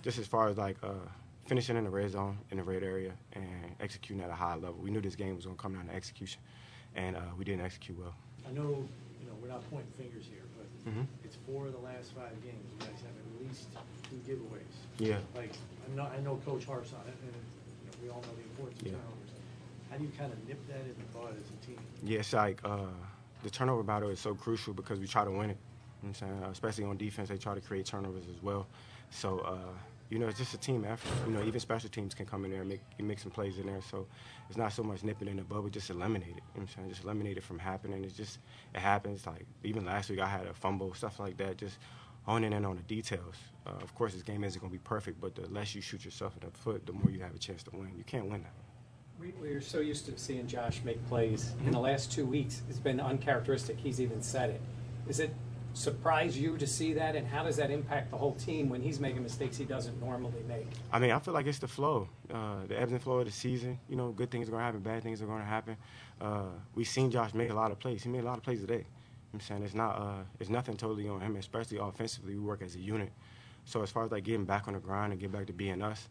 just 0.02 0.18
as 0.18 0.26
far 0.26 0.48
as 0.48 0.56
like 0.58 0.76
uh, 0.82 0.88
finishing 1.46 1.76
in 1.76 1.84
the 1.84 1.90
red 1.90 2.10
zone, 2.10 2.38
in 2.50 2.58
the 2.58 2.62
red 2.62 2.82
area, 2.82 3.12
and 3.32 3.74
executing 3.80 4.22
at 4.22 4.30
a 4.30 4.34
high 4.34 4.54
level, 4.54 4.76
we 4.82 4.90
knew 4.90 5.00
this 5.00 5.16
game 5.16 5.34
was 5.34 5.44
going 5.46 5.56
to 5.56 5.62
come 5.62 5.74
down 5.74 5.86
to 5.86 5.94
execution, 5.94 6.40
and 6.94 7.16
uh, 7.16 7.20
we 7.38 7.44
didn't 7.44 7.64
execute 7.64 7.98
well. 7.98 8.14
I 8.48 8.52
know, 8.52 8.62
you 9.20 9.26
know, 9.26 9.34
we're 9.40 9.48
not 9.48 9.62
pointing 9.70 9.90
fingers 9.96 10.26
here, 10.26 10.42
but 10.56 10.92
Mhm. 10.92 11.06
it's 11.24 11.36
four 11.46 11.66
of 11.66 11.72
the 11.72 11.78
last 11.78 12.12
five 12.12 12.32
games. 12.42 12.64
You 12.72 12.78
guys 12.86 13.00
have 13.02 13.14
at 13.16 13.46
least 13.48 13.68
two 14.10 14.16
giveaways. 14.28 14.74
Yeah. 14.98 15.18
Like, 15.36 15.52
I'm 15.86 15.96
not, 15.96 16.12
I 16.12 16.20
know 16.20 16.36
Coach 16.44 16.64
harps 16.64 16.92
on 16.92 17.06
it, 17.06 17.14
and 17.22 17.32
you 17.34 17.86
know, 17.86 17.92
we 18.02 18.08
all 18.10 18.20
know 18.22 18.34
the 18.36 18.42
importance 18.42 18.80
of 18.82 18.86
turnovers. 18.88 19.30
How 19.90 19.96
do 19.98 20.04
you 20.04 20.10
kind 20.18 20.32
of 20.32 20.48
nip 20.48 20.58
that 20.68 20.80
in 20.80 20.94
the 20.98 21.18
bud 21.18 21.34
as 21.38 21.48
a 21.50 21.66
team? 21.66 21.78
Yeah, 22.02 22.20
it's 22.20 22.32
like 22.32 22.60
uh, 22.64 22.86
the 23.42 23.50
turnover 23.50 23.82
battle 23.82 24.08
is 24.08 24.18
so 24.20 24.34
crucial 24.34 24.72
because 24.74 24.98
we 24.98 25.06
try 25.06 25.24
to 25.24 25.30
win 25.30 25.50
it. 25.50 25.58
You 26.02 26.08
know 26.08 26.14
what 26.14 26.22
I'm 26.22 26.40
saying? 26.40 26.42
Especially 26.50 26.84
on 26.84 26.96
defense, 26.96 27.28
they 27.28 27.36
try 27.36 27.54
to 27.54 27.60
create 27.60 27.86
turnovers 27.86 28.24
as 28.28 28.42
well. 28.42 28.66
So, 29.10 29.40
uh, 29.40 29.56
you 30.12 30.18
know, 30.18 30.28
it's 30.28 30.38
just 30.38 30.52
a 30.52 30.58
team 30.58 30.84
effort. 30.84 31.10
You 31.26 31.32
know, 31.32 31.42
even 31.42 31.58
special 31.58 31.88
teams 31.88 32.14
can 32.14 32.26
come 32.26 32.44
in 32.44 32.50
there 32.50 32.60
and 32.60 32.68
make, 32.68 32.82
make 33.00 33.18
some 33.18 33.30
plays 33.30 33.56
in 33.56 33.66
there. 33.66 33.80
So 33.90 34.06
it's 34.46 34.58
not 34.58 34.74
so 34.74 34.82
much 34.82 35.02
nipping 35.02 35.26
in 35.26 35.38
the 35.38 35.42
bud, 35.42 35.62
but 35.62 35.72
just 35.72 35.88
eliminate 35.88 36.28
it. 36.28 36.34
You 36.34 36.34
know 36.36 36.42
what 36.52 36.62
I'm 36.62 36.68
saying? 36.68 36.88
Just 36.90 37.04
eliminate 37.04 37.38
it 37.38 37.42
from 37.42 37.58
happening. 37.58 38.04
It's 38.04 38.14
just, 38.14 38.38
it 38.74 38.80
happens. 38.80 39.26
Like, 39.26 39.46
even 39.64 39.86
last 39.86 40.10
week 40.10 40.20
I 40.20 40.26
had 40.26 40.46
a 40.46 40.52
fumble, 40.52 40.92
stuff 40.92 41.18
like 41.18 41.38
that. 41.38 41.56
Just 41.56 41.78
honing 42.24 42.52
in 42.52 42.66
on 42.66 42.76
the 42.76 42.82
details. 42.82 43.36
Uh, 43.66 43.70
of 43.80 43.94
course, 43.94 44.12
this 44.12 44.22
game 44.22 44.44
isn't 44.44 44.60
going 44.60 44.70
to 44.70 44.78
be 44.78 44.82
perfect, 44.84 45.18
but 45.18 45.34
the 45.34 45.48
less 45.48 45.74
you 45.74 45.80
shoot 45.80 46.04
yourself 46.04 46.34
in 46.36 46.46
the 46.46 46.54
foot, 46.54 46.84
the 46.84 46.92
more 46.92 47.10
you 47.10 47.20
have 47.20 47.34
a 47.34 47.38
chance 47.38 47.62
to 47.62 47.70
win. 47.72 47.92
You 47.96 48.04
can't 48.04 48.26
win 48.26 48.42
that. 48.42 48.52
We, 49.18 49.32
we're 49.40 49.62
so 49.62 49.80
used 49.80 50.04
to 50.06 50.18
seeing 50.18 50.46
Josh 50.46 50.82
make 50.84 51.02
plays. 51.08 51.54
In 51.64 51.70
the 51.70 51.80
last 51.80 52.12
two 52.12 52.26
weeks, 52.26 52.60
it's 52.68 52.78
been 52.78 53.00
uncharacteristic. 53.00 53.78
He's 53.78 53.98
even 53.98 54.20
said 54.20 54.50
it. 54.50 54.60
Is 55.08 55.20
it 55.20 55.34
surprise 55.74 56.38
you 56.38 56.56
to 56.58 56.66
see 56.66 56.92
that, 56.94 57.16
and 57.16 57.26
how 57.26 57.42
does 57.42 57.56
that 57.56 57.70
impact 57.70 58.10
the 58.10 58.16
whole 58.16 58.34
team 58.34 58.68
when 58.68 58.82
he's 58.82 59.00
making 59.00 59.22
mistakes 59.22 59.56
he 59.56 59.64
doesn't 59.64 60.00
normally 60.00 60.42
make? 60.46 60.66
I 60.92 60.98
mean, 60.98 61.10
I 61.10 61.18
feel 61.18 61.34
like 61.34 61.46
it's 61.46 61.58
the 61.58 61.68
flow, 61.68 62.08
uh, 62.32 62.66
the 62.66 62.80
ebbs 62.80 62.92
and 62.92 63.02
flow 63.02 63.18
of 63.18 63.26
the 63.26 63.32
season. 63.32 63.78
You 63.88 63.96
know, 63.96 64.10
good 64.10 64.30
things 64.30 64.48
are 64.48 64.52
gonna 64.52 64.64
happen, 64.64 64.80
bad 64.80 65.02
things 65.02 65.22
are 65.22 65.26
gonna 65.26 65.44
happen. 65.44 65.76
Uh, 66.20 66.50
we've 66.74 66.88
seen 66.88 67.10
Josh 67.10 67.34
make 67.34 67.50
a 67.50 67.54
lot 67.54 67.70
of 67.70 67.78
plays. 67.78 68.02
He 68.02 68.08
made 68.08 68.22
a 68.22 68.26
lot 68.26 68.38
of 68.38 68.44
plays 68.44 68.60
today. 68.60 68.84
I'm 69.32 69.40
saying 69.40 69.62
it's 69.62 69.74
not, 69.74 69.96
uh, 69.96 70.22
it's 70.38 70.50
nothing 70.50 70.76
totally 70.76 71.08
on 71.08 71.20
him, 71.20 71.36
especially 71.36 71.78
offensively. 71.78 72.34
We 72.34 72.40
work 72.40 72.62
as 72.62 72.74
a 72.74 72.80
unit. 72.80 73.12
So 73.64 73.82
as 73.82 73.90
far 73.90 74.04
as 74.04 74.12
like 74.12 74.24
getting 74.24 74.44
back 74.44 74.68
on 74.68 74.74
the 74.74 74.80
grind 74.80 75.12
and 75.12 75.20
get 75.20 75.32
back 75.32 75.46
to 75.46 75.52
being 75.52 75.82
us, 75.82 76.08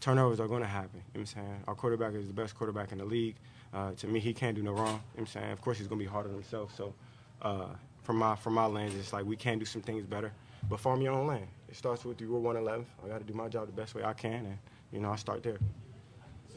turnovers 0.00 0.40
are 0.40 0.48
going 0.48 0.62
to 0.62 0.68
happen. 0.68 0.90
You 0.94 0.98
know 0.98 1.04
what 1.12 1.20
I'm 1.20 1.26
saying? 1.26 1.64
Our 1.68 1.74
quarterback 1.74 2.14
is 2.14 2.26
the 2.26 2.32
best 2.32 2.56
quarterback 2.56 2.92
in 2.92 2.98
the 2.98 3.04
league. 3.04 3.36
Uh, 3.72 3.92
to 3.92 4.06
me, 4.06 4.20
he 4.20 4.32
can't 4.32 4.56
do 4.56 4.62
no 4.62 4.72
wrong. 4.72 4.86
You 4.86 4.92
know 4.92 4.98
what 5.14 5.20
I'm 5.20 5.26
saying? 5.26 5.52
Of 5.52 5.60
course, 5.60 5.78
he's 5.78 5.86
going 5.86 5.98
to 5.98 6.04
be 6.04 6.10
hard 6.10 6.26
on 6.26 6.32
himself. 6.32 6.74
So 6.76 6.94
uh, 7.42 7.68
from 8.08 8.16
my 8.16 8.34
from 8.36 8.54
my 8.54 8.64
lens, 8.64 8.94
it's 8.94 9.12
like 9.12 9.26
we 9.26 9.36
can 9.36 9.58
do 9.58 9.66
some 9.66 9.82
things 9.82 10.06
better. 10.06 10.32
But 10.66 10.80
farm 10.80 11.02
your 11.02 11.12
own 11.12 11.26
land. 11.26 11.46
It 11.68 11.76
starts 11.76 12.06
with 12.06 12.18
you. 12.22 12.32
We're 12.32 12.38
111. 12.38 12.86
I 13.04 13.08
got 13.08 13.18
to 13.18 13.24
do 13.24 13.34
my 13.34 13.48
job 13.48 13.66
the 13.66 13.72
best 13.74 13.94
way 13.94 14.02
I 14.02 14.14
can, 14.14 14.46
and 14.46 14.58
you 14.90 14.98
know 14.98 15.12
I 15.12 15.16
start 15.16 15.42
there. 15.42 15.58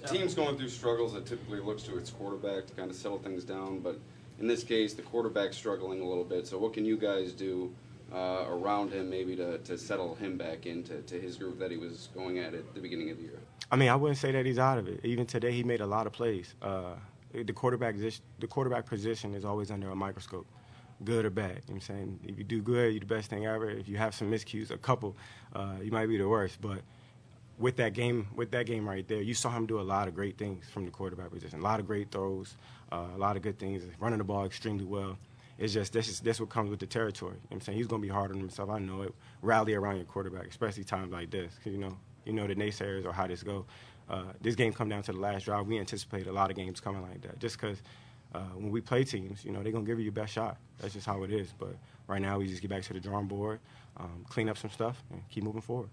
The 0.02 0.08
team's 0.08 0.34
going 0.34 0.58
through 0.58 0.70
struggles 0.70 1.12
that 1.12 1.26
typically 1.26 1.60
looks 1.60 1.84
to 1.84 1.98
its 1.98 2.10
quarterback 2.10 2.68
to 2.68 2.74
kind 2.74 2.90
of 2.90 2.96
settle 2.96 3.20
things 3.20 3.44
down, 3.44 3.80
but 3.80 4.00
in 4.40 4.48
this 4.48 4.64
case, 4.64 4.94
the 4.94 5.02
quarterback's 5.02 5.58
struggling 5.58 6.00
a 6.00 6.08
little 6.08 6.24
bit. 6.24 6.48
So, 6.48 6.58
what 6.58 6.72
can 6.72 6.86
you 6.86 6.96
guys 6.96 7.34
do 7.34 7.76
uh, 8.14 8.46
around 8.48 8.94
him, 8.94 9.10
maybe 9.10 9.36
to, 9.36 9.58
to 9.58 9.78
settle 9.78 10.16
him 10.16 10.38
back 10.38 10.66
into 10.66 11.02
to 11.02 11.20
his 11.20 11.36
group 11.36 11.60
that 11.60 11.70
he 11.70 11.76
was 11.76 12.08
going 12.16 12.40
at 12.40 12.54
at 12.54 12.74
the 12.74 12.80
beginning 12.80 13.10
of 13.10 13.18
the 13.18 13.24
year? 13.24 13.40
I 13.70 13.76
mean, 13.76 13.90
I 13.90 13.98
wouldn't 13.98 14.20
say 14.20 14.32
that 14.32 14.46
he's 14.46 14.58
out 14.58 14.78
of 14.78 14.88
it. 14.88 15.02
Even 15.04 15.26
today, 15.26 15.52
he 15.52 15.64
made 15.64 15.82
a 15.82 15.86
lot 15.86 16.08
of 16.08 16.14
plays. 16.14 16.56
Uh, 16.62 16.94
the 17.34 17.52
quarterback 17.52 17.96
the 18.40 18.48
quarterback 18.48 18.86
position 18.86 19.36
is 19.36 19.44
always 19.44 19.70
under 19.70 19.90
a 19.90 19.96
microscope, 19.96 20.48
good 21.04 21.26
or 21.26 21.30
bad. 21.30 21.50
You 21.50 21.54
know 21.56 21.62
what 21.68 21.74
I'm 21.76 21.82
saying? 21.82 22.20
If 22.28 22.38
you 22.38 22.44
do 22.44 22.62
good, 22.62 22.92
you're 22.94 23.00
the 23.00 23.06
best 23.06 23.30
thing 23.30 23.46
ever. 23.46 23.70
If 23.70 23.88
you 23.88 23.98
have 23.98 24.14
some 24.14 24.32
miscues, 24.32 24.72
a 24.72 24.78
couple, 24.78 25.16
uh, 25.54 25.76
you 25.82 25.92
might 25.92 26.08
be 26.08 26.18
the 26.18 26.28
worst. 26.28 26.60
But 26.62 26.82
with 27.58 27.76
that 27.78 27.94
game, 27.94 28.28
with 28.36 28.52
that 28.52 28.66
game 28.66 28.88
right 28.88 29.08
there, 29.08 29.22
you 29.22 29.34
saw 29.34 29.52
him 29.52 29.66
do 29.66 29.80
a 29.80 29.82
lot 29.82 30.08
of 30.08 30.16
great 30.16 30.38
things 30.38 30.70
from 30.70 30.86
the 30.86 30.92
quarterback 30.92 31.32
position. 31.32 31.60
A 31.60 31.64
lot 31.64 31.80
of 31.80 31.88
great 31.88 32.12
throws, 32.12 32.56
uh, 32.92 33.08
a 33.16 33.18
lot 33.18 33.36
of 33.36 33.42
good 33.42 33.60
things, 33.60 33.84
running 34.00 34.18
the 34.18 34.24
ball 34.24 34.46
extremely 34.46 34.86
well. 34.86 35.18
It's 35.58 35.74
just 35.74 35.94
this 35.94 36.08
is 36.08 36.20
this 36.22 36.40
what 36.40 36.50
comes 36.50 36.72
with 36.72 36.80
the 36.80 36.88
territory. 36.88 37.34
You 37.34 37.38
know 37.38 37.46
what 37.50 37.56
I'm 37.58 37.62
saying 37.62 37.78
he's 37.78 37.88
to 37.88 37.98
be 38.00 38.08
hard 38.08 38.32
on 38.32 38.40
himself. 38.40 38.70
I 38.72 38.80
know 38.80 39.04
it. 39.04 39.14
Rally 39.44 39.76
around 39.76 39.98
your 39.98 40.06
quarterback, 40.06 40.48
especially 40.48 40.84
times 40.84 41.12
like 41.12 41.30
this. 41.30 41.54
'cause, 41.64 41.72
you 41.72 41.78
know, 41.78 41.98
you 42.26 42.34
know 42.34 42.48
the 42.48 42.56
naysayers 42.56 43.06
or 43.06 43.12
how 43.12 43.28
this 43.28 43.44
go. 43.44 43.66
Uh, 44.10 44.24
this 44.42 44.56
game 44.56 44.74
come 44.74 44.90
down 44.90 45.04
to 45.04 45.12
the 45.12 45.20
last 45.20 45.46
drive. 45.46 45.68
We 45.68 45.78
anticipate 45.78 46.26
a 46.28 46.32
lot 46.32 46.50
of 46.50 46.56
games 46.58 46.80
coming 46.80 47.02
like 47.04 47.22
that, 47.22 47.40
just 47.40 47.58
because 47.58 47.82
uh, 48.34 48.40
when 48.56 48.72
we 48.72 48.82
play 48.82 49.04
teams, 49.04 49.44
you 49.44 49.52
know 49.52 49.62
they're 49.62 49.72
gonna 49.72 49.86
give 49.86 50.00
you 50.00 50.06
your 50.06 50.14
best 50.14 50.34
shot. 50.34 50.58
That's 50.80 50.94
just 50.94 51.06
how 51.06 51.24
it 51.24 51.32
is. 51.32 51.54
But 51.58 51.76
right 52.08 52.22
now, 52.22 52.40
we 52.40 52.48
just 52.48 52.62
get 52.62 52.70
back 52.70 52.84
to 52.84 52.94
the 52.94 53.00
drawing 53.00 53.28
board, 53.28 53.60
um, 53.98 54.26
clean 54.30 54.50
up 54.50 54.58
some 54.58 54.70
stuff, 54.70 55.04
and 55.12 55.22
keep 55.30 55.44
moving 55.44 55.62
forward. 55.62 55.90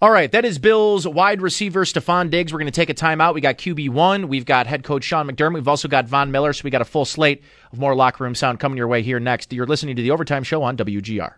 All 0.00 0.10
right, 0.10 0.30
that 0.32 0.44
is 0.44 0.58
Bills 0.58 1.06
wide 1.06 1.40
receiver 1.40 1.84
Stefon 1.84 2.28
Diggs. 2.30 2.52
We're 2.52 2.58
going 2.58 2.70
to 2.70 2.72
take 2.72 2.90
a 2.90 2.94
timeout. 2.94 3.34
We 3.34 3.40
got 3.40 3.56
QB 3.56 3.90
one. 3.90 4.28
We've 4.28 4.44
got 4.44 4.66
head 4.66 4.84
coach 4.84 5.04
Sean 5.04 5.28
McDermott. 5.28 5.54
We've 5.54 5.68
also 5.68 5.88
got 5.88 6.06
Von 6.06 6.30
Miller. 6.30 6.52
So 6.52 6.62
we 6.64 6.70
got 6.70 6.82
a 6.82 6.86
full 6.86 7.04
slate 7.04 7.42
of 7.72 7.78
more 7.78 7.94
locker 7.94 8.24
room 8.24 8.34
sound 8.34 8.60
coming 8.60 8.76
your 8.76 8.88
way 8.88 9.02
here 9.02 9.20
next. 9.20 9.52
You're 9.52 9.66
listening 9.66 9.96
to 9.96 10.02
the 10.02 10.10
Overtime 10.10 10.42
Show 10.42 10.62
on 10.62 10.76
WGR. 10.76 11.34